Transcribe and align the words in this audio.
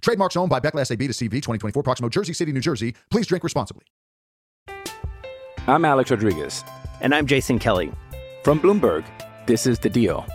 Trademarks 0.00 0.36
owned 0.36 0.50
by 0.50 0.60
Beckless 0.60 0.90
AB 0.90 1.06
to 1.08 1.12
CV 1.12 1.30
2024, 1.32 1.82
Proximo, 1.82 2.08
Jersey 2.08 2.32
City, 2.32 2.52
New 2.52 2.60
Jersey. 2.60 2.94
Please 3.10 3.26
drink 3.26 3.44
responsibly. 3.44 3.84
I'm 5.66 5.84
Alex 5.84 6.10
Rodriguez. 6.10 6.64
And 7.00 7.14
I'm 7.14 7.26
Jason 7.26 7.58
Kelly. 7.58 7.92
From 8.44 8.60
Bloomberg, 8.60 9.04
this 9.46 9.66
is 9.66 9.78
The 9.78 9.90
Deal. 9.90 10.26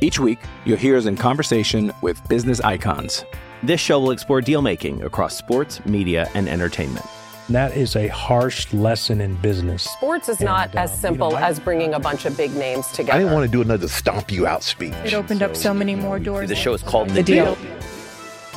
Each 0.00 0.18
week, 0.18 0.38
you'll 0.64 0.76
hear 0.78 0.96
us 0.96 1.06
in 1.06 1.16
conversation 1.16 1.92
with 2.02 2.20
business 2.28 2.60
icons. 2.60 3.24
This 3.62 3.80
show 3.80 3.98
will 3.98 4.12
explore 4.12 4.40
deal 4.40 4.62
making 4.62 5.02
across 5.02 5.36
sports, 5.36 5.84
media, 5.84 6.30
and 6.34 6.48
entertainment. 6.48 7.04
That 7.48 7.76
is 7.76 7.96
a 7.96 8.06
harsh 8.08 8.72
lesson 8.74 9.20
in 9.22 9.34
business. 9.36 9.82
Sports 9.84 10.28
is 10.28 10.40
not 10.40 10.68
And, 10.70 10.78
as 10.80 10.92
um, 10.92 10.96
simple 10.98 11.28
you 11.28 11.32
know, 11.34 11.38
I- 11.40 11.48
as 11.48 11.58
bringing 11.58 11.94
a 11.94 11.98
bunch 11.98 12.26
of 12.26 12.36
big 12.36 12.54
names 12.54 12.86
together. 12.88 13.14
I 13.14 13.18
didn't 13.18 13.32
want 13.32 13.46
to 13.46 13.50
do 13.50 13.62
another 13.62 13.88
stomp 13.88 14.30
you 14.30 14.46
out 14.46 14.62
speech. 14.62 14.92
It 15.04 15.14
opened 15.14 15.42
up 15.42 15.56
so 15.56 15.72
many 15.72 15.94
more 15.94 16.18
doors. 16.18 16.48
The 16.48 16.54
show 16.54 16.74
is 16.74 16.82
called 16.82 17.08
The, 17.08 17.14
The 17.14 17.22
deal. 17.22 17.54
Deal. 17.56 17.72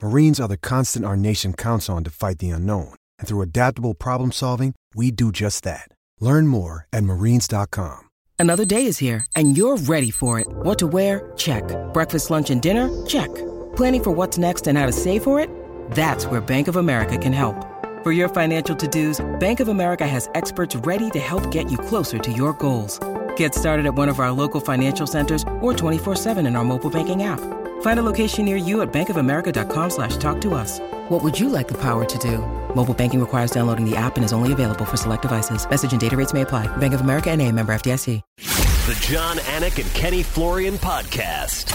Marines 0.00 0.38
are 0.40 0.48
the 0.48 0.56
constant 0.56 1.04
our 1.04 1.16
nation 1.16 1.52
counts 1.52 1.88
on 1.88 2.04
to 2.04 2.10
fight 2.10 2.38
the 2.38 2.50
unknown. 2.50 2.94
And 3.18 3.26
through 3.26 3.42
adaptable 3.42 3.94
problem 3.94 4.32
solving, 4.32 4.74
we 4.94 5.10
do 5.10 5.32
just 5.32 5.64
that. 5.64 5.88
Learn 6.20 6.46
more 6.46 6.86
at 6.92 7.04
marines.com. 7.04 8.08
Another 8.38 8.64
day 8.64 8.86
is 8.86 8.98
here, 8.98 9.26
and 9.34 9.56
you're 9.56 9.76
ready 9.76 10.12
for 10.12 10.38
it. 10.38 10.46
What 10.48 10.78
to 10.78 10.86
wear? 10.86 11.32
Check. 11.36 11.64
Breakfast, 11.92 12.30
lunch, 12.30 12.50
and 12.50 12.62
dinner? 12.62 12.88
Check. 13.06 13.34
Planning 13.74 14.04
for 14.04 14.10
what's 14.12 14.38
next 14.38 14.68
and 14.68 14.78
how 14.78 14.86
to 14.86 14.92
save 14.92 15.24
for 15.24 15.40
it? 15.40 15.50
That's 15.90 16.26
where 16.26 16.40
Bank 16.40 16.68
of 16.68 16.76
America 16.76 17.18
can 17.18 17.32
help. 17.32 17.56
For 18.04 18.12
your 18.12 18.28
financial 18.28 18.76
to-dos, 18.76 19.18
Bank 19.40 19.58
of 19.58 19.66
America 19.66 20.06
has 20.06 20.30
experts 20.36 20.76
ready 20.76 21.10
to 21.10 21.18
help 21.18 21.50
get 21.50 21.72
you 21.72 21.78
closer 21.78 22.20
to 22.20 22.32
your 22.32 22.52
goals. 22.52 23.00
Get 23.34 23.52
started 23.52 23.86
at 23.86 23.94
one 23.94 24.08
of 24.08 24.20
our 24.20 24.30
local 24.30 24.60
financial 24.60 25.08
centers 25.08 25.42
or 25.60 25.72
24-7 25.72 26.46
in 26.46 26.54
our 26.54 26.64
mobile 26.64 26.90
banking 26.90 27.24
app. 27.24 27.40
Find 27.80 27.98
a 27.98 28.04
location 28.04 28.44
near 28.44 28.56
you 28.56 28.82
at 28.82 28.92
bankofamerica.com 28.92 29.90
slash 29.90 30.16
talk 30.18 30.40
to 30.42 30.54
us. 30.54 30.78
What 31.08 31.24
would 31.24 31.38
you 31.38 31.48
like 31.48 31.66
the 31.66 31.78
power 31.78 32.04
to 32.04 32.18
do? 32.18 32.38
Mobile 32.76 32.94
banking 32.94 33.18
requires 33.18 33.50
downloading 33.50 33.84
the 33.88 33.96
app 33.96 34.14
and 34.16 34.24
is 34.24 34.32
only 34.32 34.52
available 34.52 34.84
for 34.84 34.96
select 34.96 35.22
devices. 35.22 35.68
Message 35.68 35.90
and 35.90 36.00
data 36.00 36.16
rates 36.16 36.32
may 36.32 36.42
apply. 36.42 36.68
Bank 36.76 36.94
of 36.94 37.00
America 37.00 37.30
and 37.30 37.42
a 37.42 37.50
member 37.50 37.72
FDIC. 37.72 38.22
The 38.36 38.94
Jon 39.00 39.36
Anik 39.36 39.78
and 39.82 39.92
Kenny 39.92 40.22
Florian 40.22 40.74
podcast. 40.78 41.74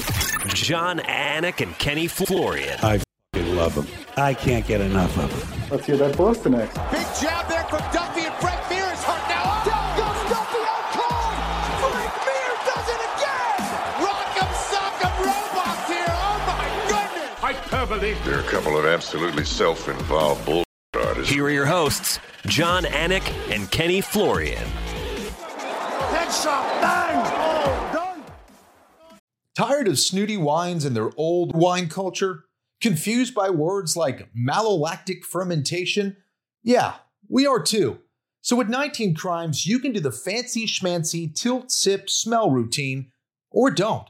Jon 0.55 0.97
Anik 0.99 1.61
and 1.61 1.77
Kenny 1.77 2.07
Florian. 2.07 2.79
I 2.81 3.01
love 3.35 3.75
them. 3.75 3.87
I 4.17 4.33
can't 4.33 4.65
get 4.65 4.81
enough 4.81 5.15
of 5.19 5.29
them. 5.29 5.69
Let's 5.69 5.85
hear 5.85 5.97
that 5.97 6.17
Boston 6.17 6.53
next. 6.53 6.73
Big 6.91 7.05
jab 7.21 7.47
Hyperbole. 17.93 18.25
There 18.25 18.39
are 18.39 18.41
a 18.41 18.49
couple 18.49 18.77
of 18.77 18.85
absolutely 18.85 19.45
self-involved 19.45 20.45
bull 20.45 20.63
artists. 20.93 21.31
Here 21.31 21.45
are 21.45 21.51
your 21.51 21.65
hosts, 21.65 22.19
Jon 22.47 22.83
Anik 22.85 23.27
and 23.53 23.69
Kenny 23.69 24.01
Florian. 24.01 24.63
Headshot. 26.09 26.81
Bang. 26.81 27.31
Oh, 27.37 27.89
done. 27.93 28.23
Tired 29.55 29.87
of 29.87 29.99
snooty 29.99 30.37
wines 30.37 30.85
and 30.85 30.95
their 30.95 31.11
old 31.17 31.55
wine 31.55 31.87
culture? 31.87 32.45
Confused 32.81 33.35
by 33.35 33.49
words 33.49 33.95
like 33.95 34.29
malolactic 34.33 35.23
fermentation? 35.23 36.17
Yeah, 36.63 36.95
we 37.29 37.45
are 37.45 37.61
too. 37.61 37.99
So 38.41 38.55
with 38.55 38.67
19 38.69 39.15
Crimes, 39.15 39.65
you 39.65 39.79
can 39.79 39.93
do 39.93 40.01
the 40.01 40.11
fancy 40.11 40.65
schmancy 40.65 41.33
tilt 41.33 41.71
sip 41.71 42.09
smell 42.09 42.49
routine 42.51 43.11
or 43.51 43.71
don't. 43.71 44.07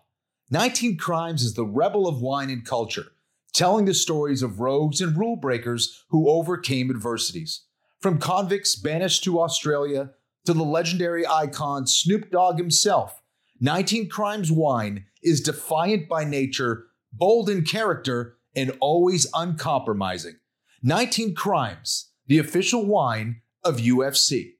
19 0.49 0.97
Crimes 0.97 1.43
is 1.43 1.53
the 1.53 1.65
rebel 1.65 2.07
of 2.07 2.21
wine 2.21 2.49
and 2.49 2.65
culture, 2.65 3.07
telling 3.53 3.85
the 3.85 3.93
stories 3.93 4.41
of 4.41 4.59
rogues 4.59 4.99
and 4.99 5.17
rule 5.17 5.35
breakers 5.35 6.03
who 6.09 6.29
overcame 6.29 6.89
adversities. 6.89 7.65
From 7.99 8.17
convicts 8.19 8.75
banished 8.75 9.23
to 9.23 9.39
Australia 9.39 10.11
to 10.45 10.53
the 10.53 10.63
legendary 10.63 11.25
icon 11.25 11.87
Snoop 11.87 12.29
Dogg 12.31 12.57
himself, 12.57 13.21
19 13.61 14.09
Crimes 14.09 14.51
wine 14.51 15.05
is 15.21 15.39
defiant 15.39 16.09
by 16.09 16.25
nature, 16.25 16.87
bold 17.13 17.49
in 17.49 17.63
character, 17.63 18.37
and 18.55 18.75
always 18.81 19.25
uncompromising. 19.33 20.35
19 20.81 21.33
Crimes, 21.33 22.11
the 22.27 22.39
official 22.39 22.85
wine 22.85 23.41
of 23.63 23.77
UFC. 23.77 24.55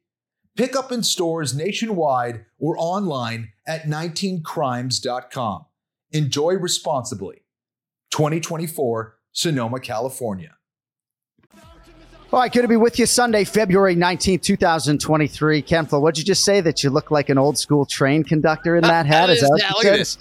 Pick 0.56 0.76
up 0.76 0.92
in 0.92 1.04
stores 1.04 1.54
nationwide 1.54 2.46
or 2.60 2.76
online 2.78 3.52
at 3.68 3.84
19crimes.com. 3.84 5.66
Enjoy 6.12 6.54
responsibly. 6.54 7.43
2024, 8.14 9.16
Sonoma, 9.32 9.80
California. 9.80 10.56
All 12.32 12.40
right, 12.40 12.52
good 12.52 12.62
to 12.62 12.68
be 12.68 12.76
with 12.78 13.00
you 13.00 13.08
Sunday, 13.08 13.44
February 13.44 13.96
19th, 13.96 14.44
2023. 14.44 15.62
Ken 15.64 15.88
Flo, 15.88 16.00
what'd 16.00 16.20
you 16.20 16.24
just 16.24 16.46
say? 16.46 16.62
That 16.62 16.84
you 16.84 16.92
look 16.92 17.10
like 17.10 17.30
an 17.30 17.40
old 17.40 17.58
school 17.58 17.88
train 17.88 18.24
conductor 18.24 18.76
in 18.76 18.84
that 18.84 19.06
hat? 19.08 19.32
Is 19.32 19.42
that 19.42 19.50
what 19.50 19.62
Yeah, 19.62 19.68
you 19.70 19.74
look 19.74 19.84
said? 19.84 19.94
at 19.94 19.98
this. 19.98 20.18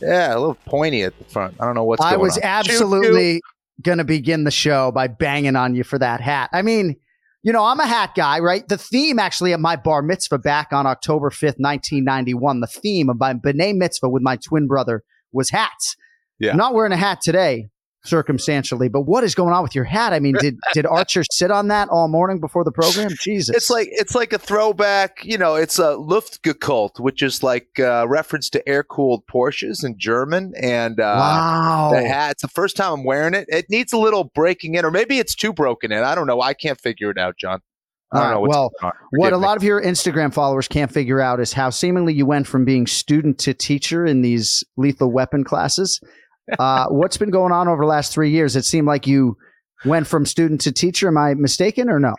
Yeah, 0.00 0.34
a 0.34 0.38
little 0.38 0.54
pointy 0.66 1.02
at 1.02 1.18
the 1.18 1.24
front. 1.24 1.54
I 1.60 1.66
don't 1.66 1.74
know 1.74 1.84
what's 1.84 2.00
going 2.00 2.14
on. 2.14 2.18
I 2.18 2.22
was 2.22 2.36
on. 2.38 2.44
absolutely 2.44 3.42
going 3.82 3.98
to 3.98 4.04
begin 4.04 4.44
the 4.44 4.50
show 4.50 4.90
by 4.90 5.06
banging 5.06 5.54
on 5.56 5.74
you 5.74 5.84
for 5.84 5.98
that 5.98 6.22
hat. 6.22 6.48
I 6.54 6.62
mean, 6.62 6.96
you 7.42 7.52
know, 7.52 7.64
I'm 7.64 7.78
a 7.80 7.86
hat 7.86 8.14
guy, 8.16 8.38
right? 8.38 8.66
The 8.66 8.78
theme 8.78 9.18
actually 9.18 9.52
at 9.52 9.60
my 9.60 9.76
bar 9.76 10.00
mitzvah 10.00 10.38
back 10.38 10.72
on 10.72 10.86
October 10.86 11.28
5th, 11.28 11.58
1991, 11.58 12.60
the 12.60 12.66
theme 12.66 13.10
of 13.10 13.18
my 13.20 13.34
B'nai 13.34 13.74
mitzvah 13.76 14.08
with 14.08 14.22
my 14.22 14.36
twin 14.36 14.66
brother 14.66 15.02
was 15.32 15.50
hats. 15.50 15.94
Yeah. 16.38 16.52
I'm 16.52 16.56
not 16.56 16.74
wearing 16.74 16.92
a 16.92 16.96
hat 16.96 17.20
today, 17.20 17.68
circumstantially, 18.04 18.88
but 18.88 19.02
what 19.02 19.24
is 19.24 19.34
going 19.34 19.52
on 19.52 19.62
with 19.62 19.74
your 19.74 19.84
hat? 19.84 20.12
I 20.12 20.20
mean, 20.20 20.34
did 20.40 20.56
did 20.72 20.86
Archer 20.86 21.22
sit 21.30 21.50
on 21.50 21.68
that 21.68 21.88
all 21.88 22.08
morning 22.08 22.40
before 22.40 22.64
the 22.64 22.72
program? 22.72 23.10
Jesus. 23.20 23.54
It's 23.56 23.70
like 23.70 23.88
it's 23.90 24.14
like 24.14 24.32
a 24.32 24.38
throwback. 24.38 25.24
You 25.24 25.38
know, 25.38 25.54
it's 25.54 25.78
a 25.78 25.96
Luftgekühlt, 25.96 27.00
which 27.00 27.22
is 27.22 27.42
like 27.42 27.68
uh, 27.78 28.06
reference 28.08 28.50
to 28.50 28.68
air 28.68 28.82
cooled 28.84 29.24
Porsches 29.26 29.84
in 29.84 29.98
German. 29.98 30.52
And 30.60 31.00
uh, 31.00 31.14
Wow. 31.18 31.90
the 31.92 32.06
hat. 32.06 32.32
It's 32.32 32.42
the 32.42 32.48
first 32.48 32.76
time 32.76 32.92
I'm 32.92 33.04
wearing 33.04 33.34
it. 33.34 33.46
It 33.48 33.66
needs 33.68 33.92
a 33.92 33.98
little 33.98 34.24
breaking 34.24 34.74
in, 34.74 34.84
or 34.84 34.90
maybe 34.90 35.18
it's 35.18 35.34
too 35.34 35.52
broken 35.52 35.92
in. 35.92 36.02
I 36.02 36.14
don't 36.14 36.26
know. 36.26 36.40
I 36.40 36.54
can't 36.54 36.80
figure 36.80 37.10
it 37.10 37.18
out, 37.18 37.36
Jon. 37.38 37.60
I 38.10 38.16
don't 38.20 38.26
right, 38.26 38.34
know 38.34 38.40
well, 38.48 38.70
what 39.10 39.34
a 39.34 39.36
me. 39.38 39.44
lot 39.44 39.58
of 39.58 39.62
your 39.62 39.82
Instagram 39.82 40.32
followers 40.32 40.66
can't 40.66 40.90
figure 40.90 41.20
out 41.20 41.40
is 41.40 41.52
how 41.52 41.68
seemingly 41.68 42.14
you 42.14 42.24
went 42.24 42.46
from 42.46 42.64
being 42.64 42.86
student 42.86 43.38
to 43.40 43.52
teacher 43.52 44.06
in 44.06 44.22
these 44.22 44.64
lethal 44.78 45.12
weapon 45.12 45.44
classes. 45.44 46.00
Uh, 46.58 46.86
what's 46.88 47.16
been 47.16 47.30
going 47.30 47.52
on 47.52 47.68
over 47.68 47.82
the 47.82 47.88
last 47.88 48.12
three 48.12 48.30
years? 48.30 48.56
It 48.56 48.64
seemed 48.64 48.86
like 48.86 49.06
you 49.06 49.36
went 49.84 50.06
from 50.06 50.26
student 50.26 50.60
to 50.62 50.72
teacher. 50.72 51.08
Am 51.08 51.18
I 51.18 51.34
mistaken 51.34 51.88
or 51.88 52.00
no? 52.00 52.14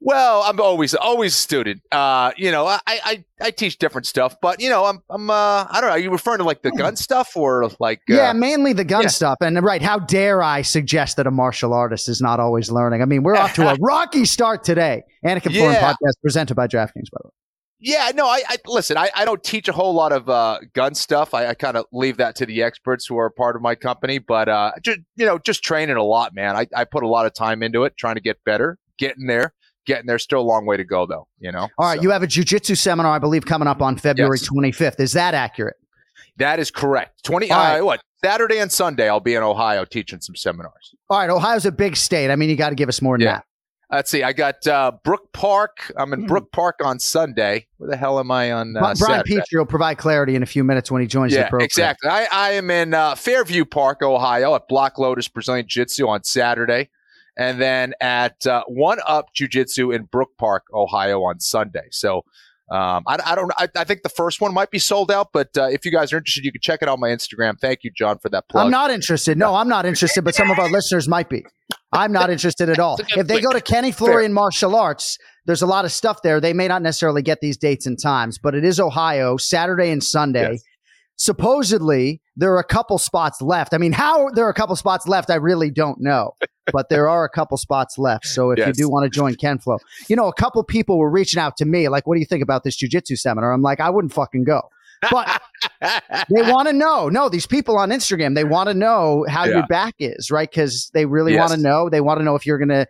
Well, 0.00 0.42
I'm 0.42 0.60
always 0.60 0.94
always 0.94 1.32
a 1.32 1.36
student. 1.36 1.80
Uh, 1.90 2.32
you 2.36 2.50
know, 2.50 2.66
I, 2.66 2.78
I 2.86 3.24
I 3.40 3.50
teach 3.50 3.78
different 3.78 4.06
stuff, 4.06 4.36
but 4.42 4.60
you 4.60 4.68
know, 4.68 4.84
I'm 4.84 5.02
I'm 5.08 5.30
uh, 5.30 5.66
I 5.70 5.78
don't 5.80 5.88
know. 5.88 5.94
Are 5.94 5.98
you 5.98 6.10
referring 6.10 6.38
to 6.38 6.44
like 6.44 6.60
the 6.60 6.72
gun 6.72 6.94
stuff 6.96 7.34
or 7.34 7.70
like 7.80 8.00
uh, 8.10 8.14
yeah, 8.14 8.32
mainly 8.34 8.74
the 8.74 8.84
gun 8.84 9.02
yeah. 9.02 9.08
stuff. 9.08 9.38
And 9.40 9.62
right, 9.62 9.80
how 9.80 9.98
dare 9.98 10.42
I 10.42 10.60
suggest 10.60 11.16
that 11.16 11.26
a 11.26 11.30
martial 11.30 11.72
artist 11.72 12.10
is 12.10 12.20
not 12.20 12.38
always 12.38 12.70
learning? 12.70 13.00
I 13.00 13.06
mean, 13.06 13.22
we're 13.22 13.34
off 13.36 13.54
to 13.54 13.66
a 13.66 13.76
rocky 13.80 14.26
start 14.26 14.62
today. 14.62 15.04
Anik 15.24 15.46
and 15.46 15.54
Florian 15.54 15.72
Yeah. 15.72 15.94
podcast 15.94 16.20
presented 16.20 16.54
by 16.54 16.66
DraftKings, 16.66 17.10
by 17.10 17.20
the 17.22 17.28
way. 17.28 17.43
Yeah, 17.86 18.10
no, 18.14 18.26
I, 18.26 18.42
I 18.48 18.56
listen. 18.66 18.96
I, 18.96 19.10
I 19.14 19.26
don't 19.26 19.44
teach 19.44 19.68
a 19.68 19.72
whole 19.72 19.92
lot 19.92 20.10
of 20.10 20.26
uh, 20.30 20.58
gun 20.72 20.94
stuff. 20.94 21.34
I, 21.34 21.48
I 21.48 21.54
kind 21.54 21.76
of 21.76 21.84
leave 21.92 22.16
that 22.16 22.34
to 22.36 22.46
the 22.46 22.62
experts 22.62 23.04
who 23.06 23.18
are 23.18 23.28
part 23.28 23.56
of 23.56 23.62
my 23.62 23.74
company. 23.74 24.18
But 24.18 24.48
uh, 24.48 24.72
just 24.82 25.00
you 25.16 25.26
know, 25.26 25.38
just 25.38 25.62
training 25.62 25.96
a 25.96 26.02
lot, 26.02 26.34
man. 26.34 26.56
I, 26.56 26.66
I 26.74 26.84
put 26.84 27.02
a 27.02 27.06
lot 27.08 27.26
of 27.26 27.34
time 27.34 27.62
into 27.62 27.84
it, 27.84 27.94
trying 27.98 28.14
to 28.14 28.22
get 28.22 28.42
better, 28.46 28.78
getting 28.98 29.26
there, 29.26 29.52
getting 29.84 30.06
there. 30.06 30.18
Still 30.18 30.40
a 30.40 30.48
long 30.48 30.64
way 30.64 30.78
to 30.78 30.84
go, 30.84 31.04
though. 31.04 31.28
You 31.40 31.52
know. 31.52 31.68
All 31.76 31.86
right, 31.88 32.02
you 32.02 32.08
have 32.10 32.22
a 32.22 32.26
jujitsu 32.26 32.74
seminar, 32.78 33.12
I 33.14 33.18
believe, 33.18 33.44
coming 33.44 33.68
up 33.68 33.82
on 33.82 33.98
February 33.98 34.38
Yes. 34.40 34.48
25th. 34.48 34.98
Is 35.00 35.12
that 35.12 35.34
accurate? 35.34 35.76
That 36.38 36.58
is 36.58 36.70
correct. 36.70 37.22
Twenty. 37.22 37.50
All 37.50 37.58
right. 37.58 37.80
Uh, 37.80 37.84
what 37.84 38.00
Saturday 38.24 38.60
and 38.60 38.72
Sunday? 38.72 39.10
I'll 39.10 39.20
be 39.20 39.34
in 39.34 39.42
Ohio 39.42 39.84
teaching 39.84 40.22
some 40.22 40.34
seminars. 40.36 40.94
All 41.10 41.18
right, 41.18 41.28
Ohio's 41.28 41.66
a 41.66 41.70
big 41.72 41.96
state. 41.96 42.30
I 42.30 42.36
mean, 42.36 42.48
you 42.48 42.56
got 42.56 42.70
to 42.70 42.74
give 42.76 42.88
us 42.88 43.02
more 43.02 43.18
than 43.18 43.26
Yeah. 43.26 43.32
that. 43.34 43.44
Let's 43.90 44.10
see. 44.10 44.22
I 44.22 44.32
got 44.32 44.66
uh, 44.66 44.92
Brook 45.04 45.32
Park. 45.32 45.92
I'm 45.96 46.12
in 46.12 46.26
Brook 46.26 46.50
Park 46.52 46.80
on 46.82 46.98
Sunday. 46.98 47.66
Where 47.76 47.90
the 47.90 47.96
hell 47.96 48.18
am 48.18 48.30
I 48.30 48.50
on 48.52 48.76
uh, 48.76 48.80
Brian 48.80 48.96
Saturday? 48.96 49.36
Petrie 49.36 49.58
will 49.58 49.66
provide 49.66 49.98
clarity 49.98 50.34
in 50.34 50.42
a 50.42 50.46
few 50.46 50.64
minutes 50.64 50.90
when 50.90 51.00
he 51.02 51.06
joins 51.06 51.32
the 51.32 51.40
Yeah, 51.40 51.48
program. 51.48 51.66
exactly. 51.66 52.08
I, 52.10 52.26
I 52.32 52.50
am 52.52 52.70
in 52.70 52.94
uh, 52.94 53.14
Fairview 53.14 53.64
Park, 53.64 54.02
Ohio, 54.02 54.54
at 54.54 54.66
Block 54.68 54.98
Lotus 54.98 55.28
Brazilian 55.28 55.66
Jiu 55.68 55.82
Jitsu 55.82 56.08
on 56.08 56.24
Saturday, 56.24 56.88
and 57.36 57.60
then 57.60 57.94
at 58.00 58.46
uh, 58.46 58.64
One 58.66 58.98
Up 59.06 59.26
Jiu 59.34 59.48
Jitsu 59.48 59.92
in 59.92 60.04
Brook 60.04 60.30
Park, 60.38 60.64
Ohio 60.72 61.22
on 61.22 61.38
Sunday. 61.38 61.86
So 61.90 62.24
um, 62.70 63.04
I, 63.06 63.18
I 63.24 63.34
don't. 63.34 63.52
I, 63.58 63.68
I 63.76 63.84
think 63.84 64.02
the 64.02 64.08
first 64.08 64.40
one 64.40 64.54
might 64.54 64.70
be 64.70 64.78
sold 64.78 65.10
out, 65.10 65.28
but 65.32 65.56
uh, 65.58 65.66
if 65.66 65.84
you 65.84 65.92
guys 65.92 66.12
are 66.12 66.16
interested, 66.16 66.44
you 66.44 66.50
can 66.52 66.62
check 66.62 66.80
it 66.80 66.88
out 66.88 66.94
on 66.94 67.00
my 67.00 67.10
Instagram. 67.10 67.60
Thank 67.60 67.84
you, 67.84 67.90
Jon, 67.90 68.18
for 68.18 68.30
that 68.30 68.48
plug. 68.48 68.64
I'm 68.64 68.70
not 68.70 68.90
interested. 68.90 69.36
No, 69.36 69.54
I'm 69.54 69.68
not 69.68 69.84
interested, 69.84 70.24
but 70.24 70.34
some 70.34 70.50
of 70.50 70.58
our 70.58 70.70
listeners 70.70 71.06
might 71.06 71.28
be. 71.28 71.44
I'm 71.94 72.12
not 72.12 72.30
interested 72.30 72.68
at 72.68 72.78
all. 72.78 72.98
If 73.16 73.26
they 73.26 73.40
go 73.40 73.52
to 73.52 73.60
Kenny 73.60 73.92
Florian 73.92 74.32
Martial 74.32 74.74
Arts, 74.76 75.18
there's 75.46 75.62
a 75.62 75.66
lot 75.66 75.84
of 75.84 75.92
stuff 75.92 76.22
there. 76.22 76.40
They 76.40 76.52
may 76.52 76.68
not 76.68 76.82
necessarily 76.82 77.22
get 77.22 77.40
these 77.40 77.56
dates 77.56 77.86
and 77.86 78.00
times, 78.00 78.38
but 78.38 78.54
it 78.54 78.64
is 78.64 78.80
Ohio, 78.80 79.36
Saturday 79.36 79.90
and 79.90 80.02
Sunday. 80.02 80.58
Supposedly, 81.16 82.20
there 82.36 82.52
are 82.52 82.58
a 82.58 82.64
couple 82.64 82.98
spots 82.98 83.40
left. 83.40 83.72
I 83.72 83.78
mean, 83.78 83.92
how 83.92 84.30
there 84.30 84.44
are 84.46 84.50
a 84.50 84.54
couple 84.54 84.74
spots 84.74 85.06
left, 85.06 85.30
I 85.30 85.36
really 85.36 85.70
don't 85.70 86.00
know, 86.00 86.32
but 86.72 86.88
there 86.88 87.08
are 87.08 87.24
a 87.24 87.28
couple 87.28 87.56
spots 87.56 87.98
left. 87.98 88.26
So 88.26 88.50
if 88.50 88.58
you 88.58 88.72
do 88.72 88.88
want 88.90 89.04
to 89.04 89.10
join 89.10 89.34
Ken 89.36 89.58
Flo, 89.58 89.78
you 90.08 90.16
know, 90.16 90.26
a 90.26 90.34
couple 90.34 90.62
people 90.64 90.98
were 90.98 91.10
reaching 91.10 91.40
out 91.40 91.56
to 91.58 91.64
me, 91.64 91.88
like, 91.88 92.06
what 92.08 92.16
do 92.16 92.20
you 92.20 92.26
think 92.26 92.42
about 92.42 92.64
this 92.64 92.76
jujitsu 92.76 93.16
seminar? 93.16 93.52
I'm 93.52 93.62
like, 93.62 93.78
I 93.78 93.90
wouldn't 93.90 94.12
fucking 94.12 94.42
go. 94.44 94.62
But 95.10 95.40
they 96.30 96.42
want 96.50 96.68
to 96.68 96.72
know. 96.72 97.08
No, 97.08 97.28
these 97.28 97.46
people 97.46 97.76
on 97.76 97.90
Instagram, 97.90 98.34
they 98.34 98.44
want 98.44 98.68
to 98.68 98.74
know 98.74 99.24
how 99.28 99.44
Yeah. 99.44 99.56
your 99.58 99.66
back 99.66 99.94
is, 99.98 100.30
right? 100.30 100.50
Because 100.50 100.90
they 100.94 101.06
really 101.06 101.36
want 101.36 101.52
to 101.52 101.56
know. 101.58 101.88
They 101.90 102.00
want 102.00 102.20
to 102.20 102.24
know 102.24 102.34
if 102.36 102.46
you're 102.46 102.58
going 102.58 102.68
to 102.70 102.86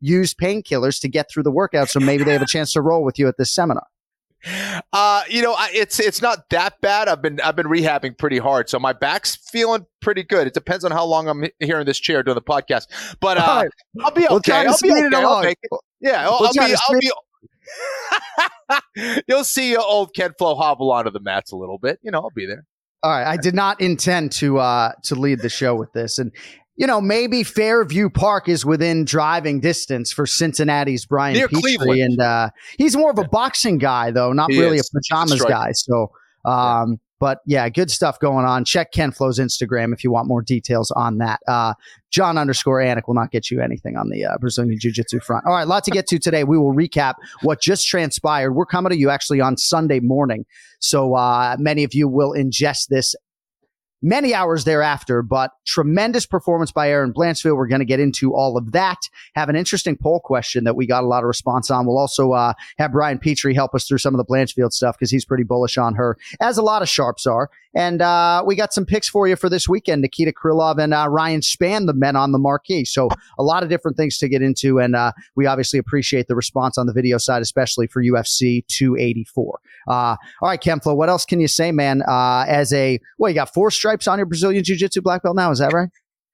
use 0.00 0.32
painkillers 0.34 1.00
to 1.00 1.08
get 1.08 1.30
through 1.30 1.42
the 1.42 1.50
workout. 1.50 1.88
So 1.90 2.00
maybe 2.00 2.24
they 2.24 2.32
have 2.32 2.42
a 2.42 2.46
chance 2.46 2.72
to 2.74 2.80
roll 2.82 3.02
with 3.04 3.18
you 3.18 3.28
at 3.28 3.36
this 3.36 3.50
seminar. 3.52 3.86
Uh, 4.92 5.22
you 5.28 5.42
know, 5.42 5.52
I, 5.52 5.68
it's 5.72 5.98
it's 5.98 6.22
not 6.22 6.48
that 6.50 6.80
bad. 6.80 7.08
I've 7.08 7.20
been 7.20 7.40
I've 7.40 7.56
been 7.56 7.66
rehabbing 7.66 8.16
pretty 8.16 8.38
hard, 8.38 8.70
so 8.70 8.78
my 8.78 8.92
back's 8.92 9.34
feeling 9.34 9.84
pretty 10.00 10.22
good. 10.22 10.46
It 10.46 10.54
depends 10.54 10.84
on 10.84 10.92
how 10.92 11.04
long 11.06 11.26
I'm 11.28 11.44
here 11.58 11.80
in 11.80 11.86
this 11.86 11.98
chair 11.98 12.22
doing 12.22 12.36
the 12.36 12.40
podcast, 12.42 12.84
but 13.20 13.36
uh, 13.36 13.40
right. 13.64 13.70
I'll 14.04 14.12
be 14.12 14.20
We'll 14.28 14.36
okay. 14.38 14.52
I'll 14.64 14.78
be 14.80 14.92
okay. 14.92 15.16
I'll 15.16 15.42
make 15.42 15.58
it. 15.60 15.70
Yeah, 16.00 16.28
I'll, 16.28 16.38
We'll 16.40 16.46
I'll 16.56 16.68
be. 16.68 16.74
I'll 16.88 17.00
be. 17.00 17.10
You'll 19.28 19.44
see 19.44 19.76
uh, 19.76 19.82
old 19.82 20.14
Ken 20.14 20.32
Flo 20.38 20.54
hobble 20.54 20.90
onto 20.92 21.10
the 21.10 21.20
mats 21.20 21.52
a 21.52 21.56
little 21.56 21.78
bit. 21.78 21.98
You 22.02 22.10
know, 22.10 22.18
I'll 22.20 22.30
be 22.30 22.46
there. 22.46 22.64
All 23.02 23.10
right. 23.10 23.26
I 23.26 23.36
did 23.36 23.54
not 23.54 23.80
intend 23.80 24.32
to 24.32 24.58
uh 24.58 24.92
to 25.04 25.14
lead 25.14 25.40
the 25.40 25.48
show 25.48 25.74
with 25.74 25.92
this. 25.92 26.18
And 26.18 26.32
you 26.76 26.86
know, 26.86 27.00
maybe 27.00 27.42
Fairview 27.42 28.08
Park 28.10 28.48
is 28.48 28.64
within 28.64 29.04
driving 29.04 29.60
distance 29.60 30.12
for 30.12 30.26
Cincinnati's 30.26 31.06
Brian 31.06 31.34
Near 31.34 31.48
Petrie. 31.48 31.76
Cleveland. 31.76 32.00
And 32.00 32.20
uh 32.20 32.50
he's 32.76 32.96
more 32.96 33.10
of 33.10 33.18
a 33.18 33.28
boxing 33.28 33.78
guy 33.78 34.10
though, 34.10 34.32
not 34.32 34.50
He 34.50 34.60
really 34.60 34.78
is. 34.78 34.90
a 34.92 34.98
pajamas 34.98 35.44
guy. 35.44 35.72
So 35.72 36.10
um 36.44 36.98
but 37.18 37.40
yeah, 37.46 37.68
good 37.68 37.90
stuff 37.90 38.18
going 38.20 38.44
on. 38.44 38.64
Check 38.64 38.92
Ken 38.92 39.10
Flo's 39.10 39.38
Instagram 39.38 39.92
if 39.92 40.04
you 40.04 40.10
want 40.10 40.28
more 40.28 40.42
details 40.42 40.90
on 40.92 41.18
that. 41.18 41.40
Uh, 41.46 41.74
Jon 42.10 42.38
underscore 42.38 42.78
Anik 42.78 43.02
will 43.06 43.14
not 43.14 43.30
get 43.30 43.50
you 43.50 43.60
anything 43.60 43.96
on 43.96 44.08
the 44.08 44.24
uh, 44.24 44.38
Brazilian 44.38 44.78
Jiu 44.78 44.92
Jitsu 44.92 45.20
front. 45.20 45.44
All 45.46 45.52
right, 45.52 45.66
lot 45.66 45.84
to 45.84 45.90
get 45.90 46.06
to 46.08 46.18
today. 46.18 46.44
We 46.44 46.58
will 46.58 46.74
recap 46.74 47.14
what 47.42 47.60
just 47.60 47.86
transpired. 47.86 48.52
We're 48.52 48.66
coming 48.66 48.90
to 48.90 48.98
you 48.98 49.10
actually 49.10 49.40
on 49.40 49.56
Sunday 49.56 50.00
morning. 50.00 50.46
So 50.80 51.14
uh, 51.14 51.56
many 51.58 51.84
of 51.84 51.94
you 51.94 52.08
will 52.08 52.32
ingest 52.32 52.88
this 52.88 53.14
many 54.02 54.34
hours 54.34 54.64
thereafter, 54.64 55.22
but 55.22 55.52
tremendous 55.66 56.26
performance 56.26 56.72
by 56.72 56.90
Erin 56.90 57.12
Blanchfield. 57.12 57.56
We're 57.56 57.66
going 57.66 57.80
to 57.80 57.84
get 57.84 58.00
into 58.00 58.34
all 58.34 58.56
of 58.56 58.72
that. 58.72 58.98
Have 59.34 59.48
an 59.48 59.56
interesting 59.56 59.96
poll 59.96 60.20
question 60.20 60.64
that 60.64 60.76
we 60.76 60.86
got 60.86 61.04
a 61.04 61.06
lot 61.06 61.22
of 61.22 61.28
response 61.28 61.70
on. 61.70 61.86
We'll 61.86 61.98
also 61.98 62.32
uh, 62.32 62.52
have 62.78 62.92
Brian 62.92 63.18
Petrie 63.18 63.54
help 63.54 63.74
us 63.74 63.86
through 63.86 63.98
some 63.98 64.14
of 64.14 64.18
the 64.18 64.24
Blanchfield 64.24 64.72
stuff 64.72 64.96
because 64.96 65.10
he's 65.10 65.24
pretty 65.24 65.44
bullish 65.44 65.78
on 65.78 65.94
her, 65.94 66.16
as 66.40 66.58
a 66.58 66.62
lot 66.62 66.82
of 66.82 66.88
sharps 66.88 67.26
are. 67.26 67.50
And 67.74 68.00
uh, 68.00 68.42
we 68.46 68.56
got 68.56 68.72
some 68.72 68.86
picks 68.86 69.08
for 69.08 69.28
you 69.28 69.36
for 69.36 69.48
this 69.48 69.68
weekend. 69.68 70.02
Nikita 70.02 70.32
Krylov 70.32 70.78
and 70.78 70.94
uh, 70.94 71.06
Ryan 71.08 71.40
Spann, 71.40 71.86
the 71.86 71.92
men 71.92 72.16
on 72.16 72.32
the 72.32 72.38
marquee. 72.38 72.84
So 72.84 73.08
a 73.38 73.42
lot 73.42 73.62
of 73.62 73.68
different 73.68 73.96
things 73.96 74.18
to 74.18 74.28
get 74.28 74.42
into. 74.42 74.78
And 74.80 74.96
uh, 74.96 75.12
we 75.36 75.46
obviously 75.46 75.78
appreciate 75.78 76.28
the 76.28 76.34
response 76.34 76.78
on 76.78 76.86
the 76.86 76.92
video 76.92 77.18
side, 77.18 77.42
especially 77.42 77.86
for 77.86 78.02
UFC 78.02 78.66
284. 78.68 79.60
Uh, 79.86 79.92
all 79.92 80.18
right, 80.42 80.60
Ken 80.60 80.80
Flo, 80.80 80.94
what 80.94 81.08
else 81.08 81.24
can 81.24 81.40
you 81.40 81.48
say, 81.48 81.70
man? 81.70 82.02
Uh, 82.08 82.44
as 82.48 82.72
a, 82.72 82.98
well, 83.18 83.30
you 83.30 83.34
got 83.34 83.52
four 83.52 83.70
stripes 83.88 84.06
on 84.06 84.18
your 84.18 84.26
Brazilian 84.26 84.62
Jiu 84.62 84.76
Jitsu 84.76 85.00
black 85.00 85.22
belt 85.22 85.34
now. 85.36 85.50
Is 85.50 85.58
that 85.60 85.72
right? 85.72 85.88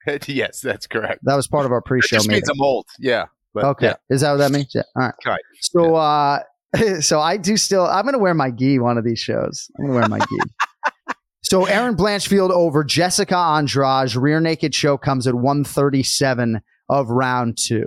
yes, 0.28 0.60
that's 0.60 0.86
correct. 0.86 1.20
That 1.22 1.36
was 1.36 1.46
part 1.46 1.66
of 1.66 1.72
our 1.72 1.80
pre-show 1.80 2.16
just 2.16 2.28
means 2.28 2.42
meeting. 2.42 2.50
I'm 2.50 2.60
old. 2.60 2.86
Yeah. 2.98 3.26
But, 3.54 3.64
Okay. 3.64 3.86
yeah. 3.86 3.94
Is 4.10 4.22
that 4.22 4.32
what 4.32 4.38
that 4.38 4.50
means? 4.50 4.72
Yeah. 4.74 4.82
All 4.96 5.02
right. 5.02 5.14
Right. 5.24 5.40
So, 5.60 5.94
uh, 5.94 6.40
so 7.00 7.20
I 7.20 7.36
do 7.36 7.56
still, 7.56 7.86
I'm 7.86 8.02
going 8.02 8.14
to 8.14 8.18
wear 8.18 8.34
my 8.34 8.50
gi 8.50 8.80
one 8.80 8.98
of 8.98 9.04
these 9.04 9.20
shows. 9.20 9.70
I'm 9.78 9.86
going 9.86 9.94
to 9.94 10.00
wear 10.00 10.08
my 10.08 10.18
gi. 10.18 11.14
so 11.42 11.64
Erin 11.66 11.96
Blanchfield 11.96 12.50
over 12.50 12.82
Jessica 12.82 13.36
Andrade, 13.36 14.16
rear 14.16 14.40
naked 14.40 14.72
choke 14.72 15.02
comes 15.02 15.28
at 15.28 15.34
137 15.34 16.60
of 16.88 17.08
round 17.10 17.56
two. 17.56 17.86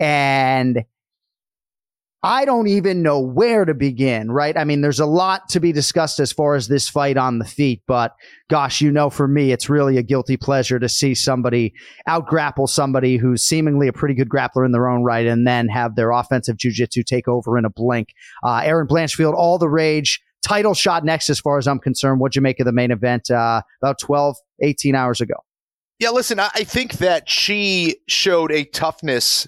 And 0.00 0.84
I 2.24 2.46
don't 2.46 2.68
even 2.68 3.02
know 3.02 3.20
where 3.20 3.66
to 3.66 3.74
begin, 3.74 4.30
right? 4.30 4.56
I 4.56 4.64
mean, 4.64 4.80
there's 4.80 4.98
a 4.98 5.04
lot 5.04 5.46
to 5.50 5.60
be 5.60 5.72
discussed 5.72 6.18
as 6.18 6.32
far 6.32 6.54
as 6.54 6.68
this 6.68 6.88
fight 6.88 7.18
on 7.18 7.38
the 7.38 7.44
feet, 7.44 7.82
but 7.86 8.14
gosh, 8.48 8.80
you 8.80 8.90
know, 8.90 9.10
for 9.10 9.28
me, 9.28 9.52
it's 9.52 9.68
really 9.68 9.98
a 9.98 10.02
guilty 10.02 10.38
pleasure 10.38 10.78
to 10.78 10.88
see 10.88 11.14
somebody 11.14 11.74
out 12.06 12.26
grapple 12.26 12.66
somebody 12.66 13.18
who's 13.18 13.44
seemingly 13.44 13.88
a 13.88 13.92
pretty 13.92 14.14
good 14.14 14.30
grappler 14.30 14.64
in 14.64 14.72
their 14.72 14.88
own 14.88 15.02
right 15.02 15.26
and 15.26 15.46
then 15.46 15.68
have 15.68 15.96
their 15.96 16.12
offensive 16.12 16.56
jujitsu 16.56 17.04
take 17.04 17.28
over 17.28 17.58
in 17.58 17.66
a 17.66 17.70
blink. 17.70 18.14
Uh, 18.42 18.62
Erin 18.64 18.86
Blanchfield, 18.86 19.34
all 19.34 19.58
the 19.58 19.68
rage. 19.68 20.18
Title 20.42 20.72
shot 20.72 21.04
next, 21.04 21.28
as 21.28 21.38
far 21.38 21.58
as 21.58 21.68
I'm 21.68 21.78
concerned. 21.78 22.20
What'd 22.20 22.36
you 22.36 22.42
make 22.42 22.58
of 22.58 22.64
the 22.64 22.72
main 22.72 22.90
event 22.90 23.30
uh, 23.30 23.60
about 23.82 23.98
12, 23.98 24.36
18 24.62 24.94
hours 24.94 25.20
ago? 25.20 25.34
Yeah, 25.98 26.10
listen, 26.10 26.40
I, 26.40 26.48
think 26.48 26.94
that 26.94 27.28
she 27.28 27.96
showed 28.08 28.50
a 28.50 28.64
toughness 28.64 29.46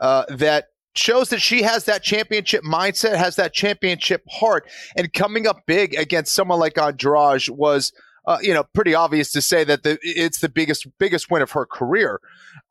uh, 0.00 0.24
that 0.28 0.66
shows 0.98 1.28
that 1.30 1.40
she 1.40 1.62
has 1.62 1.84
that 1.84 2.02
championship 2.02 2.62
mindset, 2.64 3.16
has 3.16 3.36
that 3.36 3.52
championship 3.52 4.22
heart, 4.30 4.68
and 4.96 5.12
coming 5.12 5.46
up 5.46 5.66
big 5.66 5.94
against 5.94 6.34
someone 6.34 6.58
like 6.58 6.78
Andrade 6.78 7.48
was. 7.48 7.92
Uh, 8.28 8.38
you 8.42 8.52
know, 8.52 8.64
pretty 8.74 8.92
obvious 8.92 9.30
to 9.30 9.40
say 9.40 9.62
that 9.62 9.84
the, 9.84 10.00
it's 10.02 10.40
the 10.40 10.48
biggest 10.48 10.88
biggest 10.98 11.30
win 11.30 11.42
of 11.42 11.52
her 11.52 11.64
career. 11.64 12.20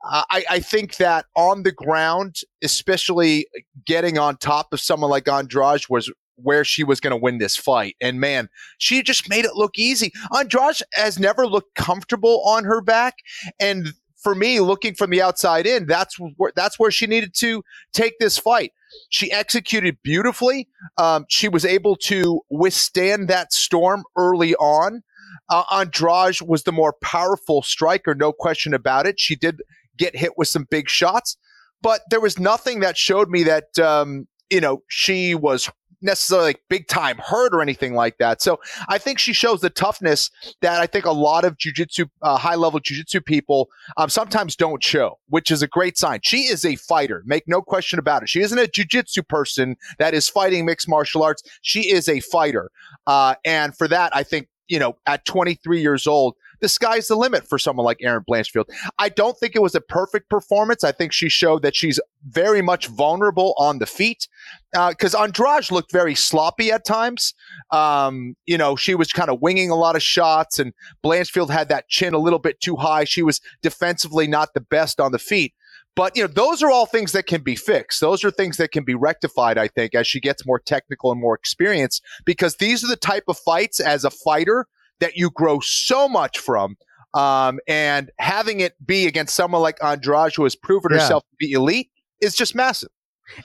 Uh, 0.04 0.24
I, 0.30 0.44
I 0.50 0.60
think 0.60 0.98
that 0.98 1.28
on 1.34 1.64
the 1.64 1.72
ground, 1.72 2.42
especially 2.62 3.48
getting 3.86 4.18
on 4.18 4.36
top 4.36 4.74
of 4.74 4.82
someone 4.82 5.10
like 5.10 5.30
Andrade, 5.30 5.84
was 5.90 6.12
where 6.36 6.66
she 6.66 6.84
was 6.84 7.00
going 7.00 7.12
to 7.12 7.18
win 7.18 7.38
this 7.38 7.56
fight. 7.56 7.96
And 8.02 8.20
man, 8.20 8.50
she 8.78 9.02
just 9.02 9.30
made 9.30 9.46
it 9.46 9.56
look 9.56 9.78
easy. 9.78 10.12
Andrade 10.36 10.80
has 10.94 11.18
never 11.18 11.48
looked 11.48 11.76
comfortable 11.76 12.44
on 12.46 12.66
her 12.66 12.82
back, 12.82 13.16
and 13.58 13.94
for 14.26 14.34
me, 14.34 14.60
looking 14.60 14.96
from 14.96 15.12
the 15.12 15.22
outside 15.22 15.68
in, 15.68 15.86
that's 15.86 16.18
where 16.38 16.52
that's 16.56 16.80
where 16.80 16.90
she 16.90 17.06
needed 17.06 17.36
to 17.36 17.64
take 17.94 18.18
this 18.18 18.40
fight. 18.40 18.72
She 19.12 19.32
executed 19.32 20.00
beautifully. 20.02 20.68
Um, 20.98 21.26
she 21.30 21.48
was 21.48 21.64
able 21.64 21.96
to 21.98 22.42
withstand 22.50 23.28
that 23.28 23.54
storm 23.54 24.04
early 24.18 24.56
on. 24.56 25.04
Uh, 25.48 25.64
Andrade 25.72 26.42
was 26.42 26.64
the 26.64 26.72
more 26.72 26.96
powerful 27.04 27.62
striker, 27.62 28.16
no 28.16 28.32
question 28.32 28.74
about 28.74 29.06
it. 29.06 29.20
She 29.20 29.36
did 29.36 29.62
get 29.96 30.16
hit 30.16 30.40
with 30.40 30.48
some 30.48 30.66
big 30.72 30.90
shots, 30.90 31.38
but 31.84 32.02
there 32.10 32.20
was 32.20 32.40
nothing 32.40 32.80
that 32.80 32.98
showed 32.98 33.30
me 33.30 33.44
that 33.44 33.78
um, 33.78 34.28
you 34.50 34.60
know 34.60 34.82
she 34.88 35.36
was 35.36 35.70
necessarily 36.06 36.50
like 36.50 36.62
big 36.70 36.88
time 36.88 37.18
hurt 37.18 37.54
or 37.54 37.62
anything 37.62 37.94
like 37.94 38.18
that. 38.20 38.42
So 38.42 38.60
I 38.88 38.98
think 38.98 39.20
she 39.20 39.34
shows 39.34 39.62
the 39.62 39.70
toughness 39.70 40.30
that 40.62 40.80
I 40.80 40.88
think 40.88 41.06
a 41.06 41.12
lot 41.12 41.44
of 41.44 41.58
jujitsu, 41.58 42.10
uh, 42.22 42.38
high 42.38 42.56
level 42.56 42.80
jujitsu 42.80 43.26
people 43.26 43.70
um, 43.98 44.10
sometimes 44.10 44.56
don't 44.56 44.84
show, 44.84 45.18
which 45.28 45.52
is 45.52 45.62
a 45.62 45.68
great 45.68 45.98
sign. 45.98 46.20
She 46.24 46.44
is 46.44 46.64
a 46.64 46.76
fighter, 46.76 47.24
make 47.26 47.44
no 47.48 47.62
question 47.62 48.00
about 48.00 48.24
it. 48.24 48.30
She 48.30 48.42
isn't 48.42 48.58
a 48.58 48.68
jujitsu 48.68 49.28
person 49.28 49.76
that 50.00 50.14
is 50.14 50.30
fighting 50.30 50.66
mixed 50.66 50.88
martial 50.88 51.24
arts. 51.24 51.44
She 51.62 51.92
is 51.92 52.08
a 52.08 52.20
fighter, 52.22 52.70
uh, 53.08 53.36
and 53.44 53.76
for 53.76 53.88
that, 53.88 54.16
I 54.16 54.24
think 54.24 54.48
you 54.68 54.80
know, 54.80 54.98
at 55.06 55.26
23 55.26 55.82
years 55.82 56.08
old, 56.08 56.36
the 56.62 56.70
sky's 56.70 57.08
the 57.08 57.16
limit 57.16 57.48
for 57.48 57.58
someone 57.58 57.86
like 57.86 57.98
Erin 58.02 58.24
Blanchfield. 58.30 58.66
I 58.98 59.10
don't 59.10 59.38
think 59.38 59.56
it 59.56 59.62
was 59.62 59.76
a 59.76 59.82
perfect 59.82 60.30
performance. 60.30 60.84
I 60.84 60.92
think 60.92 61.14
she 61.14 61.30
showed 61.30 61.62
that 61.64 61.76
she's 61.76 62.00
very 62.28 62.62
much 62.62 62.88
vulnerable 62.88 63.54
on 63.58 63.80
the 63.80 63.86
feet 63.86 64.28
because 64.72 65.16
uh, 65.16 65.22
Andrade 65.22 65.72
looked 65.72 65.92
very 65.92 66.16
sloppy 66.16 66.72
at 66.72 66.86
times. 66.86 67.34
Um, 67.72 68.36
you 68.46 68.58
know, 68.58 68.76
she 68.76 68.96
was 68.96 69.12
kind 69.12 69.30
of 69.30 69.42
winging 69.42 69.70
a 69.70 69.76
lot 69.76 69.96
of 69.96 70.04
shots, 70.04 70.60
and 70.60 70.74
Blanchfield 71.04 71.50
had 71.50 71.70
that 71.70 71.88
chin 71.88 72.14
a 72.14 72.20
little 72.20 72.40
bit 72.40 72.60
too 72.62 72.76
high. 72.76 73.04
She 73.04 73.24
was 73.24 73.42
defensively 73.62 74.28
not 74.28 74.54
the 74.54 74.62
best 74.62 75.00
on 75.00 75.12
the 75.12 75.20
feet. 75.20 75.54
But 75.96 76.18
you 76.18 76.24
know, 76.24 76.28
those 76.28 76.62
are 76.62 76.70
all 76.70 76.86
things 76.86 77.14
that 77.14 77.26
can 77.26 77.42
be 77.42 77.56
fixed. 77.56 78.02
Those 78.02 78.24
are 78.26 78.32
things 78.32 78.58
that 78.58 78.72
can 78.72 78.84
be 78.84 78.96
rectified, 78.96 79.58
I 79.58 79.70
think, 79.70 79.96
as 79.96 80.06
she 80.06 80.20
gets 80.20 80.46
more 80.46 80.60
technical 80.60 81.12
and 81.12 81.22
more 81.22 81.36
experience, 81.36 82.02
because 82.26 82.58
these 82.58 82.84
are 82.84 82.88
the 82.88 82.98
type 82.98 83.24
of 83.30 83.38
fights 83.38 83.80
as 83.80 84.04
a 84.04 84.10
fighter 84.10 84.68
that 85.00 85.16
you 85.16 85.30
grow 85.32 85.60
so 85.62 86.08
much 86.08 86.40
from. 86.40 86.76
Um, 87.14 87.60
and 87.68 88.12
having 88.20 88.60
it 88.60 88.74
be 88.86 89.08
against 89.08 89.36
someone 89.36 89.62
like 89.62 89.82
Andrade, 89.84 90.34
who 90.36 90.44
has 90.44 90.56
proven 90.56 90.92
Yeah. 90.92 91.00
herself 91.00 91.24
to 91.24 91.36
be 91.40 91.54
elite, 91.54 91.90
is 92.22 92.36
just 92.36 92.56
massive. 92.56 92.90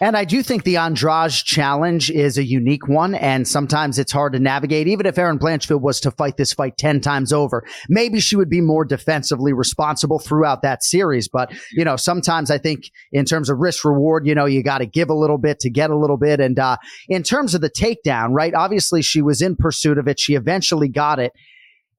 And 0.00 0.16
I 0.16 0.24
do 0.24 0.42
think 0.42 0.64
the 0.64 0.76
Andrade 0.76 1.30
challenge 1.30 2.10
is 2.10 2.38
a 2.38 2.44
unique 2.44 2.86
one, 2.88 3.14
and 3.14 3.46
sometimes 3.46 3.98
it's 3.98 4.12
hard 4.12 4.34
to 4.34 4.38
navigate. 4.38 4.88
Even 4.88 5.06
if 5.06 5.18
Erin 5.18 5.38
Blanchfield 5.38 5.80
was 5.80 6.00
to 6.00 6.10
fight 6.10 6.36
this 6.36 6.52
fight 6.52 6.76
10 6.76 7.00
times 7.00 7.32
over, 7.32 7.64
maybe 7.88 8.20
she 8.20 8.36
would 8.36 8.50
be 8.50 8.60
more 8.60 8.84
defensively 8.84 9.52
responsible 9.52 10.18
throughout 10.18 10.62
that 10.62 10.82
series. 10.82 11.28
But, 11.28 11.52
you 11.72 11.84
know, 11.84 11.96
sometimes 11.96 12.50
I 12.50 12.58
think 12.58 12.90
in 13.12 13.24
terms 13.24 13.48
of 13.48 13.58
risk 13.58 13.84
reward, 13.84 14.26
you 14.26 14.34
know, 14.34 14.46
you 14.46 14.62
got 14.62 14.78
to 14.78 14.86
give 14.86 15.10
a 15.10 15.14
little 15.14 15.38
bit 15.38 15.60
to 15.60 15.70
get 15.70 15.90
a 15.90 15.96
little 15.96 16.18
bit. 16.18 16.40
And 16.40 16.58
uh, 16.58 16.76
in 17.08 17.22
terms 17.22 17.54
of 17.54 17.60
the 17.60 17.70
takedown, 17.70 18.30
right? 18.32 18.54
Obviously, 18.54 19.02
she 19.02 19.22
was 19.22 19.40
in 19.42 19.56
pursuit 19.56 19.98
of 19.98 20.08
it. 20.08 20.20
She 20.20 20.34
eventually 20.34 20.88
got 20.88 21.18
it. 21.18 21.32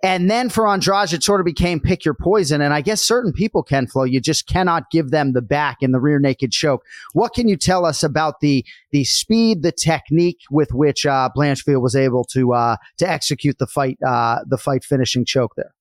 And 0.03 0.31
then 0.31 0.49
for 0.49 0.67
Andrade, 0.67 1.13
it 1.13 1.23
sort 1.23 1.41
of 1.41 1.45
became 1.45 1.79
pick 1.79 2.03
your 2.03 2.15
poison. 2.15 2.61
And 2.61 2.73
I 2.73 2.81
guess 2.81 3.01
certain 3.01 3.31
people 3.31 3.61
Ken 3.61 3.87
Flo. 3.87 4.03
You 4.03 4.19
just 4.19 4.47
cannot 4.47 4.89
give 4.91 5.11
them 5.11 5.33
the 5.33 5.41
back 5.41 5.77
in 5.81 5.91
the 5.91 5.99
rear 5.99 6.19
naked 6.19 6.51
choke. 6.51 6.83
What 7.13 7.33
can 7.33 7.47
you 7.47 7.55
tell 7.55 7.85
us 7.85 8.01
about 8.03 8.39
the 8.39 8.65
the 8.91 9.03
speed, 9.03 9.61
the 9.61 9.71
technique 9.71 10.39
with 10.49 10.73
which 10.73 11.05
uh, 11.05 11.29
Blanchfield 11.35 11.81
was 11.81 11.95
able 11.95 12.23
to 12.25 12.53
uh, 12.53 12.75
to 12.97 13.09
execute 13.09 13.59
the 13.59 13.67
fight 13.67 13.97
uh, 14.05 14.39
the 14.47 14.57
fight 14.57 14.83
finishing 14.83 15.23
choke 15.25 15.53
there? 15.55 15.73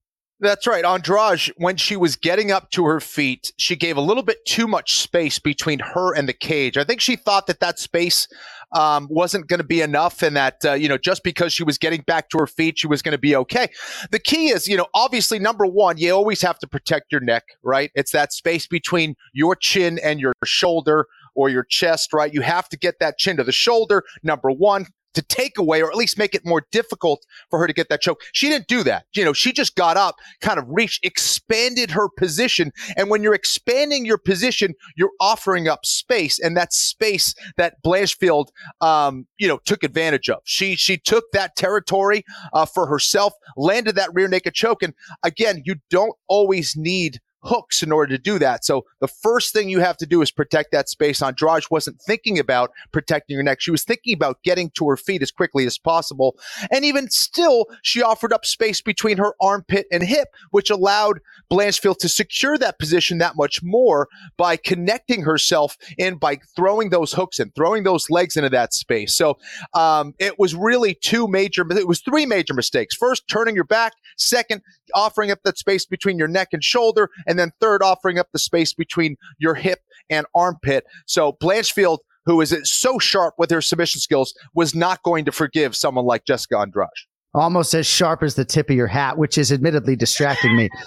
That's 0.43 0.67
right. 0.67 0.87
Andrade, 0.87 1.53
when 1.59 1.77
she 1.77 1.97
was 1.97 2.17
getting 2.17 2.51
up 2.51 2.71
to 2.71 2.87
her 2.87 2.99
feet, 2.99 3.53
she 3.59 3.77
gave 3.77 3.99
a 3.99 4.01
little 4.01 4.23
bit 4.23 4.39
too 4.47 4.67
much 4.67 4.97
space 4.97 5.39
between 5.39 5.81
her 5.81 6.15
and 6.15 6.27
the 6.27 6.33
cage. 6.33 6.79
I 6.79 6.85
think 6.85 7.03
she 7.03 7.15
thought 7.15 7.47
that 7.47 7.61
that 7.61 7.79
space 7.79 8.27
um, 8.73 9.09
wasn't 9.11 9.49
going 9.49 9.59
to 9.61 9.67
be 9.67 9.81
enough 9.81 10.23
and 10.23 10.37
that, 10.37 10.65
uh, 10.65 10.73
you 10.73 10.89
know, 10.89 10.99
just 10.99 11.23
because 11.25 11.53
she 11.53 11.65
was 11.65 11.79
getting 11.79 12.03
back 12.03 12.29
to 12.31 12.39
her 12.39 12.47
feet, 12.47 12.79
she 12.79 12.87
was 12.87 13.03
going 13.03 13.13
to 13.13 13.19
be 13.19 13.35
okay. 13.37 13.69
The 14.11 14.19
key 14.19 14.49
is, 14.49 14.69
you 14.69 14.77
know, 14.77 14.87
obviously, 14.95 15.39
number 15.39 15.67
one, 15.67 15.99
you 15.99 16.13
always 16.13 16.43
have 16.43 16.59
to 16.61 16.67
protect 16.67 17.13
your 17.13 17.21
neck, 17.21 17.45
right? 17.63 17.91
It's 17.95 18.13
that 18.13 18.33
space 18.33 18.67
between 18.67 19.17
your 19.33 19.57
chin 19.57 19.99
and 20.03 20.21
your 20.21 20.33
shoulder 20.45 21.07
or 21.35 21.49
your 21.49 21.65
chest, 21.65 22.13
right? 22.13 22.33
You 22.33 22.43
have 22.43 22.69
to 22.69 22.77
get 22.77 22.99
that 23.01 23.19
chin 23.19 23.37
to 23.37 23.45
the 23.45 23.53
shoulder, 23.53 24.05
number 24.23 24.51
one 24.51 24.87
to 25.15 25.23
take 25.23 25.59
away 25.59 25.83
or 25.83 25.91
at 25.91 25.97
least 25.97 26.19
make 26.19 26.35
it 26.35 26.45
more 26.45 26.67
difficult 26.71 27.25
for 27.51 27.59
her 27.59 27.67
to 27.67 27.73
get 27.73 27.89
that 27.89 28.01
choke. 28.01 28.21
She 28.33 28.49
didn't 28.49 28.69
do 28.69 28.83
that. 28.85 29.07
You 29.15 29.25
know, 29.25 29.33
she 29.33 29.53
just 29.53 29.75
got 29.77 29.97
up, 29.97 30.17
kind 30.41 30.59
of 30.59 30.65
reached, 30.69 31.05
expanded 31.05 31.91
her 31.91 32.09
position. 32.09 32.73
And 32.97 33.11
when 33.11 33.23
you're 33.23 33.35
expanding 33.35 34.07
your 34.07 34.19
position, 34.19 34.75
you're 34.97 35.13
offering 35.21 35.69
up 35.69 35.85
space. 35.85 36.39
And 36.39 36.57
that 36.57 36.73
space 36.73 37.35
that 37.57 37.83
Blanchfield, 37.85 38.49
um, 38.81 39.27
you 39.39 39.49
know, 39.49 39.59
took 39.65 39.83
advantage 39.83 40.29
of. 40.29 40.41
She, 40.45 40.77
she 40.77 40.97
took 40.97 41.25
that 41.33 41.57
territory 41.57 42.25
uh, 42.53 42.67
for 42.67 42.87
herself, 42.87 43.33
landed 43.57 43.97
that 43.97 44.11
rear 44.15 44.29
naked 44.29 44.55
choke. 44.55 44.83
And 44.83 44.95
again, 45.23 45.63
you 45.65 45.77
don't 45.91 46.15
always 46.29 46.75
need 46.77 47.21
hooks 47.43 47.83
in 47.83 47.93
order 47.93 48.17
to 48.17 48.23
do 48.23 48.39
that. 48.39 48.65
So 48.65 48.85
the 49.01 49.09
first 49.09 49.53
thing 49.53 49.69
you 49.69 49.81
have 49.81 49.97
to 49.99 50.07
do 50.07 50.23
is 50.23 50.31
protect 50.31 50.73
that 50.73 50.89
space. 50.89 51.23
Andrade 51.23 51.65
wasn't 51.71 52.01
thinking 52.01 52.39
about 52.39 52.71
protecting 52.93 53.37
her 53.37 53.43
neck. 53.43 53.61
She 53.61 53.71
was 53.71 53.85
thinking 53.85 54.15
about 54.15 54.43
getting 54.43 54.71
to 54.71 54.89
her 54.89 54.97
feet 54.97 55.23
as 55.23 55.31
quickly 55.31 55.67
as 55.67 55.79
possible. 55.79 56.37
And 56.71 56.85
even 56.85 57.11
still, 57.11 57.67
she 57.83 58.03
offered 58.03 58.33
up 58.33 58.45
space 58.45 58.81
between 58.81 59.19
her 59.19 59.35
armpit 59.41 59.87
and 59.91 60.03
hip, 60.03 60.29
which 60.51 60.71
allowed 60.71 61.21
Blanchfield 61.51 61.99
to 61.99 62.09
secure 62.09 62.59
that 62.59 62.79
position 62.79 63.19
that 63.19 63.37
much 63.37 63.63
more 63.63 64.09
by 64.37 64.57
connecting 64.57 65.23
herself 65.23 65.77
in 65.99 66.17
by 66.17 66.39
throwing 66.55 66.91
those 66.91 67.13
hooks 67.13 67.39
and 67.39 67.55
throwing 67.55 67.83
those 67.83 68.11
legs 68.11 68.37
into 68.37 68.51
that 68.51 68.73
space. 68.73 69.17
So 69.17 69.39
um, 69.75 70.15
it 70.19 70.39
was 70.39 70.55
really 70.55 70.95
two 70.95 71.27
major, 71.27 71.65
it 71.71 71.89
was 71.89 72.01
three 72.01 72.27
major 72.27 72.55
mistakes. 72.55 72.95
First, 72.95 73.27
turning 73.29 73.55
your 73.55 73.65
back. 73.65 73.93
Second, 74.21 74.63
offering 74.95 75.31
up 75.31 75.41
that 75.45 75.59
space 75.59 75.87
between 75.87 76.19
your 76.19 76.29
neck 76.29 76.49
and 76.53 76.63
shoulder. 76.63 77.09
And 77.27 77.39
then 77.39 77.53
third, 77.61 77.83
offering 77.83 78.19
up 78.19 78.29
the 78.33 78.39
space 78.39 78.73
between 78.73 79.17
your 79.39 79.55
hip 79.55 79.81
and 80.09 80.27
armpit. 80.35 80.85
So 81.07 81.33
Blanchfield, 81.43 81.99
who 82.27 82.41
is 82.41 82.55
so 82.65 82.99
sharp 82.99 83.35
with 83.39 83.51
her 83.51 83.61
submission 83.61 84.01
skills, 84.01 84.35
was 84.55 84.75
not 84.75 85.03
going 85.03 85.25
to 85.25 85.33
forgive 85.33 85.75
someone 85.75 86.05
like 86.05 86.25
Jessica 86.25 86.59
Andrade. 86.59 86.89
Almost 87.33 87.75
as 87.75 87.87
sharp 87.87 88.23
as 88.23 88.35
the 88.35 88.45
tip 88.45 88.71
of 88.71 88.77
your 88.77 88.89
hat, 88.89 89.17
which 89.17 89.39
is 89.39 89.53
admittedly 89.53 89.97
distracting 89.97 90.57
me. 90.57 90.69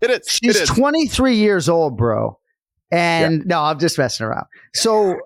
It 0.00 0.10
is. 0.10 0.28
She's 0.28 0.56
it 0.56 0.62
is. 0.64 0.68
23 0.68 1.36
years 1.36 1.66
old, 1.66 1.96
bro. 1.96 2.38
And 2.90 3.46
no, 3.46 3.62
I'm 3.62 3.78
just 3.78 3.96
messing 3.96 4.26
around. 4.26 4.44
So, 4.74 5.18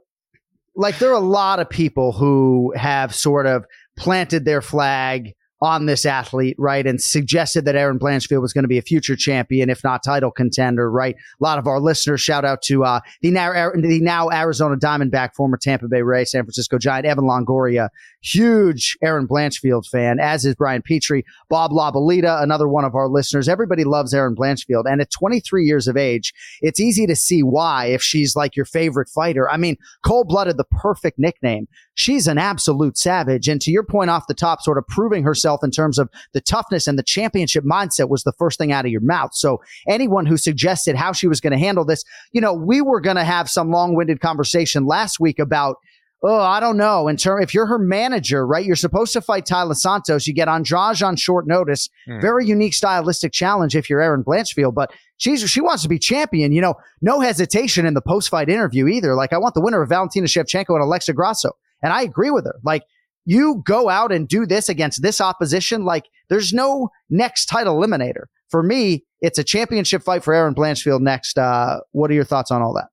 like, 0.77 0.99
there 0.99 1.11
are 1.11 1.15
a 1.15 1.21
lot 1.21 1.59
of 1.59 1.69
people 1.69 2.13
who 2.13 2.73
have 2.77 3.13
sort 3.13 3.47
of 3.47 3.65
planted 3.97 4.45
their 4.45 4.63
flag 4.63 5.35
on 5.61 5.87
this 5.87 6.07
athlete, 6.07 6.55
right? 6.59 6.87
And 6.87 7.03
suggested 7.03 7.65
that 7.65 7.75
Erin 7.75 7.99
Blanchfield 7.99 8.41
was 8.41 8.53
going 8.53 8.65
to 8.65 8.69
be 8.69 8.79
a 8.79 8.83
future 8.83 9.17
champion, 9.17 9.71
if 9.71 9.83
not 9.83 10.05
title 10.05 10.31
contender, 10.31 10.91
right? 10.91 11.17
A 11.17 11.43
lot 11.43 11.59
of 11.59 11.67
our 11.67 11.81
listeners 11.81 12.21
shout 12.21 12.45
out 12.45 12.63
to 12.63 12.85
uh, 12.85 13.01
the 13.23 13.31
now 13.31 13.53
the 13.75 14.01
now 14.01 14.31
Arizona 14.31 14.77
Diamondback, 14.77 15.35
former 15.35 15.57
Tampa 15.57 15.89
Bay 15.89 16.03
Ray, 16.03 16.25
San 16.25 16.45
Francisco 16.45 16.79
Giant, 16.79 17.07
Evan 17.07 17.25
Longoria, 17.25 17.89
huge 18.21 18.97
Erin 19.03 19.27
Blanchfield 19.27 19.87
fan, 19.87 20.21
as 20.21 20.45
is 20.45 20.55
Brian 20.55 20.83
Petrie, 20.83 21.25
Bob 21.49 21.73
Labalita, 21.73 22.41
another 22.43 22.69
one 22.69 22.85
of 22.85 22.95
our 22.95 23.09
listeners. 23.09 23.49
Everybody 23.49 23.85
loves 23.85 24.15
Erin 24.15 24.37
Blanchfield, 24.37 24.85
and 24.87 25.01
at 25.01 25.11
23 25.11 25.65
years 25.65 25.89
of 25.89 25.97
age, 25.97 26.33
it's 26.61 26.79
easy 26.79 27.07
to 27.07 27.17
see 27.17 27.43
why 27.43 27.87
if 27.87 28.03
she's 28.03 28.37
like 28.37 28.55
your 28.55 28.65
favorite 28.65 29.09
fighter. 29.09 29.51
I 29.51 29.57
mean, 29.57 29.77
cold 30.05 30.29
blooded, 30.29 30.57
the 30.57 30.65
perfect 30.65 31.19
nickname. 31.19 31.67
She's 31.95 32.29
an 32.29 32.39
absolute 32.39 32.97
savage, 32.97 33.49
and 33.49 33.61
to 33.63 33.73
your 33.73 33.83
point 33.83 34.11
off 34.11 34.29
the 34.29 34.35
top, 34.35 34.63
sort 34.63 34.79
of 34.79 34.87
proving 34.87 35.25
herself 35.25 35.48
in 35.63 35.71
terms 35.71 35.99
of 35.99 36.09
the 36.33 36.41
toughness 36.41 36.87
and 36.87 36.99
the 36.99 37.03
championship 37.03 37.65
mindset 37.65 38.09
was 38.09 38.23
the 38.23 38.33
first 38.33 38.59
thing 38.59 38.73
out 38.73 38.85
of 38.85 38.91
your 38.91 39.01
mouth. 39.01 39.35
So 39.35 39.61
anyone 39.89 40.27
who 40.27 40.37
suggested 40.37 40.97
how 40.97 41.13
she 41.13 41.27
was 41.27 41.41
going 41.41 41.53
to 41.53 41.59
handle 41.59 41.85
this, 41.85 42.05
you 42.33 42.41
know, 42.41 42.53
we 42.53 42.81
were 42.81 43.01
going 43.01 43.17
to 43.17 43.25
have 43.25 43.49
some 43.49 43.71
long-winded 43.71 44.21
conversation 44.21 44.87
last 44.87 45.21
week 45.21 45.39
about 45.39 45.77
Oh, 46.21 46.41
I 46.41 46.59
don't 46.59 46.77
know. 46.77 47.07
In 47.07 47.17
term, 47.17 47.41
if 47.41 47.55
you're 47.55 47.67
her 47.67 47.79
manager, 47.79 48.45
right? 48.45 48.65
You're 48.65 48.75
supposed 48.75 49.13
to 49.13 49.21
fight 49.21 49.47
Taila 49.47 49.77
Santos. 49.77 50.27
You 50.27 50.35
get 50.35 50.49
Andrade 50.49 51.03
on 51.03 51.15
short 51.15 51.47
notice. 51.47 51.89
Hmm. 52.07 52.21
Very 52.21 52.45
unique 52.45 52.75
stylistic 52.75 53.33
challenge 53.33 53.77
if 53.77 53.89
you're 53.89 54.01
Erin 54.01 54.25
Blanchfield, 54.25 54.75
but 54.75 54.93
she's 55.19 55.49
she 55.49 55.61
wants 55.61 55.85
to 55.85 55.89
be 55.89 55.99
champion. 55.99 56.51
You 56.51 56.61
know, 56.61 56.75
no 57.01 57.21
hesitation 57.21 57.87
in 57.87 57.95
the 57.95 58.01
post 58.01 58.31
fight 58.31 58.49
interview 58.49 58.89
either. 58.89 59.15
Like 59.15 59.33
I 59.33 59.39
want 59.39 59.55
the 59.55 59.61
winner 59.61 59.81
of 59.81 59.89
Valentina 59.89 60.27
Shevchenko 60.27 60.71
and 60.71 60.83
Alexa 60.83 61.13
Grasso, 61.13 61.53
and 61.85 61.93
I 61.93 62.03
agree 62.03 62.31
with 62.31 62.47
her. 62.47 62.57
Like 62.65 62.83
you 63.29 63.63
go 63.67 63.91
out 63.91 64.11
and 64.11 64.27
do 64.27 64.47
this 64.47 64.71
against 64.71 65.03
this 65.03 65.21
opposition. 65.21 65.85
Like 65.85 66.07
there's 66.31 66.55
no 66.55 66.89
next 67.11 67.45
title 67.45 67.79
eliminator 67.79 68.25
for 68.49 68.63
me. 68.63 69.05
It's 69.21 69.39
a 69.39 69.45
championship 69.45 70.03
fight 70.03 70.25
for 70.25 70.33
Erin 70.33 70.55
Blanchfield 70.55 71.03
next. 71.03 71.37
Uh, 71.37 71.81
what 71.93 72.11
are 72.11 72.15
your 72.15 72.25
thoughts 72.25 72.51
on 72.51 72.63
all 72.63 72.73
that? 72.73 72.87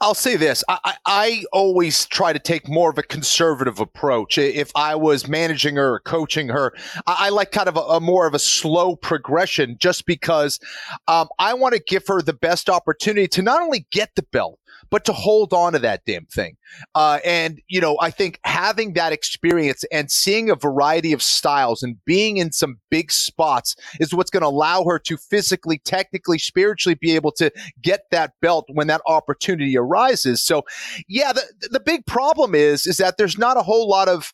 I'll 0.00 0.14
say 0.14 0.36
this. 0.36 0.64
I, 0.66 0.94
I, 1.16 1.44
always 1.52 2.04
try 2.06 2.34
to 2.34 2.38
take 2.38 2.68
more 2.68 2.90
of 2.90 2.98
a 2.98 3.02
conservative 3.02 3.80
approach. 3.80 4.36
If 4.36 4.70
I 4.74 4.94
was 4.96 5.26
managing 5.26 5.76
her 5.76 5.94
or 5.94 6.00
coaching 6.00 6.48
her, 6.48 6.74
I, 7.06 7.16
I 7.18 7.28
like 7.30 7.52
kind 7.52 7.68
of 7.68 7.76
a, 7.76 7.80
a, 7.80 8.00
more 8.00 8.26
of 8.26 8.34
a 8.34 8.38
slow 8.38 8.96
progression 8.96 9.76
just 9.78 10.04
because 10.04 10.60
um, 11.08 11.28
I 11.38 11.54
want 11.54 11.74
to 11.74 11.80
give 11.80 12.06
her 12.08 12.20
the 12.20 12.34
best 12.34 12.68
opportunity 12.68 13.28
to 13.28 13.42
not 13.42 13.62
only 13.62 13.86
get 13.90 14.14
the 14.14 14.24
belt, 14.24 14.58
but 14.90 15.04
to 15.04 15.12
hold 15.12 15.52
on 15.52 15.72
to 15.72 15.78
that 15.80 16.02
damn 16.06 16.26
thing. 16.26 16.56
Uh, 16.94 17.18
and, 17.24 17.60
you 17.68 17.80
know, 17.80 17.96
I 18.00 18.10
think 18.10 18.40
having 18.44 18.92
that 18.94 19.12
experience 19.12 19.84
and 19.90 20.10
seeing 20.10 20.50
a 20.50 20.54
variety 20.54 21.12
of 21.12 21.22
styles 21.22 21.82
and 21.82 21.96
being 22.04 22.36
in 22.36 22.52
some 22.52 22.78
big 22.90 23.10
spots 23.10 23.76
is 24.00 24.14
what's 24.14 24.30
going 24.30 24.42
to 24.42 24.48
allow 24.48 24.84
her 24.84 24.98
to 25.00 25.16
physically, 25.16 25.78
technically, 25.78 26.38
spiritually 26.38 26.96
be 27.00 27.14
able 27.14 27.32
to 27.32 27.50
get 27.80 28.02
that 28.10 28.32
belt 28.40 28.66
when 28.72 28.86
that 28.88 29.00
opportunity 29.06 29.76
arises. 29.76 30.42
So, 30.42 30.64
yeah, 31.08 31.32
the, 31.32 31.68
the 31.70 31.80
big 31.80 32.06
problem 32.06 32.54
is, 32.54 32.86
is 32.86 32.96
that 32.98 33.16
there's 33.18 33.38
not 33.38 33.56
a 33.56 33.62
whole 33.62 33.88
lot 33.88 34.08
of, 34.08 34.32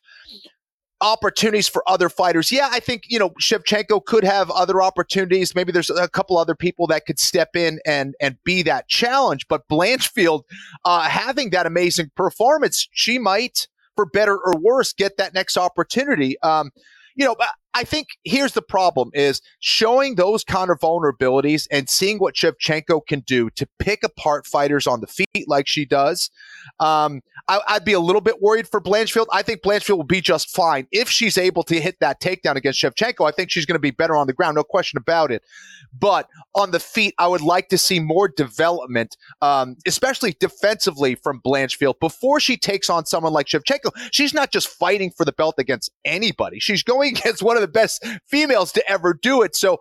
opportunities 1.02 1.69
for 1.69 1.83
other 1.91 2.09
fighters. 2.09 2.50
Yeah, 2.50 2.69
I 2.71 2.81
think, 2.81 3.02
you 3.09 3.19
know, 3.19 3.31
Shevchenko 3.41 4.05
could 4.05 4.25
have 4.25 4.50
other 4.52 4.81
opportunities. 4.81 5.55
Maybe 5.55 5.73
there's 5.73 5.91
a 5.91 6.09
couple 6.09 6.38
other 6.38 6.55
people 6.55 6.87
that 6.87 7.05
could 7.07 7.19
step 7.19 7.57
in 7.57 7.81
and 7.85 8.14
and 8.21 8.37
be 8.45 8.62
that 8.62 8.88
challenge, 8.88 9.47
but 9.49 9.69
Blanchfield 9.69 10.43
uh 10.85 11.02
having 11.02 11.50
that 11.50 11.67
amazing 11.67 12.11
performance, 12.17 12.88
she 12.93 13.19
might 13.19 13.67
for 13.97 14.07
better 14.07 14.38
or 14.38 14.55
worse 14.61 14.93
get 14.93 15.17
that 15.19 15.35
next 15.35 15.57
opportunity. 15.57 16.41
Um 16.43 16.71
you 17.17 17.26
know, 17.26 17.37
I 17.75 17.85
think 17.85 18.09
here's 18.25 18.52
the 18.52 18.62
problem 18.62 19.11
is 19.14 19.41
showing 19.61 20.17
those 20.17 20.45
kind 20.45 20.71
of 20.71 20.79
vulnerabilities 20.79 21.67
and 21.71 21.88
seeing 21.88 22.19
what 22.19 22.35
Shevchenko 22.35 23.07
can 23.07 23.21
do 23.21 23.50
to 23.50 23.67
pick 23.79 24.02
apart 24.02 24.47
fighters 24.47 24.87
on 24.87 25.00
the 25.00 25.07
feet 25.07 25.49
like 25.49 25.67
she 25.67 25.85
does. 25.85 26.31
Um, 26.81 27.23
I, 27.49 27.75
would 27.75 27.85
be 27.85 27.93
a 27.93 28.00
little 28.00 28.21
bit 28.21 28.41
worried 28.41 28.69
for 28.69 28.81
Blanchfield. 28.81 29.26
I 29.33 29.43
think 29.43 29.62
Blanchfield 29.62 29.97
will 29.97 30.05
be 30.05 30.21
just 30.21 30.55
fine 30.55 30.87
if 30.93 31.09
she's 31.09 31.37
able 31.38 31.62
to 31.64 31.81
hit 31.81 31.97
that 32.00 32.21
takedown 32.21 32.57
against 32.57 32.81
Shevchenko. 32.81 33.26
I 33.26 33.33
think 33.33 33.50
she's 33.50 33.67
going 33.67 33.76
to 33.76 33.81
be 33.81 33.91
better 33.91 34.17
on 34.17 34.26
the 34.26 34.33
ground, 34.33 34.55
no 34.57 34.64
question 34.64 34.99
about 34.99 35.33
it. 35.33 35.43
But 35.99 36.29
on 36.55 36.71
the 36.71 36.81
feet, 36.81 37.14
I 37.19 37.26
would 37.26 37.41
like 37.41 37.69
to 37.69 37.79
see 37.79 38.00
more 38.00 38.29
development, 38.29 39.17
um, 39.41 39.76
especially 39.87 40.37
defensively 40.38 41.14
from 41.14 41.41
Blanchfield 41.41 41.99
before 42.00 42.41
she 42.41 42.57
takes 42.57 42.88
on 42.88 43.07
someone 43.07 43.33
like 43.33 43.47
Shevchenko. 43.47 43.91
She's 44.11 44.33
not 44.33 44.52
just 44.52 44.69
fighting 44.69 45.11
for 45.11 45.25
the 45.25 45.33
belt 45.33 45.57
against 45.59 45.91
anybody; 46.05 46.61
she's 46.61 46.83
going 46.83 47.11
against 47.17 47.43
one 47.43 47.57
of 47.57 47.62
the 47.62 47.69
best 47.69 48.04
females 48.26 48.73
to 48.73 48.90
ever 48.90 49.19
do 49.21 49.42
it. 49.42 49.57
So, 49.57 49.78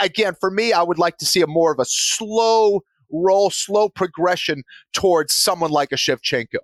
again, 0.00 0.34
for 0.40 0.50
me, 0.50 0.72
I 0.72 0.82
would 0.82 0.98
like 0.98 1.18
to 1.18 1.26
see 1.26 1.40
a 1.40 1.46
more 1.46 1.72
of 1.72 1.78
a 1.78 1.84
slow 1.86 2.82
roll, 3.10 3.50
slow 3.50 3.88
progression 3.88 4.62
towards 4.92 5.34
someone 5.34 5.70
like 5.70 5.92
a 5.92 5.96
Shevchenko. 5.96 6.58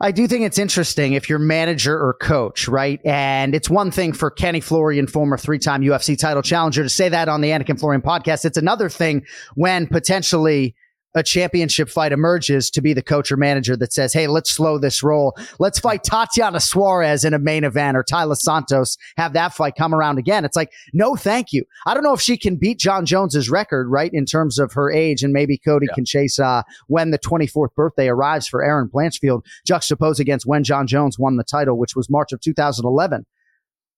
I 0.00 0.10
do 0.12 0.26
think 0.26 0.44
it's 0.44 0.58
interesting 0.58 1.14
if 1.14 1.28
you're 1.28 1.38
manager 1.38 1.94
or 1.98 2.14
coach, 2.14 2.68
right? 2.68 3.00
And 3.04 3.54
it's 3.54 3.70
one 3.70 3.90
thing 3.90 4.12
for 4.12 4.30
Kenny 4.30 4.60
Florian, 4.60 5.06
former 5.06 5.38
three 5.38 5.58
time 5.58 5.82
UFC 5.82 6.18
title 6.18 6.42
challenger, 6.42 6.82
to 6.82 6.88
say 6.88 7.08
that 7.08 7.28
on 7.28 7.40
the 7.40 7.48
Anik 7.48 7.70
and 7.70 7.80
Florian 7.80 8.02
podcast. 8.02 8.44
It's 8.44 8.58
another 8.58 8.90
thing 8.90 9.24
when 9.54 9.86
potentially 9.86 10.74
a 11.16 11.22
championship 11.22 11.88
fight 11.88 12.12
emerges 12.12 12.70
to 12.70 12.82
be 12.82 12.92
the 12.92 13.02
coach 13.02 13.32
or 13.32 13.36
manager 13.36 13.76
that 13.76 13.92
says, 13.92 14.12
Hey, 14.12 14.28
let's 14.28 14.50
slow 14.50 14.78
this 14.78 15.02
roll. 15.02 15.36
Let's 15.58 15.80
fight 15.80 16.04
Tatiana 16.04 16.60
Suarez 16.60 17.24
in 17.24 17.34
a 17.34 17.38
main 17.38 17.64
event 17.64 17.96
or 17.96 18.04
Taila 18.04 18.36
Santos, 18.36 18.98
have 19.16 19.32
that 19.32 19.54
fight 19.54 19.74
come 19.76 19.94
around 19.94 20.18
again. 20.18 20.44
It's 20.44 20.56
like, 20.56 20.72
no, 20.92 21.16
thank 21.16 21.52
you. 21.52 21.64
I 21.86 21.94
don't 21.94 22.02
know 22.02 22.12
if 22.12 22.20
she 22.20 22.36
can 22.36 22.56
beat 22.56 22.78
Jon 22.78 23.06
Jones's 23.06 23.50
record, 23.50 23.88
right? 23.88 24.12
In 24.12 24.26
terms 24.26 24.58
of 24.58 24.74
her 24.74 24.92
age 24.92 25.22
and 25.22 25.32
maybe 25.32 25.56
Cody 25.56 25.86
yeah. 25.88 25.94
can 25.94 26.04
chase, 26.04 26.38
uh, 26.38 26.62
when 26.86 27.10
the 27.10 27.18
24th 27.18 27.74
birthday 27.74 28.08
arrives 28.08 28.46
for 28.46 28.62
Erin 28.62 28.88
Blanchfield, 28.88 29.44
juxtaposed 29.64 30.20
against 30.20 30.46
when 30.46 30.64
Jon 30.64 30.86
Jones 30.86 31.18
won 31.18 31.36
the 31.36 31.44
title, 31.44 31.78
which 31.78 31.96
was 31.96 32.10
March 32.10 32.32
of 32.32 32.40
2011. 32.40 33.24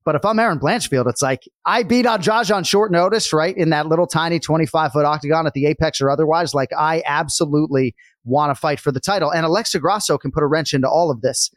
But 0.05 0.15
if 0.15 0.25
I'm 0.25 0.39
Erin 0.39 0.59
Blanchfield, 0.59 1.09
it's 1.09 1.21
like 1.21 1.43
I 1.67 1.83
beat 1.83 2.07
Andrade 2.07 2.51
on 2.51 2.65
short 2.65 2.91
notice, 2.91 3.33
right? 3.33 3.57
In 3.57 3.71
that 3.71 3.87
little 3.87 4.07
tiny 4.07 4.39
25 4.39 4.93
foot 4.93 5.05
octagon 5.05 5.47
at 5.47 5.53
the 5.53 5.67
apex 5.67 6.01
or 6.01 6.11
otherwise. 6.11 6.55
Like 6.55 6.71
I 6.77 7.03
absolutely 7.07 7.95
want 8.25 8.51
to 8.51 8.55
fight 8.55 8.81
for 8.81 8.93
the 8.93 9.01
title. 9.01 9.31
And 9.31 9.45
Alexa 9.45 9.79
Grasso 9.81 10.17
can 10.17 10.31
put 10.31 10.43
a 10.43 10.47
wrench 10.47 10.73
into 10.73 10.89
all 10.89 11.11
of 11.11 11.21
this. 11.21 11.51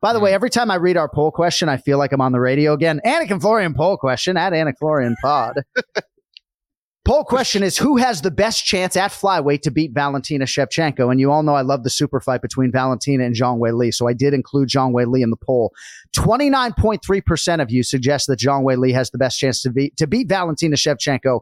By 0.00 0.12
the 0.12 0.20
way, 0.20 0.30
mm. 0.30 0.34
every 0.34 0.50
time 0.50 0.70
I 0.70 0.76
read 0.76 0.96
our 0.96 1.08
poll 1.08 1.30
question, 1.30 1.68
I 1.68 1.76
feel 1.76 1.98
like 1.98 2.12
I'm 2.12 2.20
on 2.20 2.32
the 2.32 2.40
radio 2.40 2.72
again. 2.72 3.00
Anik 3.04 3.30
and 3.30 3.40
Florian 3.40 3.74
poll 3.74 3.96
question 3.96 4.36
at 4.36 4.52
Anik 4.52 4.78
Florian 4.78 5.16
Pod. 5.22 5.62
Poll 7.08 7.24
question 7.24 7.62
is 7.62 7.78
who 7.78 7.96
has 7.96 8.20
the 8.20 8.30
best 8.30 8.66
chance 8.66 8.94
at 8.94 9.10
flyweight 9.10 9.62
to 9.62 9.70
beat 9.70 9.92
Valentina 9.92 10.44
Shevchenko? 10.44 11.10
And 11.10 11.18
you 11.18 11.32
all 11.32 11.42
know 11.42 11.54
I 11.54 11.62
love 11.62 11.82
the 11.82 11.88
super 11.88 12.20
fight 12.20 12.42
between 12.42 12.70
Valentina 12.70 13.24
and 13.24 13.34
Zhang 13.34 13.58
Weili, 13.58 13.94
So 13.94 14.06
I 14.06 14.12
did 14.12 14.34
include 14.34 14.68
Zhang 14.68 14.92
Weili 14.92 15.22
in 15.22 15.30
the 15.30 15.36
poll. 15.38 15.72
29.3% 16.14 17.62
of 17.62 17.70
you 17.70 17.82
suggest 17.82 18.26
that 18.26 18.38
Zhang 18.38 18.62
Weili 18.62 18.92
has 18.92 19.08
the 19.08 19.16
best 19.16 19.38
chance 19.38 19.62
to 19.62 19.70
beat, 19.70 19.96
to 19.96 20.06
beat 20.06 20.28
Valentina 20.28 20.76
Shevchenko. 20.76 21.40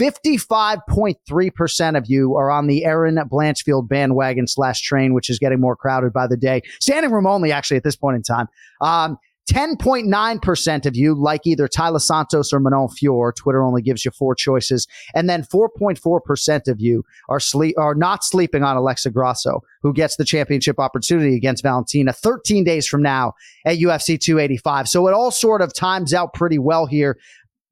55.3% 0.00 1.98
of 1.98 2.06
you 2.06 2.36
are 2.36 2.48
on 2.52 2.68
the 2.68 2.84
Erin 2.84 3.16
Blanchfield 3.16 3.88
bandwagon 3.88 4.46
slash 4.46 4.80
train, 4.80 5.12
which 5.12 5.28
is 5.28 5.40
getting 5.40 5.60
more 5.60 5.74
crowded 5.74 6.12
by 6.12 6.28
the 6.28 6.36
day. 6.36 6.62
Standing 6.80 7.10
room 7.10 7.26
only, 7.26 7.50
actually, 7.50 7.78
at 7.78 7.82
this 7.82 7.96
point 7.96 8.14
in 8.14 8.22
time. 8.22 8.46
Um, 8.80 9.18
10.9% 9.50 10.86
of 10.86 10.96
you 10.96 11.14
like 11.14 11.40
either 11.44 11.66
Taila 11.66 12.00
Santos 12.00 12.52
or 12.52 12.60
Manon 12.60 12.88
Fior. 12.88 13.32
Twitter 13.32 13.62
only 13.62 13.82
gives 13.82 14.04
you 14.04 14.10
four 14.12 14.34
choices. 14.34 14.86
And 15.14 15.28
then 15.28 15.42
4.4% 15.42 16.68
of 16.68 16.80
you 16.80 17.02
are 17.28 17.40
sleep, 17.40 17.76
are 17.78 17.94
not 17.94 18.22
sleeping 18.24 18.62
on 18.62 18.76
Alexa 18.76 19.10
Grasso, 19.10 19.60
who 19.82 19.92
gets 19.92 20.16
the 20.16 20.24
championship 20.24 20.78
opportunity 20.78 21.34
against 21.34 21.64
Valentina 21.64 22.12
13 22.12 22.62
days 22.62 22.86
from 22.86 23.02
now 23.02 23.32
at 23.66 23.78
UFC 23.78 24.20
285. 24.20 24.88
So 24.88 25.08
it 25.08 25.14
all 25.14 25.32
sort 25.32 25.62
of 25.62 25.74
times 25.74 26.14
out 26.14 26.32
pretty 26.32 26.58
well 26.58 26.86
here. 26.86 27.18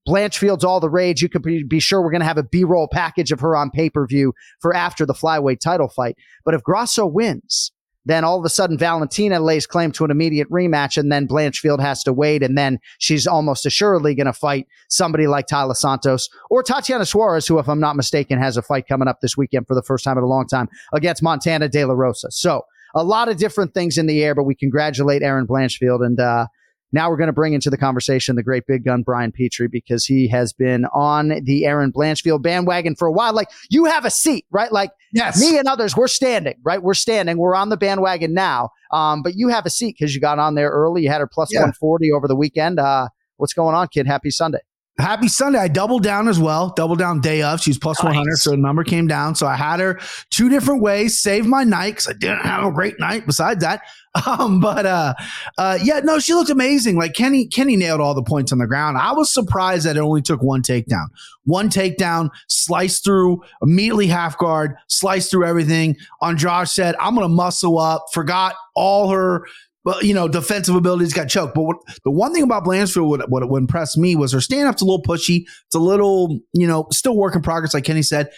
Blanchfield's 0.05 0.65
all 0.65 0.81
the 0.81 0.89
rage. 0.89 1.21
You 1.21 1.29
can 1.29 1.43
be, 1.43 1.81
sure 1.81 2.01
we're 2.01 2.11
going 2.11 2.23
to 2.23 2.27
have 2.27 2.39
a 2.39 2.43
B-roll 2.43 2.89
package 2.91 3.31
of 3.31 3.41
her 3.41 3.55
on 3.55 3.71
pay-per-view 3.71 4.33
for 4.61 4.75
after 4.75 5.05
the 5.05 5.13
flyweight 5.13 5.61
title 5.61 5.89
fight. 5.89 6.17
But 6.47 6.55
if 6.55 6.63
Grasso 6.63 7.07
wins, 7.07 7.73
then 8.09 8.25
all 8.25 8.39
of 8.39 8.45
a 8.45 8.49
sudden 8.49 8.79
Valentina 8.79 9.39
lays 9.39 9.67
claim 9.67 9.93
to 9.93 10.05
an 10.05 10.11
immediate 10.11 10.51
rematch 10.51 10.97
and 10.97 11.13
then 11.13 11.29
Blanchfield 11.29 11.81
has 11.81 12.03
to 12.05 12.13
wait. 12.13 12.43
And 12.43 12.57
then 12.57 12.81
she's 12.99 13.27
almost 13.27 13.67
assuredly 13.67 14.15
going 14.15 14.27
to 14.27 14.33
fight 14.33 14.67
somebody 14.89 15.27
like 15.27 15.47
Taila 15.47 15.77
Santos 15.77 16.29
or 16.51 16.63
Tatiana 16.63 17.05
Suarez, 17.05 17.47
who, 17.47 17.59
if 17.59 17.69
I'm 17.69 17.81
not 17.81 17.97
mistaken, 17.97 18.39
has 18.39 18.57
a 18.57 18.63
fight 18.63 18.89
coming 18.89 19.09
up 19.09 19.21
this 19.21 19.37
weekend 19.37 19.67
for 19.67 19.75
the 19.75 19.83
first 19.83 20.05
time 20.05 20.17
in 20.17 20.25
a 20.25 20.29
long 20.29 20.47
time 20.47 20.69
against 20.93 21.23
Montana 21.23 21.69
De 21.69 21.85
La 21.85 21.95
Rosa. 21.95 22.31
So 22.31 22.63
a 22.95 23.05
lot 23.05 23.29
of 23.29 23.37
different 23.37 23.75
things 23.75 23.99
in 23.99 24.07
the 24.07 24.25
air, 24.25 24.35
but 24.35 24.45
we 24.45 24.55
congratulate 24.55 25.23
Erin 25.23 25.47
Blanchfield 25.47 26.05
and, 26.05 26.19
uh, 26.19 26.47
now 26.93 27.11
we're 27.11 27.17
going 27.17 27.29
to 27.29 27.35
bring 27.35 27.53
into 27.53 27.71
the 27.71 27.77
conversation 27.77 28.37
the 28.37 28.43
great 28.43 28.67
big 28.67 28.85
gun 28.85 29.03
Brian 29.03 29.33
Petrie 29.33 29.69
because 29.69 30.05
he 30.05 30.29
has 30.29 30.53
been 30.53 30.87
on 30.87 31.41
the 31.45 31.67
Erin 31.67 31.93
Blanchfield 31.93 32.43
bandwagon 32.43 32.97
for 32.97 33.07
a 33.07 33.13
while. 33.13 33.33
Like 33.33 33.49
you 33.71 33.85
have 33.85 34.05
a 34.05 34.11
seat, 34.11 34.47
right? 34.51 34.73
Like 34.73 34.91
yes. 35.13 35.41
me 35.41 35.59
and 35.59 35.69
others, 35.69 35.97
we're 35.97 36.09
standing, 36.09 36.55
right? 36.63 36.83
We're 36.83 36.95
standing. 36.95 37.39
We're 37.39 37.55
on 37.55 37.69
the 37.69 37.77
bandwagon 37.77 38.33
now. 38.33 38.71
Um, 38.91 39.23
but 39.23 39.35
you 39.35 39.49
have 39.49 39.67
a 39.67 39.71
seat 39.71 39.97
because 39.99 40.15
you 40.15 40.21
got 40.21 40.39
on 40.39 40.55
there 40.55 40.71
early. 40.71 41.03
You 41.03 41.11
had 41.11 41.21
her 41.21 41.27
plus 41.27 41.53
yeah. 41.53 41.61
140 41.61 42.13
over 42.13 42.27
the 42.27 42.37
weekend. 42.37 42.81
Uh, 42.81 43.09
what's 43.37 43.53
going 43.53 43.75
on, 43.75 43.89
kid? 43.89 44.07
Happy 44.07 44.31
Sunday. 44.31 44.61
Happy 44.99 45.29
Sunday. 45.29 45.61
I 45.61 45.69
doubled 45.69 46.03
down 46.03 46.27
as 46.27 46.41
well. 46.41 46.73
Double 46.75 46.97
down 46.97 47.21
day 47.21 47.43
of. 47.43 47.61
She's 47.61 47.79
plus 47.79 48.03
nice. 48.03 48.17
100. 48.17 48.37
So 48.37 48.51
the 48.51 48.57
number 48.57 48.83
came 48.83 49.07
down. 49.07 49.37
So 49.37 49.47
I 49.47 49.55
had 49.55 49.79
her 49.79 50.01
two 50.31 50.49
different 50.49 50.83
ways, 50.83 51.21
saved 51.21 51.47
my 51.47 51.63
night 51.63 51.91
because 51.91 52.09
I 52.09 52.13
didn't 52.15 52.41
have 52.41 52.65
a 52.65 52.73
great 52.73 52.99
night 52.99 53.25
besides 53.25 53.61
that. 53.63 53.83
Um, 54.27 54.61
but 54.61 54.85
uh, 54.85 55.15
uh, 55.57 55.79
yeah, 55.83 56.01
no, 56.01 56.19
she 56.19 56.35
looked 56.35 56.51
amazing. 56.51 56.97
Like 56.97 57.15
Kenny, 57.15 57.47
Kenny 57.47 57.77
nailed 57.77 58.01
all 58.01 58.15
the 58.15 58.23
points 58.23 58.53
on 58.53 58.59
the 58.59 58.67
ground. 58.67 58.99
I 58.99 59.13
was 59.13 59.33
surprised 59.33 59.87
that 59.87 59.97
it 59.97 60.01
only 60.01 60.23
took 60.23 60.43
one 60.43 60.63
takedown. 60.63 61.07
One 61.45 61.71
takedown, 61.71 62.31
sliced 62.49 63.05
through, 63.05 63.43
immediately 63.63 64.07
half 64.07 64.37
guard, 64.37 64.75
sliced 64.89 65.31
through 65.31 65.47
everything. 65.47 65.97
Andrade 66.23 66.69
said, 66.69 66.95
I'm 67.01 67.17
to 67.17 67.29
muscle 67.29 67.79
up, 67.79 68.07
forgot 68.13 68.55
all 68.75 69.09
her 69.11 69.47
but 69.89 70.03
you 70.03 70.13
know, 70.13 70.29
defensive 70.29 70.75
abilities 70.75 71.15
got 71.15 71.31
choked. 71.31 71.55
But 71.55 71.63
what, 71.63 71.77
the 72.05 72.11
one 72.11 72.35
thing 72.35 72.43
about 72.43 72.63
Blanchfield, 72.63 73.09
what, 73.09 73.31
what, 73.31 73.49
what 73.49 73.57
impressed 73.57 73.97
me 73.97 74.17
was 74.17 74.33
her 74.33 74.41
stand 74.41 74.69
up's 74.69 74.83
a 74.83 74.85
little 74.85 75.03
pushy. 75.03 75.45
It's 75.67 75.75
a 75.75 75.79
little, 75.79 76.41
you 76.53 76.67
know, 76.67 76.87
still 76.93 77.17
work 77.17 77.35
in 77.35 77.41
progress, 77.41 77.73
like 77.73 77.85
Kenny 77.85 78.03
said. 78.03 78.29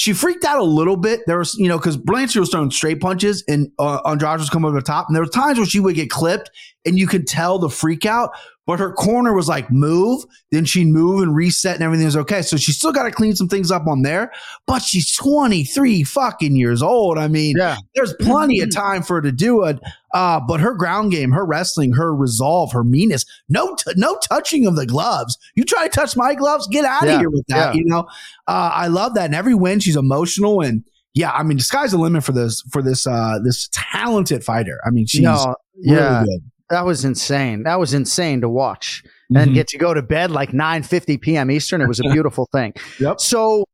She 0.00 0.14
freaked 0.14 0.46
out 0.46 0.58
a 0.58 0.64
little 0.64 0.96
bit. 0.96 1.20
There 1.26 1.36
was, 1.36 1.54
you 1.58 1.68
know, 1.68 1.76
because 1.76 1.98
Blanchfield 1.98 2.40
was 2.40 2.48
throwing 2.48 2.70
straight 2.70 3.02
punches 3.02 3.44
and 3.46 3.70
uh, 3.78 4.00
Andrade 4.06 4.38
was 4.38 4.48
coming 4.48 4.66
over 4.66 4.78
the 4.80 4.82
top. 4.82 5.04
And 5.06 5.14
there 5.14 5.22
were 5.22 5.28
times 5.28 5.58
where 5.58 5.66
she 5.66 5.78
would 5.78 5.94
get 5.94 6.08
clipped 6.08 6.50
and 6.86 6.98
you 6.98 7.06
could 7.06 7.26
tell 7.26 7.58
the 7.58 7.68
freak 7.68 8.06
out 8.06 8.30
but 8.70 8.78
her 8.78 8.92
corner 8.92 9.32
was 9.32 9.48
like 9.48 9.68
move, 9.68 10.22
then 10.52 10.64
she'd 10.64 10.86
move 10.86 11.24
and 11.24 11.34
reset 11.34 11.74
and 11.74 11.82
everything 11.82 12.06
was 12.06 12.16
okay. 12.16 12.40
So 12.40 12.56
she 12.56 12.70
still 12.70 12.92
got 12.92 13.02
to 13.02 13.10
clean 13.10 13.34
some 13.34 13.48
things 13.48 13.72
up 13.72 13.88
on 13.88 14.02
there, 14.02 14.30
but 14.64 14.80
she's 14.80 15.12
23 15.16 16.04
fucking 16.04 16.54
years 16.54 16.80
old. 16.80 17.18
I 17.18 17.26
mean, 17.26 17.56
yeah. 17.58 17.78
there's 17.96 18.14
plenty 18.20 18.60
of 18.60 18.70
time 18.72 19.02
for 19.02 19.16
her 19.16 19.22
to 19.22 19.32
do 19.32 19.64
it. 19.64 19.80
Uh, 20.14 20.38
but 20.38 20.60
her 20.60 20.72
ground 20.72 21.10
game, 21.10 21.32
her 21.32 21.44
wrestling, 21.44 21.94
her 21.94 22.14
resolve, 22.14 22.70
her 22.70 22.84
meanness, 22.84 23.24
no, 23.48 23.74
t- 23.74 23.90
no 23.96 24.16
touching 24.28 24.68
of 24.68 24.76
the 24.76 24.86
gloves. 24.86 25.36
You 25.56 25.64
try 25.64 25.88
to 25.88 25.90
touch 25.92 26.16
my 26.16 26.36
gloves, 26.36 26.68
get 26.68 26.84
out 26.84 27.02
of 27.02 27.08
yeah. 27.08 27.18
here 27.18 27.30
with 27.30 27.46
that. 27.48 27.74
Yeah. 27.74 27.80
You 27.80 27.86
know, 27.86 28.06
uh, 28.46 28.70
I 28.72 28.86
love 28.86 29.14
that. 29.14 29.24
And 29.24 29.34
every 29.34 29.56
win, 29.56 29.80
she's 29.80 29.96
emotional 29.96 30.60
and 30.60 30.84
yeah, 31.12 31.32
I 31.32 31.42
mean, 31.42 31.56
the 31.56 31.64
sky's 31.64 31.90
the 31.90 31.98
limit 31.98 32.22
for 32.22 32.30
this 32.30 32.62
for 32.70 32.82
this 32.82 33.04
uh 33.04 33.40
this 33.42 33.68
talented 33.72 34.44
fighter. 34.44 34.78
I 34.86 34.90
mean, 34.90 35.06
she's 35.06 35.22
no, 35.22 35.56
yeah. 35.76 36.20
Really 36.20 36.40
that 36.70 36.86
was 36.86 37.04
insane. 37.04 37.64
That 37.64 37.78
was 37.78 37.92
insane 37.92 38.40
to 38.40 38.48
watch 38.48 39.02
mm-hmm. 39.04 39.36
and 39.36 39.54
get 39.54 39.68
to 39.68 39.78
go 39.78 39.92
to 39.92 40.02
bed 40.02 40.30
like 40.30 40.52
9:50 40.52 41.20
p.m. 41.20 41.50
Eastern. 41.50 41.80
It 41.80 41.88
was 41.88 42.00
a 42.00 42.04
beautiful 42.12 42.48
thing. 42.52 42.72
Yep. 42.98 43.20
So 43.20 43.64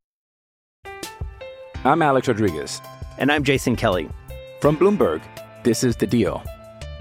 I'm 1.84 2.02
Alex 2.02 2.26
Rodriguez 2.26 2.80
and 3.18 3.30
I'm 3.30 3.44
Jason 3.44 3.76
Kelly 3.76 4.08
from 4.60 4.76
Bloomberg. 4.76 5.22
This 5.62 5.84
is 5.84 5.96
the 5.96 6.06
Deal. 6.06 6.42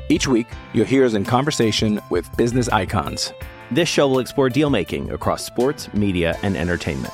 Each 0.10 0.28
week, 0.28 0.48
you'll 0.74 0.86
hear 0.86 1.06
us 1.06 1.16
in 1.16 1.26
conversation 1.26 2.00
with 2.12 2.30
business 2.38 2.70
icons. 2.70 3.34
This 3.72 3.90
show 3.90 4.08
will 4.08 4.20
explore 4.20 4.50
deal 4.50 4.70
making 4.70 5.12
across 5.12 5.44
sports, 5.44 5.92
media, 5.94 6.38
and 6.44 6.56
entertainment 6.56 7.14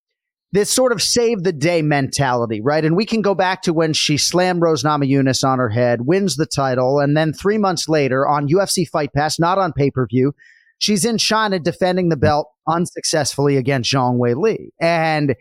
this 0.53 0.69
sort 0.69 0.91
of 0.91 1.01
save 1.01 1.43
the 1.43 1.53
day 1.53 1.81
mentality, 1.81 2.59
right? 2.61 2.83
And 2.83 2.95
we 2.95 3.05
can 3.05 3.21
go 3.21 3.33
back 3.33 3.61
to 3.63 3.73
when 3.73 3.93
she 3.93 4.17
slammed 4.17 4.61
Rose 4.61 4.83
Namajunas 4.83 5.47
on 5.47 5.59
her 5.59 5.69
head, 5.69 6.01
wins 6.05 6.35
the 6.35 6.45
title, 6.45 6.99
and 6.99 7.15
then 7.15 7.31
three 7.31 7.57
months 7.57 7.87
later 7.87 8.27
on 8.27 8.49
UFC 8.49 8.87
Fight 8.87 9.13
Pass, 9.13 9.39
not 9.39 9.57
on 9.57 9.71
pay 9.71 9.91
per 9.91 10.05
view, 10.07 10.33
she's 10.79 11.05
in 11.05 11.17
China 11.17 11.59
defending 11.59 12.09
the 12.09 12.17
belt 12.17 12.47
unsuccessfully 12.67 13.55
against 13.55 13.91
Zhang 13.91 14.17
Weili. 14.17 14.69
And 14.79 15.35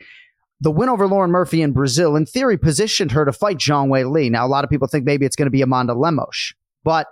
the 0.61 0.70
win 0.70 0.88
over 0.88 1.09
Lauren 1.09 1.31
Murphy 1.31 1.62
in 1.62 1.73
Brazil, 1.73 2.14
in 2.14 2.27
theory, 2.27 2.59
positioned 2.59 3.12
her 3.12 3.25
to 3.25 3.33
fight 3.33 3.59
Zhang 3.59 3.88
Weili. 3.88 4.31
Now, 4.31 4.46
a 4.46 4.49
lot 4.49 4.62
of 4.62 4.70
people 4.70 4.87
think 4.87 5.05
maybe 5.05 5.27
it's 5.27 5.37
going 5.37 5.46
to 5.46 5.51
be 5.51 5.62
Amanda 5.62 5.94
Lemos, 5.94 6.55
but 6.85 7.07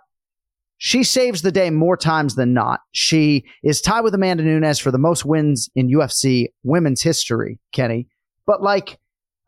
she 0.79 1.03
saves 1.03 1.43
the 1.43 1.53
day 1.53 1.71
more 1.71 1.97
times 1.97 2.37
than 2.37 2.55
not. 2.55 2.81
She 2.93 3.45
is 3.63 3.81
tied 3.81 4.03
with 4.03 4.15
Amanda 4.15 4.45
Nunes 4.45 4.79
for 4.79 4.91
the 4.93 4.99
most 4.99 5.25
wins 5.25 5.69
in 5.75 5.91
UFC 5.91 6.47
women's 6.63 7.03
history, 7.03 7.59
Kenny. 7.73 8.07
But 8.47 8.63
like, 8.63 8.99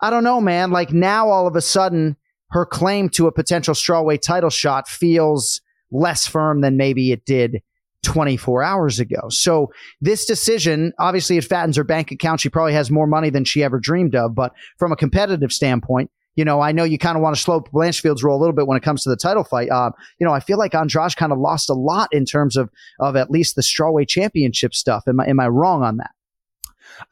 I 0.01 0.11
don't 0.11 0.25
know, 0.25 0.41
man. 0.41 0.73
Like 0.73 0.93
now 0.93 1.29
all 1.29 1.47
of 1.47 1.55
a 1.55 1.61
sudden 1.61 2.17
her 2.51 2.67
claim 2.67 3.09
to 3.11 3.29
a 3.29 3.33
potential 3.33 3.75
strawweight 3.75 4.23
title 4.23 4.51
shot 4.51 4.89
feels 4.89 5.61
less 5.93 6.27
firm 6.27 6.63
than 6.63 6.77
maybe 6.77 7.13
it 7.13 7.25
did 7.25 7.63
24 8.03 8.63
hours 8.63 8.99
ago. 8.99 9.29
So 9.29 9.71
this 10.01 10.25
decision, 10.25 10.93
obviously 10.99 11.37
it 11.37 11.45
fattens 11.45 11.77
her 11.77 11.85
bank 11.85 12.11
account. 12.11 12.41
She 12.41 12.49
probably 12.49 12.73
has 12.73 12.91
more 12.91 13.07
money 13.07 13.31
than 13.31 13.45
she 13.45 13.63
ever 13.63 13.79
dreamed 13.79 14.17
of. 14.17 14.35
But 14.35 14.53
from 14.79 14.91
a 14.91 14.97
competitive 14.97 15.53
standpoint, 15.53 16.11
you 16.37 16.45
know, 16.45 16.61
I 16.61 16.73
know 16.73 16.85
you 16.85 16.99
kind 16.99 17.17
of 17.17 17.23
want 17.23 17.37
to 17.37 17.43
slow 17.43 17.61
Blanchfield's 17.61 18.23
role 18.23 18.39
a 18.39 18.41
little 18.41 18.55
bit 18.55 18.67
when 18.67 18.77
it 18.77 18.83
comes 18.83 19.03
to 19.03 19.11
the 19.11 19.17
title 19.17 19.45
fight. 19.45 19.71
Um, 19.71 19.93
you 20.19 20.27
know, 20.27 20.33
I 20.33 20.41
feel 20.41 20.59
like 20.59 20.75
Andrade 20.75 21.17
kind 21.17 21.33
of 21.33 21.39
lost 21.39 21.69
a 21.69 21.75
lot 21.75 22.09
in 22.13 22.25
terms 22.25 22.57
of 22.57 22.71
of 22.99 23.17
at 23.17 23.31
least 23.31 23.57
the 23.57 23.63
strawweight 23.63 24.09
championship 24.09 24.75
stuff. 24.75 25.05
Am 25.09 25.21
I 25.21 25.27
am 25.27 25.41
I 25.41 25.49
wrong 25.49 25.83
on 25.83 25.97
that? 25.99 26.11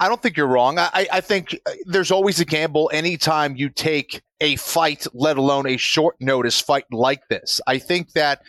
I 0.01 0.09
don't 0.09 0.23
think 0.23 0.37
you're 0.37 0.47
wrong. 0.47 0.79
I, 0.79 1.07
I 1.13 1.21
think 1.21 1.59
uh, 1.67 1.73
there's 1.87 2.11
always 2.11 2.41
a 2.41 2.45
gamble 2.45 2.91
anytime 2.93 3.57
you 3.57 3.71
take 3.71 4.23
a 4.41 4.57
fight, 4.57 5.07
let 5.15 5.39
alone 5.39 5.67
a 5.67 5.77
short 5.77 6.17
notice 6.21 6.61
fight 6.61 6.85
like 6.93 7.23
this. 7.29 7.61
I 7.67 7.79
think 7.79 8.13
that 8.13 8.43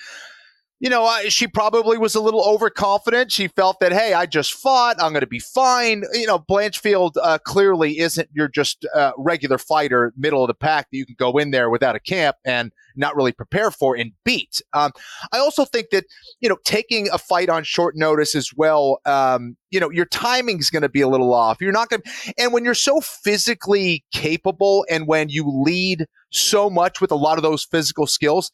you 0.80 0.90
know, 0.90 1.06
uh, 1.06 1.30
she 1.30 1.48
probably 1.48 1.98
was 1.98 2.16
a 2.16 2.22
little 2.22 2.44
overconfident. 2.44 3.32
She 3.32 3.50
felt 3.50 3.80
that, 3.82 3.92
hey, 3.92 4.14
I 4.14 4.26
just 4.26 4.54
fought. 4.54 4.96
I'm 5.02 5.12
going 5.12 5.22
to 5.22 5.28
be 5.28 5.40
fine. 5.40 6.04
You 6.14 6.28
know, 6.28 6.40
Blanchfield 6.40 7.14
uh, 7.22 7.38
clearly 7.40 8.00
isn't 8.00 8.30
your 8.34 8.48
just 8.48 8.86
uh, 8.96 9.12
regular 9.18 9.58
fighter, 9.58 10.14
middle 10.16 10.44
of 10.44 10.48
the 10.48 10.54
pack 10.54 10.88
that 10.90 10.98
you 10.98 11.06
can 11.06 11.16
go 11.20 11.38
in 11.38 11.52
there 11.52 11.70
without 11.70 11.96
a 11.96 12.00
camp 12.00 12.38
and 12.46 12.72
not 12.96 13.16
really 13.16 13.34
prepare 13.34 13.72
for 13.72 13.96
and 13.96 14.14
beat. 14.24 14.62
Um, 14.74 14.92
I 15.32 15.40
also 15.40 15.66
think 15.66 15.88
that, 15.92 16.06
you 16.40 16.48
know, 16.48 16.58
taking 16.66 17.10
a 17.12 17.18
fight 17.18 17.50
on 17.50 17.64
short 17.64 17.96
notice 17.96 18.34
as 18.34 18.52
well, 18.56 19.00
um, 19.06 19.58
you 19.72 19.80
know, 19.80 19.90
your 19.90 20.06
timing 20.06 20.60
is 20.60 20.70
going 20.70 20.82
to 20.82 20.90
be 20.90 21.02
a 21.02 21.08
little 21.08 21.34
off. 21.34 21.62
You're 21.62 21.72
not 21.72 21.90
going 21.90 22.02
to, 22.02 22.34
and 22.38 22.54
when 22.54 22.64
you're 22.64 22.74
so 22.74 23.02
physically 23.02 24.06
capable 24.14 24.86
and 24.90 25.08
when 25.08 25.30
you 25.30 25.46
lead 25.48 26.08
so 26.32 26.70
much 26.70 27.02
with 27.02 27.12
a 27.12 27.16
lot 27.16 27.38
of 27.38 27.44
those 27.44 27.66
physical 27.66 28.08
skills, 28.08 28.52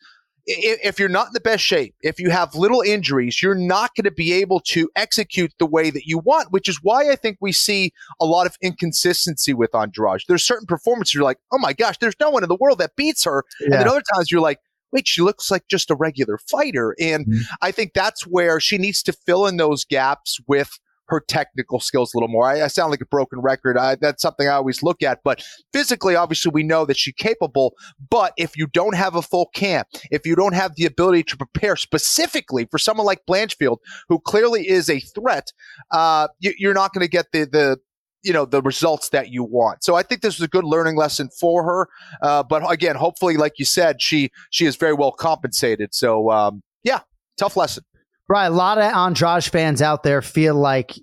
if 0.48 1.00
you're 1.00 1.10
not 1.10 1.28
in 1.28 1.34
the 1.34 1.40
best 1.40 1.64
shape, 1.64 1.96
if 2.02 2.20
you 2.20 2.30
have 2.30 2.56
little 2.56 2.82
injuries, 2.82 3.42
you're 3.42 3.56
not 3.56 3.96
going 3.96 4.06
to 4.06 4.12
be 4.12 4.34
able 4.34 4.60
to 4.60 4.90
execute 4.96 5.54
the 5.58 5.66
way 5.66 5.90
that 5.90 6.06
you 6.06 6.20
want, 6.20 6.52
which 6.52 6.70
is 6.70 6.80
why 6.84 7.10
I 7.10 7.16
think 7.16 7.38
we 7.42 7.52
see 7.52 7.94
a 8.20 8.26
lot 8.26 8.46
of 8.46 8.58
inconsistency 8.62 9.54
with 9.54 9.74
Andrade. 9.74 10.22
There's 10.28 10.44
certain 10.44 10.68
performances 10.68 11.14
you're 11.14 11.24
like, 11.24 11.40
oh 11.52 11.58
my 11.58 11.74
gosh, 11.74 11.98
there's 11.98 12.20
no 12.20 12.30
one 12.30 12.44
in 12.44 12.50
the 12.50 12.58
world 12.60 12.80
that 12.80 12.96
beats 12.96 13.24
her. 13.26 13.44
Yeah. 13.60 13.66
And 13.66 13.74
then 13.74 13.88
other 13.88 14.04
times 14.16 14.32
you're 14.32 14.42
like, 14.42 14.60
wait, 14.92 15.08
she 15.08 15.22
looks 15.22 15.50
like 15.50 15.68
just 15.68 15.90
a 15.90 15.96
regular 15.96 16.38
fighter. 16.38 16.96
And 17.00 17.26
mm-hmm. 17.26 17.42
I 17.62 17.72
think 17.72 17.94
that's 17.94 18.26
where 18.28 18.60
she 18.60 18.78
needs 18.78 19.02
to 19.04 19.14
fill 19.14 19.48
in 19.48 19.58
those 19.58 19.84
gaps 19.84 20.40
with 20.48 20.80
her 21.08 21.22
technical 21.28 21.80
skills 21.80 22.14
a 22.14 22.18
little 22.18 22.30
more. 22.30 22.48
I, 22.48 22.64
I 22.64 22.68
sound 22.68 22.92
like 22.92 23.02
a 23.02 23.06
broken 23.06 23.40
record. 23.40 23.78
I, 23.78 23.96
that's 23.96 24.22
something 24.22 24.48
I 24.48 24.54
always 24.54 24.82
look 24.84 25.04
at. 25.04 25.20
But 25.24 25.44
physically, 25.74 26.16
obviously, 26.16 26.52
we 26.54 26.64
know 26.64 26.86
that 26.86 26.98
she's 26.98 27.14
capable. 27.16 27.76
But 28.10 28.34
if 28.38 28.58
you 28.58 28.68
don't 28.68 28.96
have 28.96 29.16
a 29.16 29.22
full 29.22 29.48
camp, 29.54 29.88
if 30.12 30.26
you 30.26 30.36
don't 30.36 30.54
have 30.54 30.76
the 30.76 30.86
ability 30.86 31.24
to 31.24 31.38
prepare 31.38 31.76
specifically 31.76 32.68
for 32.70 32.78
someone 32.78 33.06
like 33.06 33.26
Blanchfield, 33.30 33.78
who 34.10 34.20
clearly 34.20 34.68
is 34.68 34.90
a 34.90 35.00
threat, 35.00 35.52
uh, 35.92 36.28
you, 36.40 36.70
are 36.70 36.74
not 36.74 36.94
going 36.94 37.06
to 37.06 37.10
get 37.10 37.28
the 37.32 37.46
the 37.46 37.78
you 38.24 38.34
know 38.34 38.46
the 38.46 38.62
results 38.62 39.10
that 39.10 39.30
you 39.30 39.44
want. 39.44 39.84
So 39.84 39.96
I 39.96 40.04
think 40.04 40.22
this 40.22 40.40
was 40.40 40.46
a 40.46 40.50
good 40.50 40.64
learning 40.64 40.98
lesson 40.98 41.30
for 41.40 41.64
her. 41.64 41.88
Uh, 42.22 42.44
but 42.44 42.70
again, 42.70 42.96
hopefully, 42.96 43.38
like 43.38 43.54
you 43.58 43.66
said, 43.66 44.02
she 44.02 44.32
she 44.50 44.66
is 44.66 44.76
very 44.76 44.94
well 44.94 45.12
compensated. 45.12 45.94
So 45.94 46.32
um, 46.32 46.64
yeah, 46.84 47.02
tough 47.38 47.56
lesson. 47.56 47.84
Right. 48.28 48.46
A 48.46 48.50
lot 48.50 48.78
of 48.78 48.84
Andrade 48.84 49.44
fans 49.44 49.82
out 49.82 50.04
there 50.04 50.22
feel 50.22 50.56
like 50.56 50.94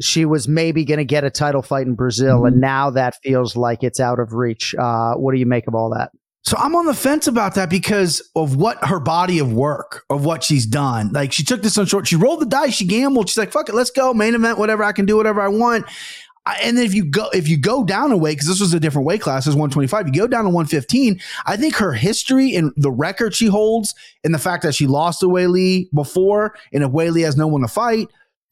she 0.00 0.24
was 0.24 0.46
maybe 0.46 0.84
going 0.84 0.98
to 0.98 1.04
get 1.04 1.24
a 1.24 1.30
title 1.30 1.62
fight 1.62 1.86
in 1.86 1.94
Brazil, 1.94 2.38
mm-hmm. 2.38 2.46
and 2.46 2.60
now 2.60 2.90
that 2.90 3.16
feels 3.22 3.56
like 3.56 3.82
it's 3.82 3.98
out 3.98 4.20
of 4.20 4.32
reach. 4.32 4.74
Uh, 4.74 5.14
what 5.14 5.32
do 5.32 5.38
you 5.38 5.46
make 5.46 5.66
of 5.66 5.74
all 5.74 5.90
that? 5.90 6.10
So 6.44 6.56
I'm 6.56 6.74
on 6.76 6.86
the 6.86 6.94
fence 6.94 7.26
about 7.26 7.56
that 7.56 7.68
because 7.68 8.22
of 8.34 8.56
what 8.56 8.82
her 8.84 9.00
body 9.00 9.38
of 9.38 9.52
work, 9.52 10.04
of 10.08 10.24
what 10.24 10.44
she's 10.44 10.64
done. 10.64 11.10
Like 11.12 11.32
she 11.32 11.44
took 11.44 11.62
this 11.62 11.76
on 11.76 11.86
short, 11.86 12.06
she 12.06 12.16
rolled 12.16 12.40
the 12.40 12.46
dice, 12.46 12.74
she 12.74 12.86
gambled. 12.86 13.28
She's 13.28 13.36
like, 13.36 13.52
"Fuck 13.52 13.68
it, 13.68 13.74
let's 13.74 13.90
go 13.90 14.14
main 14.14 14.34
event, 14.34 14.56
whatever. 14.56 14.84
I 14.84 14.92
can 14.92 15.04
do 15.04 15.16
whatever 15.16 15.40
I 15.40 15.48
want." 15.48 15.84
And 16.62 16.76
then 16.76 16.84
if 16.84 16.94
you 16.94 17.04
go 17.04 17.28
if 17.30 17.48
you 17.48 17.58
go 17.58 17.84
down 17.84 18.12
a 18.12 18.16
weight 18.16 18.34
because 18.34 18.48
this 18.48 18.60
was 18.60 18.74
a 18.74 18.80
different 18.80 19.06
weight 19.06 19.20
class, 19.20 19.46
is 19.46 19.54
125. 19.54 20.06
You 20.06 20.12
go 20.12 20.26
down 20.26 20.44
to 20.44 20.50
115. 20.50 21.20
I 21.46 21.56
think 21.56 21.74
her 21.76 21.92
history 21.92 22.54
and 22.54 22.72
the 22.76 22.90
record 22.90 23.34
she 23.34 23.46
holds, 23.46 23.94
and 24.24 24.34
the 24.34 24.38
fact 24.38 24.62
that 24.62 24.74
she 24.74 24.86
lost 24.86 25.20
to 25.20 25.26
Weili 25.26 25.90
before, 25.92 26.54
and 26.72 26.82
if 26.82 26.90
Weili 26.90 27.24
has 27.24 27.36
no 27.36 27.46
one 27.46 27.62
to 27.62 27.68
fight, 27.68 28.08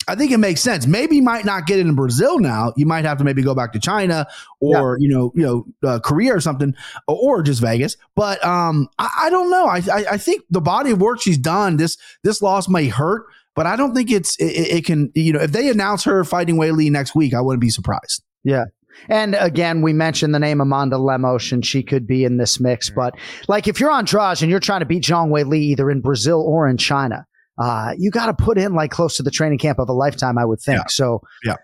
I 0.08 0.14
think 0.14 0.30
it 0.30 0.38
makes 0.38 0.60
sense. 0.60 0.86
Maybe 0.86 1.16
you 1.16 1.22
might 1.22 1.44
not 1.44 1.66
get 1.66 1.78
it 1.78 1.86
in 1.86 1.94
Brazil 1.94 2.38
now. 2.38 2.72
You 2.76 2.86
might 2.86 3.04
have 3.04 3.18
to 3.18 3.24
maybe 3.24 3.42
go 3.42 3.54
back 3.54 3.72
to 3.72 3.80
China 3.80 4.26
or 4.60 4.98
yeah. 4.98 5.02
you 5.06 5.14
know 5.14 5.32
you 5.34 5.42
know 5.42 5.88
uh, 5.88 5.98
Korea 5.98 6.34
or 6.34 6.40
something, 6.40 6.74
or, 7.08 7.38
or, 7.38 7.42
just 7.42 7.60
Vegas. 7.60 7.96
But 8.14 8.44
um, 8.44 8.88
I, 8.98 9.10
I 9.24 9.30
don't 9.30 9.50
know. 9.50 9.66
I, 9.66 9.82
I, 9.92 10.04
I 10.12 10.18
think 10.18 10.44
the 10.50 10.60
body 10.60 10.92
of 10.92 11.00
work 11.00 11.20
she's 11.20 11.38
done 11.38 11.76
this 11.76 11.98
this 12.22 12.40
loss 12.40 12.68
may 12.68 12.86
hurt, 12.86 13.26
but 13.56 13.66
I 13.66 13.74
don't 13.74 13.94
think 13.94 14.12
it's 14.12 14.36
it, 14.36 14.44
it 14.44 14.84
can 14.84 15.10
you 15.14 15.32
know 15.32 15.40
if 15.40 15.52
they 15.52 15.68
announce 15.68 16.04
her 16.04 16.22
fighting 16.22 16.56
Weili 16.56 16.90
next 16.90 17.14
week, 17.16 17.34
I 17.34 17.40
wouldn't 17.40 17.60
be 17.60 17.70
surprised. 17.70 18.22
Yeah. 18.44 18.66
And 19.08 19.34
again, 19.38 19.82
we 19.82 19.92
mentioned 19.92 20.34
the 20.34 20.38
name 20.38 20.60
Amanda 20.60 20.98
Lemos, 20.98 21.52
and 21.52 21.64
she 21.64 21.82
could 21.82 22.06
be 22.06 22.24
in 22.24 22.38
this 22.38 22.60
mix. 22.60 22.88
But 22.88 23.14
like, 23.48 23.68
if 23.68 23.78
you're 23.78 23.90
Andrade 23.90 24.40
and 24.40 24.50
you're 24.50 24.60
trying 24.60 24.80
to 24.80 24.86
beat 24.86 25.02
Zhang 25.02 25.28
Weili 25.28 25.58
either 25.58 25.90
in 25.90 26.00
Brazil 26.00 26.40
or 26.40 26.66
in 26.66 26.76
China, 26.76 27.26
uh, 27.58 27.92
you 27.98 28.10
got 28.10 28.26
to 28.26 28.34
put 28.34 28.58
in 28.58 28.74
like 28.74 28.90
close 28.90 29.16
to 29.16 29.22
the 29.22 29.30
training 29.30 29.58
camp 29.58 29.78
of 29.78 29.88
a 29.88 29.92
lifetime, 29.92 30.38
I 30.38 30.44
would 30.44 30.60
think. 30.60 30.78
Yeah. 30.78 30.84
So, 30.88 31.22
yeah. 31.44 31.56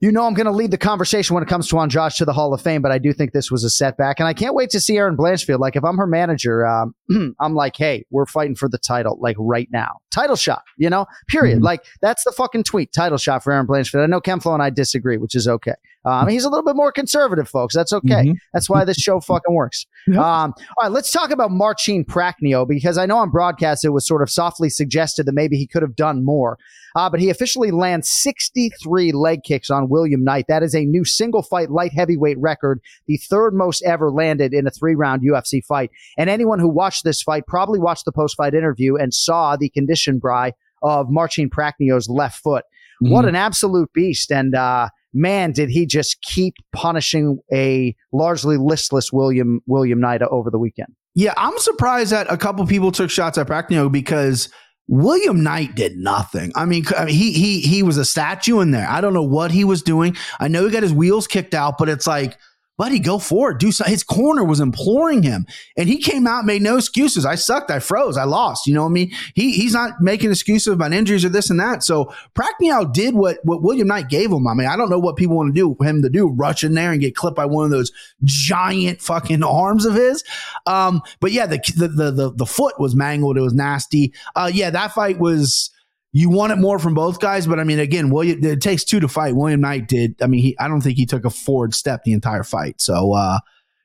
You 0.00 0.10
know, 0.10 0.24
I'm 0.24 0.32
going 0.32 0.46
to 0.46 0.52
lead 0.52 0.70
the 0.70 0.78
conversation 0.78 1.34
when 1.34 1.42
it 1.42 1.48
comes 1.48 1.68
to 1.68 1.78
Andrade 1.78 2.12
to 2.12 2.24
the 2.24 2.32
Hall 2.32 2.54
of 2.54 2.62
Fame, 2.62 2.80
but 2.80 2.90
I 2.90 2.96
do 2.96 3.12
think 3.12 3.32
this 3.32 3.50
was 3.50 3.64
a 3.64 3.70
setback. 3.70 4.18
And 4.18 4.26
I 4.26 4.32
can't 4.32 4.54
wait 4.54 4.70
to 4.70 4.80
see 4.80 4.96
Erin 4.96 5.14
Blanchfield. 5.14 5.58
Like, 5.58 5.76
if 5.76 5.84
I'm 5.84 5.98
her 5.98 6.06
manager, 6.06 6.66
um, 6.66 6.94
I'm 7.38 7.54
like, 7.54 7.76
hey, 7.76 8.06
we're 8.10 8.24
fighting 8.24 8.54
for 8.54 8.66
the 8.66 8.78
title, 8.78 9.18
like 9.20 9.36
right 9.38 9.68
now. 9.70 9.98
Title 10.10 10.36
shot, 10.36 10.62
you 10.78 10.88
know, 10.88 11.04
period. 11.28 11.56
Mm-hmm. 11.56 11.64
Like, 11.64 11.84
that's 12.00 12.24
the 12.24 12.32
fucking 12.32 12.64
tweet. 12.64 12.94
Title 12.94 13.18
shot 13.18 13.44
for 13.44 13.52
Erin 13.52 13.66
Blanchfield. 13.66 14.02
I 14.02 14.06
know 14.06 14.22
Ken 14.22 14.40
Flo 14.40 14.54
and 14.54 14.62
I 14.62 14.70
disagree, 14.70 15.18
which 15.18 15.34
is 15.34 15.46
okay. 15.46 15.74
Um, 16.04 16.28
he's 16.28 16.44
a 16.44 16.48
little 16.48 16.64
bit 16.64 16.76
more 16.76 16.92
conservative, 16.92 17.48
folks. 17.48 17.74
That's 17.74 17.92
okay. 17.92 18.08
Mm-hmm. 18.08 18.32
That's 18.52 18.70
why 18.70 18.84
this 18.84 18.96
show 18.96 19.20
fucking 19.20 19.54
works. 19.54 19.86
Yep. 20.06 20.18
Um, 20.18 20.54
all 20.78 20.84
right, 20.84 20.90
let's 20.90 21.12
talk 21.12 21.30
about 21.30 21.50
Marcin 21.50 22.06
Prachnio 22.06 22.66
because 22.66 22.96
I 22.96 23.04
know 23.04 23.18
on 23.18 23.30
broadcast 23.30 23.84
it 23.84 23.90
was 23.90 24.06
sort 24.06 24.22
of 24.22 24.30
softly 24.30 24.70
suggested 24.70 25.26
that 25.26 25.34
maybe 25.34 25.58
he 25.58 25.66
could 25.66 25.82
have 25.82 25.94
done 25.94 26.24
more. 26.24 26.58
Uh, 26.96 27.08
but 27.10 27.20
he 27.20 27.28
officially 27.28 27.70
lands 27.70 28.08
63 28.08 29.12
leg 29.12 29.42
kicks 29.44 29.70
on 29.70 29.90
William 29.90 30.24
Knight. 30.24 30.46
That 30.48 30.62
is 30.62 30.74
a 30.74 30.86
new 30.86 31.04
single 31.04 31.42
fight 31.42 31.70
light 31.70 31.92
heavyweight 31.92 32.38
record, 32.38 32.80
the 33.06 33.18
third 33.18 33.54
most 33.54 33.82
ever 33.82 34.10
landed 34.10 34.54
in 34.54 34.66
a 34.66 34.70
three 34.70 34.94
round 34.94 35.22
UFC 35.22 35.64
fight. 35.64 35.90
And 36.16 36.30
anyone 36.30 36.58
who 36.58 36.68
watched 36.68 37.04
this 37.04 37.22
fight 37.22 37.46
probably 37.46 37.78
watched 37.78 38.06
the 38.06 38.12
post 38.12 38.36
fight 38.36 38.54
interview 38.54 38.96
and 38.96 39.12
saw 39.12 39.54
the 39.54 39.68
condition, 39.68 40.18
Bry, 40.18 40.54
of 40.82 41.10
Marcin 41.10 41.50
Prachnio's 41.50 42.08
left 42.08 42.42
foot. 42.42 42.64
Mm-hmm. 43.02 43.12
What 43.12 43.26
an 43.26 43.36
absolute 43.36 43.92
beast. 43.92 44.32
And, 44.32 44.54
uh, 44.54 44.88
man, 45.12 45.52
did 45.52 45.70
he 45.70 45.86
just 45.86 46.20
keep 46.22 46.54
punishing 46.72 47.38
a 47.52 47.94
largely 48.12 48.56
listless 48.56 49.12
William 49.12 49.60
William 49.66 50.00
Knight 50.00 50.22
over 50.22 50.50
the 50.50 50.58
weekend. 50.58 50.94
Yeah, 51.14 51.34
I'm 51.36 51.58
surprised 51.58 52.12
that 52.12 52.32
a 52.32 52.36
couple 52.36 52.64
people 52.66 52.92
took 52.92 53.10
shots 53.10 53.36
at 53.36 53.46
Prachnio 53.46 53.90
because 53.90 54.48
William 54.86 55.42
Knight 55.42 55.74
did 55.74 55.96
nothing. 55.96 56.52
I 56.54 56.64
mean, 56.64 56.84
I 56.96 57.06
mean, 57.06 57.14
he 57.14 57.32
he 57.32 57.60
he 57.60 57.82
was 57.82 57.96
a 57.96 58.04
statue 58.04 58.60
in 58.60 58.70
there. 58.70 58.88
I 58.88 59.00
don't 59.00 59.14
know 59.14 59.22
what 59.22 59.50
he 59.50 59.64
was 59.64 59.82
doing. 59.82 60.16
I 60.38 60.48
know 60.48 60.64
he 60.64 60.72
got 60.72 60.82
his 60.82 60.92
wheels 60.92 61.26
kicked 61.26 61.54
out, 61.54 61.78
but 61.78 61.88
it's 61.88 62.06
like 62.06 62.36
buddy, 62.80 62.98
go 62.98 63.18
for 63.18 63.50
it. 63.50 63.58
Do 63.58 63.70
something. 63.70 63.92
His 63.92 64.02
corner 64.02 64.42
was 64.42 64.58
imploring 64.58 65.22
him, 65.22 65.46
and 65.76 65.86
he 65.86 65.98
came 65.98 66.26
out, 66.26 66.46
made 66.46 66.62
no 66.62 66.78
excuses. 66.78 67.26
I 67.26 67.34
sucked. 67.34 67.70
I 67.70 67.78
froze. 67.78 68.16
I 68.16 68.24
lost. 68.24 68.66
You 68.66 68.72
know 68.72 68.84
what 68.84 68.88
I 68.88 68.92
mean? 68.92 69.12
He 69.34 69.52
he's 69.52 69.74
not 69.74 70.00
making 70.00 70.30
excuses 70.30 70.72
about 70.72 70.94
injuries 70.94 71.22
or 71.22 71.28
this 71.28 71.50
and 71.50 71.60
that. 71.60 71.84
So 71.84 72.10
Prachnio 72.34 72.90
did 72.90 73.14
what 73.14 73.36
what 73.44 73.62
William 73.62 73.86
Knight 73.86 74.08
gave 74.08 74.32
him. 74.32 74.46
I 74.46 74.54
mean, 74.54 74.66
I 74.66 74.76
don't 74.78 74.88
know 74.88 74.98
what 74.98 75.16
people 75.16 75.36
want 75.36 75.54
to 75.54 75.60
do 75.60 75.76
him 75.84 76.00
to 76.00 76.08
do, 76.08 76.30
rush 76.30 76.64
in 76.64 76.72
there 76.72 76.90
and 76.90 77.02
get 77.02 77.14
clipped 77.14 77.36
by 77.36 77.44
one 77.44 77.66
of 77.66 77.70
those 77.70 77.92
giant 78.24 79.02
fucking 79.02 79.42
arms 79.42 79.84
of 79.84 79.94
his. 79.94 80.24
Um, 80.66 81.02
but 81.20 81.32
yeah, 81.32 81.44
the 81.44 81.60
the 81.76 81.88
the 81.88 82.10
the, 82.10 82.32
the 82.32 82.46
foot 82.46 82.80
was 82.80 82.96
mangled. 82.96 83.36
It 83.36 83.42
was 83.42 83.52
nasty. 83.52 84.14
Uh, 84.34 84.50
yeah, 84.50 84.70
that 84.70 84.92
fight 84.92 85.18
was 85.18 85.70
you 86.12 86.28
want 86.30 86.52
it 86.52 86.56
more 86.56 86.78
from 86.78 86.94
both 86.94 87.20
guys, 87.20 87.46
but 87.46 87.60
I 87.60 87.64
mean, 87.64 87.78
again, 87.78 88.10
William, 88.10 88.42
it 88.44 88.60
takes 88.60 88.84
two 88.84 88.98
to 89.00 89.08
fight. 89.08 89.36
William 89.36 89.60
Knight 89.60 89.86
did. 89.88 90.16
I 90.22 90.26
mean, 90.26 90.42
he, 90.42 90.58
I 90.58 90.66
don't 90.68 90.80
think 90.80 90.96
he 90.96 91.06
took 91.06 91.24
a 91.24 91.30
forward 91.30 91.74
step 91.74 92.02
the 92.04 92.12
entire 92.12 92.42
fight. 92.42 92.80
So, 92.80 93.12
uh, 93.14 93.38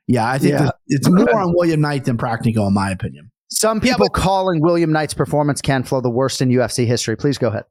yeah, 0.08 0.28
I 0.30 0.38
think 0.40 0.54
Yeah. 0.54 0.70
it's 0.88 1.10
more 1.10 1.40
on 1.40 1.54
William 1.56 1.82
Knight 1.82 2.06
than 2.06 2.18
Prachnio, 2.18 2.68
in 2.68 2.74
my 2.74 2.90
opinion. 2.92 3.32
Some 3.52 3.80
people 3.80 4.10
calling 4.10 4.60
William 4.62 4.92
Knight's 4.92 5.14
performance 5.14 5.62
Ken 5.62 5.84
Flo 5.84 6.02
the 6.02 6.10
worst 6.10 6.42
in 6.42 6.50
UFC 6.50 6.86
history. 6.86 7.16
Please 7.16 7.38
go 7.38 7.48
ahead. 7.50 7.66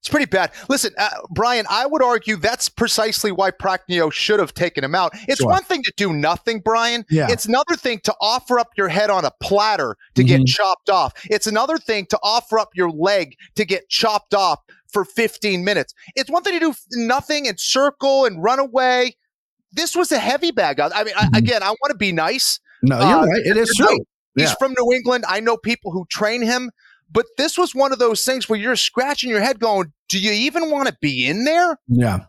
It's 0.00 0.08
pretty 0.08 0.24
bad. 0.26 0.50
Listen, 0.70 0.92
uh, 0.96 1.10
Brian, 1.30 1.66
I 1.68 1.84
would 1.84 2.02
argue 2.02 2.36
that's 2.36 2.70
precisely 2.70 3.32
why 3.32 3.50
Prachnio 3.50 4.10
should 4.10 4.40
have 4.40 4.54
taken 4.54 4.82
him 4.82 4.94
out. 4.94 5.12
It's 5.28 5.40
Sure. 5.40 5.48
one 5.50 5.62
thing 5.62 5.82
to 5.82 5.92
do 5.96 6.14
nothing, 6.14 6.60
Brian. 6.60 7.04
Yeah. 7.10 7.26
It's 7.30 7.44
another 7.44 7.76
thing 7.76 8.00
to 8.04 8.14
offer 8.18 8.58
up 8.58 8.68
your 8.78 8.88
head 8.88 9.10
on 9.10 9.26
a 9.26 9.30
platter 9.42 9.96
to 10.14 10.24
get 10.24 10.46
chopped 10.46 10.88
off. 10.88 11.12
It's 11.24 11.46
another 11.46 11.76
thing 11.76 12.06
to 12.06 12.18
offer 12.22 12.58
up 12.58 12.70
your 12.74 12.90
leg 12.90 13.34
to 13.56 13.66
get 13.66 13.90
chopped 13.90 14.32
off 14.32 14.60
for 14.90 15.04
15 15.04 15.64
minutes. 15.64 15.92
It's 16.16 16.30
one 16.30 16.42
thing 16.44 16.54
to 16.58 16.60
do 16.60 16.74
nothing 16.92 17.46
and 17.46 17.60
circle 17.60 18.24
and 18.24 18.42
run 18.42 18.58
away. 18.58 19.16
This 19.70 19.94
was 19.94 20.10
a 20.12 20.18
heavy 20.18 20.50
bag. 20.50 20.80
I 20.80 21.04
mean, 21.04 21.14
I, 21.14 21.28
again, 21.36 21.62
I 21.62 21.68
want 21.68 21.90
to 21.90 21.94
be 21.96 22.10
nice. 22.10 22.58
No, 22.82 22.96
you're 22.98 23.06
Uh, 23.18 23.26
right. 23.26 23.42
It 23.44 23.58
is 23.58 23.70
true. 23.76 23.98
He's 24.34 24.48
Yeah. 24.48 24.54
from 24.58 24.74
New 24.78 24.92
England. 24.94 25.24
I 25.28 25.40
know 25.40 25.58
people 25.58 25.92
who 25.92 26.06
train 26.10 26.40
him, 26.40 26.70
but 27.10 27.26
this 27.36 27.58
was 27.58 27.74
one 27.74 27.92
of 27.92 27.98
those 27.98 28.24
things 28.24 28.48
where 28.48 28.58
you're 28.58 28.76
scratching 28.76 29.30
your 29.30 29.40
head 29.40 29.58
going, 29.58 29.92
do 30.08 30.18
you 30.20 30.32
even 30.32 30.70
want 30.70 30.88
to 30.88 30.96
be 31.00 31.26
in 31.26 31.44
there? 31.44 31.78
Yeah. 31.88 32.20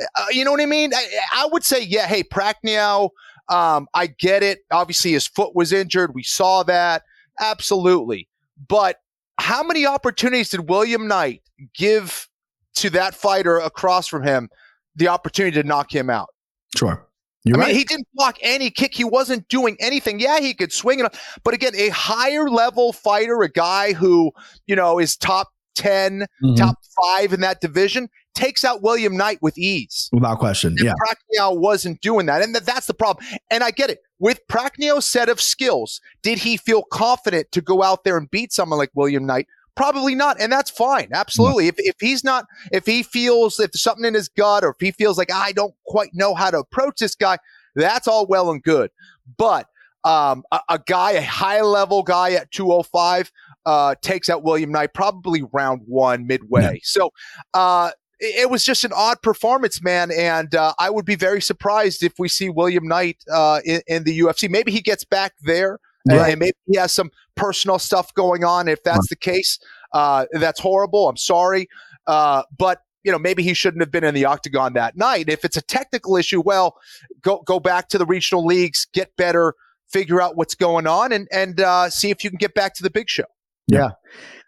Uh, 0.00 0.26
you 0.30 0.44
know 0.44 0.52
what 0.52 0.60
I 0.60 0.66
mean? 0.66 0.94
I, 0.94 1.06
I 1.34 1.48
would 1.52 1.64
say, 1.64 1.82
yeah, 1.82 2.06
hey, 2.06 2.22
Prachnio, 2.22 3.10
um, 3.48 3.88
I 3.92 4.06
get 4.06 4.42
it. 4.42 4.60
Obviously, 4.70 5.12
his 5.12 5.26
foot 5.26 5.54
was 5.54 5.72
injured. 5.72 6.14
We 6.14 6.22
saw 6.22 6.62
that. 6.64 7.02
Absolutely. 7.40 8.28
But 8.68 8.96
how 9.38 9.62
many 9.62 9.86
opportunities 9.86 10.50
did 10.50 10.68
William 10.68 11.08
Knight 11.08 11.42
give 11.74 12.28
to 12.76 12.90
that 12.90 13.14
fighter 13.14 13.58
across 13.58 14.06
from 14.06 14.22
him 14.22 14.48
the 14.94 15.08
opportunity 15.08 15.60
to 15.60 15.66
knock 15.66 15.92
him 15.94 16.08
out? 16.08 16.28
Sure. 16.76 17.06
You're 17.44 17.56
I 17.56 17.60
right. 17.60 17.66
mean, 17.68 17.76
he 17.76 17.84
didn't 17.84 18.08
block 18.14 18.36
any 18.42 18.70
kick. 18.70 18.94
He 18.94 19.04
wasn't 19.04 19.48
doing 19.48 19.76
anything. 19.80 20.20
Yeah, 20.20 20.40
he 20.40 20.52
could 20.54 20.72
swing 20.72 21.00
it, 21.00 21.06
up, 21.06 21.14
but 21.42 21.54
again, 21.54 21.72
a 21.74 21.88
higher 21.88 22.48
level 22.50 22.92
fighter, 22.92 23.40
a 23.42 23.48
guy 23.50 23.92
who 23.94 24.30
you 24.66 24.76
know 24.76 24.98
is 24.98 25.16
top 25.16 25.48
10 25.76 26.26
Mhm. 26.44 26.56
top 26.56 26.76
five 27.02 27.32
in 27.32 27.40
that 27.40 27.60
division, 27.60 28.08
takes 28.34 28.64
out 28.64 28.82
William 28.82 29.16
Knight 29.16 29.38
with 29.40 29.56
ease. 29.56 30.10
Without 30.12 30.38
question. 30.38 30.76
Yeah. 30.82 30.92
Prachnio 30.94 31.58
wasn't 31.58 32.00
doing 32.02 32.26
that, 32.26 32.42
and 32.42 32.54
that, 32.54 32.66
that's 32.66 32.86
the 32.86 32.94
problem. 32.94 33.24
And 33.50 33.64
I 33.64 33.70
get 33.70 33.88
it. 33.88 34.02
With 34.18 34.40
Prachnio's 34.48 35.06
set 35.06 35.28
of 35.30 35.40
skills, 35.40 36.00
did 36.22 36.38
he 36.38 36.58
feel 36.58 36.82
confident 36.82 37.50
to 37.52 37.62
go 37.62 37.82
out 37.82 38.04
there 38.04 38.18
and 38.18 38.30
beat 38.30 38.52
someone 38.52 38.78
like 38.78 38.90
William 38.94 39.24
Knight? 39.24 39.46
Probably 39.76 40.14
not, 40.14 40.40
and 40.40 40.52
that's 40.52 40.70
fine. 40.70 41.08
Absolutely. 41.12 41.68
If 41.68 41.76
if 41.78 41.96
he's 42.00 42.24
not, 42.24 42.46
if 42.72 42.86
he 42.86 43.02
feels 43.02 43.58
if 43.60 43.70
something 43.74 44.04
in 44.04 44.14
his 44.14 44.28
gut, 44.28 44.64
or 44.64 44.70
if 44.70 44.76
he 44.80 44.90
feels 44.90 45.16
like 45.16 45.32
I 45.32 45.52
don't 45.52 45.74
quite 45.86 46.10
know 46.12 46.34
how 46.34 46.50
to 46.50 46.58
approach 46.58 46.98
this 46.98 47.14
guy, 47.14 47.38
that's 47.74 48.08
all 48.08 48.26
well 48.26 48.50
and 48.50 48.62
good. 48.62 48.90
But 49.36 49.66
um, 50.04 50.44
a, 50.50 50.60
a 50.68 50.80
guy, 50.86 51.12
a 51.12 51.22
high 51.22 51.60
level 51.62 52.02
guy 52.02 52.32
at 52.32 52.50
205, 52.50 53.30
uh, 53.66 53.94
takes 54.02 54.28
out 54.28 54.42
William 54.42 54.72
Knight 54.72 54.94
probably 54.94 55.42
round 55.52 55.82
one 55.86 56.26
midway. 56.26 56.80
So 56.82 57.12
uh, 57.54 57.90
it, 58.18 58.42
it 58.42 58.50
was 58.50 58.64
just 58.64 58.84
an 58.84 58.92
odd 58.94 59.22
performance, 59.22 59.82
man. 59.82 60.10
And 60.10 60.54
uh, 60.54 60.72
I 60.78 60.90
would 60.90 61.04
be 61.04 61.14
very 61.14 61.42
surprised 61.42 62.02
if 62.02 62.14
we 62.18 62.28
see 62.28 62.48
William 62.48 62.86
Knight 62.86 63.18
uh, 63.30 63.60
in, 63.64 63.82
in 63.86 64.04
the 64.04 64.18
UFC. 64.20 64.48
Maybe 64.48 64.72
he 64.72 64.80
gets 64.80 65.04
back 65.04 65.34
there. 65.42 65.78
And- 66.08 66.18
Right. 66.18 66.30
And 66.32 66.40
maybe 66.40 66.56
he 66.66 66.76
has 66.78 66.92
some 66.92 67.10
personal 67.36 67.78
stuff 67.78 68.12
going 68.14 68.44
on. 68.44 68.68
If 68.68 68.82
that's 68.82 69.08
the 69.08 69.16
case, 69.16 69.58
uh, 69.92 70.26
that's 70.32 70.60
horrible. 70.60 71.08
I'm 71.08 71.16
sorry. 71.16 71.68
Uh, 72.06 72.42
but 72.56 72.82
you 73.02 73.10
know, 73.10 73.18
maybe 73.18 73.42
he 73.42 73.54
shouldn't 73.54 73.80
have 73.80 73.90
been 73.90 74.04
in 74.04 74.14
the 74.14 74.26
octagon 74.26 74.74
that 74.74 74.94
night. 74.96 75.30
If 75.30 75.42
it's 75.44 75.56
a 75.56 75.62
technical 75.62 76.16
issue, 76.16 76.42
well, 76.42 76.76
go 77.22 77.42
go 77.46 77.58
back 77.58 77.88
to 77.90 77.98
the 77.98 78.04
regional 78.04 78.44
leagues, 78.44 78.86
get 78.92 79.16
better, 79.16 79.54
figure 79.90 80.20
out 80.20 80.36
what's 80.36 80.54
going 80.54 80.86
on, 80.86 81.10
and 81.12 81.26
and 81.32 81.60
uh, 81.60 81.88
see 81.88 82.10
if 82.10 82.22
you 82.22 82.28
can 82.30 82.36
get 82.36 82.54
back 82.54 82.74
to 82.74 82.82
the 82.82 82.90
big 82.90 83.08
show. 83.08 83.24
Yeah. 83.68 83.90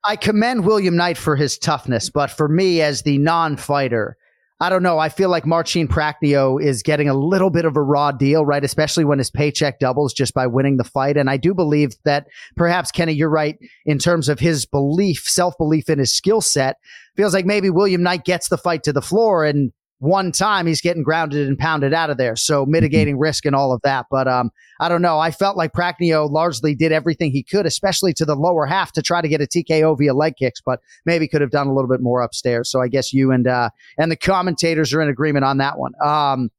I 0.05 0.17
commend 0.17 0.67
William 0.67 0.97
Knight 0.97 1.17
for 1.17 1.35
his 1.37 1.57
toughness, 1.57 2.11
but 2.11 2.31
for 2.31 2.49
me 2.49 2.83
as 2.83 3.03
the 3.03 3.17
non-fighter, 3.19 4.17
I 4.61 4.69
don't 4.69 4.85
know. 4.85 4.99
I 4.99 5.09
feel 5.09 5.29
like 5.29 5.45
Marcin 5.45 5.89
Prachnio 5.89 6.63
is 6.63 6.85
getting 6.85 7.09
a 7.09 7.15
little 7.15 7.51
bit 7.51 7.65
of 7.65 7.77
a 7.77 7.83
raw 7.83 8.13
deal, 8.13 8.47
right? 8.47 8.63
Especially 8.63 9.05
when 9.05 9.19
his 9.19 9.31
paycheck 9.31 9.81
doubles 9.81 10.15
just 10.15 10.35
by 10.35 10.47
winning 10.47 10.77
the 10.77 10.85
fight. 10.85 11.17
And 11.17 11.29
I 11.29 11.37
do 11.37 11.53
believe 11.53 11.97
that 12.05 12.29
perhaps 12.55 12.93
Kenny, 12.93 13.13
you're 13.13 13.29
right 13.29 13.59
in 13.87 13.99
terms 13.99 14.29
of 14.29 14.39
his 14.39 14.65
belief, 14.65 15.25
self-belief 15.27 15.91
in 15.91 15.99
his 15.99 16.15
skill 16.15 16.41
set. 16.41 16.77
Feels 17.17 17.35
like 17.35 17.45
maybe 17.45 17.71
William 17.71 18.05
Knight 18.05 18.25
gets 18.25 18.49
the 18.49 18.57
fight 18.57 18.85
to 18.85 18.93
the 18.93 19.03
floor 19.03 19.45
and 19.45 19.73
one 20.03 20.33
time 20.33 20.67
he's 20.67 20.81
getting 20.81 21.05
grounded 21.05 21.47
and 21.47 21.57
pounded 21.57 21.95
out 21.95 22.11
of 22.11 22.17
there. 22.17 22.35
So 22.35 22.67
mitigating 22.67 23.21
risk 23.21 23.47
and 23.47 23.55
all 23.55 23.73
of 23.73 23.81
that. 23.83 24.07
But 24.11 24.27
um, 24.27 24.51
I 24.81 24.89
don't 24.89 25.01
know. 25.01 25.21
I 25.21 25.31
felt 25.31 25.57
like 25.57 25.73
Prachnio 25.73 26.29
largely 26.29 26.75
did 26.75 26.91
everything 26.91 27.31
he 27.31 27.45
could, 27.45 27.67
especially 27.67 28.13
to 28.15 28.25
the 28.25 28.35
lower 28.35 28.67
half 28.67 28.91
to 28.95 29.03
try 29.03 29.23
to 29.23 29.29
get 29.29 29.41
a 29.41 29.47
TKO 29.47 29.97
via 29.97 30.13
leg 30.13 30.35
kicks, 30.37 30.61
but 30.61 30.81
maybe 31.07 31.29
could 31.29 31.41
have 31.41 31.53
done 31.53 31.69
a 31.69 31.73
little 31.73 31.89
bit 31.89 32.01
more 32.01 32.21
upstairs. 32.21 32.69
So 32.69 32.83
I 32.83 32.89
guess 32.89 33.13
you 33.13 33.31
and 33.31 33.47
uh, 33.47 33.71
and 33.97 34.11
the 34.11 34.17
commentators 34.17 34.93
are 34.93 35.01
in 35.01 35.09
agreement 35.09 35.45
on 35.45 35.59
that 35.59 35.79
one. 35.79 35.93
Um, 36.05 36.51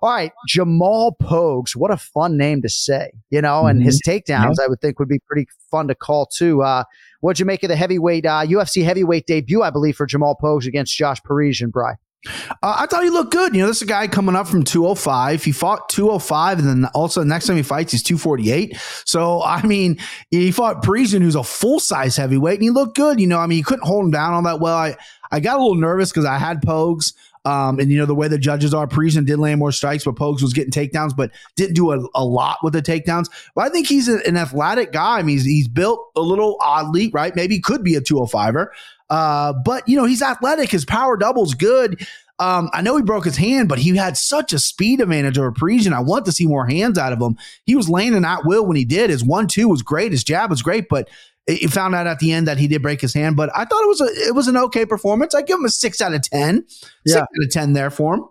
all 0.00 0.10
right, 0.10 0.30
Jamal 0.46 1.16
Pogues, 1.20 1.74
what 1.74 1.90
a 1.90 1.96
fun 1.96 2.36
name 2.36 2.62
to 2.62 2.68
say, 2.68 3.10
you 3.30 3.40
know, 3.40 3.66
and 3.66 3.82
his 3.82 4.00
takedowns 4.06 4.60
I 4.62 4.68
would 4.68 4.80
think 4.80 5.00
would 5.00 5.08
be 5.08 5.18
pretty 5.26 5.48
fun 5.72 5.88
to 5.88 5.96
call 5.96 6.26
too. 6.26 6.62
Uh, 6.62 6.84
what'd 7.20 7.40
you 7.40 7.46
make 7.46 7.64
of 7.64 7.68
the 7.68 7.74
heavyweight 7.74 8.26
uh, 8.26 8.46
UFC 8.46 8.84
heavyweight 8.84 9.26
debut, 9.26 9.62
I 9.62 9.70
believe, 9.70 9.96
for 9.96 10.06
Jamal 10.06 10.36
Pogues 10.40 10.68
against 10.68 10.96
Josh 10.96 11.20
Parisian, 11.24 11.70
Bry? 11.70 11.94
Uh, 12.26 12.76
I 12.80 12.86
thought 12.86 13.04
he 13.04 13.10
looked 13.10 13.32
good. 13.32 13.54
You 13.54 13.62
know, 13.62 13.68
this 13.68 13.76
is 13.76 13.82
a 13.82 13.86
guy 13.86 14.08
coming 14.08 14.34
up 14.34 14.48
from 14.48 14.64
205. 14.64 15.44
He 15.44 15.52
fought 15.52 15.88
205, 15.88 16.58
and 16.58 16.68
then 16.68 16.84
also 16.94 17.20
the 17.20 17.26
next 17.26 17.46
time 17.46 17.56
he 17.56 17.62
fights, 17.62 17.92
he's 17.92 18.02
248. 18.02 18.76
So, 19.04 19.42
I 19.44 19.62
mean, 19.62 19.98
he 20.30 20.50
fought 20.50 20.82
Parisian, 20.82 21.22
who's 21.22 21.34
a 21.36 21.44
full 21.44 21.80
size 21.80 22.16
heavyweight, 22.16 22.54
and 22.54 22.62
he 22.64 22.70
looked 22.70 22.96
good. 22.96 23.20
You 23.20 23.26
know, 23.26 23.38
I 23.38 23.46
mean, 23.46 23.56
he 23.58 23.62
couldn't 23.62 23.86
hold 23.86 24.04
him 24.04 24.10
down 24.10 24.32
all 24.34 24.42
that 24.42 24.60
well. 24.60 24.76
I, 24.76 24.96
I 25.30 25.40
got 25.40 25.56
a 25.56 25.60
little 25.60 25.76
nervous 25.76 26.10
because 26.10 26.24
I 26.24 26.38
had 26.38 26.62
Pogues. 26.62 27.12
Um, 27.44 27.78
and 27.78 27.92
you 27.92 27.98
know 27.98 28.06
the 28.06 28.14
way 28.14 28.26
the 28.26 28.38
judges 28.38 28.74
are, 28.74 28.88
Parisian 28.88 29.24
did 29.24 29.38
land 29.38 29.60
more 29.60 29.70
strikes, 29.70 30.02
but 30.04 30.16
Pogues 30.16 30.42
was 30.42 30.52
getting 30.52 30.72
takedowns, 30.72 31.14
but 31.16 31.30
didn't 31.54 31.74
do 31.76 31.92
a, 31.92 32.04
a 32.16 32.24
lot 32.24 32.58
with 32.64 32.72
the 32.72 32.82
takedowns. 32.82 33.30
But 33.54 33.66
I 33.66 33.68
think 33.68 33.86
he's 33.86 34.08
a- 34.08 34.26
an 34.26 34.36
athletic 34.36 34.90
guy. 34.90 35.18
I 35.18 35.22
mean, 35.22 35.36
he's, 35.36 35.44
he's 35.44 35.68
built 35.68 36.10
a 36.16 36.20
little 36.22 36.56
oddly, 36.60 37.08
right? 37.10 37.36
Maybe 37.36 37.60
could 37.60 37.84
be 37.84 37.94
a 37.94 38.00
205er. 38.00 38.66
Uh, 39.10 39.52
but 39.52 39.88
you 39.88 39.96
know, 39.96 40.04
he's 40.04 40.22
athletic. 40.22 40.70
His 40.70 40.84
power 40.84 41.16
double's 41.16 41.54
good. 41.54 42.06
Um, 42.38 42.68
I 42.74 42.82
know 42.82 42.96
he 42.96 43.02
broke 43.02 43.24
his 43.24 43.36
hand, 43.36 43.68
but 43.68 43.78
he 43.78 43.96
had 43.96 44.16
such 44.16 44.52
a 44.52 44.58
speed 44.58 45.00
advantage 45.00 45.38
over 45.38 45.52
Parisian. 45.52 45.94
I 45.94 46.00
want 46.00 46.26
to 46.26 46.32
see 46.32 46.46
more 46.46 46.66
hands 46.66 46.98
out 46.98 47.12
of 47.14 47.20
him. 47.20 47.36
He 47.64 47.74
was 47.74 47.88
landing 47.88 48.24
at 48.26 48.44
will 48.44 48.66
when 48.66 48.76
he 48.76 48.84
did. 48.84 49.08
His 49.08 49.24
one 49.24 49.46
two 49.46 49.68
was 49.68 49.80
great. 49.82 50.12
His 50.12 50.22
jab 50.22 50.50
was 50.50 50.60
great, 50.60 50.88
but 50.90 51.08
he 51.46 51.66
found 51.68 51.94
out 51.94 52.06
at 52.06 52.18
the 52.18 52.32
end 52.32 52.46
that 52.48 52.58
he 52.58 52.68
did 52.68 52.82
break 52.82 53.00
his 53.00 53.14
hand. 53.14 53.36
But 53.36 53.50
I 53.56 53.64
thought 53.64 53.82
it 53.82 53.88
was 53.88 54.00
a 54.02 54.28
it 54.28 54.34
was 54.34 54.48
an 54.48 54.56
okay 54.56 54.84
performance. 54.84 55.34
I 55.34 55.42
give 55.42 55.58
him 55.58 55.64
a 55.64 55.70
six 55.70 56.00
out 56.02 56.12
of 56.12 56.22
ten. 56.22 56.64
Six 56.68 56.92
Yeah. 57.06 57.20
out 57.20 57.28
of 57.42 57.50
ten 57.50 57.72
there 57.72 57.90
for 57.90 58.14
him. 58.16 58.24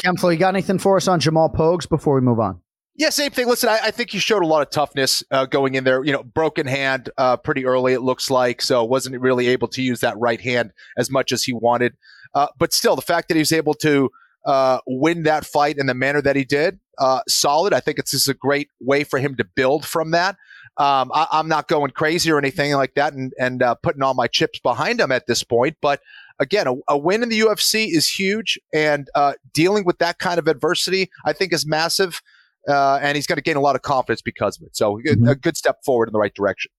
Ken 0.00 0.16
Flo, 0.16 0.30
you 0.30 0.38
got 0.38 0.54
anything 0.54 0.78
for 0.78 0.96
us 0.96 1.06
on 1.08 1.20
Jamal 1.20 1.50
Pogues 1.50 1.86
before 1.86 2.14
we 2.14 2.22
move 2.22 2.40
on? 2.40 2.60
Yeah, 3.00 3.08
same 3.08 3.30
thing. 3.30 3.48
Listen, 3.48 3.70
I, 3.70 3.78
I 3.84 3.90
think 3.92 4.10
he 4.10 4.18
showed 4.18 4.42
a 4.42 4.46
lot 4.46 4.60
of 4.60 4.68
toughness 4.68 5.24
uh, 5.30 5.46
going 5.46 5.74
in 5.74 5.84
there. 5.84 6.04
You 6.04 6.12
know, 6.12 6.22
broken 6.22 6.66
hand 6.66 7.08
uh, 7.16 7.38
pretty 7.38 7.64
early, 7.64 7.94
it 7.94 8.02
looks 8.02 8.30
like. 8.30 8.60
So 8.60 8.84
wasn't 8.84 9.18
really 9.18 9.48
able 9.48 9.68
to 9.68 9.80
use 9.80 10.00
that 10.00 10.18
right 10.18 10.38
hand 10.38 10.74
as 10.98 11.10
much 11.10 11.32
as 11.32 11.42
he 11.42 11.54
wanted. 11.54 11.96
Uh, 12.34 12.48
but 12.58 12.74
still, 12.74 12.96
the 12.96 13.02
fact 13.02 13.28
that 13.28 13.36
he 13.36 13.38
was 13.38 13.52
able 13.52 13.72
to 13.72 14.10
uh, 14.44 14.80
win 14.86 15.22
that 15.22 15.46
fight 15.46 15.78
in 15.78 15.86
the 15.86 15.94
manner 15.94 16.20
that 16.20 16.36
he 16.36 16.44
did, 16.44 16.78
uh, 16.98 17.20
solid. 17.26 17.72
I 17.72 17.80
think 17.80 17.98
it's 17.98 18.10
just 18.10 18.28
a 18.28 18.34
great 18.34 18.68
way 18.82 19.02
for 19.02 19.18
him 19.18 19.34
to 19.36 19.44
build 19.44 19.86
from 19.86 20.10
that. 20.10 20.36
Um, 20.76 21.10
I, 21.14 21.26
I'm 21.32 21.48
not 21.48 21.68
going 21.68 21.92
crazy 21.92 22.30
or 22.30 22.36
anything 22.36 22.74
like 22.74 22.96
that, 22.96 23.14
and 23.14 23.32
and 23.40 23.62
uh, 23.62 23.76
putting 23.76 24.02
all 24.02 24.12
my 24.12 24.26
chips 24.26 24.58
behind 24.58 25.00
him 25.00 25.10
at 25.10 25.26
this 25.26 25.42
point. 25.42 25.78
But 25.80 26.02
again, 26.38 26.66
a, 26.66 26.74
a 26.86 26.98
win 26.98 27.22
in 27.22 27.30
the 27.30 27.40
UFC 27.40 27.86
is 27.90 28.06
huge, 28.06 28.60
and 28.74 29.08
dealing 29.54 29.86
with 29.86 29.96
that 30.00 30.18
kind 30.18 30.38
of 30.38 30.48
adversity, 30.48 31.10
I 31.24 31.32
think, 31.32 31.54
is 31.54 31.66
massive. 31.66 32.20
Uh, 32.68 32.98
and 33.02 33.16
he's 33.16 33.26
going 33.26 33.36
to 33.36 33.42
gain 33.42 33.56
a 33.56 33.60
lot 33.60 33.74
of 33.76 33.82
confidence 33.82 34.20
because 34.22 34.60
of 34.60 34.66
it. 34.66 34.76
So 34.76 34.98
a- 35.06 35.30
a 35.30 35.34
good 35.34 35.56
step 35.56 35.78
forward 35.84 36.08
in 36.08 36.12
the 36.12 36.18
right 36.18 36.34
direction. 36.34 36.70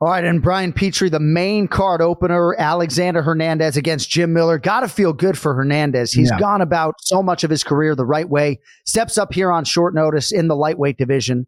All 0.00 0.08
right, 0.08 0.24
and 0.24 0.42
Brian 0.42 0.72
Petrie, 0.72 1.08
the 1.10 1.20
main 1.20 1.68
card 1.68 2.02
opener, 2.02 2.56
Alexander 2.58 3.22
Hernandez 3.22 3.76
against 3.76 4.10
Jim 4.10 4.32
Miller. 4.32 4.58
Got 4.58 4.80
to 4.80 4.88
feel 4.88 5.12
good 5.12 5.38
for 5.38 5.54
Hernandez. 5.54 6.12
He's 6.12 6.30
Yeah. 6.30 6.40
gone 6.40 6.60
about 6.60 6.96
so 7.00 7.22
much 7.22 7.44
of 7.44 7.50
his 7.50 7.62
career 7.62 7.94
the 7.94 8.04
right 8.04 8.28
way. 8.28 8.58
Steps 8.84 9.16
up 9.16 9.32
here 9.32 9.52
on 9.52 9.64
short 9.64 9.94
notice 9.94 10.32
in 10.32 10.48
the 10.48 10.56
lightweight 10.56 10.98
division. 10.98 11.46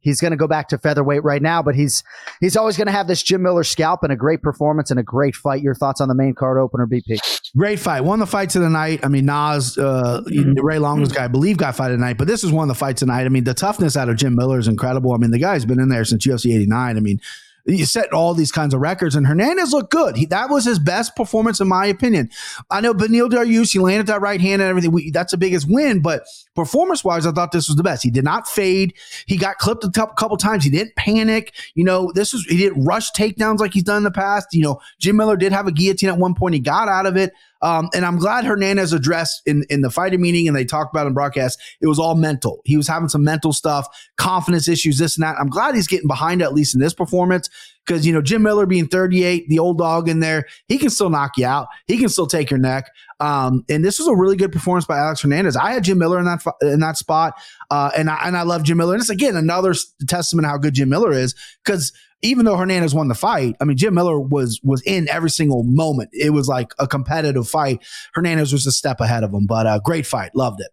He's 0.00 0.20
going 0.20 0.30
to 0.30 0.36
go 0.36 0.46
back 0.46 0.68
to 0.68 0.78
featherweight 0.78 1.24
right 1.24 1.42
now, 1.42 1.62
but 1.62 1.74
he's 1.74 2.04
he's 2.40 2.56
always 2.56 2.76
going 2.76 2.86
to 2.86 2.92
have 2.92 3.08
this 3.08 3.22
Jim 3.22 3.42
Miller 3.42 3.64
scalp 3.64 4.02
and 4.02 4.12
a 4.12 4.16
great 4.16 4.40
performance 4.40 4.90
and 4.90 5.00
a 5.00 5.02
great 5.02 5.34
fight. 5.34 5.62
Your 5.62 5.74
thoughts 5.74 6.00
on 6.00 6.08
the 6.08 6.14
main 6.14 6.34
card 6.34 6.58
opener, 6.58 6.86
BP? 6.86 7.18
Great 7.56 7.78
fight. 7.78 8.02
One 8.02 8.20
of 8.20 8.28
the 8.28 8.30
fights 8.30 8.54
of 8.54 8.62
the 8.62 8.70
night. 8.70 9.00
I 9.02 9.08
mean, 9.08 9.26
Nas, 9.26 9.76
uh, 9.78 10.22
Ray 10.56 10.78
Longo's 10.78 11.12
guy, 11.12 11.24
I 11.24 11.28
believe, 11.28 11.56
got 11.56 11.74
fight 11.74 11.88
tonight, 11.88 12.18
but 12.18 12.26
this 12.28 12.44
is 12.44 12.52
one 12.52 12.64
of 12.64 12.74
the 12.74 12.78
fights 12.78 13.00
tonight. 13.00 13.24
I 13.24 13.28
mean, 13.28 13.44
the 13.44 13.54
toughness 13.54 13.96
out 13.96 14.08
of 14.08 14.16
Jim 14.16 14.36
Miller 14.36 14.58
is 14.58 14.68
incredible. 14.68 15.12
I 15.12 15.16
mean, 15.16 15.30
the 15.30 15.38
guy's 15.38 15.64
been 15.64 15.80
in 15.80 15.88
there 15.88 16.04
since 16.04 16.26
UFC 16.26 16.54
89. 16.54 16.96
I 16.96 17.00
mean, 17.00 17.20
you 17.66 17.84
set 17.84 18.12
all 18.12 18.34
these 18.34 18.52
kinds 18.52 18.74
of 18.74 18.80
records. 18.80 19.16
And 19.16 19.26
Hernandez 19.26 19.72
looked 19.72 19.90
good. 19.90 20.16
He, 20.16 20.26
that 20.26 20.50
was 20.50 20.64
his 20.64 20.78
best 20.78 21.16
performance, 21.16 21.60
in 21.60 21.68
my 21.68 21.86
opinion. 21.86 22.30
I 22.70 22.80
know 22.80 22.94
Beneil 22.94 23.28
Dariush, 23.28 23.72
he 23.72 23.78
landed 23.78 24.06
that 24.06 24.20
right 24.20 24.40
hand 24.40 24.62
and 24.62 24.68
everything. 24.68 24.92
We, 24.92 25.10
that's 25.10 25.32
the 25.32 25.36
biggest 25.36 25.66
win, 25.68 26.00
but 26.00 26.24
performance 26.54 27.04
wise, 27.04 27.26
I 27.26 27.32
thought 27.32 27.52
this 27.52 27.68
was 27.68 27.76
the 27.76 27.82
best. 27.82 28.02
He 28.02 28.10
did 28.10 28.24
not 28.24 28.46
fade. 28.46 28.94
He 29.26 29.36
got 29.36 29.58
clipped 29.58 29.84
a 29.84 29.90
couple, 29.90 30.14
couple 30.14 30.36
times. 30.36 30.64
He 30.64 30.70
didn't 30.70 30.96
panic. 30.96 31.54
You 31.74 31.84
know, 31.84 32.12
this 32.14 32.32
was 32.32 32.44
he 32.44 32.56
didn't 32.56 32.84
rush 32.84 33.10
takedowns 33.12 33.58
like 33.58 33.74
he's 33.74 33.82
done 33.82 33.98
in 33.98 34.04
the 34.04 34.10
past. 34.10 34.48
You 34.52 34.62
know, 34.62 34.80
Jim 34.98 35.16
Miller 35.16 35.36
did 35.36 35.52
have 35.52 35.66
a 35.66 35.72
guillotine 35.72 36.08
at 36.08 36.18
one 36.18 36.34
point. 36.34 36.54
He 36.54 36.60
got 36.60 36.88
out 36.88 37.06
of 37.06 37.16
it. 37.16 37.32
Um, 37.62 37.88
and 37.94 38.04
I'm 38.04 38.18
glad 38.18 38.44
Hernandez 38.44 38.92
addressed 38.92 39.42
in, 39.46 39.64
in 39.70 39.80
the 39.80 39.90
fighter 39.90 40.18
meeting 40.18 40.46
and 40.46 40.56
they 40.56 40.64
talked 40.64 40.94
about 40.94 41.06
in 41.06 41.14
broadcast, 41.14 41.60
it 41.80 41.86
was 41.86 41.98
all 41.98 42.14
mental. 42.14 42.60
He 42.64 42.76
was 42.76 42.88
having 42.88 43.08
some 43.08 43.24
mental 43.24 43.52
stuff, 43.52 43.86
confidence 44.16 44.68
issues, 44.68 44.98
this 44.98 45.16
and 45.16 45.22
that. 45.22 45.36
I'm 45.38 45.48
glad 45.48 45.74
he's 45.74 45.88
getting 45.88 46.08
behind 46.08 46.42
at 46.42 46.54
least 46.54 46.74
in 46.74 46.80
this 46.80 46.94
performance. 46.94 47.48
Because, 47.86 48.04
you 48.04 48.12
know, 48.12 48.20
Jim 48.20 48.42
Miller 48.42 48.66
being 48.66 48.88
38, 48.88 49.48
the 49.48 49.60
old 49.60 49.78
dog 49.78 50.08
in 50.08 50.18
there, 50.18 50.46
he 50.66 50.76
can 50.76 50.90
still 50.90 51.08
knock 51.08 51.36
you 51.36 51.46
out. 51.46 51.68
He 51.86 51.98
can 51.98 52.08
still 52.08 52.26
take 52.26 52.50
your 52.50 52.58
neck. 52.58 52.90
Um, 53.20 53.64
and 53.68 53.84
this 53.84 54.00
was 54.00 54.08
a 54.08 54.14
really 54.14 54.36
good 54.36 54.50
performance 54.50 54.86
by 54.86 54.98
Alex 54.98 55.22
Hernandez. 55.22 55.56
I 55.56 55.72
had 55.72 55.84
Jim 55.84 55.98
Miller 55.98 56.18
in 56.18 56.24
that 56.24 56.42
in 56.62 56.80
that 56.80 56.96
spot, 56.96 57.34
uh, 57.70 57.90
and 57.96 58.10
I 58.10 58.18
and 58.26 58.36
I 58.36 58.42
love 58.42 58.64
Jim 58.64 58.76
Miller. 58.76 58.94
And 58.94 59.00
it's 59.00 59.08
again 59.08 59.36
another 59.36 59.74
testament 60.06 60.46
how 60.46 60.58
good 60.58 60.74
Jim 60.74 60.88
Miller 60.88 61.12
is 61.12 61.34
because 61.64 61.92
even 62.26 62.44
though 62.44 62.56
Hernandez 62.56 62.94
won 62.94 63.08
the 63.08 63.14
fight, 63.14 63.56
I 63.60 63.64
mean 63.64 63.76
Jim 63.76 63.94
Miller 63.94 64.18
was 64.20 64.60
was 64.62 64.82
in 64.82 65.08
every 65.08 65.30
single 65.30 65.62
moment. 65.64 66.10
It 66.12 66.30
was 66.30 66.48
like 66.48 66.72
a 66.78 66.86
competitive 66.86 67.48
fight. 67.48 67.84
Hernandez 68.14 68.52
was 68.52 68.66
a 68.66 68.72
step 68.72 69.00
ahead 69.00 69.24
of 69.24 69.32
him, 69.32 69.46
but 69.46 69.66
uh, 69.66 69.78
great 69.80 70.06
fight, 70.06 70.30
loved 70.34 70.60
it. 70.60 70.70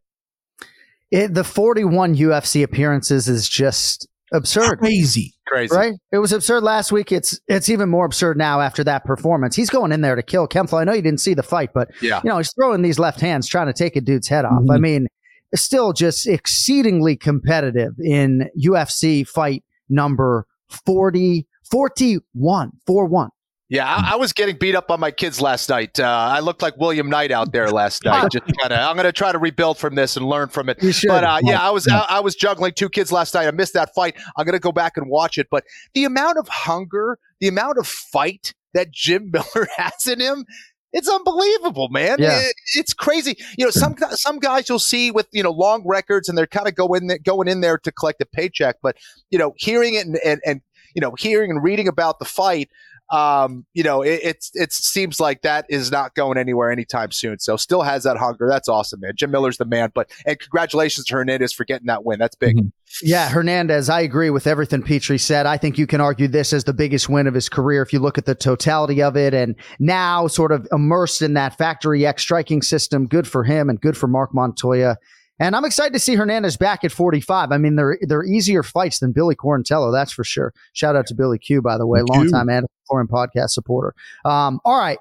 it. 1.12 1.34
The 1.34 1.44
41 1.44 2.16
UFC 2.16 2.64
appearances 2.64 3.28
is 3.28 3.48
just 3.48 4.08
absurd. 4.34 4.80
Crazy. 4.80 5.34
Crazy. 5.48 5.76
Right? 5.76 5.94
It 6.12 6.18
was 6.18 6.34
absurd 6.34 6.64
last 6.64 6.92
week. 6.92 7.12
It's 7.12 7.40
it's 7.48 7.70
even 7.70 7.90
more 7.90 8.06
absurd 8.06 8.38
now 8.38 8.60
after 8.62 8.84
that 8.86 9.06
performance. 9.06 9.56
He's 9.56 9.70
going 9.70 9.92
in 9.92 10.02
there 10.02 10.16
to 10.16 10.24
kill 10.24 10.48
Ken 10.48 10.66
I 10.74 10.84
know 10.84 10.94
you 10.94 11.02
didn't 11.02 11.22
see 11.22 11.34
the 11.36 11.44
fight, 11.44 11.70
but 11.74 11.90
Yeah. 12.02 12.22
you 12.24 12.30
know, 12.30 12.38
he's 12.38 12.52
throwing 12.54 12.82
these 12.82 12.98
left 13.00 13.20
hands 13.20 13.48
trying 13.48 13.68
to 13.68 13.74
take 13.74 13.96
a 13.96 14.02
dude's 14.02 14.28
head 14.28 14.46
off. 14.46 14.64
I 14.72 14.78
mean, 14.78 15.08
still 15.54 15.94
just 15.94 16.26
exceedingly 16.28 17.16
competitive 17.16 17.94
in 18.04 18.50
UFC 18.60 19.28
fight 19.28 19.64
number 19.90 20.48
40 20.86 21.48
41 21.70 22.72
4 22.86 23.06
1. 23.06 23.30
Yeah, 23.70 23.88
I, 23.88 24.14
I 24.14 24.16
was 24.18 24.34
getting 24.34 24.58
beat 24.58 24.76
up 24.76 24.92
on 24.92 25.00
my 25.00 25.10
kids 25.10 25.42
last 25.42 25.68
night. 25.68 26.00
Uh, 26.00 26.06
I 26.06 26.42
looked 26.42 26.62
like 26.62 26.78
William 26.78 27.10
Knight 27.10 27.32
out 27.32 27.52
there 27.52 27.72
last 27.72 28.06
night. 28.06 28.30
Just 28.32 28.46
kind 28.60 28.72
of, 28.72 28.78
I'm 28.78 28.96
going 28.96 29.06
to 29.06 29.12
try 29.12 29.32
to 29.32 29.40
rebuild 29.40 29.80
from 29.80 29.96
this 29.96 30.16
and 30.16 30.28
learn 30.28 30.50
from 30.50 30.70
it. 30.70 30.78
But 31.08 31.24
uh, 31.24 31.40
yeah, 31.42 31.60
I 31.60 31.72
was. 31.72 31.88
I, 31.88 32.06
I 32.08 32.20
was 32.20 32.36
juggling 32.36 32.74
two 32.74 32.90
kids 32.90 33.12
last 33.12 33.34
night. 33.34 33.48
I 33.48 33.52
missed 33.52 33.74
that 33.74 33.94
fight. 33.96 34.16
I'm 34.38 34.46
going 34.46 34.54
to 34.54 34.60
go 34.60 34.72
back 34.72 34.96
and 34.96 35.10
watch 35.10 35.40
it. 35.40 35.48
But 35.50 35.64
the 35.96 36.04
amount 36.04 36.38
of 36.38 36.48
hunger, 36.50 37.18
the 37.40 37.48
amount 37.48 37.80
of 37.80 37.88
fight 37.88 38.54
that 38.76 38.92
Jim 38.92 39.32
Miller 39.34 39.68
has 39.78 40.08
in 40.08 40.20
him. 40.20 40.46
It's 40.94 41.10
unbelievable, 41.10 41.90
man. 41.90 42.18
Yeah. 42.20 42.40
It- 42.40 42.56
it's 42.76 42.94
crazy. 42.94 43.36
You 43.58 43.66
know, 43.66 43.72
some 43.72 43.96
some 44.12 44.40
guys 44.40 44.70
you'll 44.70 44.80
see 44.80 45.12
with 45.12 45.28
you 45.32 45.44
know 45.44 45.52
long 45.52 45.84
records, 45.86 46.30
and 46.30 46.38
they're 46.38 46.48
kind 46.48 46.68
of 46.68 46.76
going 46.76 47.08
there, 47.08 47.18
going 47.20 47.48
in 47.48 47.62
there 47.62 47.78
to 47.80 47.92
collect 47.92 48.22
a 48.22 48.26
paycheck. 48.26 48.78
But 48.82 48.98
you 49.32 49.38
know, 49.40 49.54
hearing 49.58 49.96
it 49.96 50.06
and, 50.06 50.18
and, 50.24 50.40
and 50.46 50.62
you 50.96 51.02
know, 51.02 51.14
hearing 51.18 51.52
and 51.52 51.64
reading 51.64 51.88
about 51.88 52.20
the 52.20 52.26
fight, 52.26 52.70
um, 53.12 53.66
you 53.74 53.84
know, 53.84 54.02
it, 54.02 54.20
it's 54.24 54.52
it 54.54 54.72
seems 54.72 55.20
like 55.20 55.42
that 55.42 55.66
is 55.70 55.92
not 55.92 56.16
going 56.16 56.38
anywhere 56.38 56.72
anytime 56.72 57.12
soon. 57.12 57.40
So 57.40 57.58
still 57.58 57.82
has 57.82 58.04
that 58.04 58.18
hunger. 58.18 58.48
That's 58.50 58.70
awesome, 58.70 59.02
man. 59.02 59.14
Jim 59.16 59.32
Miller's 59.32 59.58
the 59.58 59.66
man. 59.66 59.92
But 59.94 60.10
and 60.26 60.40
congratulations 60.40 61.06
to 61.08 61.16
Hernandez 61.16 61.54
for 61.54 61.66
getting 61.66 61.88
that 61.88 62.06
win. 62.06 62.20
That's 62.20 62.36
big. 62.36 62.58
Yeah, 63.02 63.30
Hernandez, 63.30 63.90
I 63.90 64.02
agree 64.02 64.30
with 64.30 64.46
everything 64.46 64.84
Petrie 64.84 65.18
said. 65.18 65.46
I 65.46 65.58
think 65.58 65.78
you 65.78 65.88
can 65.88 66.02
argue 66.02 66.28
this 66.28 66.54
as 66.54 66.64
the 66.64 66.74
biggest 66.74 67.10
win 67.10 67.28
of 67.28 67.34
his 67.34 67.50
career 67.50 67.82
if 67.82 67.92
you 67.92 68.00
look 68.00 68.18
at 68.18 68.26
the 68.26 68.36
totality 68.36 69.02
of 69.02 69.18
it 69.18 69.34
and 69.34 69.56
now 69.80 70.28
sort 70.28 70.52
of 70.52 70.68
immersed 70.72 71.22
in 71.22 71.34
that 71.34 71.58
Factory 71.58 72.06
X 72.06 72.22
striking 72.22 72.62
system. 72.62 73.08
Good 73.08 73.28
for 73.28 73.44
him 73.44 73.70
and 73.70 73.82
good 73.82 73.98
for 73.98 74.08
Mark 74.08 74.34
Montoya. 74.34 74.98
And 75.40 75.56
I'm 75.56 75.66
excited 75.66 75.94
to 75.94 76.00
see 76.00 76.16
Hernandez 76.16 76.58
back 76.58 76.84
at 76.84 76.92
45. 76.92 77.52
I 77.52 77.58
mean, 77.58 77.76
they're 77.76 77.98
they're 78.02 78.24
easier 78.24 78.62
fights 78.62 79.00
than 79.00 79.12
Billy 79.12 79.36
Quarantillo, 79.36 79.92
that's 79.92 80.12
for 80.12 80.24
sure. 80.24 80.54
Shout 80.74 80.96
out 80.96 81.08
to 81.08 81.16
Billy 81.16 81.40
Q, 81.40 81.62
by 81.62 81.78
the 81.78 81.88
way, 81.88 82.02
longtime 82.02 82.48
Anik 82.48 82.68
Florian 82.88 83.08
podcast 83.08 83.50
supporter. 83.50 83.96
Um, 84.26 84.60
all 84.64 84.78
right. 84.78 85.00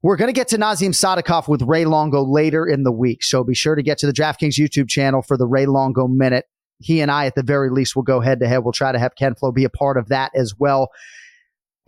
We're 0.00 0.16
going 0.16 0.28
to 0.28 0.32
get 0.32 0.46
to 0.48 0.58
Nazim 0.58 0.92
Sadykhov 0.92 1.48
with 1.48 1.62
Ray 1.62 1.84
Longo 1.84 2.22
later 2.22 2.64
in 2.64 2.84
the 2.84 2.92
week. 2.92 3.24
So 3.24 3.42
be 3.42 3.54
sure 3.54 3.74
to 3.74 3.82
get 3.82 3.98
to 3.98 4.06
the 4.06 4.12
DraftKings 4.12 4.54
YouTube 4.54 4.88
channel 4.88 5.22
for 5.22 5.36
the 5.36 5.46
Ray 5.46 5.66
Longo 5.66 6.06
Minute. 6.06 6.46
He 6.80 7.00
and 7.00 7.10
I, 7.10 7.26
at 7.26 7.34
the 7.34 7.42
very 7.42 7.70
least, 7.70 7.96
will 7.96 8.02
go 8.02 8.20
head 8.20 8.40
to 8.40 8.48
head. 8.48 8.58
We'll 8.58 8.72
try 8.72 8.92
to 8.92 8.98
have 8.98 9.14
Ken 9.16 9.34
Flo 9.34 9.52
be 9.52 9.64
a 9.64 9.70
part 9.70 9.96
of 9.96 10.08
that 10.08 10.32
as 10.34 10.54
well. 10.58 10.90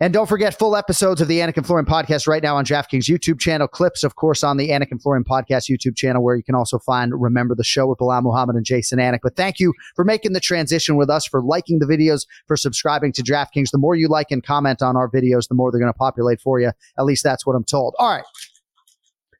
And 0.01 0.11
don't 0.11 0.27
forget 0.27 0.57
full 0.57 0.75
episodes 0.75 1.21
of 1.21 1.27
the 1.27 1.41
Anik 1.41 1.57
and 1.57 1.65
Florian 1.65 1.85
podcast 1.85 2.27
right 2.27 2.41
now 2.41 2.57
on 2.57 2.65
DraftKings 2.65 3.03
YouTube 3.03 3.39
channel. 3.39 3.67
Clips, 3.67 4.03
of 4.03 4.15
course, 4.15 4.43
on 4.43 4.57
the 4.57 4.69
Anik 4.69 4.87
and 4.89 4.99
Florian 4.99 5.23
podcast 5.23 5.69
YouTube 5.69 5.95
channel, 5.95 6.23
where 6.23 6.35
you 6.35 6.41
can 6.41 6.55
also 6.55 6.79
find 6.79 7.13
Remember 7.13 7.53
the 7.53 7.63
Show 7.63 7.85
with 7.85 7.99
Bilal 7.99 8.23
Muhammad 8.23 8.55
and 8.55 8.65
Jason 8.65 8.97
Anik. 8.97 9.19
But 9.21 9.35
thank 9.35 9.59
you 9.59 9.75
for 9.95 10.03
making 10.03 10.33
the 10.33 10.39
transition 10.39 10.95
with 10.95 11.11
us, 11.11 11.27
for 11.27 11.43
liking 11.43 11.77
the 11.77 11.85
videos, 11.85 12.25
for 12.47 12.57
subscribing 12.57 13.11
to 13.13 13.21
DraftKings. 13.21 13.69
The 13.69 13.77
more 13.77 13.93
you 13.93 14.07
like 14.07 14.31
and 14.31 14.43
comment 14.43 14.81
on 14.81 14.97
our 14.97 15.07
videos, 15.07 15.47
the 15.47 15.53
more 15.53 15.71
they're 15.71 15.79
going 15.79 15.93
to 15.93 15.97
populate 15.97 16.41
for 16.41 16.59
you. 16.59 16.71
At 16.97 17.05
least 17.05 17.23
that's 17.23 17.45
what 17.45 17.55
I'm 17.55 17.63
told. 17.63 17.93
All 17.99 18.09
right. 18.09 18.23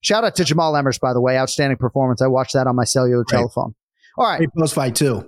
Shout 0.01 0.23
out 0.23 0.35
to 0.35 0.43
Jamall 0.43 0.79
Emmers, 0.79 0.99
by 0.99 1.13
the 1.13 1.21
way. 1.21 1.39
Outstanding 1.39 1.77
performance. 1.77 2.21
I 2.21 2.27
watched 2.27 2.53
that 2.53 2.67
on 2.67 2.75
my 2.75 2.85
cellular 2.85 3.23
telephone. 3.27 3.73
All 4.15 4.27
right. 4.27 4.37
Great 4.37 4.53
post 4.55 4.75
fight 4.75 4.93
too. 4.93 5.27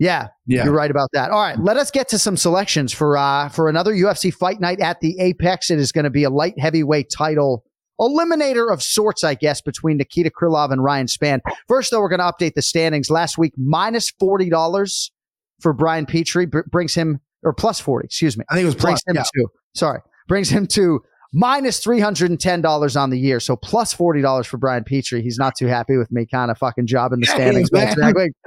Yeah, 0.00 0.28
Yeah. 0.46 0.64
you're 0.64 0.72
right 0.72 0.90
about 0.90 1.10
that. 1.12 1.30
All 1.30 1.40
right, 1.40 1.58
let 1.60 1.76
us 1.76 1.90
get 1.90 2.08
to 2.08 2.18
some 2.18 2.36
selections 2.36 2.92
for 2.92 3.16
uh 3.18 3.50
for 3.50 3.68
another 3.68 3.92
UFC 3.92 4.32
fight 4.32 4.58
night 4.58 4.80
at 4.80 5.00
the 5.00 5.16
Apex. 5.20 5.70
It 5.70 5.78
is 5.78 5.92
going 5.92 6.04
to 6.04 6.10
be 6.10 6.24
a 6.24 6.30
light 6.30 6.58
heavyweight 6.58 7.10
title 7.16 7.64
eliminator 8.00 8.72
of 8.72 8.82
sorts, 8.82 9.22
I 9.22 9.34
guess, 9.34 9.60
between 9.60 9.98
Nikita 9.98 10.30
Krylov 10.30 10.72
and 10.72 10.82
Ryan 10.82 11.06
Spann. 11.06 11.40
First, 11.68 11.90
though, 11.90 12.00
we're 12.00 12.08
going 12.08 12.20
to 12.20 12.24
update 12.32 12.54
the 12.54 12.62
standings. 12.62 13.10
Last 13.10 13.36
week, 13.36 13.52
minus 13.58 14.10
forty 14.18 14.48
dollars 14.48 15.12
for 15.60 15.74
Brian 15.74 16.06
Petrie 16.06 16.46
br- 16.46 16.60
brings 16.70 16.94
him 16.94 17.20
or 17.42 17.52
plus 17.52 17.78
forty. 17.78 18.06
Excuse 18.06 18.38
me. 18.38 18.44
I 18.48 18.54
think 18.54 18.62
it 18.62 18.66
was 18.66 18.74
brings 18.76 19.02
plus, 19.04 19.14
him 19.14 19.16
yeah. 19.16 19.42
to 19.42 19.48
sorry 19.74 20.00
brings 20.28 20.48
him 20.48 20.66
to 20.68 21.02
minus 21.32 21.78
three 21.78 22.00
hundred 22.00 22.30
and 22.30 22.40
ten 22.40 22.60
dollars 22.60 22.96
on 22.96 23.10
the 23.10 23.18
year. 23.18 23.40
So 23.40 23.56
plus 23.56 23.70
plus 23.70 23.94
forty 23.94 24.20
dollars 24.20 24.46
for 24.46 24.56
Brian 24.58 24.84
Petrie. 24.84 25.22
He's 25.22 25.38
not 25.38 25.54
too 25.56 25.66
happy 25.66 25.96
with 25.96 26.10
me, 26.12 26.26
kind 26.26 26.50
of 26.50 26.58
fucking 26.58 26.86
jobbing 26.86 27.20
the 27.20 27.26
Hey, 27.26 27.32
standings. 27.34 27.70
like, 27.72 27.96
hey, 27.96 28.02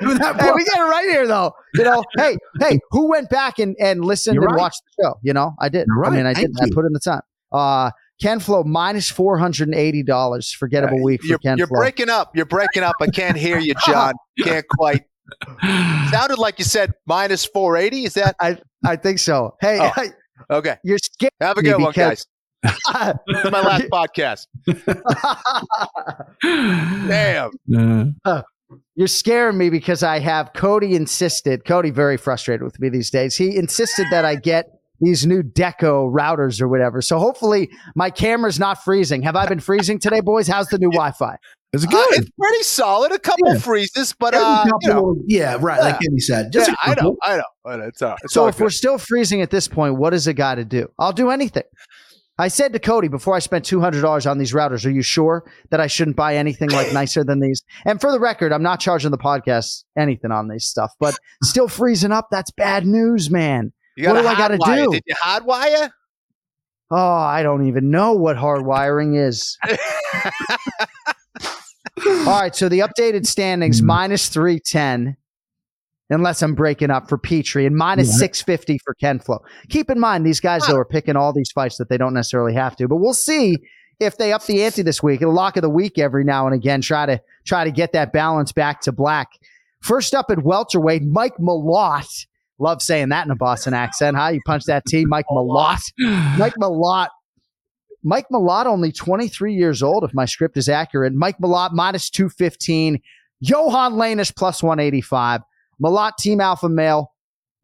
we 0.08 0.63
get 0.63 0.78
it 0.78 0.82
right 0.82 1.08
here, 1.10 1.26
though. 1.28 1.54
You 1.76 1.84
know, 1.86 2.04
hey, 2.17 2.38
hey, 2.60 2.80
who 2.91 3.10
went 3.10 3.30
back 3.30 3.58
and, 3.58 3.76
and 3.80 4.06
listened 4.06 4.36
You're 4.36 4.43
and 4.43 4.54
right. 4.54 4.60
watched 4.62 4.82
the 4.98 5.04
show? 5.04 5.15
You 5.24 5.34
know, 5.34 5.54
I 5.60 5.69
did. 5.69 5.88
You're 5.88 6.06
I 6.06 6.10
mean, 6.12 6.26
right. 6.26 6.38
I 6.38 6.39
did. 6.41 6.52
I 6.62 6.65
put 6.74 6.86
in 6.86 6.93
the 6.93 7.00
time. 7.00 7.22
Uh, 7.52 7.89
Ken 8.22 8.39
Flo 8.39 8.63
minus 8.63 9.10
four 9.10 9.38
hundred 9.38 9.69
and 9.69 9.76
eighty 9.76 10.04
dollars. 10.04 10.52
Forgettable 10.52 11.02
week 11.02 11.22
for 11.22 11.28
You're, 11.28 11.39
Ken 11.39 11.58
you're 11.58 11.67
Flo. 11.67 11.80
breaking 11.80 12.10
up. 12.10 12.36
You're 12.36 12.46
breaking 12.46 12.84
up. 12.84 12.96
I 13.02 13.08
can't 13.08 13.36
hear 13.38 13.58
you, 13.58 13.74
Jon. 13.86 14.13
Can't 14.43 14.65
quite. 14.78 15.04
Sounded 16.12 16.38
like 16.38 16.60
you 16.60 16.65
said 16.65 16.91
minus 17.08 17.46
480. 17.46 18.06
Is 18.06 18.13
that 18.13 18.36
I 18.39 18.58
I 18.86 18.96
think 18.98 19.19
so. 19.19 19.56
Hey, 19.62 19.80
Oh. 19.82 20.10
okay? 20.58 20.78
you're 20.84 20.98
scared. 21.00 21.32
Have 21.41 21.58
a 21.58 21.63
good 21.63 21.82
one, 21.82 21.91
guys. 21.93 22.26
This 22.63 23.43
is 23.45 23.52
my 23.52 23.62
last 23.62 23.86
podcast. 23.91 24.47
Damn. 27.08 28.15
You're 28.95 29.08
scaring 29.08 29.58
me 29.58 29.69
because 29.69 30.04
I 30.04 30.19
have 30.19 30.54
Cody 30.54 30.95
insisted. 30.95 31.65
Cody 31.65 31.89
very 31.89 32.17
frustrated 32.17 32.63
with 32.63 32.80
me 32.80 32.89
these 32.89 33.10
days. 33.10 33.36
He 33.36 33.56
insisted 33.56 34.08
that 34.12 34.26
I 34.26 34.36
get 34.36 34.80
these 34.99 35.26
new 35.26 35.43
Deco 35.43 36.12
routers 36.13 36.62
or 36.62 36.67
whatever. 36.67 37.02
So 37.02 37.19
hopefully 37.19 37.69
my 37.95 38.10
camera's 38.10 38.60
not 38.60 38.84
freezing. 38.84 39.21
Have 39.23 39.36
I 39.36 39.47
been 39.47 39.60
freezing 39.60 39.99
today, 39.99 40.21
boys? 40.21 40.47
How's 40.47 40.67
the 40.67 40.78
new 40.78 40.91
Wi-Fi? 40.91 41.36
Is 41.73 41.84
it 41.84 41.88
Uh, 41.88 41.91
good? 41.91 42.19
it's 42.19 42.30
pretty 42.39 42.63
solid. 42.63 43.12
A 43.12 43.19
couple 43.19 43.52
Yeah. 43.54 43.60
freezes, 43.60 44.13
but 44.17 44.34
uh, 44.36 44.63
couple 44.63 44.78
you 44.84 44.89
know, 44.89 45.15
yeah, 45.26 45.58
right. 45.60 45.82
Like 45.82 45.99
Kenny 45.99 46.19
said, 46.19 46.52
just 46.54 46.69
yeah, 46.69 46.76
a 46.86 46.91
I 46.91 47.02
know. 47.02 47.17
I 47.23 47.38
know, 47.38 47.43
I 47.65 47.76
know. 47.78 47.84
It's 47.86 48.02
all, 48.02 48.15
it's 48.23 48.34
So 48.34 48.43
all 48.43 48.47
if 48.47 48.60
we're 48.60 48.69
still 48.69 48.97
freezing 48.99 49.41
at 49.41 49.49
this 49.49 49.67
point, 49.67 49.95
what 49.95 50.13
is 50.13 50.28
a 50.28 50.34
guy 50.34 50.54
to 50.56 50.63
do? 50.63 50.88
I'll 50.99 51.12
do 51.13 51.32
anything. 51.32 51.63
I 52.38 52.48
said 52.48 52.74
to 52.74 52.80
Cody 52.80 53.08
before 53.08 53.36
I 53.36 53.39
spent 53.39 53.63
two 53.65 53.80
hundred 53.80 54.02
dollars 54.02 54.26
on 54.26 54.38
these 54.38 54.54
routers. 54.54 54.86
Are 54.86 54.91
you 54.91 55.04
sure 55.04 55.43
that 55.69 55.80
I 55.80 55.88
shouldn't 55.88 56.17
buy 56.17 56.36
anything 56.36 56.69
like 56.69 56.91
nicer 56.93 57.24
than 57.24 57.39
these? 57.39 57.62
And 57.86 58.02
for 58.02 58.12
the 58.12 58.19
record, 58.19 58.52
I'm 58.52 58.63
not 58.63 58.80
charging 58.80 59.12
the 59.12 59.17
podcast 59.17 59.84
anything 59.98 60.32
on 60.32 60.48
this 60.48 60.65
stuff, 60.65 60.93
but 61.00 61.17
still 61.43 61.67
freezing 61.67 62.12
up. 62.12 62.30
That's 62.32 62.52
bad 62.52 62.86
news, 62.86 63.30
man. 63.30 63.72
What 63.98 64.13
do 64.22 64.28
I 64.28 64.36
got 64.36 64.48
to 64.48 64.58
do? 64.58 64.91
Did 64.91 65.04
you 65.06 65.15
hotwire? 65.15 65.91
Oh, 66.89 66.98
I 66.98 67.43
don't 67.43 67.67
even 67.67 67.89
know 67.91 68.13
what 68.13 68.38
hardwiring 68.38 69.17
is. 69.17 69.58
All 72.06 72.39
right, 72.39 72.56
so 72.56 72.69
the 72.69 72.80
updated 72.80 73.26
standings 73.26 73.80
hmm. 73.80 73.88
minus 73.88 74.28
310, 74.30 75.17
unless 76.10 76.42
I'm 76.42 76.54
breaking 76.56 76.92
up 76.92 77.08
for 77.10 77.18
Petrie, 77.18 77.66
and 77.66 77.76
minus 77.76 78.10
Yeah. 78.10 78.18
650 78.18 78.80
for 78.84 78.94
Ken 78.96 79.20
Flo. 79.20 79.39
Keep 79.70 79.89
in 79.89 80.00
mind, 80.00 80.26
these 80.26 80.39
guys, 80.39 80.66
though, 80.68 80.76
are 80.78 80.86
picking 80.86 81.16
all 81.16 81.34
these 81.34 81.52
fights 81.52 81.78
that 81.78 81.89
they 81.89 81.98
don't 81.98 82.13
necessarily 82.13 82.54
have 82.54 82.76
to, 82.78 82.88
but 82.88 82.98
we'll 82.98 83.13
see 83.13 83.58
if 84.00 84.18
they 84.18 84.34
up 84.34 84.46
the 84.46 84.63
ante 84.63 84.82
this 84.82 85.02
week. 85.04 85.22
A 85.22 85.28
lock 85.30 85.56
of 85.58 85.62
the 85.62 85.70
week 85.70 85.98
every 85.98 86.24
now 86.24 86.46
and 86.46 86.54
again, 86.56 86.82
try 86.82 87.06
to 87.06 87.22
try 87.45 87.64
to 87.64 87.72
get 87.72 87.93
that 87.93 88.12
balance 88.14 88.51
back 88.51 88.82
to 88.82 88.91
black. 88.91 89.30
First 89.82 90.14
up 90.14 90.28
at 90.30 90.43
welterweight, 90.43 91.04
Mike 91.04 91.38
Malott 91.38 92.26
Love 92.60 92.82
saying 92.82 93.10
that 93.10 93.26
in 93.26 93.32
a 93.32 93.36
Boston 93.36 93.74
accent, 93.74 94.16
huh? 94.16 94.28
You 94.30 94.39
punch 94.45 94.66
that 94.66 94.86
T, 94.86 95.06
Mike 95.06 95.26
Malott. 95.32 95.82
Mike 96.38 96.54
Malott. 96.60 97.10
Mike 98.04 98.28
Malott, 98.32 98.66
only 98.66 98.91
23 98.91 99.54
years 99.54 99.82
old, 99.82 100.04
if 100.04 100.14
my 100.14 100.26
script 100.26 100.56
is 100.58 100.70
accurate. 100.70 101.14
Mike 101.14 101.38
Malott, 101.39 101.72
minus 101.74 102.10
215. 102.10 103.01
Yohan 103.43 103.93
Lainesse, 103.93 104.34
plus 104.36 104.62
185. 104.62 105.41
Malott, 105.82 106.17
team 106.17 106.41
alpha 106.41 106.67
male, 106.69 107.11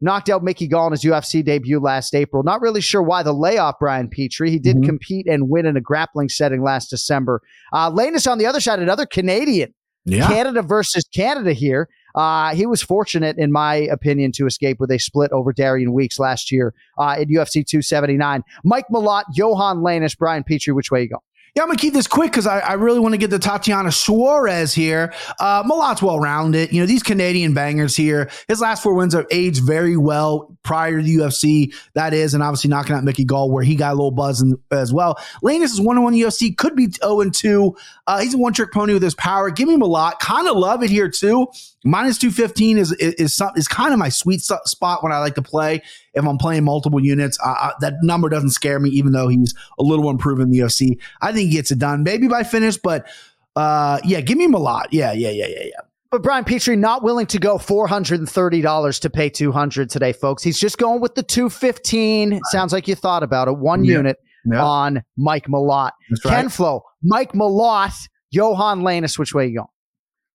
knocked 0.01 0.29
out 0.29 0.43
Mickey 0.43 0.67
Gall 0.67 0.87
in 0.87 0.91
his 0.91 1.03
UFC 1.03 1.43
debut 1.43 1.79
last 1.79 2.15
April. 2.15 2.43
Not 2.43 2.61
really 2.61 2.81
sure 2.81 3.01
why 3.01 3.23
the 3.23 3.33
layoff, 3.33 3.75
Brian 3.79 4.07
Petrie. 4.09 4.49
He 4.51 4.59
did 4.59 4.77
Mm-hmm. 4.77 4.85
compete 4.85 5.27
and 5.27 5.49
win 5.49 5.65
in 5.65 5.75
a 5.75 5.81
grappling 5.81 6.29
setting 6.29 6.63
last 6.63 6.89
December. 6.89 7.41
Uh, 7.73 7.91
Lainesse 7.91 8.29
on 8.29 8.37
the 8.37 8.45
other 8.45 8.59
side, 8.61 8.79
another 8.79 9.05
Canadian. 9.05 9.73
Yeah. 10.05 10.27
Canada 10.27 10.61
versus 10.61 11.03
Canada 11.13 11.51
here. 11.53 11.89
Uh, 12.15 12.55
he 12.55 12.65
was 12.65 12.81
fortunate, 12.81 13.37
in 13.37 13.51
my 13.51 13.75
opinion, 13.75 14.31
to 14.31 14.47
escape 14.47 14.77
with 14.79 14.89
a 14.89 14.97
split 14.97 15.31
over 15.31 15.53
Darian 15.53 15.93
Weeks 15.93 16.17
last 16.17 16.51
year 16.51 16.73
uh, 16.97 17.17
in 17.19 17.27
UFC 17.29 17.65
279. 17.65 18.41
Mike 18.63 18.85
Malott, 18.91 19.25
Yohan 19.37 19.83
Lainesse, 19.83 20.17
Brian 20.17 20.43
Petrie, 20.43 20.73
which 20.73 20.89
way 20.89 21.03
you 21.03 21.09
go? 21.09 21.17
Yeah, 21.59 21.63
I'm 21.63 21.69
gonna 21.71 21.77
keep 21.77 21.93
this 21.93 22.07
quick 22.07 22.31
because 22.31 22.47
I, 22.47 22.59
I 22.59 22.73
really 22.75 23.01
want 23.01 23.15
to 23.15 23.17
get 23.17 23.31
to 23.31 23.37
Tatiana 23.37 23.91
Suarez 23.91 24.73
here. 24.73 25.13
Uh, 25.41 25.61
Malott's 25.65 26.01
well 26.01 26.17
rounded. 26.17 26.71
You 26.71 26.79
know, 26.79 26.85
these 26.85 27.03
Canadian 27.03 27.53
bangers 27.53 27.97
here. 27.97 28.29
His 28.47 28.61
last 28.61 28.81
four 28.81 28.93
wins 28.93 29.13
have 29.13 29.25
aged 29.29 29.61
very 29.65 29.97
well 29.97 30.55
prior 30.63 30.99
to 30.99 31.03
the 31.03 31.17
UFC. 31.17 31.75
That 31.95 32.13
is, 32.13 32.33
and 32.33 32.41
obviously 32.41 32.69
knocking 32.69 32.95
out 32.95 33.03
Mickey 33.03 33.25
Gall, 33.25 33.51
where 33.51 33.61
he 33.61 33.75
got 33.75 33.91
a 33.91 33.95
little 33.95 34.09
buzz 34.09 34.41
in, 34.41 34.57
as 34.71 34.93
well. 34.93 35.19
Lainesse 35.43 35.73
is 35.73 35.81
one 35.81 35.97
and 35.97 36.05
one 36.05 36.13
UFC. 36.13 36.55
Could 36.55 36.77
be 36.77 36.87
0 36.91 37.19
and 37.19 37.33
two. 37.33 37.75
Uh, 38.07 38.21
he's 38.21 38.35
a 38.35 38.37
one 38.37 38.53
trick 38.53 38.71
pony 38.71 38.93
with 38.93 39.03
his 39.03 39.15
power. 39.15 39.49
Give 39.49 39.67
him 39.67 39.81
a 39.81 39.85
lot. 39.85 40.21
Kind 40.21 40.47
of 40.47 40.55
love 40.55 40.81
it 40.81 40.89
here 40.89 41.09
too. 41.09 41.45
Minus 41.83 42.17
two 42.17 42.31
fifteen 42.31 42.77
is 42.77 42.93
is 42.93 43.13
is, 43.15 43.41
is 43.55 43.67
kind 43.67 43.91
of 43.91 43.99
my 43.99 44.09
sweet 44.09 44.41
spot 44.41 45.03
when 45.03 45.11
I 45.11 45.19
like 45.19 45.35
to 45.35 45.41
play. 45.41 45.81
If 46.13 46.25
I'm 46.25 46.37
playing 46.37 46.63
multiple 46.63 46.99
units, 47.03 47.37
uh, 47.45 47.55
uh, 47.59 47.71
that 47.81 47.93
number 48.01 48.29
doesn't 48.29 48.51
scare 48.51 48.79
me, 48.79 48.89
even 48.91 49.11
though 49.11 49.27
he's 49.27 49.53
a 49.79 49.83
little 49.83 50.09
improved 50.09 50.41
in 50.41 50.49
the 50.49 50.59
UFC. 50.59 50.99
I 51.21 51.31
think 51.31 51.49
he 51.49 51.55
gets 51.55 51.71
it 51.71 51.79
done, 51.79 52.03
maybe 52.03 52.27
by 52.27 52.43
finish, 52.43 52.77
but 52.77 53.07
uh, 53.55 53.99
yeah, 54.03 54.21
give 54.21 54.37
me 54.37 54.45
lot. 54.47 54.87
Yeah, 54.91 55.11
yeah, 55.11 55.29
yeah, 55.29 55.47
yeah, 55.47 55.63
yeah. 55.65 55.79
But 56.11 56.23
Brian 56.23 56.43
Petrie 56.43 56.75
not 56.75 57.03
willing 57.03 57.27
to 57.27 57.37
go 57.37 57.57
four 57.59 57.85
hundred 57.87 58.19
and 58.19 58.27
thirty 58.29 58.61
dollars 58.61 58.99
to 59.01 59.09
pay 59.11 59.29
two 59.29 59.51
hundred 59.51 59.91
today, 59.91 60.11
folks. 60.11 60.41
He's 60.41 60.59
just 60.59 60.77
going 60.79 61.01
with 61.01 61.13
the 61.15 61.21
two 61.21 61.49
fifteen. 61.49 62.39
Sounds 62.45 62.73
like 62.73 62.87
you 62.87 62.95
thought 62.95 63.21
about 63.21 63.47
it. 63.47 63.57
One 63.57 63.83
Yeah. 63.83 63.97
unit 63.97 64.17
Yeah. 64.51 64.63
on 64.63 65.03
Mike 65.17 65.45
Malott. 65.47 65.91
That's 66.09 66.25
right. 66.25 66.35
Ken 66.35 66.49
Flo, 66.49 66.81
Mike 67.03 67.33
Malott, 67.33 67.93
Yohan 68.35 68.81
Lainesse. 68.81 69.19
Which 69.19 69.35
way 69.35 69.47
you 69.47 69.57
going? 69.57 69.67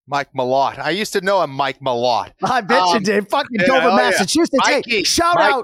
Mike 0.07 0.29
Malott. 0.37 0.77
I 0.79 0.91
used 0.91 1.13
to 1.13 1.21
know 1.21 1.41
him, 1.41 1.49
Mike 1.51 1.79
Malott. 1.79 2.31
I 2.43 2.61
bet 2.61 2.79
you 2.89 2.95
Um, 2.97 3.03
did. 3.03 3.29
Fucking 3.29 3.57
yeah, 3.59 3.65
Dover, 3.65 3.87
oh, 3.87 3.89
yeah. 3.97 4.09
Massachusetts. 4.11 4.67
Hey, 4.67 5.03
shout 5.03 5.35
Mike- 5.35 5.53
out. 5.53 5.63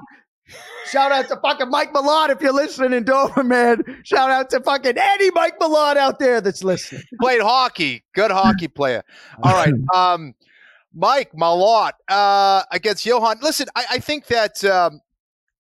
Shout 0.90 1.12
out 1.14 1.28
to 1.30 1.38
fucking 1.42 1.70
Mike 1.70 1.94
Malott 1.94 2.30
if 2.30 2.42
you're 2.42 2.52
listening 2.52 2.92
in 2.92 3.04
Dover, 3.06 3.44
man. 3.44 3.82
Shout 4.04 4.30
out 4.30 4.50
to 4.50 4.60
fucking 4.60 4.98
any 4.98 5.32
Mike 5.32 5.58
Malott 5.60 5.96
out 5.96 6.20
there 6.20 6.42
that's 6.42 6.64
listening. 6.64 7.04
Played 7.22 7.42
hockey. 7.42 8.04
Good 8.14 8.32
hockey 8.32 8.68
player. 8.68 9.04
All 9.42 9.54
right. 9.54 9.74
Um, 9.96 10.34
Mike 10.94 11.32
Malott 11.34 11.94
uh, 12.10 12.64
against 12.72 13.06
Yohan. 13.06 13.42
Listen, 13.42 13.68
I, 13.76 13.86
I 13.92 14.00
think 14.00 14.26
that 14.28 14.62
um, 14.66 15.00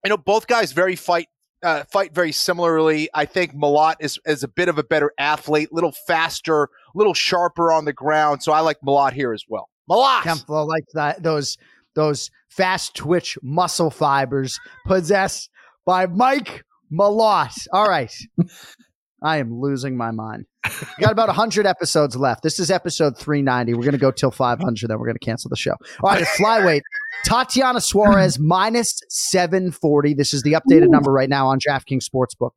you 0.04 0.10
know 0.10 0.18
both 0.18 0.46
guys 0.48 0.74
very 0.74 0.98
fight 0.98 1.30
uh, 1.64 1.84
fight 1.86 2.14
very 2.14 2.34
similarly. 2.34 3.08
I 3.14 3.24
think 3.26 3.56
Malott 3.56 3.96
is 4.02 4.20
is 4.26 4.44
a 4.44 4.50
bit 4.50 4.68
of 4.68 4.78
a 4.78 4.84
better 4.84 5.14
athlete, 5.18 5.72
little 5.72 5.94
faster, 5.94 6.68
little 6.96 7.14
sharper 7.14 7.72
on 7.72 7.86
the 7.86 7.94
ground. 7.94 8.44
So 8.44 8.52
I 8.52 8.60
like 8.62 8.78
Malott 8.86 9.14
here 9.14 9.34
as 9.34 9.44
well. 9.48 9.70
Malott. 9.90 10.24
Ken 10.24 10.38
Flo 10.38 10.66
likes 10.66 10.92
that 10.94 11.24
those 11.24 11.58
those 11.96 12.30
fast 12.50 12.96
twitch 12.96 13.38
muscle 13.42 13.90
fibers 13.90 14.60
possessed 14.86 15.50
by 15.86 16.06
Mike 16.06 16.64
Malott. 16.92 17.68
All 17.72 17.88
right. 17.88 18.14
I 19.24 19.38
am 19.38 19.60
losing 19.60 19.96
my 19.96 20.10
mind. 20.10 20.46
We 20.66 21.04
got 21.04 21.12
about 21.12 21.28
100 21.28 21.68
episodes 21.68 22.16
left. 22.16 22.42
This 22.42 22.60
is 22.60 22.72
episode 22.72 23.18
390. 23.18 23.76
We're 23.76 23.82
going 23.82 23.92
to 23.92 24.00
go 24.00 24.12
till 24.12 24.32
500, 24.32 24.88
then 24.88 24.98
we're 24.98 25.06
going 25.06 25.16
to 25.16 25.20
cancel 25.20 25.50
the 25.50 25.56
show. 25.56 25.76
All 26.04 26.12
right, 26.12 26.26
flyweight, 26.40 26.82
Tatiana 27.26 27.82
Suarez 27.82 28.40
minus 28.40 29.00
740. 29.10 30.16
This 30.16 30.34
is 30.34 30.42
the 30.42 30.54
updated 30.54 30.90
number 30.90 31.12
right 31.12 31.30
now 31.30 31.48
on 31.48 31.60
DraftKings 31.60 32.08
Sportsbook. 32.08 32.52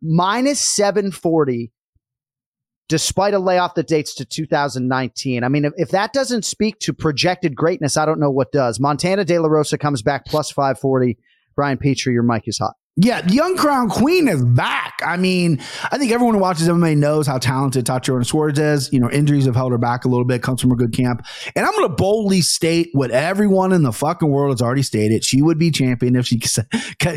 Minus 0.00 0.60
740 0.60 1.70
despite 2.88 3.34
a 3.34 3.38
layoff 3.38 3.74
that 3.74 3.88
dates 3.88 4.14
to 4.14 4.24
2019. 4.24 5.42
I 5.44 5.48
mean, 5.48 5.64
if, 5.64 5.72
if 5.76 5.90
that 5.90 6.12
doesn't 6.12 6.44
speak 6.44 6.78
to 6.80 6.92
projected 6.92 7.56
greatness, 7.56 7.96
I 7.96 8.06
don't 8.06 8.20
know 8.20 8.30
what 8.30 8.52
does. 8.52 8.78
Montana 8.78 9.24
De 9.24 9.38
La 9.38 9.48
Rosa 9.48 9.78
comes 9.78 10.02
back 10.02 10.26
plus 10.26 10.50
540. 10.50 11.18
Brian 11.56 11.78
Petrie, 11.78 12.12
your 12.12 12.22
mic 12.22 12.42
is 12.46 12.58
hot. 12.58 12.74
Yeah, 12.98 13.20
the 13.20 13.34
Young 13.34 13.58
Crown 13.58 13.90
Queen 13.90 14.26
is 14.26 14.42
back. 14.42 14.94
I 15.04 15.18
mean, 15.18 15.60
I 15.92 15.98
think 15.98 16.12
everyone 16.12 16.34
who 16.34 16.40
watches 16.40 16.66
MMA 16.66 16.96
knows 16.96 17.26
how 17.26 17.36
talented 17.36 17.84
Tatiana 17.84 18.24
Suarez 18.24 18.58
is. 18.58 18.90
You 18.90 19.00
know, 19.00 19.10
injuries 19.10 19.44
have 19.44 19.54
held 19.54 19.72
her 19.72 19.76
back 19.78 20.06
a 20.06 20.08
little 20.08 20.24
bit, 20.24 20.42
comes 20.42 20.62
from 20.62 20.72
a 20.72 20.76
good 20.76 20.94
camp. 20.94 21.22
And 21.54 21.66
I'm 21.66 21.72
going 21.72 21.86
to 21.90 21.94
boldly 21.94 22.40
state 22.40 22.88
what 22.94 23.10
everyone 23.10 23.74
in 23.74 23.82
the 23.82 23.92
fucking 23.92 24.30
world 24.30 24.52
has 24.54 24.62
already 24.62 24.82
stated. 24.82 25.24
She 25.24 25.42
would 25.42 25.58
be 25.58 25.70
champion 25.70 26.16
if 26.16 26.26
she 26.26 26.40
c- 26.40 26.62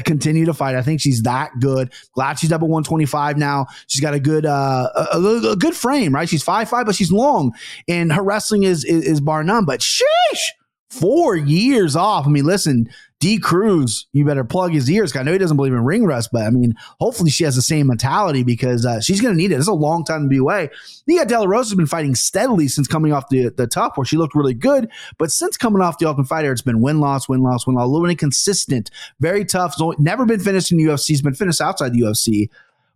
continue 0.03 0.43
to 0.47 0.53
fight. 0.53 0.75
I 0.75 0.81
think 0.81 0.99
she's 0.99 1.21
that 1.21 1.51
good. 1.61 1.93
Glad 2.13 2.39
she's 2.39 2.51
up 2.51 2.61
at 2.61 2.67
125 2.67 3.37
now. 3.37 3.67
She's 3.87 4.01
got 4.01 4.13
a 4.13 4.19
good, 4.19 4.45
uh, 4.45 4.89
a, 4.93 5.17
a- 5.17 5.51
a 5.53 5.55
good 5.55 5.75
frame, 5.75 6.13
right? 6.13 6.27
She's 6.27 6.43
five 6.43 6.67
five, 6.69 6.87
but 6.87 6.95
she's 6.95 7.09
long, 7.13 7.53
and 7.87 8.11
her 8.11 8.21
wrestling 8.21 8.63
is 8.63 8.83
is, 8.83 9.05
is 9.05 9.21
bar 9.21 9.45
none. 9.45 9.63
But 9.63 9.79
sheesh, 9.79 10.41
four 10.89 11.35
years 11.35 11.95
off. 11.95 12.25
I 12.25 12.29
mean, 12.29 12.45
listen, 12.45 12.89
D 13.19 13.37
Cruz, 13.37 14.07
you 14.13 14.23
better 14.25 14.45
plug 14.45 14.71
his 14.71 14.89
ears. 14.89 15.15
I 15.15 15.23
know 15.23 15.33
he 15.33 15.37
doesn't 15.37 15.57
believe 15.57 15.73
in 15.73 15.83
ring 15.83 16.05
rust, 16.05 16.29
but 16.31 16.43
I 16.43 16.49
mean, 16.49 16.73
hopefully 16.99 17.29
she 17.29 17.43
has 17.43 17.55
the 17.55 17.61
same 17.61 17.87
mentality 17.87 18.43
because 18.43 18.85
uh, 18.85 19.01
she's 19.01 19.19
going 19.19 19.33
to 19.33 19.37
need 19.37 19.51
it. 19.51 19.55
It's 19.55 19.67
a 19.67 19.73
long 19.73 20.05
time 20.05 20.23
to 20.23 20.27
be 20.29 20.37
away. 20.37 20.69
Nia 21.05 21.25
De 21.25 21.37
La 21.37 21.45
Rosa 21.45 21.71
has 21.71 21.75
been 21.75 21.85
fighting 21.85 22.15
steadily 22.15 22.69
since 22.69 22.87
coming 22.87 23.11
off 23.11 23.27
the 23.29 23.49
the 23.49 23.67
top, 23.67 23.97
where 23.97 24.05
she 24.05 24.15
looked 24.17 24.35
really 24.35 24.53
good. 24.53 24.89
But 25.17 25.31
since 25.31 25.57
coming 25.57 25.81
off 25.81 25.97
the 25.97 26.07
Ultimate 26.07 26.27
Fighter, 26.27 26.51
it's 26.51 26.61
been 26.61 26.81
win 26.81 27.01
loss, 27.01 27.27
win 27.27 27.41
loss, 27.41 27.67
win 27.67 27.75
loss, 27.75 27.85
a 27.85 27.89
little 27.89 28.09
inconsistent, 28.09 28.89
very 29.19 29.43
tough. 29.43 29.75
Never 29.99 30.25
been 30.25 30.39
finished 30.39 30.71
in 30.71 30.77
the 30.77 30.85
UFC. 30.85 31.09
Has 31.09 31.21
been 31.21 31.33
finished 31.33 31.61
outside 31.61 31.93
the 31.93 32.01
UFC. 32.01 32.49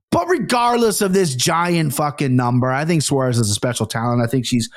But 0.09 0.27
regardless 0.27 1.01
of 1.01 1.11
this 1.13 1.35
giant 1.35 1.93
fucking 1.95 2.35
number, 2.35 2.71
I 2.71 2.85
think 2.85 3.01
Suarez 3.01 3.39
is 3.39 3.49
a 3.49 3.53
special 3.53 3.87
talent. 3.87 4.21
I 4.21 4.27
think 4.27 4.45
she's 4.45 4.69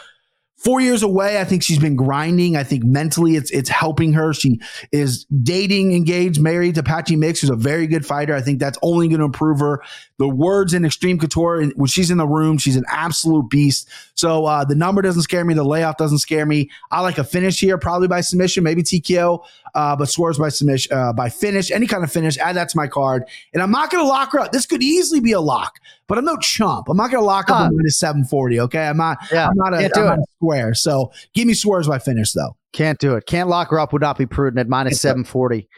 four 0.57 0.81
years 0.81 1.03
away. 1.03 1.41
I 1.41 1.45
think 1.45 1.63
she's 1.63 1.79
been 1.79 1.97
grinding. 1.97 2.57
I 2.57 2.65
think 2.65 2.85
mentally 2.85 3.37
it's 3.37 3.51
it's 3.51 3.69
helping 3.69 4.13
her. 4.15 4.33
She 4.33 4.61
is 4.91 5.25
dating, 5.27 5.93
engaged, 5.93 6.41
married 6.41 6.77
to 6.77 6.83
Patchy 6.83 7.17
Mix, 7.17 7.41
who's 7.41 7.51
a 7.51 7.57
very 7.57 7.87
good 7.87 8.07
fighter. 8.07 8.35
I 8.35 8.41
think 8.41 8.59
that's 8.59 8.79
only 8.83 9.09
going 9.09 9.21
to 9.21 9.27
improve 9.27 9.61
her. 9.61 9.83
The 10.19 10.29
words 10.29 10.73
in 10.75 10.85
Extreme 10.85 11.19
Couture, 11.19 11.67
when 11.77 11.89
she's 11.89 12.11
in 12.11 12.19
the 12.19 12.27
room, 12.27 12.59
she's 12.59 12.77
an 12.77 12.85
absolute 12.91 13.51
beast. 13.51 13.89
So 14.15 14.47
uh, 14.47 14.65
the 14.65 14.75
number 14.75 15.03
doesn't 15.03 15.23
scare 15.23 15.45
me. 15.45 15.55
The 15.55 15.65
layoff 15.65 15.99
doesn't 15.99 16.19
scare 16.19 16.47
me. 16.47 16.71
I 16.91 17.01
like 17.03 17.19
a 17.19 17.25
finish 17.25 17.61
here, 17.61 17.77
probably 17.77 18.09
by 18.09 18.23
submission, 18.23 18.65
maybe 18.65 18.83
TKO, 18.83 19.45
uh, 19.77 19.95
but 19.95 20.09
Suarez 20.09 20.39
by 20.39 20.49
submission, 20.49 20.93
uh, 20.97 21.13
by 21.13 21.29
finish, 21.29 21.71
any 21.71 21.87
kind 21.87 22.03
of 22.03 22.11
finish. 22.11 22.37
Add 22.39 22.57
that 22.57 22.71
to 22.71 22.77
my 22.77 22.89
card. 22.89 23.23
And 23.55 23.63
I'm 23.63 23.71
not 23.71 23.91
going 23.91 24.03
to 24.03 24.09
lock 24.09 24.33
her 24.33 24.41
up. 24.41 24.51
This 24.53 24.67
could 24.67 24.83
easily 24.83 25.21
be 25.21 25.33
a 25.33 25.41
lock, 25.41 25.79
but 26.09 26.19
I'm 26.19 26.25
no 26.25 26.37
chump. 26.39 26.89
I'm 26.89 26.97
not 26.97 27.11
going 27.11 27.23
to 27.23 27.27
lock 27.27 27.51
up 27.51 27.59
Huh. 27.59 27.65
a 27.65 27.73
minus 27.73 27.99
740. 27.99 28.61
Okay. 28.61 28.87
I'm 28.87 28.97
not, 28.97 29.19
Yeah, 29.31 29.47
I'm 29.49 29.57
not 29.57 29.75
a, 29.75 29.79
I'm 30.01 30.05
not 30.07 30.19
a 30.19 30.25
square. 30.37 30.75
So 30.75 31.13
give 31.35 31.47
me 31.47 31.55
Suarez 31.55 31.87
by 31.87 31.99
finish, 31.99 32.33
though. 32.33 32.57
Can't 32.73 32.99
do 32.99 33.15
it. 33.15 33.27
Can't 33.27 33.49
lock 33.49 33.71
her 33.71 33.79
up. 33.79 33.93
Would 33.93 34.03
not 34.03 34.19
be 34.19 34.27
prudent 34.27 34.59
at 34.59 34.69
minus 34.69 35.01
740. 35.01 35.69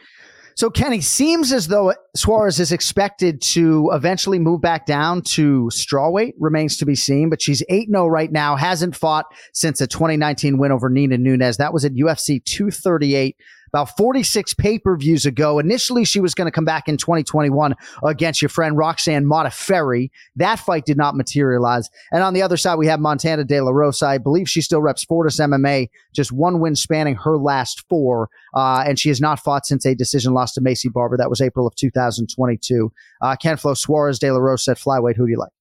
So, 0.55 0.69
Kenny, 0.69 0.99
seems 0.99 1.53
as 1.53 1.69
though 1.69 1.93
Suarez 2.17 2.59
is 2.59 2.73
expected 2.73 3.41
to 3.43 3.91
eventually 3.93 4.39
move 4.39 4.59
back 4.59 4.85
down 4.85 5.21
to 5.21 5.69
strawweight. 5.71 6.33
Remains 6.37 6.75
to 6.77 6.85
be 6.85 6.95
seen, 6.95 7.29
but 7.29 7.41
she's 7.41 7.63
8 7.69 7.87
0 7.89 8.07
right 8.07 8.29
now. 8.29 8.57
Hasn't 8.57 8.93
fought 8.93 9.25
since 9.53 9.79
a 9.79 9.87
2019 9.87 10.57
win 10.57 10.73
over 10.73 10.89
Nina 10.89 11.17
Nunes. 11.17 11.55
That 11.57 11.71
was 11.73 11.85
at 11.85 11.93
UFC 11.93 12.43
238 12.43 13.37
about 13.69 13.95
46 13.97 14.53
pay 14.55 14.77
per 14.77 14.97
views 14.97 15.25
ago. 15.25 15.59
Initially, 15.59 16.05
she 16.05 16.19
was 16.19 16.33
going 16.33 16.47
to 16.47 16.51
come 16.51 16.65
back 16.65 16.87
in 16.87 16.97
2021 16.97 17.75
against 18.03 18.41
your 18.41 18.49
friend 18.49 18.77
Roxanne 18.77 19.25
Modafferi. 19.25 20.09
That 20.35 20.59
fight 20.59 20.85
did 20.85 20.97
not 20.97 21.15
materialize. 21.15 21.89
And 22.11 22.23
on 22.23 22.33
the 22.33 22.41
other 22.41 22.57
side, 22.57 22.75
we 22.75 22.87
have 22.87 22.99
Montana 22.99 23.43
De 23.43 23.61
La 23.61 23.71
Rosa. 23.71 24.07
I 24.07 24.17
believe 24.17 24.49
she 24.49 24.61
still 24.61 24.81
reps 24.81 25.03
Fortis 25.03 25.39
MMA, 25.39 25.89
just 26.13 26.31
one 26.31 26.59
win 26.59 26.75
spanning 26.75 27.15
her 27.15 27.37
last 27.37 27.87
four. 27.87 28.29
Uh, 28.53 28.83
and 28.85 28.99
she 28.99 29.09
has 29.09 29.21
not 29.21 29.39
fought 29.39 29.65
since 29.65 29.85
a 29.85 29.95
decision 29.95 30.33
loss 30.33 30.53
to 30.53 30.61
Maycee 30.61 30.91
Barber. 30.91 31.17
That 31.17 31.29
was 31.29 31.41
April 31.41 31.67
of 31.67 31.75
2022. 31.75 32.91
Uh, 33.21 33.35
Ken 33.35 33.57
Flo 33.57 33.73
Suarez 33.73 34.19
De 34.19 34.31
La 34.31 34.39
Rosa 34.39 34.71
at 34.71 34.77
flyweight. 34.77 35.15
Who 35.15 35.25
do 35.25 35.31
you 35.31 35.39
like? 35.39 35.51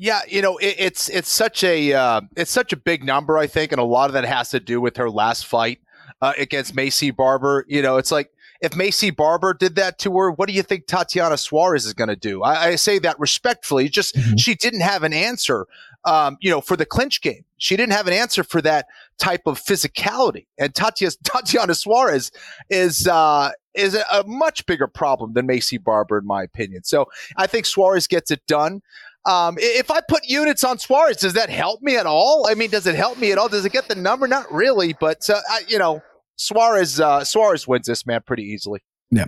Yeah, 0.00 0.20
you 0.28 0.42
know, 0.42 0.58
it, 0.58 0.76
it's 0.78 1.08
it's 1.08 1.28
such 1.28 1.64
a 1.64 1.92
uh, 1.92 2.20
it's 2.36 2.52
such 2.52 2.72
a 2.72 2.76
big 2.76 3.02
number, 3.02 3.36
I 3.36 3.48
think, 3.48 3.72
and 3.72 3.80
a 3.80 3.84
lot 3.84 4.08
of 4.08 4.14
that 4.14 4.24
has 4.24 4.50
to 4.50 4.60
do 4.60 4.80
with 4.80 4.96
her 4.96 5.10
last 5.10 5.46
fight 5.46 5.80
uh, 6.20 6.32
against 6.38 6.74
Maycee 6.74 7.14
Barber. 7.14 7.64
You 7.68 7.82
know, 7.82 7.96
it's 7.96 8.10
like 8.10 8.30
if 8.60 8.72
Maycee 8.72 9.14
Barber 9.14 9.54
did 9.54 9.76
that 9.76 9.98
to 10.00 10.16
her, 10.18 10.30
what 10.30 10.48
do 10.48 10.54
you 10.54 10.62
think 10.62 10.86
Tatiana 10.86 11.36
Suarez 11.36 11.86
is 11.86 11.94
going 11.94 12.08
to 12.08 12.16
do? 12.16 12.42
I, 12.42 12.68
I 12.68 12.74
say 12.76 12.98
that 13.00 13.18
respectfully. 13.18 13.88
Just 13.88 14.16
she 14.38 14.54
didn't 14.54 14.80
have 14.80 15.02
an 15.02 15.12
answer 15.12 15.66
um, 16.04 16.38
you 16.40 16.50
know, 16.50 16.60
for 16.60 16.76
the 16.76 16.86
clinch 16.86 17.20
game. 17.20 17.44
She 17.58 17.76
didn't 17.76 17.92
have 17.92 18.06
an 18.06 18.12
answer 18.12 18.44
for 18.44 18.62
that 18.62 18.86
type 19.18 19.42
of 19.46 19.60
physicality. 19.60 20.46
And 20.58 20.74
Tatiana, 20.74 21.14
Tatiana 21.24 21.74
Suarez 21.74 22.30
is 22.70 23.06
uh, 23.06 23.50
is 23.74 23.94
a, 23.94 24.04
a 24.12 24.24
much 24.26 24.64
bigger 24.66 24.86
problem 24.86 25.34
than 25.34 25.46
Maycee 25.46 25.82
Barber, 25.82 26.18
in 26.18 26.26
my 26.26 26.42
opinion. 26.42 26.84
So 26.84 27.06
I 27.36 27.46
think 27.46 27.66
Suarez 27.66 28.06
gets 28.06 28.30
it 28.30 28.46
done. 28.46 28.82
Um, 29.26 29.56
if 29.58 29.90
I 29.90 30.00
put 30.00 30.26
units 30.26 30.64
on 30.64 30.78
Suarez, 30.78 31.18
does 31.18 31.34
that 31.34 31.50
help 31.50 31.82
me 31.82 31.96
at 31.96 32.06
all? 32.06 32.46
I 32.48 32.54
mean, 32.54 32.70
does 32.70 32.86
it 32.86 32.94
help 32.94 33.18
me 33.18 33.30
at 33.32 33.36
all? 33.36 33.48
Does 33.48 33.64
it 33.64 33.72
get 33.72 33.88
the 33.88 33.94
number? 33.94 34.26
Not 34.26 34.50
really, 34.50 34.94
but 34.98 35.28
uh, 35.28 35.40
I, 35.50 35.62
you 35.68 35.78
know, 35.78 36.02
Suarez 36.38 37.00
uh, 37.00 37.24
Suarez 37.24 37.68
wins 37.68 37.86
this 37.86 38.06
man 38.06 38.22
pretty 38.26 38.44
easily. 38.44 38.80
Yeah. 39.10 39.26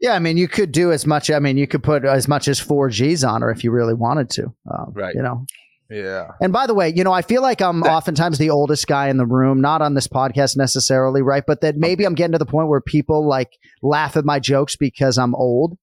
Yeah, 0.00 0.12
I 0.12 0.18
mean, 0.18 0.36
you 0.36 0.48
could 0.48 0.70
do 0.70 0.92
as 0.92 1.06
much. 1.06 1.30
I 1.30 1.38
mean, 1.38 1.56
you 1.56 1.66
could 1.66 1.82
put 1.82 2.04
as 2.04 2.28
much 2.28 2.46
as 2.46 2.60
four 2.60 2.90
G's 2.90 3.24
on 3.24 3.42
her 3.42 3.50
if 3.50 3.64
you 3.64 3.70
really 3.70 3.94
wanted 3.94 4.28
to. 4.30 4.54
Um, 4.70 4.92
Right. 4.92 5.14
You 5.14 5.22
know. 5.22 5.46
Yeah. 5.90 6.32
And 6.40 6.52
by 6.52 6.66
the 6.66 6.74
way, 6.74 6.92
you 6.94 7.04
know, 7.04 7.12
I 7.12 7.22
feel 7.22 7.42
like 7.42 7.60
I'm 7.60 7.82
oftentimes 7.82 8.38
the 8.38 8.50
oldest 8.50 8.86
guy 8.86 9.08
in 9.08 9.16
the 9.16 9.26
room, 9.26 9.60
not 9.60 9.82
on 9.82 9.94
this 9.94 10.08
podcast 10.08 10.56
necessarily, 10.56 11.22
right? 11.22 11.44
But 11.46 11.60
that 11.60 11.76
maybe 11.76 12.04
I'm 12.04 12.14
getting 12.14 12.32
to 12.32 12.38
the 12.38 12.46
point 12.46 12.68
where 12.68 12.80
people 12.80 13.26
like 13.26 13.58
laugh 13.82 14.16
at 14.16 14.24
my 14.24 14.40
jokes 14.40 14.76
because 14.76 15.18
I'm 15.18 15.34
old. 15.34 15.76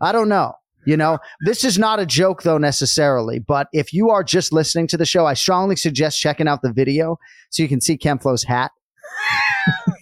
I 0.00 0.12
don't 0.12 0.28
know. 0.28 0.54
You 0.84 0.96
know, 0.96 1.18
this 1.40 1.64
is 1.64 1.78
not 1.78 1.98
a 1.98 2.06
joke 2.06 2.44
though 2.44 2.58
necessarily, 2.58 3.40
but 3.40 3.68
if 3.72 3.92
you 3.92 4.10
are 4.10 4.22
just 4.22 4.52
listening 4.52 4.86
to 4.88 4.96
the 4.96 5.06
show, 5.06 5.26
I 5.26 5.34
strongly 5.34 5.74
suggest 5.74 6.20
checking 6.20 6.46
out 6.46 6.62
the 6.62 6.72
video 6.72 7.18
so 7.50 7.62
you 7.62 7.68
can 7.68 7.80
see 7.80 7.96
Ken 7.96 8.18
Flo's 8.18 8.44
hat. 8.44 8.70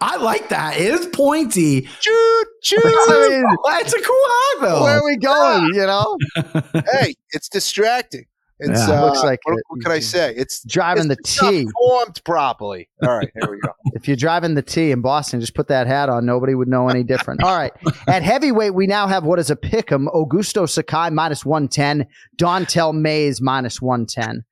I 0.00 0.16
like 0.16 0.48
that. 0.50 0.76
It 0.78 0.92
is 0.94 1.06
pointy. 1.06 1.82
Choo 2.00 2.44
choo. 2.62 2.76
It's 3.82 3.94
a 3.94 4.00
cool 4.00 4.28
hat 4.28 4.68
though. 4.68 4.82
Where 4.82 4.98
are 4.98 5.04
we 5.04 5.16
going? 5.16 5.74
You 5.74 5.86
know, 5.86 6.16
hey, 6.92 7.14
it's 7.32 7.48
distracting. 7.48 8.24
It's 8.62 8.86
Yeah. 8.88 9.00
uh, 9.02 9.06
Looks 9.06 9.22
like 9.22 9.40
what, 9.44 9.56
it. 9.56 9.64
what 9.68 9.82
can 9.82 9.92
I 9.92 10.00
say? 10.00 10.34
It's 10.36 10.62
driving 10.64 11.08
the 11.08 11.16
it's 11.18 11.40
not 11.40 11.50
T. 11.50 11.66
formed 11.78 12.20
properly. 12.24 12.90
All 13.02 13.16
right, 13.16 13.30
here 13.34 13.50
we 13.50 13.58
go. 13.60 13.70
If 13.94 14.06
you're 14.06 14.16
driving 14.16 14.54
the 14.54 14.62
T 14.62 14.92
in 14.92 15.00
Boston, 15.02 15.40
just 15.40 15.54
put 15.54 15.68
that 15.68 15.86
hat 15.86 16.08
on. 16.08 16.24
Nobody 16.24 16.54
would 16.54 16.68
know 16.68 16.88
any 16.88 17.02
different. 17.02 17.42
All 17.42 17.54
right. 17.56 17.72
At 18.06 18.22
heavyweight, 18.22 18.72
we 18.74 18.86
now 18.86 19.06
have 19.08 19.24
what 19.24 19.38
is 19.38 19.50
a 19.50 19.56
pick 19.56 19.90
'em 19.92 20.08
Augusto 20.14 20.68
Sakai 20.68 21.10
minus 21.10 21.44
110, 21.44 22.06
Don'Tale 22.36 22.92
Mayes 22.92 23.40
minus 23.40 23.80
110. 23.82 24.44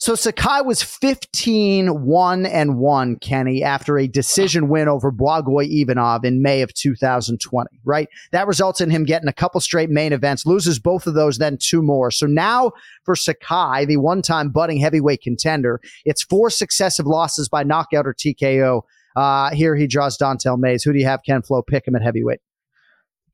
So 0.00 0.14
Sakai 0.14 0.60
was 0.64 0.80
15 0.80 2.04
1 2.04 2.46
and 2.46 2.78
1, 2.78 3.16
Kenny, 3.16 3.64
after 3.64 3.98
a 3.98 4.06
decision 4.06 4.68
win 4.68 4.86
over 4.86 5.10
Blagoy 5.10 5.68
Ivanov 5.68 6.24
in 6.24 6.40
May 6.40 6.62
of 6.62 6.72
2020, 6.72 7.68
right? 7.84 8.08
That 8.30 8.46
results 8.46 8.80
in 8.80 8.90
him 8.90 9.02
getting 9.02 9.28
a 9.28 9.32
couple 9.32 9.60
straight 9.60 9.90
main 9.90 10.12
events, 10.12 10.46
loses 10.46 10.78
both 10.78 11.08
of 11.08 11.14
those, 11.14 11.38
then 11.38 11.58
two 11.60 11.82
more. 11.82 12.12
So 12.12 12.26
now 12.26 12.70
for 13.02 13.16
Sakai, 13.16 13.86
the 13.86 13.96
one 13.96 14.22
time 14.22 14.50
budding 14.50 14.78
heavyweight 14.78 15.20
contender, 15.20 15.80
it's 16.04 16.22
four 16.22 16.48
successive 16.48 17.06
losses 17.06 17.48
by 17.48 17.64
knockout 17.64 18.06
or 18.06 18.14
TKO. 18.14 18.82
Uh, 19.16 19.50
here 19.50 19.74
he 19.74 19.88
draws 19.88 20.16
Don'Tale 20.16 20.58
Mayes. 20.58 20.84
Who 20.84 20.92
do 20.92 21.00
you 21.00 21.06
have, 21.06 21.24
Ken 21.26 21.42
Flo, 21.42 21.60
pick 21.60 21.88
him 21.88 21.96
at 21.96 22.02
heavyweight? 22.02 22.38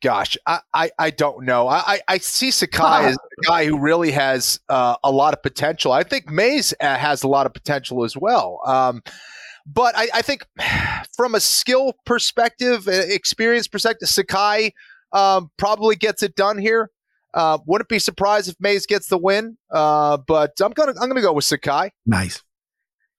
Gosh, 0.03 0.37
I, 0.47 0.61
I, 0.73 0.91
I 0.99 1.11
don't 1.11 1.45
know. 1.45 1.69
I, 1.69 2.01
I, 2.07 2.19
see 2.19 2.51
Sakai 2.51 3.07
as 3.07 3.17
a 3.17 3.47
guy 3.47 3.65
who 3.65 3.79
really 3.79 4.11
has 4.11 4.61
uh, 4.69 4.97
a 5.03 5.11
lot 5.11 5.33
of 5.33 5.43
potential. 5.43 5.93
I 5.93 6.03
think 6.03 6.31
Mayes 6.31 6.75
uh, 6.81 6.97
has 6.97 7.23
a 7.23 7.29
lot 7.29 7.47
of 7.47 7.55
potential 7.55 8.05
as 8.05 8.17
well. 8.17 8.61
Um, 8.67 9.03
but 9.67 9.97
I, 9.97 10.09
I 10.15 10.23
think 10.23 10.47
from 11.17 11.35
a 11.35 11.41
skill 11.41 11.95
perspective, 12.05 12.87
uh, 12.87 12.93
experience 12.93 13.67
perspective, 13.67 14.09
Sakai 14.09 14.75
um, 15.13 15.51
probably 15.57 15.97
gets 15.97 16.23
it 16.23 16.37
done 16.37 16.59
here. 16.59 16.91
Uh, 17.33 17.59
wouldn't 17.67 17.89
be 17.89 17.99
surprised 17.99 18.49
if 18.49 18.55
Mayes 18.61 18.87
gets 18.87 19.09
the 19.09 19.19
win. 19.19 19.57
Uh, 19.71 20.19
but 20.19 20.53
I'm 20.61 20.73
gonna 20.73 20.93
I'm 21.01 21.09
gonna 21.09 21.23
go 21.23 21.33
with 21.33 21.45
Sakai. 21.45 21.91
Nice. 22.07 22.44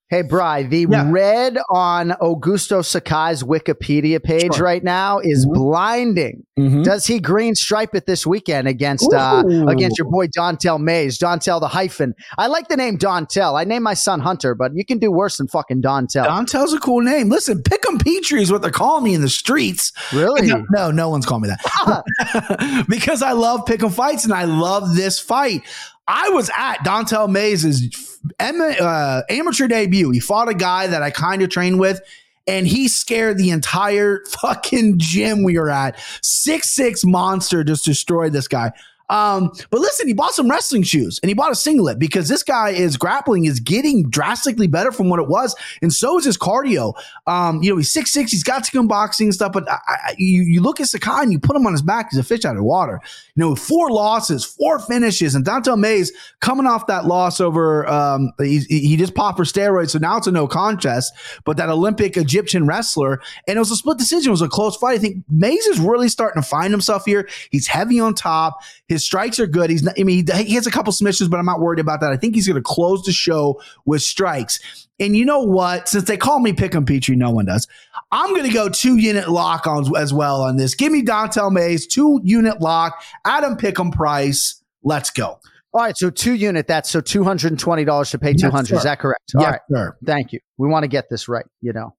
Hey, 0.08 0.22
Bry, 0.22 0.62
the 0.62 0.86
red 0.86 1.58
on 1.68 2.10
Augusto 2.22 2.86
Sakai's 2.86 3.42
Wikipedia 3.42 4.22
page 4.22 4.54
Sure. 4.54 4.64
right 4.64 4.84
now 4.84 5.18
is 5.18 5.48
blinding. 5.48 6.44
Mhm. 6.60 6.84
Does 6.84 7.08
he 7.08 7.20
green 7.20 7.56
stripe 7.56 7.96
it 7.96 8.06
this 8.06 8.26
weekend 8.26 8.68
against 8.68 9.12
uh, 9.12 9.44
against 9.68 9.98
your 9.98 10.08
boy 10.08 10.28
Don'Tale 10.28 10.78
Mayes? 10.78 11.18
Don'Tale 11.18 11.60
the 11.60 11.68
hyphen. 11.68 12.14
I 12.38 12.46
like 12.48 12.68
the 12.68 12.78
name 12.78 12.98
Don'Tale. 12.98 13.56
I 13.56 13.64
named 13.64 13.84
my 13.84 13.96
son 13.96 14.20
Hunter, 14.20 14.54
but 14.54 14.74
you 14.76 14.86
can 14.86 15.00
do 15.00 15.12
worse 15.12 15.38
than 15.38 15.48
fucking 15.48 15.82
Don'Tale. 15.82 16.26
Don'Tale's 16.26 16.74
a 16.74 16.80
cool 16.80 17.02
name. 17.02 17.30
Listen, 17.30 17.64
Pick'em 17.64 18.00
Petrie 18.00 18.44
is 18.44 18.52
what 18.52 18.62
they're 18.62 18.70
calling 18.70 19.04
me 19.06 19.16
in 19.16 19.22
the 19.22 19.28
streets. 19.30 19.92
Really? 20.14 20.46
No, 20.48 20.64
no, 20.70 20.92
no 20.92 21.10
one's 21.10 21.26
calling 21.26 21.50
me 21.50 21.50
that. 21.50 22.86
because 22.88 23.24
I 23.24 23.32
love 23.32 23.66
Pick'em 23.66 23.92
fights 23.92 24.24
and 24.24 24.34
I 24.34 24.44
love 24.44 24.96
this 24.96 25.20
fight. 25.20 25.64
I 26.08 26.30
was 26.30 26.52
at 26.56 26.84
Don'Tale 26.84 27.28
Mayes' 27.28 28.15
uh, 28.40 29.22
amateur 29.30 29.68
debut. 29.68 30.12
He 30.12 30.20
fought 30.20 30.50
a 30.50 30.54
guy 30.54 30.88
that 30.88 31.02
I 31.02 31.12
kind 31.12 31.42
of 31.42 31.50
trained 31.50 31.80
with. 31.80 32.02
And 32.48 32.68
he 32.68 32.88
scared 32.88 33.40
the 33.40 33.50
entire 33.50 34.24
fucking 34.30 35.00
gym 35.00 35.44
we 35.44 35.58
were 35.58 35.72
at. 35.72 36.00
Six 36.22 36.70
six 36.70 37.04
monster 37.04 37.64
just 37.64 37.86
destroyed 37.86 38.34
this 38.34 38.48
guy. 38.48 38.72
Um, 39.10 39.52
but 39.70 39.80
listen, 39.82 40.08
he 40.08 40.14
bought 40.14 40.34
some 40.34 40.50
wrestling 40.50 40.84
shoes 40.84 41.20
and 41.22 41.30
he 41.30 41.34
bought 41.34 41.52
a 41.52 41.56
singlet 41.56 42.00
because 42.00 42.28
this 42.28 42.44
guy 42.44 42.70
is 42.70 42.98
grappling 42.98 43.46
is 43.46 43.60
getting 43.60 44.10
drastically 44.10 44.68
better 44.68 44.92
from 44.92 45.10
what 45.10 45.20
it 45.20 45.28
was, 45.28 45.56
and 45.82 45.94
so 45.94 46.18
is 46.18 46.26
his 46.26 46.38
cardio. 46.38 46.94
Um, 47.28 47.62
you 47.62 47.72
know, 47.72 47.78
he's 47.78 47.92
six 47.92 48.12
six, 48.12 48.32
he's 48.32 48.44
got 48.44 48.66
some 48.66 48.88
boxing 48.88 49.28
and 49.28 49.34
stuff, 49.34 49.52
but 49.52 49.70
I, 49.70 49.78
I, 49.88 50.16
you 50.18 50.42
you 50.44 50.62
look 50.62 50.80
at 50.80 50.88
Sakai 50.88 51.22
and 51.22 51.32
you 51.32 51.40
put 51.40 51.56
him 51.56 51.68
on 51.68 51.74
his 51.74 51.82
back, 51.82 52.08
he's 52.12 52.20
a 52.20 52.24
fish 52.24 52.46
out 52.46 52.58
of 52.58 52.64
water. 52.64 53.00
You 53.36 53.42
know, 53.42 53.56
four 53.56 53.92
losses, 53.92 54.46
four 54.46 54.80
finishes, 54.80 55.36
and 55.36 55.44
Don'Tale 55.44 55.78
Mayes 55.78 56.12
coming 56.40 56.66
off 56.66 56.88
that 56.88 57.06
loss 57.06 57.42
over, 57.42 57.88
um, 57.88 58.32
he, 58.40 58.60
he 58.60 58.98
just 58.98 59.14
popped 59.14 59.38
for 59.38 59.44
steroids, 59.44 59.92
so 59.92 60.00
now 60.00 60.18
it's 60.18 60.28
a 60.28 60.32
no 60.32 60.48
contest. 60.48 61.14
But 61.44 61.58
that 61.58 61.70
Olympic 61.70 62.18
Egyptian 62.18 62.66
wrestler, 62.66 63.22
and 63.48 63.58
it 63.58 63.60
was 63.60 63.72
a 63.72 63.76
split 63.76 63.98
decision, 63.98 64.30
it 64.30 64.32
was 64.32 64.42
a 64.42 64.48
close 64.48 64.76
fight. 64.78 64.94
I 64.94 64.98
think 65.00 65.24
Mayes 65.30 65.66
is 65.68 65.80
really 65.80 66.10
starting 66.10 66.42
to 66.42 66.48
find 66.48 66.72
himself 66.72 67.06
here. 67.06 67.28
He's 67.52 67.68
heavy 67.68 68.00
on 68.00 68.14
top. 68.14 68.62
His 68.88 68.95
strikes 69.04 69.40
are 69.40 69.48
good. 69.48 69.70
He's 69.70 69.84
not, 69.84 69.96
I 70.00 70.04
mean, 70.04 70.26
he, 70.28 70.44
he 70.44 70.54
has 70.56 70.68
a 70.68 70.72
couple 70.72 70.94
submissions, 70.94 71.30
but 71.30 71.40
I'm 71.40 71.46
not 71.46 71.60
worried 71.60 71.80
about 71.80 72.02
that. 72.02 72.12
I 72.12 72.18
think 72.18 72.36
he's 72.36 72.48
going 72.48 72.56
to 72.56 72.64
close 72.64 73.04
the 73.04 73.12
show 73.12 73.62
with 73.86 74.02
strikes. 74.02 74.60
And 75.00 75.16
you 75.16 75.26
know 75.26 75.42
what? 75.42 75.90
Since 75.90 76.06
they 76.06 76.18
call 76.18 76.40
me 76.40 76.54
Pick'em 76.54 76.88
Petrie, 76.88 77.16
no 77.16 77.32
one 77.32 77.46
does. 77.46 77.68
I'm 78.12 78.30
going 78.30 78.46
to 78.46 78.54
go 78.54 78.70
two 78.70 78.98
unit 78.98 79.28
lock 79.30 79.68
on 79.68 79.96
as 79.98 80.14
well 80.14 80.42
on 80.42 80.58
this. 80.58 80.76
Give 80.76 80.92
me 80.92 81.02
Don'Tale 81.02 81.52
Mayes, 81.52 81.86
two 81.88 82.22
unit 82.24 82.62
lock, 82.62 83.04
Adam 83.26 83.58
Pick'em 83.58 83.92
price. 83.92 84.62
Let's 84.84 85.10
go. 85.10 85.40
All 85.74 85.82
right, 85.82 85.98
so 85.98 86.10
two 86.10 86.36
unit. 86.36 86.68
That's 86.68 86.90
so 86.90 87.02
two 87.02 87.26
hundred 87.26 87.52
and 87.52 87.60
twenty 87.60 87.84
dollars 87.84 88.12
to 88.12 88.20
pay 88.20 88.34
two 88.34 88.50
hundred. 88.50 88.70
sir. 88.70 88.78
Is 88.78 88.84
that 88.84 89.00
correct? 89.00 89.34
All 89.36 89.42
Yes, 89.42 89.52
right, 89.52 89.62
sir. 89.70 89.98
Thank 90.06 90.32
you. 90.32 90.40
We 90.58 90.70
want 90.70 90.84
to 90.84 90.88
get 90.88 91.10
this 91.10 91.28
right. 91.28 91.46
You 91.60 91.74
know, 91.74 91.96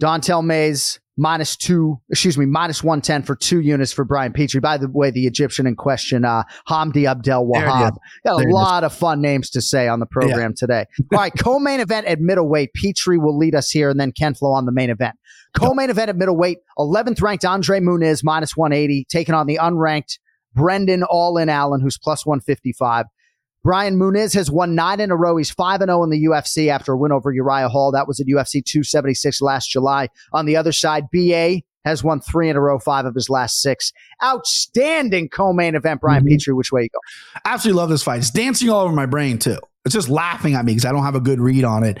Don'Tale 0.00 0.42
Mayes 0.42 0.98
minus 1.18 1.56
two. 1.56 2.00
Excuse 2.08 2.38
me, 2.38 2.46
minus 2.46 2.82
one 2.82 3.02
ten 3.02 3.22
for 3.22 3.36
two 3.36 3.60
units 3.60 3.92
for 3.92 4.04
Brian 4.04 4.32
Petrie. 4.32 4.60
By 4.60 4.78
the 4.78 4.88
way, 4.88 5.10
the 5.10 5.26
Egyptian 5.26 5.66
in 5.66 5.76
question, 5.76 6.24
uh, 6.24 6.44
Hamdi 6.68 7.06
Abdel 7.06 7.44
Wahab. 7.46 7.96
Got 8.24 8.34
a 8.34 8.36
There 8.38 8.50
lot 8.50 8.84
of 8.84 8.94
fun 8.94 9.20
names 9.20 9.50
to 9.50 9.60
say 9.60 9.88
on 9.88 10.00
the 10.00 10.06
program 10.06 10.54
today. 10.54 10.86
All 11.12 11.18
right, 11.18 11.32
co-main 11.38 11.80
event 11.80 12.06
at 12.06 12.20
middleweight. 12.20 12.70
Petrie 12.74 13.18
will 13.18 13.36
lead 13.36 13.54
us 13.54 13.70
here, 13.70 13.90
and 13.90 14.00
then 14.00 14.12
Ken 14.12 14.34
Flo 14.34 14.52
on 14.52 14.64
the 14.64 14.72
main 14.72 14.88
event. 14.88 15.16
Co-main 15.54 15.90
event 15.90 16.08
at 16.08 16.16
middleweight. 16.16 16.58
11th 16.78 17.20
ranked 17.20 17.44
Andre 17.44 17.80
Muniz 17.80 18.22
minus 18.22 18.56
180, 18.56 19.06
taking 19.10 19.34
on 19.34 19.46
the 19.46 19.58
unranked 19.60 20.18
Brendan 20.54 21.02
All 21.02 21.36
In 21.36 21.48
Allen, 21.48 21.80
who's 21.80 21.98
plus 21.98 22.24
155. 22.24 23.06
Brian 23.64 23.98
Muniz 23.98 24.34
has 24.34 24.50
won 24.50 24.74
nine 24.74 25.00
in 25.00 25.10
a 25.10 25.16
row. 25.16 25.36
He's 25.36 25.50
5 25.50 25.80
0 25.80 26.02
in 26.04 26.10
the 26.10 26.24
UFC 26.24 26.68
after 26.68 26.92
a 26.92 26.96
win 26.96 27.12
over 27.12 27.32
Uriah 27.32 27.68
Hall. 27.68 27.92
That 27.92 28.06
was 28.06 28.20
at 28.20 28.26
UFC 28.26 28.64
276 28.64 29.40
last 29.42 29.68
July. 29.70 30.08
On 30.32 30.46
the 30.46 30.56
other 30.56 30.72
side, 30.72 31.04
BA 31.12 31.62
has 31.84 32.04
won 32.04 32.20
three 32.20 32.48
in 32.48 32.56
a 32.56 32.60
row, 32.60 32.78
five 32.78 33.04
of 33.04 33.14
his 33.14 33.28
last 33.30 33.60
six. 33.60 33.92
Outstanding 34.22 35.28
co 35.28 35.52
main 35.52 35.74
event, 35.74 36.00
Brian 36.00 36.22
mm-hmm. 36.22 36.34
Petrie. 36.34 36.54
Which 36.54 36.72
way 36.72 36.82
you 36.82 36.88
go? 36.92 37.00
Absolutely 37.44 37.80
love 37.80 37.90
this 37.90 38.02
fight. 38.02 38.18
It's 38.18 38.30
dancing 38.30 38.70
all 38.70 38.82
over 38.82 38.94
my 38.94 39.06
brain 39.06 39.38
too. 39.38 39.58
It's 39.84 39.94
just 39.94 40.08
laughing 40.08 40.54
at 40.54 40.64
me 40.64 40.72
because 40.72 40.84
I 40.84 40.92
don't 40.92 41.04
have 41.04 41.14
a 41.14 41.20
good 41.20 41.40
read 41.40 41.64
on 41.64 41.82
it. 41.82 41.98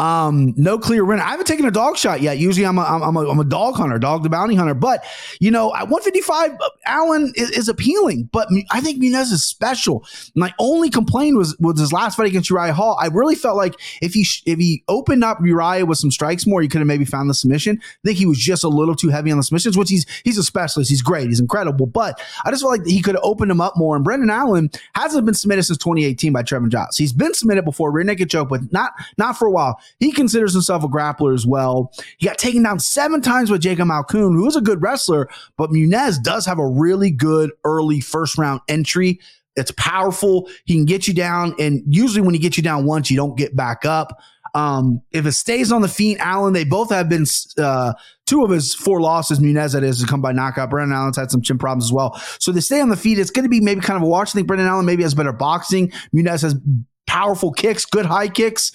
Um, 0.00 0.54
no 0.56 0.78
clear 0.78 1.04
winner. 1.04 1.22
I 1.22 1.28
haven't 1.28 1.44
taken 1.44 1.66
a 1.66 1.70
dog 1.70 1.98
shot 1.98 2.22
yet. 2.22 2.38
Usually 2.38 2.64
I'm 2.64 2.78
a, 2.78 2.82
I'm, 2.82 3.16
a, 3.16 3.28
I'm 3.28 3.38
a 3.38 3.44
dog 3.44 3.76
hunter, 3.76 3.98
dog 3.98 4.22
the 4.22 4.30
bounty 4.30 4.54
hunter. 4.54 4.72
But, 4.72 5.04
you 5.40 5.50
know, 5.50 5.74
at 5.74 5.90
155, 5.90 6.52
uh, 6.52 6.56
Allen 6.86 7.34
is, 7.36 7.50
is 7.50 7.68
appealing, 7.68 8.30
but 8.32 8.48
I 8.70 8.80
think 8.80 9.02
Muniz 9.02 9.30
is 9.30 9.44
special. 9.44 10.06
My 10.34 10.54
only 10.58 10.88
complaint 10.88 11.36
was, 11.36 11.54
was 11.60 11.78
his 11.78 11.92
last 11.92 12.16
fight 12.16 12.28
against 12.28 12.48
Uriah 12.48 12.72
Hall. 12.72 12.96
I 12.98 13.08
really 13.08 13.34
felt 13.34 13.58
like 13.58 13.74
if 14.00 14.14
he, 14.14 14.24
if 14.46 14.58
he 14.58 14.82
opened 14.88 15.22
up 15.22 15.38
Uriah 15.44 15.84
with 15.84 15.98
some 15.98 16.10
strikes 16.10 16.46
more, 16.46 16.62
he 16.62 16.68
could 16.68 16.78
have 16.78 16.88
maybe 16.88 17.04
found 17.04 17.28
the 17.28 17.34
submission. 17.34 17.78
I 17.82 18.08
think 18.08 18.16
he 18.16 18.24
was 18.24 18.38
just 18.38 18.64
a 18.64 18.68
little 18.68 18.94
too 18.94 19.10
heavy 19.10 19.30
on 19.30 19.36
the 19.36 19.42
submissions, 19.42 19.76
which 19.76 19.90
he's, 19.90 20.06
he's 20.24 20.38
a 20.38 20.42
specialist. 20.42 20.88
He's 20.88 21.02
great. 21.02 21.26
He's 21.26 21.40
incredible. 21.40 21.84
But 21.84 22.18
I 22.46 22.50
just 22.50 22.62
felt 22.62 22.78
like 22.78 22.86
he 22.86 23.02
could 23.02 23.16
have 23.16 23.24
opened 23.24 23.50
him 23.50 23.60
up 23.60 23.76
more. 23.76 23.96
And 23.96 24.04
Brendan 24.04 24.30
Allen 24.30 24.70
hasn't 24.94 25.26
been 25.26 25.34
submitted 25.34 25.64
since 25.64 25.76
2018 25.76 26.32
by 26.32 26.42
Trevin 26.42 26.70
Giles. 26.70 26.96
He's 26.96 27.12
been 27.12 27.34
submitted 27.34 27.66
before, 27.66 27.92
rear 27.92 28.04
naked 28.04 28.30
choke, 28.30 28.48
but 28.48 28.72
not, 28.72 28.92
not 29.18 29.36
for 29.36 29.46
a 29.46 29.50
while. 29.50 29.78
He 29.98 30.12
considers 30.12 30.52
himself 30.52 30.84
a 30.84 30.88
grappler 30.88 31.34
as 31.34 31.46
well. 31.46 31.92
He 32.18 32.26
got 32.26 32.38
taken 32.38 32.62
down 32.62 32.78
seven 32.78 33.20
times 33.20 33.50
by 33.50 33.58
Jacob 33.58 33.88
Malkoun, 33.88 34.34
who 34.34 34.46
is 34.46 34.56
a 34.56 34.60
good 34.60 34.82
wrestler, 34.82 35.28
but 35.56 35.70
Muniz 35.70 36.22
does 36.22 36.46
have 36.46 36.58
a 36.58 36.66
really 36.66 37.10
good 37.10 37.50
early 37.64 38.00
first 38.00 38.38
round 38.38 38.60
entry. 38.68 39.20
It's 39.56 39.72
powerful. 39.72 40.48
He 40.64 40.74
can 40.74 40.84
get 40.84 41.08
you 41.08 41.14
down, 41.14 41.54
and 41.58 41.82
usually 41.86 42.22
when 42.22 42.34
he 42.34 42.40
gets 42.40 42.56
you 42.56 42.62
down 42.62 42.86
once, 42.86 43.10
you 43.10 43.16
don't 43.16 43.36
get 43.36 43.56
back 43.56 43.84
up. 43.84 44.18
Um, 44.54 45.02
if 45.12 45.26
it 45.26 45.32
stays 45.32 45.70
on 45.70 45.82
the 45.82 45.88
feet, 45.88 46.18
Allen, 46.18 46.52
they 46.52 46.64
both 46.64 46.90
have 46.90 47.08
been 47.08 47.24
uh, 47.58 47.92
two 48.26 48.44
of 48.44 48.50
his 48.50 48.74
four 48.74 49.00
losses. 49.00 49.38
Muniz 49.38 49.72
that 49.72 49.84
is, 49.84 50.00
has 50.00 50.08
come 50.08 50.20
by 50.20 50.32
knockout. 50.32 50.70
Brendan 50.70 50.96
Allen's 50.96 51.16
had 51.16 51.30
some 51.30 51.42
chin 51.42 51.58
problems 51.58 51.84
as 51.84 51.92
well. 51.92 52.20
So 52.38 52.52
they 52.52 52.60
stay 52.60 52.80
on 52.80 52.88
the 52.88 52.96
feet. 52.96 53.18
It's 53.18 53.30
going 53.30 53.44
to 53.44 53.48
be 53.48 53.60
maybe 53.60 53.80
kind 53.80 53.96
of 53.96 54.02
a 54.02 54.06
watch. 54.06 54.30
I 54.30 54.32
think 54.32 54.46
Brendan 54.46 54.68
Allen 54.68 54.86
maybe 54.86 55.02
has 55.02 55.14
better 55.14 55.32
boxing. 55.32 55.92
Muniz 56.14 56.42
has 56.42 56.56
powerful 57.06 57.52
kicks, 57.52 57.84
good 57.84 58.06
high 58.06 58.28
kicks. 58.28 58.72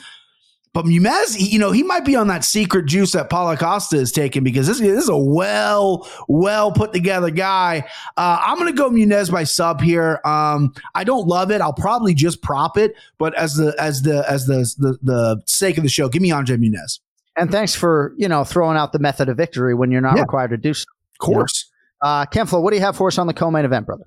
But 0.76 0.84
Muniz, 0.84 1.38
you 1.40 1.58
know, 1.58 1.72
he 1.72 1.84
might 1.84 2.04
be 2.04 2.18
on 2.18 2.28
that 2.28 2.44
secret 2.44 2.86
juice 2.86 3.14
that 3.14 3.30
Paulo 3.30 3.56
Costa 3.56 3.96
is 3.96 4.12
taking 4.12 4.44
because 4.44 4.68
this, 4.68 4.80
this 4.80 5.04
is 5.04 5.08
a 5.08 5.16
well, 5.18 6.06
well 6.28 6.70
put 6.74 6.92
together 6.92 7.30
guy. 7.32 7.86
Uh, 8.18 8.40
I'm 8.42 8.58
going 8.60 8.68
to 8.72 8.78
go 8.78 8.90
Muniz 8.90 9.32
by 9.32 9.46
sub 9.46 9.80
here. 9.80 10.20
Um, 10.26 10.74
I 10.94 11.06
don't 11.06 11.28
love 11.28 11.50
it. 11.50 11.62
I'll 11.62 11.72
probably 11.72 12.14
just 12.14 12.42
prop 12.42 12.78
it, 12.78 12.94
but 13.18 13.34
as 13.36 13.56
the 13.56 13.74
as 13.80 14.02
the 14.02 14.30
as 14.30 14.48
the 14.48 14.58
the, 14.78 14.98
the 15.02 15.42
sake 15.46 15.78
of 15.78 15.84
the 15.84 15.90
show, 15.90 16.10
give 16.10 16.22
me 16.22 16.32
Andre 16.32 16.58
Muniz. 16.58 17.00
And 17.38 17.50
thanks 17.50 17.74
for 17.74 18.14
you 18.18 18.28
know 18.28 18.44
throwing 18.44 18.76
out 18.76 18.92
the 18.92 19.00
method 19.00 19.30
of 19.30 19.38
victory 19.38 19.74
when 19.74 19.92
you're 19.92 20.02
not 20.02 20.18
Yeah. 20.18 20.24
required 20.24 20.50
to 20.50 20.58
do 20.58 20.74
so. 20.74 20.84
Of 21.14 21.20
course. 21.20 21.72
Uh, 22.02 22.26
Ken 22.26 22.48
Flo, 22.48 22.60
what 22.60 22.72
do 22.72 22.76
you 22.76 22.84
have 22.84 22.98
for 22.98 23.08
us 23.08 23.18
on 23.18 23.28
the 23.28 23.34
co-main 23.34 23.64
event, 23.64 23.86
brother? 23.86 24.04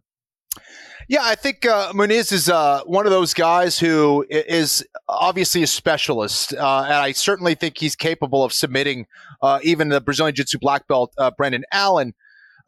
Yeah, 1.11 1.23
I 1.23 1.37
think 1.37 1.65
uh, 1.65 1.91
Muniz 1.95 2.33
is 2.33 2.51
uh, 2.51 2.83
one 2.85 3.07
of 3.07 3.11
those 3.11 3.33
guys 3.33 3.79
who 3.79 4.27
is 4.29 4.87
obviously 5.09 5.63
a 5.63 5.67
specialist, 5.67 6.53
uh, 6.53 6.83
and 6.83 6.93
I 6.93 7.13
certainly 7.13 7.55
think 7.55 7.79
he's 7.79 7.97
capable 7.97 8.45
of 8.45 8.53
submitting 8.53 9.07
uh, 9.41 9.59
even 9.63 9.89
the 9.89 10.03
Brazilian 10.03 10.35
Jiu-Jitsu 10.35 10.59
black 10.59 10.87
belt 10.87 11.15
uh, 11.17 11.31
Brendan 11.31 11.65
Allen. 11.73 12.13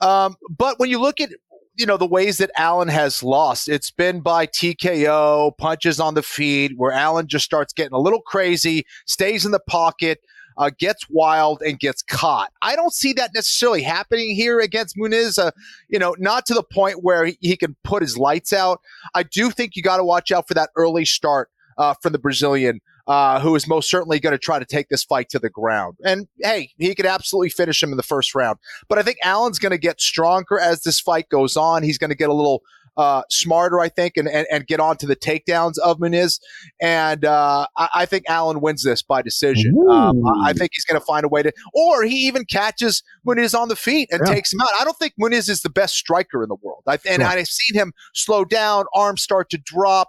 Um, 0.01 0.37
but 0.49 0.79
when 0.79 0.89
you 0.89 0.99
look 0.99 1.21
at 1.21 1.29
you 1.77 1.85
know 1.85 1.99
the 1.99 2.07
ways 2.07 2.39
that 2.39 2.51
Allen 2.57 2.89
has 2.89 3.23
lost, 3.23 3.69
it's 3.69 3.91
been 3.91 4.23
by 4.23 4.47
TKO, 4.47 5.55
punches 5.59 6.01
on 6.01 6.15
the 6.15 6.23
feet, 6.23 6.73
where 6.77 6.93
Allen 6.93 7.27
just 7.27 7.45
starts 7.45 7.75
getting 7.75 7.93
a 7.93 8.01
little 8.01 8.23
crazy, 8.23 8.87
stays 9.05 9.45
in 9.45 9.53
the 9.53 9.61
pocket. 9.61 10.19
Uh, 10.59 10.71
gets 10.79 11.09
wild 11.09 11.63
and 11.63 11.79
gets 11.79 12.03
caught. 12.03 12.53
I 12.61 12.77
don't 12.77 12.93
see 12.93 13.13
that 13.15 13.31
necessarily 13.35 13.83
happening 13.83 14.35
here 14.35 14.61
against 14.61 14.97
Muniz. 14.97 15.39
Uh, 15.39 15.53
you 15.89 15.99
know, 15.99 16.15
not 16.19 16.45
to 16.47 16.55
the 16.55 16.63
point 16.63 17.03
where 17.03 17.27
he, 17.27 17.39
he 17.41 17.57
can 17.57 17.77
put 17.85 18.03
his 18.03 18.19
lights 18.19 18.53
out. 18.53 18.81
I 19.15 19.23
do 19.23 19.51
think 19.51 19.77
you 19.77 19.83
got 19.83 19.99
to 19.99 20.05
watch 20.05 20.31
out 20.33 20.49
for 20.49 20.55
that 20.55 20.71
early 20.77 21.05
start 21.05 21.51
uh, 21.79 21.95
from 22.03 22.13
the 22.13 22.19
Brazilian, 22.19 22.81
uh, 23.07 23.41
who 23.41 23.55
is 23.55 23.67
most 23.67 23.89
certainly 23.91 24.21
going 24.21 24.33
to 24.33 24.39
try 24.39 24.59
to 24.59 24.67
take 24.67 24.89
this 24.89 25.03
fight 25.03 25.31
to 25.31 25.39
the 25.39 25.49
ground. 25.49 25.97
And 26.05 26.29
hey, 26.43 26.71
he 26.79 26.95
could 26.95 27.07
absolutely 27.07 27.49
finish 27.49 27.83
him 27.83 27.91
in 27.91 27.97
the 27.97 28.03
first 28.03 28.35
round. 28.35 28.59
But 28.89 28.99
I 28.99 29.03
think 29.03 29.17
Allen's 29.25 29.59
going 29.59 29.73
to 29.73 29.79
get 29.79 30.01
stronger 30.01 30.61
as 30.61 30.83
this 30.83 31.01
fight 31.01 31.29
goes 31.31 31.57
on. 31.57 31.83
He's 31.83 31.99
going 31.99 32.11
to 32.11 32.17
get 32.17 32.29
a 32.29 32.35
little 32.35 32.63
uh, 32.97 33.23
smarter, 33.31 33.81
I 33.81 33.89
think, 33.89 34.17
and, 34.17 34.29
and, 34.29 34.47
and 34.51 34.67
get 34.67 34.81
onto 34.81 35.07
the 35.07 35.17
takedowns 35.17 35.79
of 35.79 35.99
Muniz. 35.99 36.39
And 36.81 37.25
uh, 37.25 37.67
I, 37.77 37.89
I 37.95 38.07
think 38.07 38.25
Allen 38.29 38.61
wins 38.61 38.83
this 38.83 39.03
by 39.03 39.23
decision. 39.23 39.75
Um, 39.89 40.23
I 40.27 40.51
I 40.51 40.53
think 40.53 40.73
he's 40.75 40.85
going 40.85 41.01
to 41.01 41.07
find 41.07 41.25
a 41.25 41.29
way 41.29 41.43
to, 41.43 41.53
or 41.73 42.03
he 42.03 42.17
even 42.27 42.45
catches 42.45 43.03
Muniz 43.27 43.59
on 43.59 43.69
the 43.69 43.77
feet 43.77 44.09
and 44.13 44.21
Yeah. 44.27 44.35
takes 44.35 44.53
him 44.53 44.61
out. 44.61 44.69
I 44.79 44.85
don't 44.85 44.99
think 44.99 45.15
Muniz 45.19 45.49
is 45.49 45.63
the 45.63 45.71
best 45.71 45.95
striker 45.95 46.43
in 46.43 46.49
the 46.51 46.57
world. 46.61 46.83
I, 46.87 46.99
and. 47.09 47.23
I've 47.23 47.47
seen 47.47 47.81
him 47.81 47.93
slow 48.13 48.45
down, 48.45 48.87
arms 48.93 49.23
start 49.23 49.51
to 49.51 49.59
drop 49.59 50.09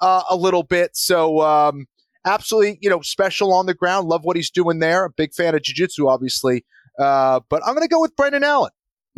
uh, 0.00 0.22
a 0.30 0.34
little 0.34 0.62
bit. 0.62 0.96
So, 0.96 1.42
um, 1.42 1.86
absolutely, 2.24 2.78
you 2.80 2.88
know, 2.88 3.02
special 3.02 3.52
on 3.52 3.66
the 3.66 3.74
ground. 3.74 4.08
Love 4.08 4.24
what 4.24 4.36
he's 4.36 4.50
doing 4.50 4.78
there. 4.78 5.04
A 5.04 5.10
big 5.10 5.34
fan 5.34 5.54
of 5.54 5.62
jiu-jitsu, 5.62 6.08
obviously. 6.08 6.64
Uh, 6.98 7.40
but 7.48 7.62
I'm 7.66 7.74
going 7.74 7.86
to 7.86 7.92
go 7.92 8.00
with 8.00 8.16
Brendan 8.16 8.42
Allen. 8.42 8.70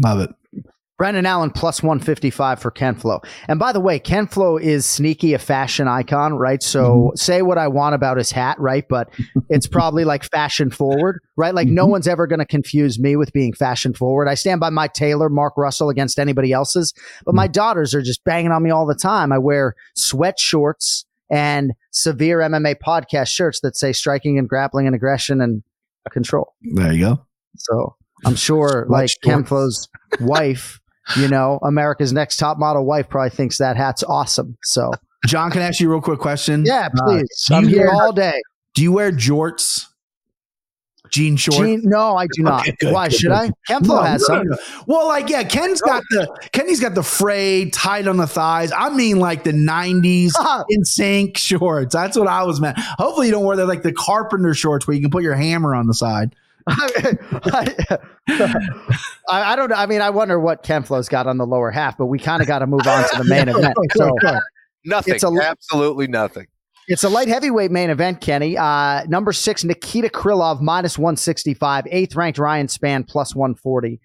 Love 0.03 0.21
it. 0.21 0.64
Brendan 0.97 1.27
Allen 1.27 1.51
plus 1.51 1.83
155 1.83 2.61
for 2.61 2.71
Ken 2.71 2.95
Flo. 2.95 3.21
And 3.49 3.59
by 3.59 3.73
the 3.73 3.81
way, 3.81 3.99
Ken 3.99 4.29
Flo 4.29 4.57
is 4.57 4.87
sneaky 4.87 5.35
a 5.35 5.39
fashion 5.39 5.89
icon, 5.89 6.35
right? 6.35 6.63
So 6.63 6.85
mm-hmm. 6.85 7.17
say 7.17 7.43
what 7.43 7.59
I 7.59 7.67
want 7.67 7.97
about 7.97 8.17
his 8.17 8.31
hat, 8.31 8.59
right? 8.61 8.85
But 8.89 9.13
it's 9.49 9.67
probably 9.67 10.05
like 10.05 10.23
fashion 10.25 10.71
forward, 10.71 11.21
right? 11.37 11.55
Like 11.55 11.67
no 11.67 11.83
mm-hmm. 11.83 11.93
one's 11.93 12.09
ever 12.09 12.29
going 12.29 12.39
to 12.39 12.47
confuse 12.47 12.99
me 12.99 13.17
with 13.17 13.33
being 13.33 13.53
fashion 13.53 13.93
forward. 13.93 14.29
I 14.29 14.35
stand 14.35 14.61
by 14.61 14.71
my 14.71 14.87
Taylor, 14.87 15.29
Mark 15.29 15.55
Russell 15.57 15.89
against 15.89 16.19
anybody 16.19 16.53
else's, 16.53 16.95
but 17.25 17.35
my 17.35 17.47
mm-hmm. 17.47 17.53
daughters 17.53 17.95
are 17.95 18.03
just 18.03 18.23
banging 18.25 18.53
on 18.53 18.63
me 18.63 18.71
all 18.71 18.87
the 18.87 18.95
time. 18.95 19.33
I 19.33 19.39
wear 19.39 19.75
sweat 19.97 20.39
shorts 20.39 21.07
and 21.29 21.73
severe 21.91 22.39
MMA 22.39 22.77
podcast 22.85 23.29
shirts 23.29 23.61
that 23.61 23.77
say 23.77 23.93
striking 23.93 24.39
and 24.39 24.49
grappling 24.49 24.87
and 24.87 24.95
aggression 24.95 25.41
and 25.41 25.65
control. 26.13 26.55
There 26.75 26.93
you 26.93 27.01
go. 27.05 27.27
So 27.57 27.97
I'm 28.25 28.37
sure, 28.37 28.85
Sweat 28.87 28.91
like 28.91 29.11
shorts. 29.11 29.19
Ken 29.23 29.45
Flo's 29.45 29.89
wife, 30.21 30.81
you 31.17 31.29
know, 31.29 31.59
America's 31.63 32.13
next 32.13 32.37
top 32.39 32.59
model 32.59 32.85
wife 32.85 33.09
probably 33.09 33.31
thinks 33.31 33.59
that 33.59 33.77
hat's 33.77 34.03
awesome. 34.03 34.57
So, 34.63 34.91
Jon, 35.27 35.51
can 35.51 35.63
I 35.63 35.67
ask 35.69 35.81
you 35.81 35.89
a 35.89 35.93
real 35.93 36.01
quick 36.01 36.19
question? 36.21 36.65
Yeah, 36.67 36.89
Uh, 36.99 37.07
please. 37.07 37.45
do 37.49 37.55
I'm 37.55 37.69
here 37.69 37.87
wear- 37.87 37.95
all 37.95 38.13
day. 38.13 38.41
Do 38.75 38.83
you 38.83 38.93
wear 38.93 39.13
jorts? 39.13 39.87
Jean 41.11 41.37
shorts? 41.37 41.59
Jean, 41.61 41.83
no, 41.85 42.17
I 42.17 42.27
do 42.33 42.43
not. 42.43 42.63
Okay, 42.63 42.75
good, 42.81 42.93
Why 42.93 43.09
good, 43.09 43.19
should 43.19 43.29
good. 43.29 43.35
I? 43.37 43.51
Ken 43.69 43.85
Flo 43.85 43.97
No, 43.97 44.03
has 44.03 44.21
no, 44.23 44.27
some. 44.27 44.47
no, 44.49 44.55
no. 44.55 44.57
Well, 44.87 45.07
like 45.07 45.29
yeah, 45.29 45.45
Ken's 45.45 45.81
got 45.81 46.03
the 46.11 46.27
Kenny's 46.51 46.81
got 46.81 46.95
the 46.97 47.03
frayed, 47.05 47.73
tight 47.73 48.09
on 48.09 48.17
the 48.17 48.27
thighs. 48.27 48.73
I 48.77 48.89
mean, 48.89 49.21
like 49.21 49.45
the 49.45 49.53
'90s 49.53 50.33
in 50.71 50.85
sync 50.85 51.37
shorts. 51.37 51.95
That's 51.95 52.19
what 52.19 52.27
I 52.27 52.43
was 52.45 52.61
meant. 52.61 52.79
Hopefully, 52.79 53.27
you 53.27 53.33
don't 53.33 53.45
wear 53.45 53.55
the 53.55 53.67
like 53.67 53.83
the 53.83 53.93
carpenter 53.93 54.55
shorts 54.55 54.89
where 54.89 54.95
you 54.97 55.03
can 55.03 55.11
put 55.11 55.23
your 55.23 55.35
hammer 55.37 55.75
on 55.75 55.87
the 55.87 55.95
side. 55.95 56.35
I, 59.29 59.53
I 59.53 59.57
don't 59.57 59.71
know. 59.71 59.77
I 59.77 59.87
mean, 59.87 60.01
I 60.01 60.11
wonder 60.11 60.41
what 60.41 60.63
Ken 60.63 60.83
Flo's 60.83 61.09
got 61.09 61.27
on 61.27 61.39
the 61.39 61.47
lower 61.47 61.71
half, 61.71 61.99
but 61.99 62.07
we 62.07 62.19
kind 62.19 62.41
of 62.43 62.49
got 62.49 62.61
to 62.61 62.67
move 62.67 62.87
on 62.87 63.09
to 63.11 63.19
the 63.19 63.25
main 63.25 63.49
event. 63.55 63.75
So, 63.95 64.17
Nothing. 64.85 65.15
It's 65.15 65.25
a- 65.25 65.29
absolutely 65.43 66.07
nothing. 66.07 66.47
It's 66.87 67.03
a 67.03 67.09
light 67.09 67.29
heavyweight 67.29 67.71
main 67.71 67.89
event, 67.89 68.21
Kenny. 68.21 68.59
Uh, 68.59 69.05
number 69.05 69.33
six, 69.33 69.65
Nikita 69.65 70.11
Krylov, 70.11 70.61
minus 70.61 70.99
165. 70.99 71.87
Eighth 71.91 72.15
ranked 72.15 72.39
Ryan 72.39 72.67
Spann, 72.67 73.09
plus 73.09 73.35
140. 73.35 74.01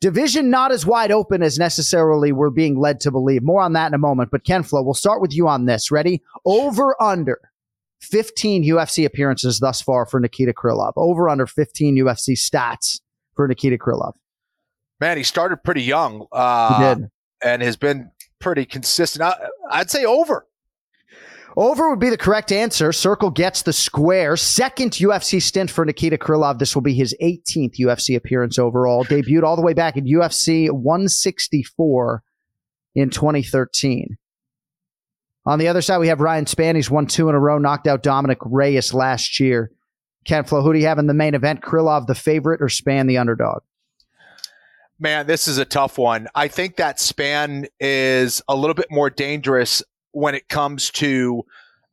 Division 0.00 0.50
not 0.50 0.72
as 0.72 0.86
wide 0.86 1.10
open 1.10 1.42
as 1.42 1.58
necessarily 1.58 2.32
we're 2.32 2.50
being 2.50 2.78
led 2.78 3.00
to 3.00 3.10
believe. 3.10 3.42
More 3.42 3.60
on 3.60 3.74
that 3.74 3.88
in 3.88 3.94
a 3.94 3.98
moment. 3.98 4.30
But 4.30 4.44
Ken 4.44 4.62
Flo, 4.62 4.82
we'll 4.82 4.94
start 4.94 5.20
with 5.20 5.34
you 5.34 5.48
on 5.48 5.66
this. 5.66 5.90
Ready? 5.90 6.22
Over 6.46 7.00
under 7.02 7.40
15 8.04 8.64
UFC 8.64 9.04
appearances 9.04 9.58
thus 9.58 9.80
far 9.82 10.06
for 10.06 10.20
Nikita 10.20 10.52
Krylov. 10.52 10.92
Over 10.96 11.28
under 11.28 11.46
15 11.46 11.96
UFC 11.96 12.30
stats 12.38 13.00
for 13.34 13.48
Nikita 13.48 13.78
Krylov. 13.78 14.12
Man, 15.00 15.16
he 15.16 15.22
started 15.22 15.62
pretty 15.64 15.82
young. 15.82 16.26
Uh, 16.32 16.94
He 16.94 16.94
did. 17.00 17.10
And 17.42 17.62
has 17.62 17.76
been 17.76 18.10
pretty 18.38 18.64
consistent. 18.64 19.22
I, 19.22 19.34
I'd 19.70 19.90
say 19.90 20.04
over. 20.04 20.46
Over 21.56 21.90
would 21.90 22.00
be 22.00 22.10
the 22.10 22.16
correct 22.16 22.50
answer. 22.50 22.92
Circle 22.92 23.30
gets 23.30 23.62
the 23.62 23.72
square. 23.72 24.36
Second 24.36 24.92
UFC 24.92 25.40
stint 25.40 25.70
for 25.70 25.84
Nikita 25.84 26.18
Krylov. 26.18 26.58
This 26.58 26.74
will 26.74 26.82
be 26.82 26.94
his 26.94 27.14
18th 27.22 27.76
UFC 27.78 28.16
appearance 28.16 28.58
overall. 28.58 29.04
Debuted 29.04 29.44
all 29.44 29.54
the 29.54 29.62
way 29.62 29.72
back 29.72 29.96
in 29.96 30.04
UFC 30.04 30.68
164 30.70 32.22
in 32.96 33.10
2013. 33.10 34.16
On 35.46 35.58
the 35.58 35.68
other 35.68 35.82
side, 35.82 35.98
we 35.98 36.08
have 36.08 36.20
Ryan 36.20 36.46
Spann. 36.46 36.74
He's 36.74 36.90
won 36.90 37.06
two 37.06 37.28
in 37.28 37.34
a 37.34 37.38
row, 37.38 37.58
knocked 37.58 37.86
out 37.86 38.02
Dominick 38.02 38.38
Reyes 38.42 38.94
last 38.94 39.38
year. 39.38 39.70
Ken 40.24 40.44
Flo, 40.44 40.62
who 40.62 40.72
do 40.72 40.78
you 40.78 40.86
have 40.86 40.98
in 40.98 41.06
the 41.06 41.14
main 41.14 41.34
event? 41.34 41.60
Krylov 41.60 42.06
the 42.06 42.14
favorite 42.14 42.62
or 42.62 42.68
Spann 42.68 43.06
the 43.06 43.18
underdog? 43.18 43.62
Man, 44.98 45.26
this 45.26 45.46
is 45.46 45.58
a 45.58 45.64
tough 45.64 45.98
one. 45.98 46.28
I 46.34 46.48
think 46.48 46.76
that 46.76 46.96
Spann 46.96 47.66
is 47.78 48.40
a 48.48 48.56
little 48.56 48.74
bit 48.74 48.86
more 48.90 49.10
dangerous 49.10 49.82
when 50.12 50.34
it 50.34 50.48
comes 50.48 50.90
to 50.92 51.44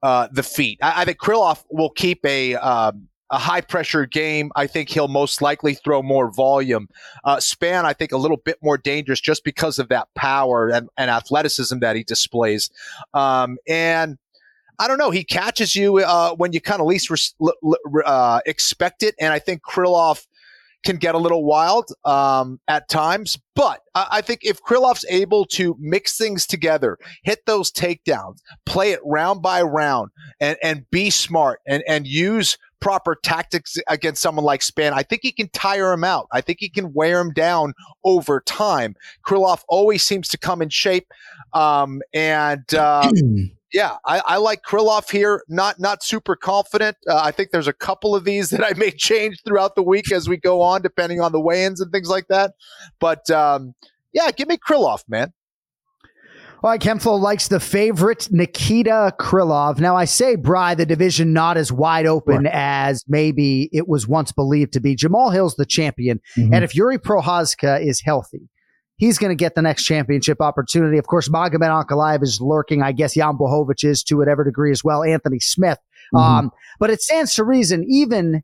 uh, 0.02 0.30
the 0.32 0.44
feet. 0.44 0.80
I, 0.82 1.02
I 1.02 1.06
think 1.06 1.18
Krylov 1.18 1.64
will 1.70 1.90
keep 1.90 2.26
a 2.26 2.56
um, 2.56 3.08
a 3.32 3.38
high 3.38 3.62
pressure 3.62 4.06
game. 4.06 4.52
I 4.56 4.68
think 4.68 4.90
he'll 4.90 5.08
most 5.08 5.42
likely 5.42 5.74
throw 5.74 6.04
more 6.04 6.30
volume. 6.30 6.90
Uh, 7.24 7.38
Spann, 7.38 7.86
I 7.86 7.94
think, 7.94 8.12
a 8.12 8.18
little 8.18 8.38
bit 8.38 8.58
more 8.62 8.78
dangerous 8.78 9.22
just 9.22 9.44
because 9.44 9.80
of 9.80 9.90
that 9.90 10.10
power 10.14 10.70
and, 10.70 10.90
and 10.98 11.10
athleticism 11.10 11.80
that 11.80 11.96
he 11.96 12.04
displays. 12.04 12.70
Um, 13.14 13.58
and 13.68 14.18
I 14.78 14.88
don't 14.88 14.98
know. 14.98 15.12
He 15.12 15.24
catches 15.24 15.76
you 15.76 16.00
uh, 16.00 16.36
when 16.36 16.54
you 16.54 16.60
kind 16.60 16.82
of 16.82 16.88
least 16.88 17.10
res- 17.10 17.36
uh, 18.06 18.42
expect 18.46 19.04
it, 19.04 19.16
and 19.20 19.32
I 19.32 19.40
think 19.40 19.62
Krylov 19.62 20.26
can 20.84 20.98
get 20.98 21.14
a 21.14 21.20
little 21.20 21.46
wild 21.46 21.90
um, 22.06 22.60
at 22.68 22.90
times. 22.90 23.38
But 23.56 23.82
I, 23.94 24.08
I 24.12 24.22
think 24.22 24.42
if 24.44 24.62
Krylov's 24.62 25.06
able 25.10 25.46
to 25.46 25.76
mix 25.80 26.18
things 26.18 26.48
together, 26.48 26.98
hit 27.24 27.46
those 27.46 27.72
takedowns, 27.72 28.40
play 28.66 28.92
it 28.92 29.00
round 29.06 29.42
by 29.42 29.62
round, 29.62 30.10
and 30.40 30.58
and 30.64 30.90
be 30.90 31.10
smart 31.10 31.60
and 31.68 31.84
and 31.88 32.08
use 32.08 32.58
proper 32.82 33.16
tactics 33.24 33.78
against 33.88 34.22
someone 34.22 34.44
like 34.44 34.62
Spann, 34.62 34.92
I 34.92 35.04
think 35.04 35.22
he 35.24 35.32
can 35.32 35.50
tire 35.50 35.94
him 35.94 36.04
out. 36.04 36.28
I 36.32 36.42
think 36.42 36.58
he 36.60 36.70
can 36.70 36.94
wear 36.94 37.20
him 37.20 37.32
down 37.32 37.74
over 38.04 38.42
time. 38.42 38.96
Krylov 39.26 39.62
always 39.70 40.04
seems 40.04 40.28
to 40.30 40.38
come 40.38 40.62
in 40.62 40.70
shape, 40.70 41.08
um, 41.54 42.02
and. 42.14 42.74
Uh, 42.74 43.10
yeah, 43.74 43.98
I, 44.06 44.22
I 44.26 44.38
like 44.38 44.64
Krylov 44.64 45.10
here. 45.10 45.44
Not 45.48 45.80
not 45.80 46.04
super 46.04 46.36
confident. 46.36 46.98
Uh, 47.08 47.22
I 47.24 47.32
think 47.32 47.52
there's 47.52 47.68
a 47.68 47.74
couple 47.74 48.16
of 48.16 48.26
these 48.26 48.50
that 48.52 48.64
I 48.64 48.78
may 48.78 48.92
change 48.92 49.38
throughout 49.46 49.76
the 49.76 49.84
week 49.84 50.12
as 50.12 50.28
we 50.28 50.38
go 50.38 50.62
on, 50.62 50.82
depending 50.82 51.22
on 51.22 51.32
the 51.32 51.40
weigh-ins 51.40 51.80
and 51.82 51.92
things 51.92 52.10
like 52.10 52.28
that. 52.28 52.54
But 53.00 53.30
um, 53.30 53.74
yeah, 54.14 54.32
give 54.32 54.48
me 54.48 54.58
Krylov, 54.58 55.04
man. 55.08 55.34
All 56.64 56.70
right, 56.70 56.80
Ken 56.80 57.00
Flo 57.00 57.16
likes 57.16 57.48
the 57.48 57.60
favorite 57.60 58.28
Nikita 58.32 59.16
Krylov. 59.20 59.80
Now, 59.80 59.96
I 59.96 60.06
say, 60.06 60.36
Bry, 60.36 60.76
the 60.76 60.86
division 60.86 61.34
not 61.34 61.58
as 61.58 61.72
wide 61.72 62.06
open 62.06 62.44
right. 62.44 62.54
as 62.54 63.04
maybe 63.08 63.68
it 63.74 63.88
was 63.88 64.08
once 64.08 64.32
believed 64.32 64.74
to 64.74 64.80
be. 64.80 64.96
Jamahal 64.96 65.34
Hill's 65.34 65.56
the 65.56 65.66
champion. 65.66 66.20
Mm-hmm. 66.38 66.54
And 66.54 66.64
if 66.64 66.74
Jiri 66.74 67.00
Prochazka 67.00 67.84
is 67.84 68.02
healthy, 68.02 68.48
he's 68.98 69.18
going 69.18 69.32
to 69.32 69.36
get 69.36 69.56
the 69.56 69.64
next 69.64 69.86
championship 69.86 70.40
opportunity. 70.40 71.00
Of 71.00 71.08
course, 71.08 71.30
Magomed 71.30 71.62
Ankalaev 71.62 72.22
is 72.22 72.40
lurking. 72.40 72.84
I 72.84 72.92
guess 72.92 73.16
Jan 73.16 73.40
Blachowicz 73.40 73.84
is 73.84 74.04
to 74.04 74.18
whatever 74.18 74.44
degree 74.44 74.72
as 74.72 74.84
well. 74.84 75.04
Anthony 75.04 75.40
Smith. 75.40 75.80
Mm-hmm. 76.14 76.24
Um, 76.24 76.52
but 76.80 76.92
it 76.92 77.02
stands 77.02 77.34
to 77.36 77.44
reason, 77.44 77.86
even 77.90 78.44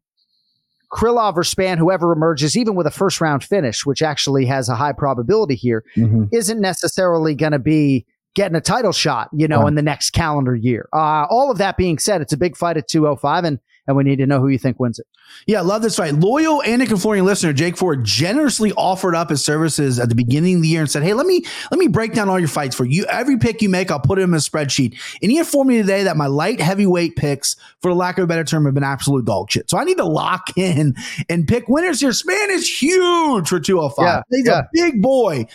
Krylov 0.91 1.35
or 1.35 1.43
Spann, 1.43 1.77
whoever 1.77 2.11
emerges, 2.11 2.57
even 2.57 2.75
with 2.75 2.87
a 2.87 2.91
first 2.91 3.19
round 3.19 3.43
finish, 3.43 3.85
which 3.85 4.01
actually 4.01 4.45
has 4.45 4.69
a 4.69 4.75
high 4.75 4.93
probability 4.93 5.55
here, 5.55 5.83
mm-hmm. 5.95 6.25
not 6.31 6.57
necessarily 6.57 7.35
going 7.35 7.51
to 7.51 7.59
be 7.59 8.05
getting 8.35 8.55
a 8.55 8.61
title 8.61 8.91
shot, 8.91 9.29
you 9.33 9.47
know, 9.47 9.61
right. 9.61 9.69
in 9.69 9.75
the 9.75 9.81
next 9.81 10.11
calendar 10.11 10.55
year. 10.55 10.87
Uh, 10.93 11.25
all 11.29 11.51
of 11.51 11.57
that 11.57 11.75
being 11.75 11.97
said, 11.97 12.21
it's 12.21 12.33
a 12.33 12.37
big 12.37 12.55
fight 12.55 12.77
at 12.77 12.87
205, 12.87 13.43
and 13.43 13.59
and 13.87 13.95
we 13.95 14.03
need 14.03 14.17
to 14.17 14.27
know 14.27 14.39
who 14.39 14.49
you 14.49 14.57
think 14.59 14.79
wins 14.79 14.99
it. 14.99 15.07
Yeah, 15.45 15.61
love 15.61 15.81
this 15.81 15.95
fight. 15.95 16.13
Loyal 16.15 16.61
Anik 16.65 16.89
and 16.89 17.01
Florian 17.01 17.25
listener 17.25 17.53
Jake 17.53 17.77
Ford 17.77 18.03
generously 18.03 18.73
offered 18.73 19.15
up 19.15 19.29
his 19.29 19.43
services 19.43 19.99
at 19.99 20.09
the 20.09 20.15
beginning 20.15 20.57
of 20.57 20.61
the 20.61 20.67
year 20.67 20.81
and 20.81 20.89
said, 20.91 21.03
"Hey, 21.03 21.13
let 21.13 21.25
me 21.25 21.43
let 21.71 21.79
me 21.79 21.87
break 21.87 22.13
down 22.13 22.29
all 22.29 22.39
your 22.39 22.47
fights 22.47 22.75
for 22.75 22.85
you. 22.85 23.05
Every 23.05 23.37
pick 23.37 23.61
you 23.61 23.69
make, 23.69 23.89
I'll 23.91 23.99
put 23.99 24.19
it 24.19 24.23
in 24.23 24.33
a 24.33 24.37
spreadsheet." 24.37 24.97
And 25.21 25.31
he 25.31 25.37
informed 25.37 25.69
me 25.69 25.77
today 25.77 26.03
that 26.03 26.17
my 26.17 26.27
light 26.27 26.59
heavyweight 26.59 27.15
picks, 27.15 27.55
for 27.81 27.91
the 27.91 27.95
lack 27.95 28.17
of 28.17 28.23
a 28.25 28.27
better 28.27 28.43
term, 28.43 28.65
have 28.65 28.73
been 28.73 28.83
absolute 28.83 29.25
dog 29.25 29.49
shit. 29.51 29.69
So 29.69 29.77
I 29.77 29.83
need 29.83 29.97
to 29.97 30.05
lock 30.05 30.57
in 30.57 30.95
and 31.29 31.47
pick 31.47 31.67
winners 31.67 32.01
here. 32.01 32.11
Spann 32.11 32.49
is 32.49 32.67
huge 32.81 33.47
for 33.47 33.59
205. 33.59 34.05
Yeah, 34.05 34.21
He's 34.37 34.47
yeah. 34.47 34.59
a 34.59 34.63
big 34.73 35.01
boy. 35.01 35.45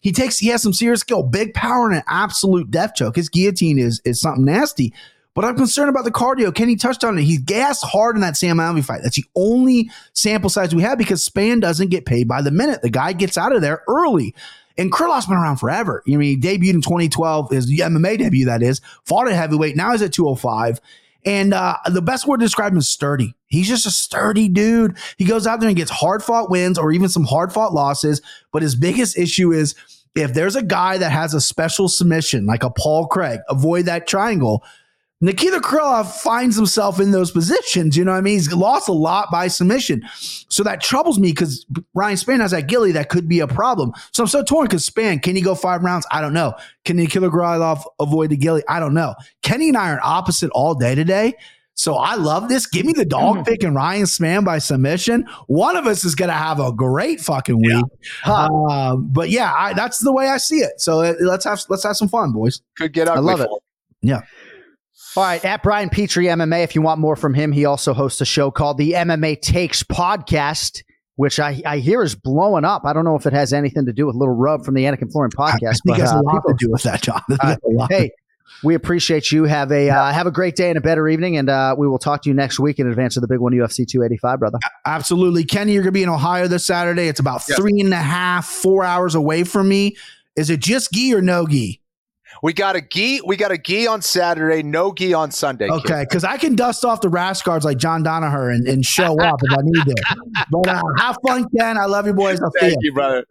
He 0.00 0.12
takes 0.12 0.38
he 0.38 0.48
has 0.48 0.62
some 0.62 0.72
serious 0.72 1.00
skill, 1.00 1.22
big 1.22 1.54
power, 1.54 1.86
and 1.88 1.96
an 1.96 2.04
absolute 2.08 2.70
death 2.70 2.94
choke. 2.94 3.16
His 3.16 3.28
guillotine 3.28 3.78
is 3.78 4.00
is 4.04 4.20
something 4.20 4.44
nasty. 4.44 4.92
But 5.34 5.46
I'm 5.46 5.56
concerned 5.56 5.88
about 5.88 6.04
the 6.04 6.10
cardio. 6.10 6.54
Kenny 6.54 6.76
touched 6.76 7.04
on 7.04 7.18
it. 7.18 7.22
He's 7.22 7.40
gassed 7.40 7.84
hard 7.84 8.16
in 8.16 8.20
that 8.20 8.36
Sam 8.36 8.58
Alvey 8.58 8.84
fight. 8.84 9.00
That's 9.02 9.16
the 9.16 9.24
only 9.34 9.90
sample 10.12 10.50
size 10.50 10.74
we 10.74 10.82
have 10.82 10.98
because 10.98 11.26
Spann 11.26 11.60
doesn't 11.60 11.88
get 11.88 12.04
paid 12.04 12.28
by 12.28 12.42
the 12.42 12.50
minute. 12.50 12.82
The 12.82 12.90
guy 12.90 13.14
gets 13.14 13.38
out 13.38 13.54
of 13.54 13.62
there 13.62 13.82
early. 13.88 14.34
And 14.78 14.92
Krylov's 14.92 15.26
been 15.26 15.36
around 15.36 15.56
forever. 15.56 16.02
I 16.06 16.16
mean, 16.16 16.20
he 16.20 16.36
debuted 16.36 16.74
in 16.74 16.82
2012, 16.82 17.50
his 17.50 17.70
MMA 17.70 18.18
debut, 18.18 18.46
that 18.46 18.62
is, 18.62 18.80
fought 19.04 19.28
at 19.28 19.34
heavyweight. 19.34 19.76
Now 19.76 19.92
he's 19.92 20.02
at 20.02 20.12
205. 20.12 20.80
And 21.24 21.54
uh, 21.54 21.76
the 21.86 22.02
best 22.02 22.26
word 22.26 22.40
to 22.40 22.46
describe 22.46 22.72
him 22.72 22.78
is 22.78 22.88
sturdy. 22.88 23.34
He's 23.46 23.68
just 23.68 23.86
a 23.86 23.90
sturdy 23.90 24.48
dude. 24.48 24.96
He 25.18 25.24
goes 25.24 25.46
out 25.46 25.60
there 25.60 25.68
and 25.68 25.76
gets 25.76 25.90
hard 25.90 26.22
fought 26.22 26.50
wins 26.50 26.78
or 26.78 26.90
even 26.90 27.08
some 27.08 27.24
hard 27.24 27.52
fought 27.52 27.72
losses. 27.72 28.20
But 28.50 28.62
his 28.62 28.74
biggest 28.74 29.16
issue 29.16 29.52
is 29.52 29.74
if 30.14 30.34
there's 30.34 30.56
a 30.56 30.62
guy 30.62 30.98
that 30.98 31.12
has 31.12 31.32
a 31.32 31.40
special 31.40 31.88
submission, 31.88 32.46
like 32.46 32.64
a 32.64 32.70
Paul 32.70 33.06
Craig, 33.06 33.40
avoid 33.48 33.84
that 33.86 34.06
triangle 34.06 34.64
Nikita 35.22 35.60
Krylov 35.60 36.10
finds 36.20 36.56
himself 36.56 36.98
in 36.98 37.12
those 37.12 37.30
positions. 37.30 37.96
You 37.96 38.04
know 38.04 38.10
what 38.10 38.18
I 38.18 38.22
mean? 38.22 38.34
He's 38.34 38.52
lost 38.52 38.88
a 38.88 38.92
lot 38.92 39.30
by 39.30 39.46
submission. 39.46 40.02
So 40.12 40.64
that 40.64 40.80
troubles 40.80 41.18
me 41.20 41.30
because 41.30 41.64
Ryan 41.94 42.16
Spann 42.16 42.40
has 42.40 42.50
that 42.50 42.66
gilly 42.66 42.90
that 42.92 43.08
could 43.08 43.28
be 43.28 43.38
a 43.38 43.46
problem. 43.46 43.92
So 44.10 44.24
I'm 44.24 44.28
so 44.28 44.42
torn 44.42 44.66
because 44.66 44.84
Spann, 44.84 45.22
can 45.22 45.36
he 45.36 45.40
go 45.40 45.54
five 45.54 45.84
rounds? 45.84 46.06
I 46.10 46.20
don't 46.20 46.32
know. 46.32 46.54
Can 46.84 46.96
Nikita 46.96 47.30
Krylov 47.30 47.84
avoid 48.00 48.30
the 48.30 48.36
gilly? 48.36 48.64
I 48.68 48.80
don't 48.80 48.94
know. 48.94 49.14
Kenny 49.42 49.68
and 49.68 49.76
I 49.76 49.92
are 49.92 50.00
opposite 50.02 50.50
all 50.50 50.74
day 50.74 50.96
today. 50.96 51.34
So 51.74 51.94
I 51.94 52.16
love 52.16 52.48
this. 52.48 52.66
Give 52.66 52.84
me 52.84 52.92
the 52.92 53.04
dog 53.04 53.36
mm. 53.36 53.46
pick 53.46 53.62
and 53.62 53.76
Ryan 53.76 54.04
Spann 54.04 54.44
by 54.44 54.58
submission. 54.58 55.26
One 55.46 55.76
of 55.76 55.86
us 55.86 56.04
is 56.04 56.16
going 56.16 56.28
to 56.30 56.34
have 56.34 56.58
a 56.58 56.72
great 56.72 57.20
fucking 57.20 57.58
week. 57.58 57.70
Yeah. 57.70 57.82
Huh. 58.22 58.48
Um, 58.48 59.08
but 59.12 59.30
yeah, 59.30 59.54
I, 59.54 59.72
that's 59.72 59.98
the 59.98 60.12
way 60.12 60.28
I 60.28 60.38
see 60.38 60.58
it. 60.58 60.80
So 60.80 61.00
uh, 61.00 61.14
let's 61.20 61.44
have 61.44 61.60
let's 61.68 61.84
have 61.84 61.96
some 61.96 62.08
fun, 62.08 62.32
boys. 62.32 62.60
Could 62.76 62.92
get 62.92 63.08
ugly. 63.08 63.18
I 63.18 63.20
love 63.20 63.40
it. 63.40 63.50
Yeah. 64.02 64.22
All 65.14 65.22
right, 65.22 65.44
at 65.44 65.62
Brian 65.62 65.90
Petrie 65.90 66.24
MMA, 66.24 66.64
if 66.64 66.74
you 66.74 66.80
want 66.80 66.98
more 66.98 67.16
from 67.16 67.34
him, 67.34 67.52
he 67.52 67.66
also 67.66 67.92
hosts 67.92 68.22
a 68.22 68.24
show 68.24 68.50
called 68.50 68.78
the 68.78 68.92
MMA 68.92 69.42
Takes 69.42 69.82
Podcast, 69.82 70.82
which 71.16 71.38
I, 71.38 71.60
I 71.66 71.78
hear 71.78 72.02
is 72.02 72.14
blowing 72.14 72.64
up. 72.64 72.86
I 72.86 72.94
don't 72.94 73.04
know 73.04 73.16
if 73.16 73.26
it 73.26 73.34
has 73.34 73.52
anything 73.52 73.84
to 73.84 73.92
do 73.92 74.06
with 74.06 74.16
Little 74.16 74.34
Rub 74.34 74.64
from 74.64 74.74
the 74.74 74.84
Anik 74.84 75.02
and 75.02 75.12
Florian 75.12 75.30
podcast. 75.30 75.76
I 75.76 75.78
but, 75.84 75.98
it 75.98 76.00
has 76.00 76.12
uh, 76.12 76.20
a 76.20 76.22
lot 76.22 76.32
people, 76.36 76.56
to 76.56 76.56
do 76.58 76.70
with 76.70 76.82
that, 76.84 77.02
Jon. 77.02 77.20
Uh, 77.28 77.56
hey, 77.90 78.10
we 78.64 78.74
appreciate 78.74 79.30
you. 79.30 79.44
Have 79.44 79.70
a 79.70 79.90
uh, 79.90 80.12
have 80.12 80.26
a 80.26 80.30
great 80.30 80.56
day 80.56 80.70
and 80.70 80.78
a 80.78 80.80
better 80.80 81.06
evening, 81.06 81.36
and 81.36 81.50
uh, 81.50 81.74
we 81.76 81.86
will 81.86 81.98
talk 81.98 82.22
to 82.22 82.30
you 82.30 82.34
next 82.34 82.58
week 82.58 82.78
in 82.78 82.86
advance 82.86 83.18
of 83.18 83.20
the 83.20 83.28
big 83.28 83.38
one, 83.38 83.52
UFC 83.52 83.86
285, 83.86 84.38
brother. 84.38 84.58
Absolutely, 84.86 85.44
Kenny. 85.44 85.74
You're 85.74 85.82
going 85.82 85.92
to 85.92 85.98
be 85.98 86.04
in 86.04 86.08
Ohio 86.08 86.48
this 86.48 86.64
Saturday. 86.64 87.08
It's 87.08 87.20
about 87.20 87.42
yes. 87.46 87.58
three 87.58 87.80
and 87.80 87.92
a 87.92 87.96
half, 87.96 88.46
four 88.46 88.82
hours 88.82 89.14
away 89.14 89.44
from 89.44 89.68
me. 89.68 89.96
Is 90.36 90.48
it 90.48 90.60
just 90.60 90.90
gi 90.92 91.14
or 91.14 91.20
no 91.20 91.46
gi? 91.46 91.81
We 92.42 92.52
got 92.52 92.74
a 92.74 92.80
gi. 92.80 93.20
We 93.24 93.36
got 93.36 93.52
a 93.52 93.58
gi 93.58 93.86
on 93.86 94.02
Saturday. 94.02 94.64
No 94.64 94.92
gi 94.92 95.14
on 95.14 95.30
Sunday. 95.30 95.68
Okay, 95.68 96.04
because 96.08 96.24
I 96.24 96.36
can 96.36 96.56
dust 96.56 96.84
off 96.84 97.00
the 97.00 97.08
rash 97.08 97.42
guards 97.42 97.64
like 97.64 97.78
John 97.78 98.02
Danaher 98.02 98.52
and, 98.52 98.66
and 98.66 98.84
show 98.84 99.18
up 99.20 99.40
if 99.42 99.58
I 99.58 99.62
need 99.62 99.84
to. 99.84 99.94
But 100.50 100.68
uh, 100.68 100.82
have 100.98 101.16
fun, 101.26 101.46
Ken. 101.56 101.78
I 101.78 101.86
love 101.86 102.06
you, 102.06 102.12
boys. 102.12 102.40
I'll 102.40 102.50
Thank 102.60 102.76
you, 102.80 102.92
brother. 102.92 103.24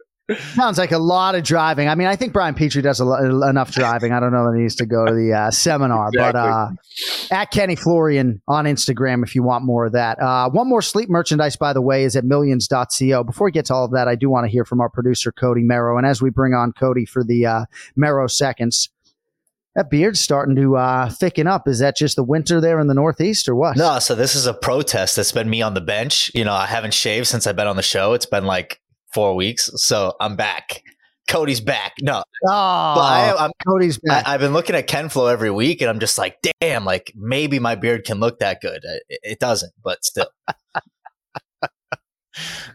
Sounds 0.54 0.78
like 0.78 0.92
a 0.92 0.98
lot 0.98 1.34
of 1.34 1.42
driving. 1.42 1.88
I 1.88 1.94
mean, 1.94 2.06
I 2.06 2.16
think 2.16 2.32
Brian 2.32 2.54
Petrie 2.54 2.80
does 2.80 3.00
lo- 3.00 3.42
enough 3.42 3.72
driving. 3.72 4.12
I 4.12 4.20
don't 4.20 4.32
know 4.32 4.50
that 4.50 4.56
he 4.56 4.62
needs 4.62 4.76
to 4.76 4.86
go 4.86 5.04
to 5.04 5.12
the 5.12 5.32
uh, 5.32 5.50
seminar, 5.50 6.08
exactly. 6.08 6.32
but 6.32 6.38
uh, 6.38 6.70
at 7.30 7.50
Kenny 7.50 7.76
Florian 7.76 8.40
on 8.48 8.64
Instagram 8.64 9.24
if 9.24 9.34
you 9.34 9.42
want 9.42 9.64
more 9.64 9.86
of 9.86 9.92
that. 9.92 10.20
Uh, 10.20 10.48
one 10.48 10.68
more 10.68 10.80
sleep 10.80 11.10
merchandise, 11.10 11.56
by 11.56 11.72
the 11.72 11.82
way, 11.82 12.04
is 12.04 12.16
at 12.16 12.24
millions.co. 12.24 13.24
Before 13.24 13.46
we 13.46 13.52
get 13.52 13.66
to 13.66 13.74
all 13.74 13.84
of 13.84 13.92
that, 13.92 14.08
I 14.08 14.14
do 14.14 14.30
want 14.30 14.46
to 14.46 14.50
hear 14.50 14.64
from 14.64 14.80
our 14.80 14.88
producer, 14.88 15.32
Cody 15.32 15.62
Merrow. 15.62 15.98
And 15.98 16.06
as 16.06 16.22
we 16.22 16.30
bring 16.30 16.54
on 16.54 16.72
Cody 16.72 17.04
for 17.04 17.24
the 17.24 17.44
uh, 17.44 17.64
Merrow 17.96 18.26
seconds, 18.26 18.88
that 19.74 19.90
beard's 19.90 20.20
starting 20.20 20.54
to 20.56 20.76
uh, 20.76 21.10
thicken 21.10 21.46
up. 21.46 21.66
Is 21.66 21.78
that 21.78 21.96
just 21.96 22.16
the 22.16 22.24
winter 22.24 22.60
there 22.60 22.78
in 22.78 22.88
the 22.88 22.94
Northeast 22.94 23.48
or 23.48 23.54
what? 23.54 23.76
No, 23.76 23.98
so 23.98 24.14
this 24.14 24.34
is 24.34 24.46
a 24.46 24.54
protest 24.54 25.16
that's 25.16 25.32
been 25.32 25.48
me 25.48 25.62
on 25.62 25.74
the 25.74 25.80
bench. 25.80 26.30
You 26.34 26.44
know, 26.44 26.52
I 26.52 26.66
haven't 26.66 26.94
shaved 26.94 27.26
since 27.26 27.46
I've 27.46 27.56
been 27.56 27.66
on 27.66 27.76
the 27.76 27.82
show. 27.82 28.12
It's 28.12 28.26
been 28.26 28.44
like 28.44 28.80
four 29.14 29.34
weeks. 29.34 29.70
So 29.76 30.14
I'm 30.20 30.36
back. 30.36 30.82
Cody's 31.28 31.60
back. 31.60 31.94
No, 32.02 32.18
oh, 32.18 32.22
but 32.44 32.50
I, 32.50 33.44
am 33.44 33.52
Cody's 33.66 33.98
back. 33.98 34.26
I, 34.26 34.32
have 34.32 34.40
been 34.40 34.52
looking 34.52 34.74
at 34.74 34.86
Ken 34.86 35.08
Flo 35.08 35.28
every 35.28 35.50
week, 35.50 35.80
and 35.80 35.88
I'm 35.88 36.00
just 36.00 36.18
like, 36.18 36.36
damn, 36.60 36.84
like 36.84 37.12
maybe 37.14 37.58
my 37.58 37.74
beard 37.74 38.04
can 38.04 38.20
look 38.20 38.40
that 38.40 38.60
good. 38.60 38.84
It, 39.08 39.20
it 39.22 39.38
doesn't, 39.38 39.72
but 39.82 40.04
still. 40.04 40.28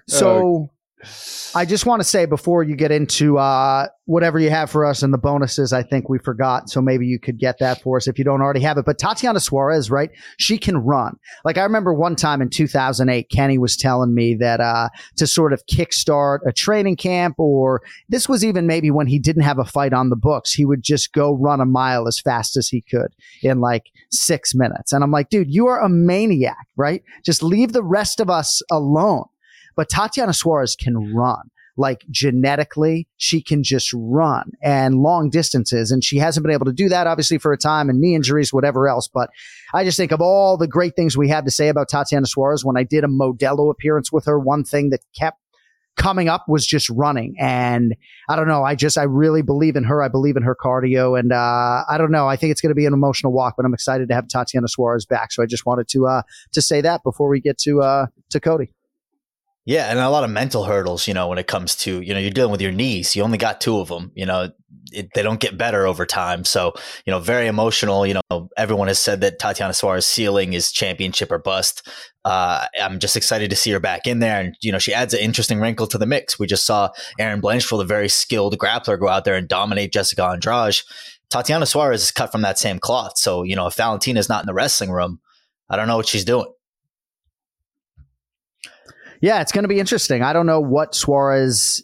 so 0.08 0.70
I 1.56 1.66
just 1.66 1.86
want 1.86 2.02
to 2.02 2.04
say 2.04 2.26
before 2.26 2.64
you 2.64 2.76
get 2.76 2.92
into 2.92 3.38
uh, 3.38 3.88
whatever 4.06 4.38
you 4.40 4.50
have 4.50 4.70
for 4.70 4.86
us 4.86 5.02
and 5.02 5.14
the 5.14 5.18
bonuses, 5.18 5.74
I 5.74 5.82
think 5.84 6.10
we 6.10 6.20
forgot. 6.20 6.70
So 6.70 6.82
maybe 6.82 7.06
you 7.08 7.20
could 7.20 7.38
get 7.38 7.60
that 7.60 7.82
for 7.82 7.98
us 7.98 8.08
if 8.08 8.18
you 8.18 8.26
don't 8.26 8.42
already 8.42 8.60
have 8.62 8.78
it. 8.78 8.86
But 8.86 9.00
Tatiana 9.00 9.40
Suarez, 9.40 9.90
right? 9.90 10.12
She 10.38 10.58
can 10.58 10.78
run. 10.78 11.18
Like 11.46 11.58
I 11.58 11.64
remember 11.64 11.94
one 11.94 12.16
time 12.16 12.42
in 12.42 12.50
2008, 12.50 13.30
Kenny 13.30 13.58
was 13.58 13.76
telling 13.76 14.14
me 14.14 14.36
that 14.36 14.60
uh, 14.60 14.90
to 15.18 15.28
sort 15.28 15.54
of 15.54 15.66
kickstart 15.66 16.40
a 16.46 16.54
training 16.54 16.96
camp, 16.96 17.36
or 17.40 17.82
this 18.10 18.30
was 18.30 18.46
even 18.46 18.68
maybe 18.68 18.92
when 18.92 19.08
he 19.08 19.20
didn't 19.20 19.44
have 19.44 19.60
a 19.60 19.66
fight 19.66 19.94
on 19.94 20.10
the 20.10 20.16
books, 20.16 20.54
he 20.54 20.66
would 20.66 20.84
just 20.84 21.14
go 21.14 21.34
run 21.34 21.62
a 21.62 21.66
mile 21.66 22.08
as 22.08 22.20
fast 22.20 22.56
as 22.58 22.68
he 22.68 22.82
could 22.82 23.14
in 23.42 23.60
like 23.60 23.92
six 24.12 24.54
minutes. 24.54 24.94
And 24.94 25.04
I'm 25.04 25.12
like, 25.12 25.30
dude, 25.30 25.54
you 25.54 25.68
are 25.68 25.82
a 25.82 25.90
maniac, 25.90 26.68
right? 26.76 27.04
Just 27.26 27.42
leave 27.42 27.74
the 27.74 27.84
rest 27.84 28.20
of 28.20 28.30
us 28.30 28.62
alone. 28.70 29.26
But 29.78 29.88
Tatiana 29.88 30.34
Suarez 30.34 30.76
can 30.76 31.16
run. 31.16 31.50
Like 31.80 32.04
genetically, 32.10 33.08
she 33.18 33.40
can 33.40 33.62
just 33.62 33.94
run 33.94 34.52
and 34.64 34.96
long 34.96 35.30
distances. 35.30 35.92
And 35.92 36.04
she 36.04 36.18
hasn't 36.18 36.44
been 36.44 36.54
able 36.54 36.66
to 36.66 36.74
do 36.74 36.90
that, 36.90 37.06
obviously, 37.06 37.38
for 37.38 37.54
a 37.54 37.58
time 37.58 37.88
and 37.88 38.02
knee 38.02 38.16
injuries, 38.16 38.52
whatever 38.52 38.90
else. 38.90 39.08
But 39.08 39.30
I 39.76 39.84
just 39.84 39.96
think 39.96 40.12
of 40.12 40.20
all 40.20 40.58
the 40.58 40.68
great 40.68 40.96
things 40.96 41.16
we 41.16 41.30
had 41.30 41.46
to 41.46 41.52
say 41.52 41.68
about 41.68 41.88
Tatiana 41.88 42.26
Suarez 42.26 42.66
when 42.66 42.78
I 42.78 42.84
did 42.84 43.04
a 43.04 43.08
Modelo 43.08 43.70
appearance 43.70 44.12
with 44.12 44.26
her. 44.26 44.40
One 44.40 44.64
thing 44.64 44.90
that 44.90 45.02
kept 45.16 45.38
coming 45.98 46.30
up 46.30 46.46
was 46.48 46.66
just 46.66 46.90
running. 46.90 47.36
And 47.40 47.96
I 48.28 48.36
don't 48.36 48.48
know. 48.48 48.64
I 48.64 48.74
just, 48.74 48.98
I 48.98 49.04
really 49.04 49.44
believe 49.44 49.76
in 49.76 49.84
her. 49.84 50.02
I 50.02 50.08
believe 50.08 50.36
in 50.36 50.44
her 50.44 50.56
cardio. 50.56 51.20
And 51.20 51.32
uh, 51.32 51.84
I 51.88 51.98
don't 52.00 52.12
know. 52.12 52.28
I 52.28 52.38
think 52.38 52.52
it's 52.52 52.62
going 52.62 52.72
to 52.72 52.76
be 52.76 52.86
an 52.86 52.94
emotional 52.94 53.34
walk, 53.34 53.56
but 53.56 53.66
I'm 53.66 53.74
excited 53.74 54.08
to 54.10 54.16
have 54.16 54.28
Tatiana 54.28 54.68
Suarez 54.68 55.06
back. 55.06 55.32
So 55.32 55.44
I 55.44 55.46
just 55.46 55.66
wanted 55.66 55.88
to, 55.90 56.08
uh, 56.08 56.22
to 56.54 56.62
say 56.62 56.82
that 56.82 57.04
before 57.04 57.30
we 57.30 57.40
get 57.40 57.58
to, 57.60 57.82
uh, 57.82 58.08
to 58.32 58.40
Cody. 58.40 58.72
Yeah, 59.68 59.92
and 59.92 60.00
a 60.00 60.10
lot 60.10 60.24
of 60.24 60.30
mental 60.30 60.64
hurdles, 60.64 61.10
you 61.10 61.14
know, 61.14 61.28
when 61.28 61.38
it 61.38 61.48
comes 61.48 61.76
to, 61.76 62.00
you 62.00 62.14
know, 62.14 62.22
you're 62.22 62.32
dealing 62.32 62.54
with 62.54 62.62
your 62.62 62.72
knees. 62.72 63.18
You 63.18 63.24
only 63.24 63.38
got 63.38 63.60
two 63.60 63.80
of 63.80 63.90
them, 63.90 64.14
you 64.16 64.26
know, 64.26 64.50
it, 64.94 65.10
they 65.14 65.22
don't 65.22 65.42
get 65.42 65.58
better 65.58 65.86
over 65.86 66.06
time. 66.06 66.46
So, 66.46 66.72
you 67.06 67.12
know, 67.12 67.20
very 67.20 67.48
emotional. 67.48 68.08
You 68.08 68.22
know, 68.32 68.50
everyone 68.56 68.88
has 68.88 68.98
said 68.98 69.20
that 69.20 69.40
Tatiana 69.40 69.74
Suarez 69.74 70.08
ceiling 70.08 70.54
is 70.54 70.72
championship 70.72 71.34
or 71.34 71.38
bust. 71.38 71.86
Uh, 72.24 72.66
I'm 72.82 73.00
just 73.00 73.18
excited 73.18 73.50
to 73.50 73.58
see 73.58 73.72
her 73.72 73.80
back 73.82 74.08
in 74.08 74.20
there. 74.20 74.40
And, 74.40 74.56
you 74.62 74.72
know, 74.72 74.80
she 74.80 74.94
adds 74.94 75.14
an 75.14 75.20
interesting 75.20 75.60
wrinkle 75.60 75.88
to 75.88 75.98
the 75.98 76.06
mix. 76.06 76.40
We 76.40 76.48
just 76.48 76.66
saw 76.66 76.92
Erin 77.20 77.42
Blanchfield, 77.42 77.82
a 77.82 77.86
very 77.86 78.08
skilled 78.08 78.58
grappler, 78.58 78.98
go 78.98 79.10
out 79.10 79.26
there 79.26 79.36
and 79.36 79.50
dominate 79.50 79.92
Jessica 79.92 80.24
Andrade. 80.24 80.78
Tatiana 81.30 81.66
Suarez 81.66 82.04
is 82.04 82.12
cut 82.12 82.32
from 82.32 82.42
that 82.44 82.58
same 82.58 82.80
cloth. 82.80 83.18
So, 83.18 83.44
you 83.44 83.58
know, 83.58 83.68
if 83.68 83.76
Valentina's 83.76 84.30
not 84.30 84.44
in 84.44 84.48
the 84.48 84.54
wrestling 84.54 84.92
room, 84.92 85.20
I 85.70 85.76
don't 85.76 85.88
know 85.90 85.98
what 85.98 86.08
she's 86.08 86.24
doing. 86.24 86.48
Yeah, 89.22 89.42
it's 89.42 89.52
going 89.52 89.64
to 89.64 89.70
be 89.70 89.80
interesting. 89.80 90.22
I 90.22 90.34
don't 90.34 90.46
know 90.46 90.60
what 90.60 90.96
Suarez 90.96 91.84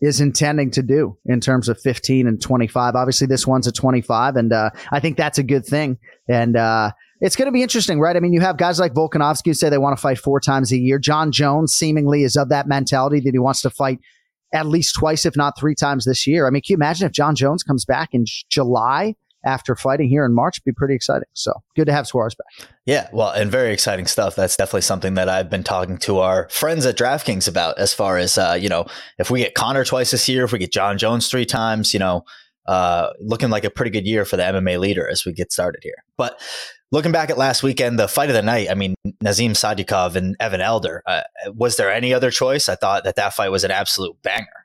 is 0.00 0.20
intending 0.20 0.70
to 0.72 0.82
do 0.82 1.16
in 1.26 1.40
terms 1.40 1.68
of 1.68 1.80
15 1.80 2.26
and 2.26 2.40
25. 2.40 2.94
Obviously, 2.94 3.26
this 3.26 3.46
one's 3.46 3.66
a 3.66 3.72
25, 3.72 4.36
and 4.36 4.52
uh, 4.52 4.70
I 4.92 5.00
think 5.00 5.16
that's 5.16 5.38
a 5.38 5.42
good 5.42 5.64
thing. 5.64 5.98
And 6.28 6.56
uh, 6.56 6.92
it's 7.20 7.36
going 7.36 7.46
to 7.46 7.52
be 7.52 7.62
interesting, 7.62 8.00
right? 8.00 8.16
I 8.16 8.20
mean, 8.20 8.32
you 8.32 8.40
have 8.40 8.56
guys 8.56 8.78
like 8.78 8.92
Volkanovski 8.92 9.46
who 9.46 9.54
say 9.54 9.68
they 9.68 9.78
want 9.78 9.96
to 9.96 10.00
fight 10.00 10.18
four 10.18 10.40
times 10.40 10.72
a 10.72 10.78
year. 10.78 10.98
Jon 10.98 11.32
Jones 11.32 11.74
seemingly 11.74 12.22
is 12.22 12.36
of 12.36 12.48
that 12.50 12.66
mentality 12.66 13.20
that 13.20 13.32
he 13.32 13.38
wants 13.38 13.62
to 13.62 13.70
fight 13.70 13.98
at 14.52 14.66
least 14.66 14.94
twice, 14.94 15.26
if 15.26 15.36
not 15.36 15.58
three 15.58 15.74
times 15.74 16.04
this 16.04 16.26
year. 16.26 16.46
I 16.46 16.50
mean, 16.50 16.62
can 16.62 16.74
you 16.74 16.76
imagine 16.76 17.06
if 17.06 17.12
Jon 17.12 17.34
Jones 17.34 17.62
comes 17.62 17.84
back 17.84 18.10
in 18.12 18.24
July 18.50 19.14
after 19.44 19.76
fighting 19.76 20.08
here 20.08 20.24
in 20.24 20.34
March? 20.34 20.62
Be 20.64 20.72
pretty 20.72 20.94
exciting. 20.94 21.28
So 21.34 21.52
good 21.76 21.86
to 21.86 21.92
have 21.92 22.06
Suarez 22.06 22.34
back. 22.34 22.68
Yeah, 22.86 23.08
well, 23.12 23.30
and 23.30 23.50
very 23.50 23.72
exciting 23.72 24.06
stuff. 24.06 24.36
That's 24.36 24.56
definitely 24.56 24.82
something 24.82 25.14
that 25.14 25.28
I've 25.28 25.50
been 25.50 25.64
talking 25.64 25.98
to 25.98 26.18
our 26.18 26.48
friends 26.50 26.86
at 26.86 26.96
DraftKings 26.96 27.48
about 27.48 27.78
as 27.78 27.94
far 27.94 28.18
as, 28.18 28.36
uh, 28.36 28.58
you 28.60 28.68
know, 28.68 28.86
if 29.18 29.30
we 29.30 29.40
get 29.40 29.54
Conor 29.54 29.84
twice 29.84 30.10
this 30.10 30.28
year, 30.28 30.44
if 30.44 30.52
we 30.52 30.58
get 30.58 30.72
Jon 30.72 30.98
Jones 30.98 31.28
three 31.28 31.46
times, 31.46 31.92
you 31.92 32.00
know, 32.00 32.24
uh, 32.66 33.10
looking 33.20 33.50
like 33.50 33.64
a 33.64 33.70
pretty 33.70 33.90
good 33.90 34.06
year 34.06 34.24
for 34.24 34.36
the 34.36 34.42
MMA 34.42 34.78
leader 34.78 35.08
as 35.08 35.24
we 35.24 35.32
get 35.32 35.52
started 35.52 35.80
here. 35.82 36.04
But 36.16 36.40
looking 36.92 37.12
back 37.12 37.30
at 37.30 37.38
last 37.38 37.62
weekend, 37.62 37.98
the 37.98 38.08
fight 38.08 38.30
of 38.30 38.34
the 38.34 38.42
night, 38.42 38.70
I 38.70 38.74
mean, 38.74 38.94
Nazim 39.20 39.52
Sadykhov 39.52 40.16
and 40.16 40.36
Evan 40.40 40.60
Elder, 40.60 41.02
uh, 41.06 41.22
was 41.54 41.76
there 41.76 41.92
any 41.92 42.14
other 42.14 42.30
choice? 42.30 42.68
I 42.68 42.74
thought 42.76 43.04
that 43.04 43.16
that 43.16 43.34
fight 43.34 43.50
was 43.50 43.64
an 43.64 43.70
absolute 43.70 44.16
banger. 44.22 44.63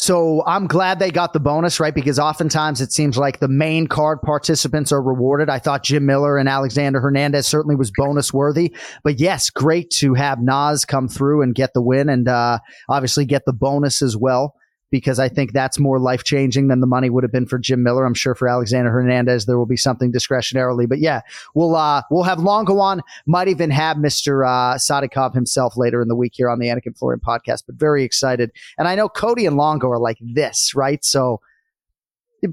So 0.00 0.42
I'm 0.46 0.66
glad 0.66 0.98
they 0.98 1.10
got 1.10 1.34
the 1.34 1.40
bonus, 1.40 1.78
right? 1.78 1.94
Because 1.94 2.18
oftentimes 2.18 2.80
it 2.80 2.90
seems 2.90 3.18
like 3.18 3.38
the 3.38 3.48
main 3.48 3.86
card 3.86 4.22
participants 4.22 4.92
are 4.92 5.02
rewarded. 5.02 5.50
I 5.50 5.58
thought 5.58 5.82
Jim 5.82 6.06
Miller 6.06 6.38
and 6.38 6.48
Alexander 6.48 7.02
Hernandez 7.02 7.46
certainly 7.46 7.76
was 7.76 7.92
bonus 7.94 8.32
worthy. 8.32 8.74
But 9.04 9.20
yes, 9.20 9.50
great 9.50 9.90
to 9.98 10.14
have 10.14 10.40
Nas 10.40 10.86
come 10.86 11.06
through 11.06 11.42
and 11.42 11.54
get 11.54 11.74
the 11.74 11.82
win 11.82 12.08
and 12.08 12.28
uh, 12.28 12.60
obviously 12.88 13.26
get 13.26 13.44
the 13.44 13.52
bonus 13.52 14.00
as 14.00 14.16
well 14.16 14.54
because 14.90 15.18
I 15.18 15.28
think 15.28 15.52
that's 15.52 15.78
more 15.78 15.98
life 15.98 16.24
changing 16.24 16.68
than 16.68 16.80
the 16.80 16.86
money 16.86 17.10
would 17.10 17.24
have 17.24 17.32
been 17.32 17.46
for 17.46 17.58
Jim 17.58 17.82
Miller. 17.82 18.04
I'm 18.04 18.14
sure 18.14 18.34
for 18.34 18.48
Alexander 18.48 18.90
Hernandez 18.90 19.46
there 19.46 19.58
will 19.58 19.66
be 19.66 19.76
something 19.76 20.12
discretionarily, 20.12 20.88
but 20.88 20.98
yeah, 20.98 21.20
we'll 21.54 21.76
uh, 21.76 22.02
we'll 22.10 22.24
have 22.24 22.40
Longo 22.40 22.78
on. 22.78 23.02
Might 23.26 23.48
even 23.48 23.70
have 23.70 23.96
Mr. 23.96 24.46
Uh, 24.46 24.76
Sadykhov 24.76 25.34
himself 25.34 25.76
later 25.76 26.02
in 26.02 26.08
the 26.08 26.16
week 26.16 26.32
here 26.34 26.50
on 26.50 26.58
the 26.58 26.66
Anik 26.66 26.86
and 26.86 26.96
Florian 26.96 27.20
podcast. 27.20 27.64
But 27.66 27.76
very 27.76 28.04
excited, 28.04 28.50
and 28.78 28.88
I 28.88 28.94
know 28.94 29.08
Cody 29.08 29.46
and 29.46 29.56
Longo 29.56 29.88
are 29.88 29.98
like 30.00 30.18
this, 30.20 30.74
right? 30.74 31.04
So. 31.04 31.40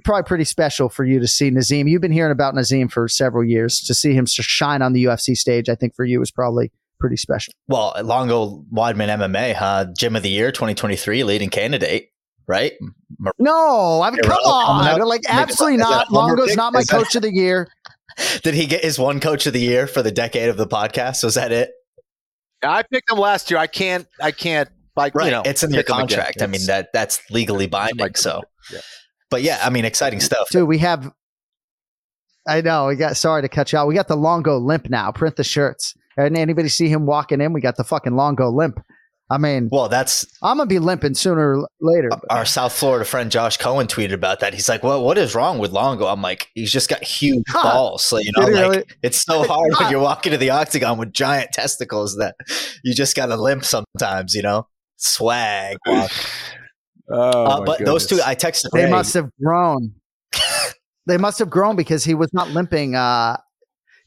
Probably 0.03 0.23
pretty 0.23 0.43
special 0.43 0.89
for 0.89 1.05
you 1.05 1.17
to 1.17 1.27
see 1.29 1.49
Nazim. 1.49 1.87
You've 1.87 2.01
been 2.01 2.11
hearing 2.11 2.33
about 2.33 2.53
Nazim 2.53 2.89
for 2.89 3.07
several 3.07 3.45
years. 3.45 3.79
To 3.79 3.93
see 3.93 4.13
him 4.13 4.25
shine 4.25 4.81
on 4.81 4.91
the 4.91 5.05
UFC 5.05 5.33
stage, 5.33 5.69
I 5.69 5.75
think 5.75 5.95
for 5.95 6.03
you 6.03 6.19
was 6.19 6.29
probably 6.29 6.73
pretty 6.99 7.15
special. 7.15 7.53
Well, 7.69 7.95
Longo 8.03 8.65
Weidman 8.69 9.07
MMA, 9.07 9.53
huh? 9.53 9.85
Gym 9.97 10.17
of 10.17 10.23
the 10.23 10.29
Year 10.29 10.51
2023, 10.51 11.23
leading 11.23 11.49
candidate 11.49 12.11
right? 12.47 12.73
No, 13.39 14.01
I 14.01 14.11
mean, 14.11 14.21
come 14.21 14.31
on. 14.31 14.99
Like, 15.07 15.23
absolutely 15.27 15.77
not. 15.77 16.11
Longo's 16.11 16.55
not 16.55 16.73
my 16.73 16.83
coach 16.83 17.15
of 17.15 17.21
the 17.21 17.33
year. 17.33 17.67
Did 18.43 18.55
he 18.55 18.65
get 18.65 18.83
his 18.83 18.97
one 18.97 19.19
coach 19.19 19.45
of 19.45 19.53
the 19.53 19.59
year 19.59 19.85
for 19.87 20.01
the 20.01 20.11
decade 20.11 20.49
of 20.49 20.57
the 20.57 20.67
podcast? 20.67 21.23
Was 21.23 21.35
that 21.35 21.51
it? 21.51 21.71
I 22.63 22.83
picked 22.83 23.11
him 23.11 23.19
last 23.19 23.51
year. 23.51 23.59
I 23.59 23.67
can't, 23.67 24.07
I 24.19 24.31
can't, 24.31 24.69
like, 24.95 25.13
right. 25.13 25.25
you 25.25 25.31
know, 25.31 25.43
it's 25.45 25.63
in 25.63 25.71
your 25.71 25.83
contract. 25.83 26.41
I 26.41 26.47
mean, 26.47 26.65
that 26.65 26.89
that's 26.93 27.21
legally 27.29 27.67
binding. 27.67 28.15
So, 28.15 28.41
yeah. 28.71 28.79
but 29.29 29.43
yeah, 29.43 29.59
I 29.61 29.69
mean, 29.69 29.85
exciting 29.85 30.19
stuff. 30.19 30.49
Dude, 30.49 30.67
we 30.67 30.79
have, 30.79 31.11
I 32.47 32.61
know, 32.61 32.87
we 32.87 32.95
got, 32.95 33.15
sorry 33.15 33.43
to 33.43 33.49
cut 33.49 33.71
you 33.71 33.77
out. 33.77 33.87
We 33.87 33.93
got 33.93 34.07
the 34.07 34.17
Longo 34.17 34.57
limp 34.57 34.89
now. 34.89 35.11
Print 35.11 35.35
the 35.35 35.43
shirts. 35.43 35.93
And 36.17 36.35
anybody 36.35 36.67
see 36.67 36.89
him 36.89 37.05
walking 37.05 37.41
in? 37.41 37.53
We 37.53 37.61
got 37.61 37.75
the 37.75 37.83
fucking 37.83 38.15
Longo 38.15 38.49
limp. 38.49 38.83
I 39.29 39.37
mean, 39.37 39.67
well, 39.71 39.89
that's 39.89 40.25
I'm 40.41 40.57
gonna 40.57 40.67
be 40.67 40.79
limping 40.79 41.13
sooner 41.13 41.57
or 41.59 41.69
later. 41.81 42.09
Our 42.29 42.45
South 42.45 42.71
Florida 42.71 43.03
friend 43.03 43.29
Josh 43.29 43.57
Cohen 43.57 43.87
tweeted 43.87 44.13
about 44.13 44.39
that. 44.39 44.53
He's 44.53 44.69
like, 44.69 44.83
"Well, 44.83 45.03
what 45.03 45.17
is 45.17 45.35
wrong 45.35 45.59
with 45.59 45.71
Longo?" 45.71 46.05
I'm 46.05 46.21
like, 46.21 46.49
"He's 46.55 46.71
just 46.71 46.87
got 46.87 47.03
huge 47.03 47.43
huh. 47.49 47.63
balls." 47.63 48.05
So 48.05 48.19
you 48.19 48.31
know, 48.37 48.43
like 48.43 48.51
really? 48.53 48.83
it's 49.03 49.21
so 49.21 49.43
hard 49.47 49.73
when 49.77 49.91
you're 49.91 50.01
walking 50.01 50.31
to 50.31 50.37
the 50.37 50.51
octagon 50.51 50.97
with 50.97 51.11
giant 51.11 51.51
testicles 51.51 52.15
that 52.17 52.35
you 52.85 52.93
just 52.93 53.17
gotta 53.17 53.35
limp 53.35 53.65
sometimes. 53.65 54.33
You 54.33 54.43
know, 54.43 54.67
swag. 54.95 55.75
oh, 55.87 56.07
uh, 57.11 57.61
but 57.65 57.79
goodness. 57.79 57.85
those 57.85 58.07
two, 58.07 58.19
I 58.25 58.33
texted. 58.33 58.69
They 58.71 58.85
Ray. 58.85 58.91
must 58.91 59.13
have 59.13 59.29
grown. 59.43 59.93
they 61.05 61.17
must 61.17 61.39
have 61.39 61.49
grown 61.49 61.75
because 61.75 62.05
he 62.05 62.13
was 62.13 62.33
not 62.33 62.51
limping. 62.51 62.95
Uh, 62.95 63.35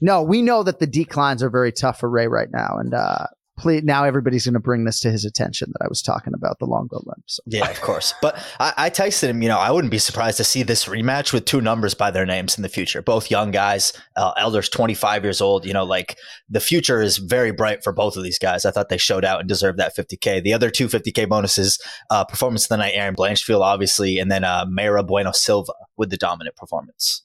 no, 0.00 0.22
we 0.22 0.40
know 0.40 0.62
that 0.62 0.78
the 0.78 0.86
declines 0.86 1.42
are 1.42 1.50
very 1.50 1.72
tough 1.72 2.00
for 2.00 2.08
Ray 2.08 2.26
right 2.26 2.48
now, 2.50 2.78
and 2.78 2.94
uh, 2.94 3.26
please 3.60 3.82
now 3.84 4.04
everybody's 4.04 4.44
going 4.44 4.54
to 4.54 4.60
bring 4.60 4.84
this 4.84 5.00
to 5.00 5.10
his 5.10 5.24
attention 5.24 5.70
that 5.72 5.84
I 5.84 5.88
was 5.88 6.00
talking 6.02 6.32
about 6.34 6.58
the 6.58 6.64
Longo 6.64 6.96
limp. 7.04 7.24
So. 7.26 7.42
Yeah, 7.46 7.70
of 7.70 7.80
course. 7.80 8.14
But 8.22 8.38
I, 8.58 8.72
I 8.76 8.90
texted 8.90 9.28
him, 9.28 9.42
you 9.42 9.48
know, 9.48 9.58
I 9.58 9.70
wouldn't 9.70 9.90
be 9.90 9.98
surprised 9.98 10.38
to 10.38 10.44
see 10.44 10.62
this 10.62 10.86
rematch 10.86 11.32
with 11.32 11.44
two 11.44 11.60
numbers 11.60 11.94
by 11.94 12.10
their 12.10 12.24
names 12.24 12.56
in 12.56 12.62
the 12.62 12.68
future. 12.68 13.02
Both 13.02 13.30
young 13.30 13.50
guys. 13.50 13.92
Uh, 14.16 14.32
Elder's 14.36 14.68
25 14.68 15.24
years 15.24 15.40
old. 15.40 15.66
You 15.66 15.74
know, 15.74 15.84
like 15.84 16.16
the 16.48 16.60
future 16.60 17.02
is 17.02 17.18
very 17.18 17.52
bright 17.52 17.84
for 17.84 17.92
both 17.92 18.16
of 18.16 18.22
these 18.22 18.38
guys. 18.38 18.64
I 18.64 18.70
thought 18.70 18.88
they 18.88 18.98
showed 18.98 19.24
out 19.24 19.40
and 19.40 19.48
deserved 19.48 19.78
that 19.78 19.96
50K. 19.96 20.42
The 20.42 20.54
other 20.54 20.70
two 20.70 20.88
50K 20.88 21.28
bonuses, 21.28 21.78
uh, 22.10 22.24
performance 22.24 22.64
of 22.64 22.70
the 22.70 22.76
night, 22.78 22.94
Erin 22.94 23.14
Blanchfield, 23.14 23.60
obviously, 23.60 24.18
and 24.18 24.30
then 24.30 24.44
uh, 24.44 24.64
Bueno 24.64 25.32
Silva 25.32 25.72
with 25.96 26.10
the 26.10 26.16
dominant 26.16 26.56
performance. 26.56 27.22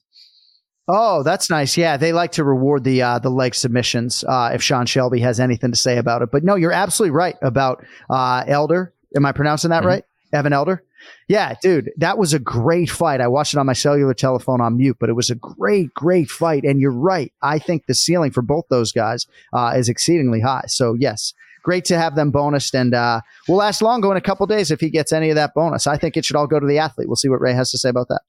Oh, 0.88 1.22
that's 1.24 1.50
nice. 1.50 1.76
Yeah, 1.76 1.96
they 1.96 2.12
like 2.12 2.32
to 2.32 2.44
reward 2.44 2.84
the 2.84 3.02
uh, 3.02 3.18
the 3.18 3.30
leg 3.30 3.54
submissions 3.54 4.24
uh, 4.24 4.50
if 4.54 4.62
Sean 4.62 4.86
Shelby 4.86 5.20
has 5.20 5.40
anything 5.40 5.72
to 5.72 5.76
say 5.76 5.98
about 5.98 6.22
it. 6.22 6.30
But 6.30 6.44
no, 6.44 6.54
you're 6.54 6.72
absolutely 6.72 7.10
right 7.10 7.36
about 7.42 7.84
uh, 8.08 8.44
Elder. 8.46 8.92
Am 9.16 9.26
I 9.26 9.32
pronouncing 9.32 9.70
that 9.70 9.80
mm-hmm. 9.80 9.88
right? 9.88 10.04
Evan 10.32 10.52
Elder. 10.52 10.84
Yeah, 11.28 11.54
dude, 11.62 11.90
that 11.98 12.18
was 12.18 12.34
a 12.34 12.38
great 12.38 12.90
fight. 12.90 13.20
I 13.20 13.28
watched 13.28 13.54
it 13.54 13.58
on 13.58 13.66
my 13.66 13.72
cellular 13.72 14.14
telephone 14.14 14.60
on 14.60 14.76
mute, 14.76 14.96
but 14.98 15.08
it 15.08 15.14
was 15.14 15.30
a 15.30 15.36
great, 15.36 15.92
great 15.94 16.28
fight. 16.28 16.64
And 16.64 16.80
you're 16.80 16.90
right. 16.90 17.32
I 17.42 17.58
think 17.58 17.86
the 17.86 17.94
ceiling 17.94 18.32
for 18.32 18.42
both 18.42 18.64
those 18.70 18.92
guys 18.92 19.26
uh, 19.52 19.74
is 19.76 19.88
exceedingly 19.88 20.40
high. 20.40 20.64
So 20.66 20.94
yes, 20.94 21.32
great 21.62 21.84
to 21.86 21.98
have 21.98 22.14
them 22.14 22.32
bonused, 22.32 22.74
and 22.74 22.94
uh, 22.94 23.20
we'll 23.48 23.62
ask 23.62 23.82
Longo 23.82 24.10
in 24.10 24.16
a 24.16 24.20
couple 24.20 24.46
days 24.46 24.70
if 24.70 24.80
he 24.80 24.90
gets 24.90 25.12
any 25.12 25.30
of 25.30 25.36
that 25.36 25.54
bonus. 25.54 25.86
I 25.86 25.96
think 25.96 26.16
it 26.16 26.24
should 26.24 26.36
all 26.36 26.46
go 26.46 26.60
to 26.60 26.66
the 26.66 26.78
athlete. 26.78 27.08
We'll 27.08 27.16
see 27.16 27.28
what 27.28 27.40
Ray 27.40 27.54
has 27.54 27.70
to 27.72 27.78
say 27.78 27.88
about 27.88 28.08
that. 28.08 28.22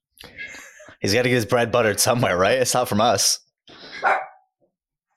He's 0.99 1.13
got 1.13 1.23
to 1.23 1.29
get 1.29 1.35
his 1.35 1.45
bread 1.45 1.71
buttered 1.71 1.99
somewhere, 1.99 2.37
right? 2.37 2.57
It's 2.57 2.73
not 2.73 2.87
from 2.87 3.01
us. 3.01 3.39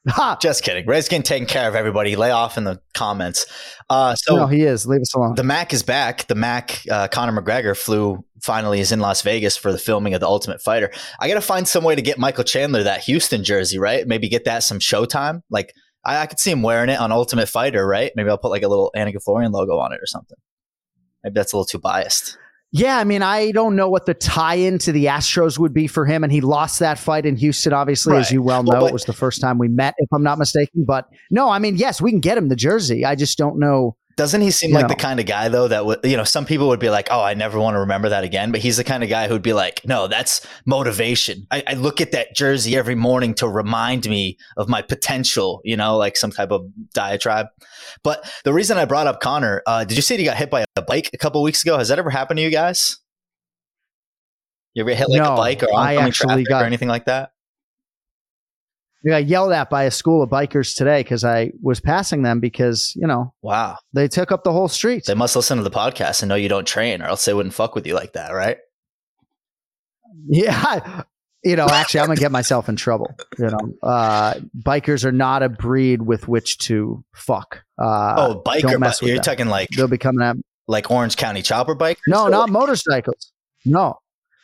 Ha! 0.08 0.38
Just 0.40 0.64
kidding. 0.64 0.86
Ray's 0.86 1.08
getting 1.08 1.22
taken 1.22 1.46
care 1.46 1.68
of, 1.68 1.74
everybody. 1.74 2.16
Lay 2.16 2.30
off 2.30 2.56
in 2.56 2.64
the 2.64 2.80
comments. 2.94 3.46
Uh, 3.90 4.14
so 4.14 4.36
no, 4.36 4.46
he 4.46 4.62
is. 4.62 4.86
Leave 4.86 5.02
us 5.02 5.14
alone. 5.14 5.34
The 5.34 5.44
Mac 5.44 5.74
is 5.74 5.82
back. 5.82 6.26
The 6.26 6.34
Mac, 6.34 6.82
uh, 6.90 7.08
Conor 7.08 7.40
McGregor 7.40 7.76
flew 7.76 8.24
finally 8.42 8.80
is 8.80 8.92
in 8.92 9.00
Las 9.00 9.20
Vegas 9.22 9.58
for 9.58 9.72
the 9.72 9.78
filming 9.78 10.14
of 10.14 10.20
The 10.20 10.26
Ultimate 10.26 10.62
Fighter. 10.62 10.90
I 11.18 11.28
got 11.28 11.34
to 11.34 11.42
find 11.42 11.68
some 11.68 11.84
way 11.84 11.94
to 11.94 12.02
get 12.02 12.18
Michael 12.18 12.44
Chandler 12.44 12.82
that 12.82 13.02
Houston 13.02 13.44
jersey, 13.44 13.78
right? 13.78 14.06
Maybe 14.06 14.28
get 14.28 14.46
that 14.46 14.62
some 14.62 14.78
showtime. 14.78 15.42
Like 15.50 15.74
I, 16.04 16.18
I 16.18 16.26
could 16.26 16.38
see 16.40 16.50
him 16.50 16.62
wearing 16.62 16.88
it 16.88 16.98
on 16.98 17.12
Ultimate 17.12 17.48
Fighter, 17.48 17.86
right? 17.86 18.10
Maybe 18.16 18.30
I'll 18.30 18.38
put 18.38 18.50
like 18.50 18.62
a 18.62 18.68
little 18.68 18.90
Anik 18.96 19.22
Florian 19.22 19.52
logo 19.52 19.78
on 19.78 19.92
it 19.92 20.00
or 20.00 20.06
something. 20.06 20.38
Maybe 21.22 21.34
that's 21.34 21.52
a 21.52 21.56
little 21.56 21.66
too 21.66 21.78
biased. 21.78 22.38
Yeah, 22.72 22.98
I 22.98 23.04
mean, 23.04 23.20
I 23.20 23.50
don't 23.50 23.74
know 23.74 23.88
what 23.88 24.06
the 24.06 24.14
tie-in 24.14 24.78
to 24.80 24.92
the 24.92 25.06
Astros 25.06 25.58
would 25.58 25.74
be 25.74 25.88
for 25.88 26.06
him, 26.06 26.22
and 26.22 26.32
he 26.32 26.40
lost 26.40 26.78
that 26.78 27.00
fight 27.00 27.26
in 27.26 27.36
Houston. 27.36 27.72
Obviously, 27.72 28.12
right. 28.12 28.20
as 28.20 28.30
you 28.30 28.42
well 28.42 28.62
know, 28.62 28.70
well, 28.70 28.80
but, 28.82 28.86
it 28.88 28.92
was 28.92 29.04
the 29.04 29.12
first 29.12 29.40
time 29.40 29.58
we 29.58 29.66
met, 29.66 29.94
if 29.98 30.08
I'm 30.12 30.22
not 30.22 30.38
mistaken. 30.38 30.84
But 30.84 31.08
no, 31.32 31.50
I 31.50 31.58
mean, 31.58 31.76
yes, 31.76 32.00
we 32.00 32.12
can 32.12 32.20
get 32.20 32.38
him 32.38 32.48
the 32.48 32.56
jersey. 32.56 33.04
I 33.04 33.16
just 33.16 33.36
don't 33.36 33.58
know 33.58 33.96
doesn't 34.16 34.40
he 34.40 34.50
seem 34.50 34.72
like 34.72 34.82
know. 34.82 34.88
the 34.88 34.96
kind 34.96 35.20
of 35.20 35.26
guy 35.26 35.48
though 35.48 35.68
that 35.68 35.86
would 35.86 36.00
you 36.04 36.16
know 36.16 36.24
some 36.24 36.44
people 36.44 36.68
would 36.68 36.80
be 36.80 36.90
like, 36.90 37.08
oh, 37.10 37.22
I 37.22 37.34
never 37.34 37.58
want 37.58 37.74
to 37.74 37.80
remember 37.80 38.08
that 38.10 38.24
again, 38.24 38.52
but 38.52 38.60
he's 38.60 38.76
the 38.76 38.84
kind 38.84 39.02
of 39.02 39.08
guy 39.08 39.28
who'd 39.28 39.42
be 39.42 39.52
like, 39.52 39.80
no, 39.84 40.08
that's 40.08 40.46
motivation. 40.66 41.46
I, 41.50 41.62
I, 41.66 41.74
look 41.74 42.00
at 42.00 42.12
that 42.12 42.34
jersey 42.34 42.76
every 42.76 42.94
morning 42.94 43.34
to 43.34 43.48
remind 43.48 44.08
me 44.08 44.36
of 44.56 44.68
my 44.68 44.82
potential, 44.82 45.60
you 45.64 45.76
know, 45.76 45.96
like 45.96 46.16
some 46.16 46.30
type 46.30 46.50
of 46.50 46.66
diatribe. 46.92 47.46
But 48.02 48.30
the 48.44 48.52
reason 48.52 48.78
I 48.78 48.84
brought 48.84 49.06
up 49.06 49.20
Conor 49.20 49.62
uh, 49.66 49.84
did 49.84 49.96
you 49.96 50.02
see 50.02 50.16
he 50.16 50.24
got 50.24 50.36
hit 50.36 50.50
by 50.50 50.64
a 50.76 50.82
bike 50.82 51.10
a 51.12 51.18
couple 51.18 51.42
weeks 51.42 51.62
ago? 51.62 51.78
Has 51.78 51.88
that 51.88 51.98
ever 51.98 52.10
happened 52.10 52.38
to 52.38 52.42
you 52.42 52.50
guys? 52.50 52.98
You 54.74 54.82
ever 54.82 54.94
hit 54.94 55.08
like 55.08 55.22
no, 55.22 55.34
a 55.34 55.36
bike 55.36 55.62
or 55.62 55.74
oncoming 55.74 56.12
traffic 56.12 56.46
got, 56.48 56.62
or 56.62 56.66
anything 56.66 56.88
like 56.88 57.06
that? 57.06 57.32
I 59.04 59.08
got 59.08 59.26
yelled 59.26 59.52
at 59.52 59.70
by 59.70 59.84
a 59.84 59.90
school 59.90 60.22
of 60.22 60.28
bikers 60.28 60.76
today 60.76 61.00
because 61.00 61.24
I 61.24 61.52
was 61.62 61.80
passing 61.80 62.22
them 62.22 62.38
because, 62.38 62.94
you 62.96 63.06
know, 63.06 63.32
wow, 63.40 63.78
they 63.94 64.08
took 64.08 64.30
up 64.30 64.44
the 64.44 64.52
whole 64.52 64.68
street. 64.68 65.04
They 65.06 65.14
must 65.14 65.34
listen 65.34 65.56
to 65.56 65.64
the 65.64 65.70
podcast 65.70 66.22
and 66.22 66.28
know 66.28 66.34
you 66.34 66.50
don't 66.50 66.66
train, 66.66 67.00
or 67.00 67.06
else 67.06 67.24
they 67.24 67.32
wouldn't 67.32 67.54
fuck 67.54 67.74
with 67.74 67.86
you 67.86 67.94
like 67.94 68.12
that, 68.12 68.32
right? 68.32 68.58
Yeah. 70.26 71.02
You 71.42 71.56
know, 71.56 71.66
actually, 71.66 72.00
I'm 72.00 72.06
going 72.06 72.16
to 72.16 72.20
get 72.20 72.32
myself 72.32 72.68
in 72.68 72.76
trouble. 72.76 73.16
You 73.38 73.46
know, 73.46 73.74
uh, 73.82 74.34
bikers 74.58 75.06
are 75.06 75.12
not 75.12 75.42
a 75.42 75.48
breed 75.48 76.02
with 76.02 76.28
which 76.28 76.58
to 76.58 77.02
fuck. 77.14 77.62
Uh, 77.78 78.14
oh, 78.18 78.42
biker, 78.44 78.78
but 78.78 79.00
you're 79.00 79.14
them. 79.14 79.22
talking 79.22 79.46
like 79.46 79.70
they'll 79.70 79.88
be 79.88 79.96
coming 79.96 80.22
at 80.22 80.36
like 80.68 80.90
Orange 80.90 81.16
County 81.16 81.40
chopper 81.40 81.74
bike? 81.74 81.98
No, 82.06 82.28
not 82.28 82.50
motorcycles. 82.50 83.32
No, 83.64 83.98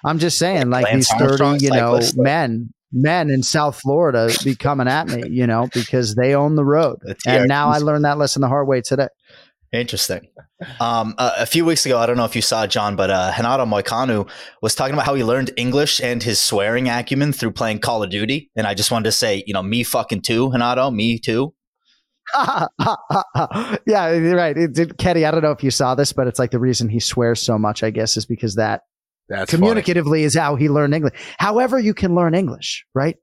I'm 0.05 0.19
just 0.19 0.39
saying, 0.39 0.71
like, 0.71 0.85
like 0.85 0.95
these 0.95 1.13
30, 1.19 1.63
you 1.63 1.71
know, 1.71 2.01
men 2.15 2.73
men 2.97 3.31
in 3.31 3.43
South 3.43 3.79
Florida 3.79 4.31
be 4.43 4.57
coming 4.57 4.89
at 4.89 5.09
me, 5.09 5.29
you 5.29 5.47
know, 5.47 5.69
because 5.73 6.15
they 6.15 6.35
own 6.35 6.55
the 6.57 6.65
road. 6.65 6.99
The 7.03 7.17
and 7.27 7.49
now 7.49 7.69
I 7.69 7.79
learned 7.79 8.05
that 8.05 8.19
lesson 8.19 8.41
the 8.41 8.49
hard 8.49 8.67
way 8.67 8.81
today. 8.81 9.09
Interesting. 9.73 10.29
Um, 10.81 11.15
uh, 11.19 11.33
a 11.37 11.47
few 11.47 11.65
weeks 11.65 11.85
ago, 11.85 11.99
I 11.99 12.07
don't 12.07 12.17
know 12.17 12.25
if 12.25 12.35
you 12.35 12.43
saw 12.43 12.67
Jon, 12.67 12.97
but 12.97 13.11
uh, 13.11 13.33
Renato 13.37 13.67
Moicano 13.67 14.29
was 14.63 14.75
talking 14.75 14.95
about 14.95 15.05
how 15.05 15.15
he 15.15 15.23
learned 15.23 15.51
English 15.57 16.01
and 16.01 16.23
his 16.23 16.39
swearing 16.39 16.89
acumen 16.89 17.33
through 17.33 17.53
playing 17.53 17.81
Call 17.81 18.03
of 18.03 18.11
Duty. 18.11 18.51
And 18.57 18.67
I 18.67 18.75
just 18.75 18.91
wanted 18.91 19.05
to 19.05 19.13
say, 19.13 19.45
you 19.47 19.53
know, 19.53 19.63
me 19.63 19.83
fucking 19.83 20.23
too, 20.23 20.51
Renato, 20.51 20.91
me 20.91 21.19
too. 21.19 21.53
yeah, 22.35 24.13
you're 24.13 24.37
right. 24.37 24.57
It, 24.57 24.79
it, 24.79 24.99
Kenny, 24.99 25.25
I 25.25 25.31
don't 25.31 25.43
know 25.43 25.53
if 25.53 25.63
you 25.63 25.71
saw 25.71 25.95
this, 25.95 26.13
but 26.13 26.27
it's 26.27 26.39
like 26.39 26.51
the 26.51 26.59
reason 26.59 26.89
he 26.89 27.01
swears 27.01 27.41
so 27.41 27.59
much, 27.59 27.83
I 27.83 27.91
guess, 27.91 28.17
is 28.17 28.25
because 28.25 28.55
that 28.55 28.83
That's 29.29 29.53
communicatively 29.53 30.21
is 30.21 30.35
how 30.35 30.57
he 30.57 30.69
learned 30.69 30.95
English. 30.95 31.15
However, 31.39 31.79
you 31.79 31.95
can 31.95 32.15
learn 32.15 32.35
English, 32.35 32.87
right? 32.95 33.17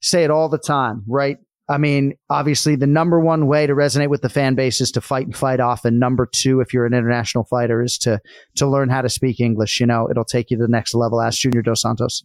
Say 0.00 0.24
it 0.24 0.30
all 0.30 0.48
the 0.48 0.58
time, 0.58 1.04
right? 1.06 1.38
I 1.70 1.76
mean, 1.76 2.14
obviously, 2.30 2.76
the 2.76 2.86
number 2.86 3.20
one 3.20 3.46
way 3.46 3.66
to 3.66 3.74
resonate 3.74 4.08
with 4.08 4.22
the 4.22 4.30
fan 4.30 4.54
base 4.54 4.80
is 4.80 4.90
to 4.92 5.02
fight 5.02 5.26
and 5.26 5.36
fight 5.36 5.60
off, 5.60 5.84
and 5.84 6.00
number 6.00 6.26
two, 6.26 6.60
if 6.60 6.72
you're 6.72 6.86
an 6.86 6.94
international 6.94 7.44
fighter, 7.44 7.82
is 7.82 7.98
to 7.98 8.20
to 8.56 8.66
learn 8.66 8.88
how 8.88 9.02
to 9.02 9.08
speak 9.08 9.38
English. 9.38 9.78
You 9.78 9.86
know, 9.86 10.08
it'll 10.10 10.24
take 10.24 10.50
you 10.50 10.56
to 10.56 10.62
the 10.62 10.68
next 10.68 10.94
level. 10.94 11.20
Ask 11.20 11.40
Junior 11.40 11.60
Dos 11.60 11.82
Santos. 11.82 12.24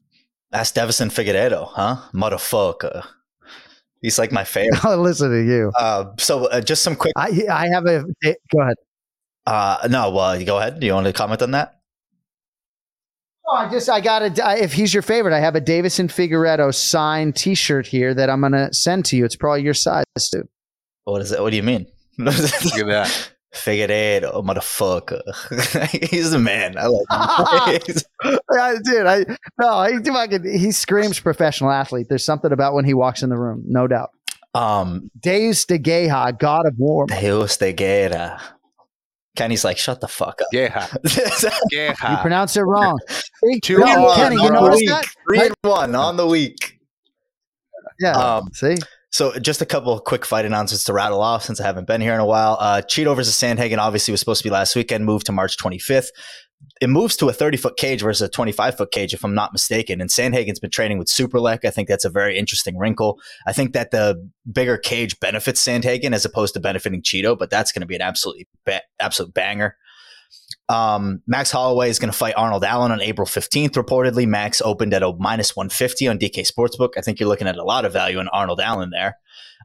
Ask 0.54 0.76
Deiveson 0.76 1.10
Figueiredo, 1.10 1.68
huh? 1.68 1.98
Motherfucker. 2.14 3.06
He's 4.02 4.18
like 4.18 4.32
my 4.32 4.46
favorite. 4.46 4.86
I'll 4.86 4.98
listen 4.98 5.30
to 5.30 5.44
you. 5.44 5.72
Uh, 5.78 6.06
so, 6.18 6.46
uh, 6.46 6.62
just 6.62 6.82
some 6.84 6.96
quick. 6.96 7.14
I 7.18 7.46
I 7.52 7.68
have 7.68 7.86
a 7.86 8.06
go 8.24 8.62
ahead. 8.62 8.78
Uh, 9.46 9.88
no, 9.90 10.12
well, 10.12 10.40
you 10.40 10.46
go 10.46 10.58
ahead. 10.58 10.80
Do 10.80 10.88
you 10.88 10.94
want 10.94 11.08
to 11.08 11.14
comment 11.14 11.42
on 11.42 11.52
that? 11.52 11.82
Oh, 13.54 13.58
I 13.58 13.70
just 13.70 13.88
I 13.88 14.02
got 14.02 14.20
to 14.36 14.62
if 14.64 14.74
he's 14.74 14.94
your 14.96 15.04
favorite, 15.04 15.32
I 15.36 15.40
have 15.40 15.56
a 15.56 15.62
Deiveson 15.62 16.08
Figueiredo 16.08 16.74
signed 16.74 17.36
T-shirt 17.36 17.86
here 17.86 18.12
that 18.16 18.28
I'm 18.28 18.42
gonna 18.42 18.74
send 18.74 19.06
to 19.06 19.16
you. 19.16 19.26
It's 19.26 19.36
probably 19.36 19.62
your 19.62 19.76
size, 19.76 20.06
dude. 20.32 20.48
What 21.04 21.22
is 21.22 21.32
it? 21.32 21.40
What 21.40 21.52
do 21.52 21.56
you 21.58 21.62
mean? 21.64 21.86
Look 22.18 22.34
at 22.36 22.88
that. 22.88 23.30
Figueiredo, 23.54 24.44
motherfucker. 24.44 25.22
He's 26.10 26.32
the 26.32 26.40
man. 26.40 26.76
I 26.80 26.88
like 26.88 27.88
him. 27.88 27.96
Yeah, 28.56 28.76
dude, 28.84 29.06
I 29.06 29.26
no, 29.60 29.84
he 29.84 30.04
fucking 30.04 30.44
he 30.58 30.72
screams 30.72 31.20
professional 31.20 31.70
athlete. 31.70 32.08
There's 32.10 32.26
something 32.26 32.52
about 32.52 32.74
when 32.74 32.86
he 32.86 32.94
walks 32.96 33.22
in 33.22 33.30
the 33.30 33.38
room, 33.38 33.64
no 33.68 33.86
doubt. 33.88 34.10
um, 34.56 35.12
Deus 35.20 35.66
de 35.66 35.78
Geha, 35.78 36.34
God 36.40 36.66
of 36.66 36.74
War. 36.80 37.06
Deus 37.06 37.58
de 37.58 37.74
Guerra. 37.74 38.42
Kenny's 39.36 39.64
like, 39.64 39.78
shut 39.78 40.00
the 40.00 40.08
fuck 40.08 40.42
up. 40.42 40.48
Yeah. 40.52 40.88
yeah. 41.72 41.90
You 42.12 42.18
pronounce 42.18 42.56
it 42.56 42.62
wrong. 42.62 43.00
Two 43.64 43.80
No, 43.80 43.86
and 43.88 44.04
one 44.04 44.16
Kenny, 44.16 44.36
you 44.36 44.42
on 44.44 44.54
the 44.54 44.60
notice 44.62 44.80
week. 44.80 44.90
that? 44.90 45.06
Three 45.28 45.40
and 45.48 45.56
one 45.62 45.96
on 45.96 46.18
the 46.18 46.28
week. 46.28 46.80
Yeah. 48.00 48.12
Um, 48.12 48.50
see? 48.54 48.76
So 49.14 49.32
just 49.38 49.62
a 49.62 49.66
couple 49.68 49.94
of 49.94 50.06
quick 50.06 50.26
fight 50.26 50.44
announcements 50.44 50.86
to 50.86 50.94
rattle 50.94 51.22
off 51.22 51.44
since 51.44 51.62
I 51.62 51.66
haven't 51.68 51.86
been 51.86 52.02
here 52.02 52.16
in 52.16 52.20
a 52.20 52.26
while. 52.26 52.58
Uh, 52.60 52.82
Chito 52.82 53.16
versus 53.16 53.36
Sandhagen 53.36 53.78
obviously 53.78 54.12
was 54.12 54.20
supposed 54.20 54.42
to 54.42 54.44
be 54.44 54.52
last 54.52 54.76
weekend, 54.76 55.06
moved 55.06 55.28
to 55.28 55.32
March 55.32 55.56
25th. 55.56 56.08
It 56.82 56.90
moves 56.90 57.16
to 57.18 57.30
a 57.30 57.34
30 57.34 57.58
foot 57.58 57.78
cage 57.78 58.02
versus 58.02 58.28
a 58.28 58.32
25 58.32 58.76
foot 58.76 58.92
cage, 58.92 59.14
if 59.14 59.24
I'm 59.24 59.36
not 59.36 59.54
mistaken. 59.54 60.02
And 60.02 60.10
Sandhagen's 60.10 60.60
been 60.60 60.72
training 60.72 60.98
with 60.98 61.10
Superlek. 61.10 61.64
I 61.64 61.70
think 61.70 61.90
that's 61.90 62.06
a 62.06 62.10
very 62.10 62.40
interesting 62.40 62.76
wrinkle. 62.76 63.20
I 63.46 63.54
think 63.54 63.74
that 63.74 63.92
the 63.92 64.28
bigger 64.52 64.80
cage 64.80 65.20
benefits 65.20 65.64
Sandhagen 65.64 66.16
as 66.16 66.26
opposed 66.26 66.56
to 66.56 66.60
benefiting 66.60 67.04
Chito, 67.04 67.38
but 67.38 67.52
that's 67.52 67.72
going 67.72 67.82
to 67.82 67.88
be 67.88 67.96
an 67.96 68.02
absolutely 68.02 68.48
ba- 68.66 68.82
absolute 69.00 69.32
banger. 69.32 69.78
Um, 70.70 71.22
Max 71.28 71.52
Holloway 71.52 71.90
is 71.90 72.00
going 72.00 72.12
to 72.12 72.18
fight 72.18 72.36
Arnold 72.38 72.64
Allen 72.64 72.92
on 72.92 73.02
April 73.02 73.28
15th, 73.28 73.72
reportedly. 73.72 74.28
Max 74.28 74.62
opened 74.62 74.94
at 74.94 75.04
a 75.04 75.14
minus 75.20 75.56
150 75.56 76.08
on 76.08 76.18
DK 76.18 76.50
Sportsbook. 76.50 76.92
I 76.98 77.02
think 77.02 77.20
you're 77.20 77.30
looking 77.30 77.48
at 77.48 77.58
a 77.58 77.64
lot 77.64 77.86
of 77.86 77.94
value 77.94 78.20
in 78.20 78.28
Arnold 78.30 78.62
Allen 78.62 78.90
there. 78.92 79.18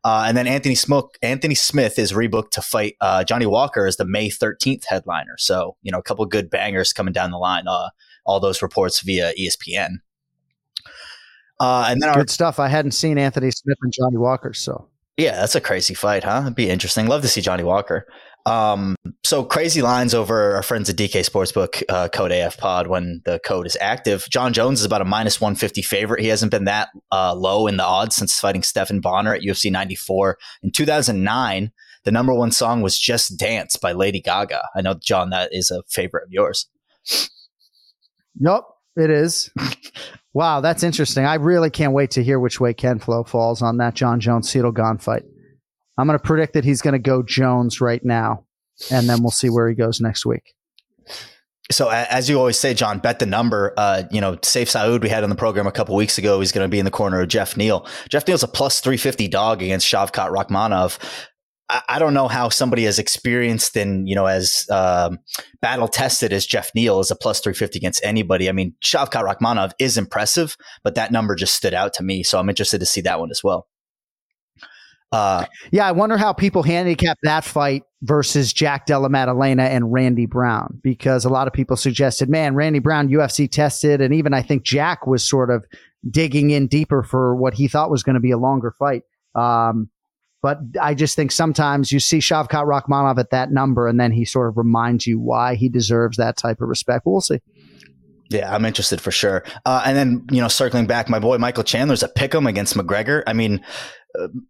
Uh, 0.04 0.24
and 0.26 0.36
then 0.36 0.46
Anthony 0.46 0.74
Smith, 0.74 1.04
Anthony 1.22 1.54
Smith 1.54 1.98
is 1.98 2.12
rebooked 2.12 2.50
to 2.50 2.62
fight 2.62 2.94
uh, 3.00 3.24
Johnny 3.24 3.46
Walker 3.46 3.86
as 3.86 3.96
the 3.96 4.04
May 4.04 4.28
13th 4.28 4.84
headliner. 4.84 5.34
So, 5.38 5.76
you 5.82 5.90
know, 5.90 5.98
a 5.98 6.02
couple 6.02 6.24
good 6.26 6.50
bangers 6.50 6.92
coming 6.92 7.12
down 7.12 7.30
the 7.30 7.38
line. 7.38 7.66
Uh, 7.66 7.90
all 8.24 8.40
those 8.40 8.62
reports 8.62 9.00
via 9.00 9.32
ESPN. 9.34 9.96
Uh, 11.60 11.86
and 11.88 12.00
then 12.00 12.10
our, 12.10 12.16
Good 12.16 12.30
stuff. 12.30 12.60
I 12.60 12.68
hadn't 12.68 12.92
seen 12.92 13.18
Anthony 13.18 13.50
Smith 13.50 13.78
and 13.82 13.92
Johnny 13.92 14.16
Walker, 14.16 14.52
so 14.52 14.88
yeah, 15.18 15.40
that's 15.40 15.56
a 15.56 15.60
crazy 15.60 15.94
fight, 15.94 16.22
huh? 16.22 16.42
It'd 16.42 16.54
be 16.54 16.70
interesting. 16.70 17.08
Love 17.08 17.22
to 17.22 17.28
see 17.28 17.40
Johnny 17.40 17.64
Walker. 17.64 18.06
Um, 18.48 18.96
so 19.24 19.44
crazy 19.44 19.82
lines 19.82 20.14
over 20.14 20.54
our 20.54 20.62
friends 20.62 20.88
at 20.88 20.96
DK 20.96 21.28
Sportsbook, 21.28 21.82
uh, 21.90 22.08
code 22.08 22.32
AF 22.32 22.56
Pod 22.56 22.86
when 22.86 23.20
the 23.26 23.38
code 23.44 23.66
is 23.66 23.76
active. 23.78 24.26
Jon 24.30 24.54
Jones 24.54 24.80
is 24.80 24.86
about 24.86 25.02
a 25.02 25.04
minus 25.04 25.38
150 25.38 25.82
favorite. 25.82 26.22
He 26.22 26.28
hasn't 26.28 26.50
been 26.50 26.64
that 26.64 26.88
uh, 27.12 27.34
low 27.34 27.66
in 27.66 27.76
the 27.76 27.84
odds 27.84 28.16
since 28.16 28.38
fighting 28.40 28.62
Stephan 28.62 29.00
Bonnar 29.00 29.34
at 29.34 29.42
UFC 29.42 29.70
94. 29.70 30.38
In 30.62 30.70
2009, 30.70 31.72
the 32.04 32.10
number 32.10 32.32
one 32.32 32.50
song 32.50 32.80
was 32.80 32.98
Just 32.98 33.38
Dance 33.38 33.76
by 33.76 33.92
Lady 33.92 34.20
Gaga. 34.20 34.62
I 34.74 34.80
know, 34.80 34.94
John, 34.94 35.28
that 35.30 35.50
is 35.52 35.70
a 35.70 35.82
favorite 35.88 36.24
of 36.24 36.32
yours. 36.32 36.68
Nope, 38.40 38.64
it 38.96 39.10
is. 39.10 39.50
wow, 40.32 40.62
that's 40.62 40.82
interesting. 40.82 41.26
I 41.26 41.34
really 41.34 41.70
can't 41.70 41.92
wait 41.92 42.12
to 42.12 42.24
hear 42.24 42.40
which 42.40 42.60
way 42.60 42.72
Ken 42.72 42.98
Flo 42.98 43.24
falls 43.24 43.60
on 43.60 43.76
that 43.76 43.94
Jon 43.94 44.20
Jones 44.20 44.50
Ciryl 44.50 44.74
Gane 44.74 44.98
fight. 44.98 45.24
I'm 45.98 46.06
going 46.06 46.18
to 46.18 46.24
predict 46.24 46.54
that 46.54 46.64
he's 46.64 46.80
going 46.80 46.92
to 46.92 46.98
go 47.00 47.22
Jones 47.22 47.80
right 47.80 48.02
now, 48.04 48.44
and 48.90 49.08
then 49.08 49.20
we'll 49.20 49.32
see 49.32 49.50
where 49.50 49.68
he 49.68 49.74
goes 49.74 50.00
next 50.00 50.24
week. 50.24 50.54
So 51.70 51.90
as 51.90 52.30
you 52.30 52.38
always 52.38 52.58
say, 52.58 52.72
Jon, 52.72 52.98
bet 52.98 53.18
the 53.18 53.26
number. 53.26 53.74
Uh, 53.76 54.04
you 54.10 54.22
know, 54.22 54.36
Sayif 54.36 54.68
Saud 54.68 55.02
we 55.02 55.10
had 55.10 55.22
on 55.22 55.28
the 55.28 55.36
program 55.36 55.66
a 55.66 55.72
couple 55.72 55.94
weeks 55.96 56.16
ago. 56.16 56.40
He's 56.40 56.52
going 56.52 56.64
to 56.64 56.70
be 56.70 56.78
in 56.78 56.86
the 56.86 56.90
corner 56.90 57.20
of 57.20 57.28
Geoff 57.28 57.58
Neal. 57.58 57.86
Geoff 58.08 58.26
Neal's 58.26 58.42
a 58.42 58.48
plus 58.48 58.80
three 58.80 58.96
fifty 58.96 59.28
dog 59.28 59.60
against 59.60 59.86
Shavkat 59.86 60.32
Rakhmonov. 60.32 60.98
I, 61.68 61.82
I 61.86 61.98
don't 61.98 62.14
know 62.14 62.26
how 62.26 62.48
somebody 62.48 62.86
as 62.86 62.98
experienced 62.98 63.76
and 63.76 64.08
you 64.08 64.14
know 64.14 64.24
as 64.24 64.66
um, 64.70 65.18
battle 65.60 65.88
tested 65.88 66.32
as 66.32 66.46
Geoff 66.46 66.70
Neal 66.74 67.00
is 67.00 67.10
a 67.10 67.16
plus 67.16 67.40
three 67.40 67.52
fifty 67.52 67.78
against 67.78 68.02
anybody. 68.02 68.48
I 68.48 68.52
mean, 68.52 68.74
Shavkat 68.82 69.30
Rakhmonov 69.30 69.72
is 69.78 69.98
impressive, 69.98 70.56
but 70.82 70.94
that 70.94 71.12
number 71.12 71.34
just 71.34 71.54
stood 71.54 71.74
out 71.74 71.92
to 71.94 72.02
me. 72.02 72.22
So 72.22 72.38
I'm 72.38 72.48
interested 72.48 72.78
to 72.78 72.86
see 72.86 73.02
that 73.02 73.20
one 73.20 73.30
as 73.30 73.44
well. 73.44 73.66
Uh, 75.10 75.46
Yeah, 75.70 75.86
I 75.86 75.92
wonder 75.92 76.16
how 76.16 76.32
people 76.32 76.62
handicap 76.62 77.18
that 77.22 77.44
fight 77.44 77.84
versus 78.02 78.52
Jack 78.52 78.86
Della 78.86 79.08
Maddalena 79.08 79.64
and 79.64 79.92
Randy 79.92 80.26
Brown 80.26 80.78
because 80.82 81.24
a 81.24 81.30
lot 81.30 81.46
of 81.46 81.52
people 81.52 81.76
suggested, 81.76 82.28
man, 82.28 82.54
Randy 82.54 82.78
Brown 82.78 83.08
UFC 83.08 83.50
tested, 83.50 84.00
and 84.00 84.14
even 84.14 84.34
I 84.34 84.42
think 84.42 84.64
Jack 84.64 85.06
was 85.06 85.26
sort 85.28 85.50
of 85.50 85.64
digging 86.08 86.50
in 86.50 86.66
deeper 86.66 87.02
for 87.02 87.34
what 87.34 87.54
he 87.54 87.68
thought 87.68 87.90
was 87.90 88.02
going 88.02 88.14
to 88.14 88.20
be 88.20 88.30
a 88.30 88.38
longer 88.38 88.72
fight. 88.78 89.02
Um, 89.34 89.88
but 90.40 90.58
I 90.80 90.94
just 90.94 91.16
think 91.16 91.32
sometimes 91.32 91.90
you 91.90 91.98
see 91.98 92.18
Shavkat 92.18 92.64
Rakhmonov 92.64 93.18
at 93.18 93.30
that 93.30 93.50
number, 93.50 93.88
and 93.88 93.98
then 93.98 94.12
he 94.12 94.24
sort 94.24 94.48
of 94.48 94.56
reminds 94.56 95.06
you 95.06 95.18
why 95.18 95.56
he 95.56 95.68
deserves 95.68 96.16
that 96.18 96.36
type 96.36 96.60
of 96.60 96.68
respect. 96.68 97.04
We'll 97.06 97.20
see. 97.20 97.40
Yeah, 98.30 98.54
I'm 98.54 98.64
interested 98.66 99.00
for 99.00 99.10
sure. 99.10 99.42
Uh, 99.64 99.82
and 99.86 99.96
then, 99.96 100.26
you 100.30 100.40
know, 100.40 100.48
circling 100.48 100.86
back, 100.86 101.08
my 101.08 101.18
boy 101.18 101.38
Michael 101.38 101.64
Chandler's 101.64 102.02
a 102.02 102.08
pick 102.08 102.34
'em 102.34 102.46
against 102.46 102.76
McGregor. 102.76 103.22
I 103.26 103.32
mean, 103.32 103.64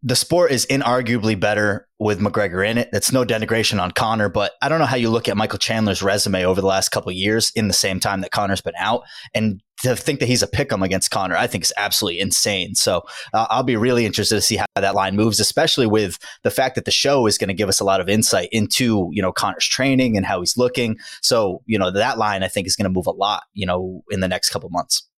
the 0.03 0.17
sport 0.17 0.53
is 0.53 0.67
inarguably 0.67 1.39
better 1.39 1.89
with 1.99 2.21
McGregor 2.21 2.67
in 2.67 2.79
it. 2.79 2.89
It's 2.93 3.13
no 3.13 3.25
denigration 3.25 3.81
on 3.83 3.91
Conor, 3.91 4.29
but 4.29 4.53
I 4.63 4.69
don't 4.69 4.79
know 4.79 4.87
how 4.87 4.97
you 4.97 5.11
look 5.11 5.29
at 5.29 5.37
Michael 5.37 5.59
Chandler's 5.59 6.03
resume 6.03 6.45
over 6.45 6.61
the 6.61 6.67
last 6.67 6.91
couple 6.91 7.11
years 7.11 7.51
in 7.57 7.67
the 7.67 7.75
same 7.75 7.99
time 7.99 8.21
that 8.21 8.31
Conor's 8.31 8.61
been 8.61 8.75
out. 8.79 9.03
And 9.35 9.61
to 9.83 9.97
think 9.97 10.21
that 10.21 10.27
he's 10.27 10.43
a 10.43 10.47
pick 10.47 10.73
'em 10.73 10.83
against 10.83 11.11
Conor, 11.11 11.37
I 11.37 11.49
think 11.49 11.65
is 11.65 11.73
absolutely 11.77 12.21
insane. 12.21 12.77
So 12.77 13.03
uh, 13.35 13.47
I'll 13.51 13.65
be 13.65 13.77
really 13.77 14.07
interested 14.07 14.37
to 14.37 14.41
see 14.41 14.57
how 14.57 14.67
that 14.77 14.95
line 14.95 15.17
moves, 15.17 15.41
especially 15.41 15.87
with 15.87 16.19
the 16.45 16.51
fact 16.51 16.77
that 16.77 16.85
the 16.85 16.91
show 16.91 17.27
is 17.27 17.37
going 17.37 17.49
to 17.49 17.55
give 17.55 17.69
us 17.69 17.81
a 17.81 17.85
lot 17.85 18.01
of 18.01 18.09
insight 18.09 18.49
into, 18.53 19.09
you 19.13 19.23
know, 19.23 19.33
Conor's 19.33 19.67
training 19.67 20.17
and 20.17 20.25
how 20.25 20.41
he's 20.41 20.57
looking. 20.57 20.97
So, 21.21 21.63
you 21.67 21.79
know, 21.79 21.91
that 21.91 22.17
line 22.17 22.43
I 22.43 22.49
think 22.49 22.67
is 22.67 22.77
going 22.77 22.85
to 22.85 22.91
move 22.91 23.07
a 23.07 23.13
lot, 23.13 23.43
you 23.55 23.67
know, 23.67 24.03
in 24.11 24.21
the 24.21 24.29
next 24.29 24.51
couple 24.51 24.71
months. 24.71 25.09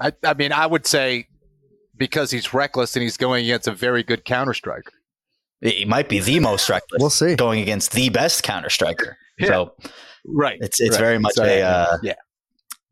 I, 0.00 0.12
I 0.24 0.34
mean, 0.34 0.52
I 0.52 0.66
would 0.66 0.86
say 0.86 1.26
because 2.02 2.32
he's 2.32 2.52
reckless 2.52 2.96
and 2.96 3.02
he's 3.04 3.16
going 3.16 3.44
against 3.44 3.68
a 3.68 3.72
very 3.72 4.02
good 4.02 4.24
counter 4.24 4.54
striker. 4.54 4.90
He 5.60 5.84
might 5.84 6.08
be 6.08 6.18
the 6.18 6.40
most 6.40 6.68
reckless. 6.68 6.98
We'll 7.00 7.10
see. 7.10 7.36
Going 7.36 7.60
against 7.60 7.92
the 7.92 8.08
best 8.08 8.42
counter 8.42 8.70
striker. 8.70 9.16
Yeah. 9.38 9.46
So 9.46 9.74
Right. 10.26 10.58
it's 10.60 10.80
it's 10.80 10.96
right. 10.96 11.00
very 11.00 11.18
much 11.20 11.34
So, 11.34 11.44
a 11.44 11.62
uh, 11.62 11.98
yeah. 12.02 12.14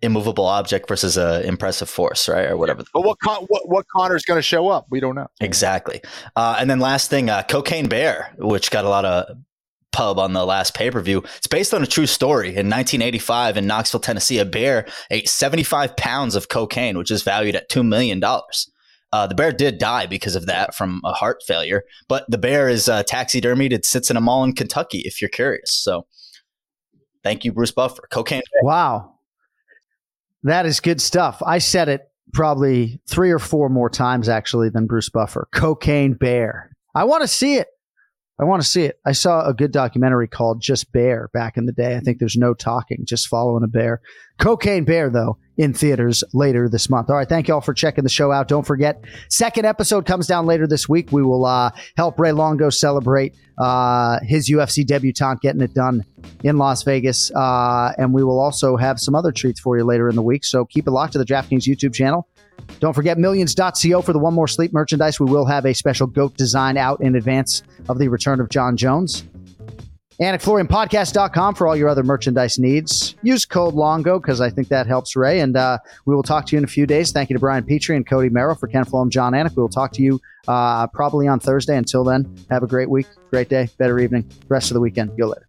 immovable 0.03 0.47
object 0.47 0.87
versus 0.87 1.17
a 1.17 1.45
impressive 1.45 1.91
force, 1.91 2.29
right, 2.29 2.49
or 2.49 2.57
whatever. 2.57 2.85
But 2.95 3.03
what 3.03 3.19
Con- 3.19 3.45
what 3.49 3.69
what 3.69 3.87
Conor's 3.95 4.25
going 4.25 4.39
to 4.39 4.43
show 4.43 4.69
up? 4.69 4.87
We 4.91 5.01
don't 5.01 5.17
know. 5.17 5.27
Exactly. 5.41 6.01
Uh, 6.37 6.57
and 6.61 6.71
then 6.71 6.79
last 6.79 7.11
thing, 7.11 7.29
uh, 7.31 7.43
Cocaine 7.43 7.89
Bear, 7.89 8.33
which 8.39 8.71
got 8.71 8.85
a 8.85 8.89
lot 8.89 9.05
of 9.05 9.37
pub 9.93 10.21
on 10.21 10.33
the 10.35 10.47
last 10.47 10.73
pay 10.75 10.89
per 10.89 11.01
view. 11.01 11.25
It's 11.39 11.49
based 11.49 11.75
on 11.75 11.83
a 11.83 11.87
true 11.87 12.07
story. 12.07 12.51
In 12.51 12.71
1985, 12.71 13.57
in 13.57 13.67
Knoxville, 13.67 13.99
Tennessee, 13.99 14.39
a 14.39 14.45
bear 14.45 14.87
ate 15.11 15.29
75 15.29 15.97
pounds 15.97 16.37
of 16.37 16.49
cocaine, 16.49 16.97
which 16.97 17.11
is 17.11 17.25
valued 17.25 17.57
at 17.57 17.69
two 17.69 17.83
million 17.83 18.21
dollars. 18.21 18.71
Uh, 19.13 19.27
the 19.27 19.35
bear 19.35 19.51
did 19.53 19.79
die 19.79 20.07
because 20.07 20.37
of 20.37 20.47
that 20.47 20.75
from 20.75 21.01
a 21.05 21.13
heart 21.13 21.43
failure, 21.47 21.83
but 22.09 22.25
the 22.29 22.39
bear 22.39 22.69
is 22.69 22.89
uh, 22.89 23.03
taxidermied. 23.03 23.73
It 23.73 23.85
sits 23.85 24.11
in 24.11 24.17
a 24.17 24.21
mall 24.21 24.45
in 24.45 24.53
Kentucky. 24.53 25.03
If 25.05 25.21
you're 25.21 25.31
curious, 25.31 25.73
so 25.73 26.07
thank 27.25 27.45
you, 27.45 27.53
Bruce 27.53 27.73
Buffer. 27.73 28.07
Cocaine. 28.11 28.43
Bear. 28.53 28.63
Wow. 28.63 29.15
That 30.45 30.65
is 30.65 30.81
good 30.81 31.01
stuff. 31.01 31.43
I 31.45 31.59
said 31.59 31.89
it 31.89 32.03
probably 32.33 33.01
three 33.09 33.31
or 33.31 33.39
four 33.39 33.69
more 33.69 33.91
times 33.91 34.29
actually 34.29 34.69
than 34.71 34.87
Bruce 34.87 35.09
Buffer. 35.09 35.49
Cocaine 35.53 36.15
Bear. 36.15 36.71
I 36.95 37.05
want 37.05 37.23
to 37.23 37.29
see 37.29 37.57
it. 37.57 37.69
I 38.41 38.45
want 38.45 38.63
to 38.63 38.69
see 38.69 38.85
it. 38.85 38.99
I 39.05 39.13
saw 39.13 39.47
a 39.47 39.53
good 39.53 39.71
documentary 39.71 40.27
called 40.27 40.63
Just 40.63 40.91
Bear 40.93 41.29
back 41.35 41.59
in 41.59 41.67
the 41.67 41.73
day. 41.73 41.97
I 41.97 42.01
think 42.01 42.19
there's 42.19 42.37
no 42.37 42.55
talking, 42.55 43.05
just 43.05 43.29
following 43.29 43.63
a 43.63 43.69
bear. 43.69 44.01
Cocaine 44.39 44.85
Bear, 44.85 45.11
though, 45.11 45.37
in 45.59 45.75
theaters 45.75 46.25
later 46.33 46.67
this 46.67 46.89
month. 46.89 47.11
All 47.11 47.17
right, 47.17 47.29
thank 47.29 47.49
you 47.49 47.55
all 47.55 47.61
for 47.61 47.75
checking 47.75 48.03
the 48.03 48.09
show 48.09 48.33
out. 48.33 48.49
Don't 48.49 48.67
forget, 48.67 49.05
second 49.29 49.67
episode 49.67 50.07
comes 50.07 50.27
down 50.27 50.47
later 50.47 50.67
this 50.67 50.89
week. 50.89 51.13
We 51.13 51.23
will 51.23 51.45
uh, 51.45 51.71
help 51.99 52.19
Ray 52.19 52.33
Longo 52.33 52.71
celebrate 52.71 53.35
uh, 53.59 54.21
his 54.23 54.49
UFC 54.49 54.87
debutante 54.87 55.43
getting 55.43 55.61
it 55.61 55.75
done 55.75 56.03
in 56.43 56.57
Las 56.57 56.83
Vegas. 56.83 57.31
Uh, 57.33 57.93
and 57.99 58.15
we 58.15 58.25
will 58.25 58.41
also 58.41 58.79
have 58.79 58.99
some 58.99 59.15
other 59.15 59.33
treats 59.33 59.61
for 59.61 59.77
you 59.77 59.85
later 59.85 60.09
in 60.09 60.17
the 60.17 60.23
week. 60.23 60.47
So 60.47 60.65
keep 60.65 60.87
it 60.87 60.93
locked 60.93 61.13
to 61.13 61.19
the 61.19 61.27
DraftKings 61.27 61.69
YouTube 61.69 61.93
channel. 61.93 62.27
Don't 62.81 62.95
forget 62.95 63.19
millions.co 63.19 64.03
for 64.03 64.13
the 64.13 64.19
One 64.19 64.35
More 64.35 64.49
Sleep 64.49 64.73
merchandise. 64.73 65.21
We 65.21 65.31
will 65.31 65.47
have 65.47 65.67
a 65.67 65.75
special 65.75 66.07
goat 66.07 66.37
design 66.37 66.77
out 66.77 67.01
in 67.01 67.15
advance 67.15 67.63
of 67.89 67.99
the 67.99 68.09
return 68.09 68.41
of 68.41 68.49
Jon 68.49 68.77
Jones. 68.77 69.25
AnikFlorianPodcast.com 70.21 71.55
for 71.55 71.67
all 71.67 71.75
your 71.75 71.89
other 71.89 72.03
merchandise 72.03 72.59
needs. 72.59 73.17
Use 73.23 73.47
code 73.47 73.75
LONGO 73.75 74.21
because 74.21 74.43
I 74.43 74.51
think 74.51 74.69
that 74.69 74.87
helps 74.87 75.17
Ray. 75.17 75.41
And 75.41 75.57
uh, 75.57 75.79
we 76.05 76.15
will 76.15 76.23
talk 76.23 76.45
to 76.47 76.53
you 76.53 76.59
in 76.59 76.65
a 76.65 76.69
few 76.69 76.87
days. 76.87 77.11
Thank 77.11 77.31
you 77.31 77.35
to 77.35 77.41
Brian 77.41 77.65
Petrie 77.65 77.97
and 77.97 78.07
Cody 78.07 78.29
Merrow 78.29 78.55
for 78.55 78.67
Ken 78.67 78.85
Jon 78.85 79.33
Anik. 79.33 79.57
We 79.57 79.63
will 79.63 79.71
talk 79.71 79.93
to 79.93 80.03
you 80.03 80.21
uh, 80.47 80.89
probably 80.89 81.27
on 81.27 81.41
Thursday. 81.41 81.77
Until 81.77 82.05
then, 82.05 82.37
have 82.51 82.63
a 82.63 82.67
great 82.67 82.91
week, 82.91 83.07
great 83.31 83.49
day, 83.49 83.71
better 83.79 83.99
evening, 83.99 84.31
rest 84.49 84.71
of 84.71 84.75
the 84.75 84.81
weekend. 84.81 85.17
Go 85.17 85.29
later. 85.29 85.49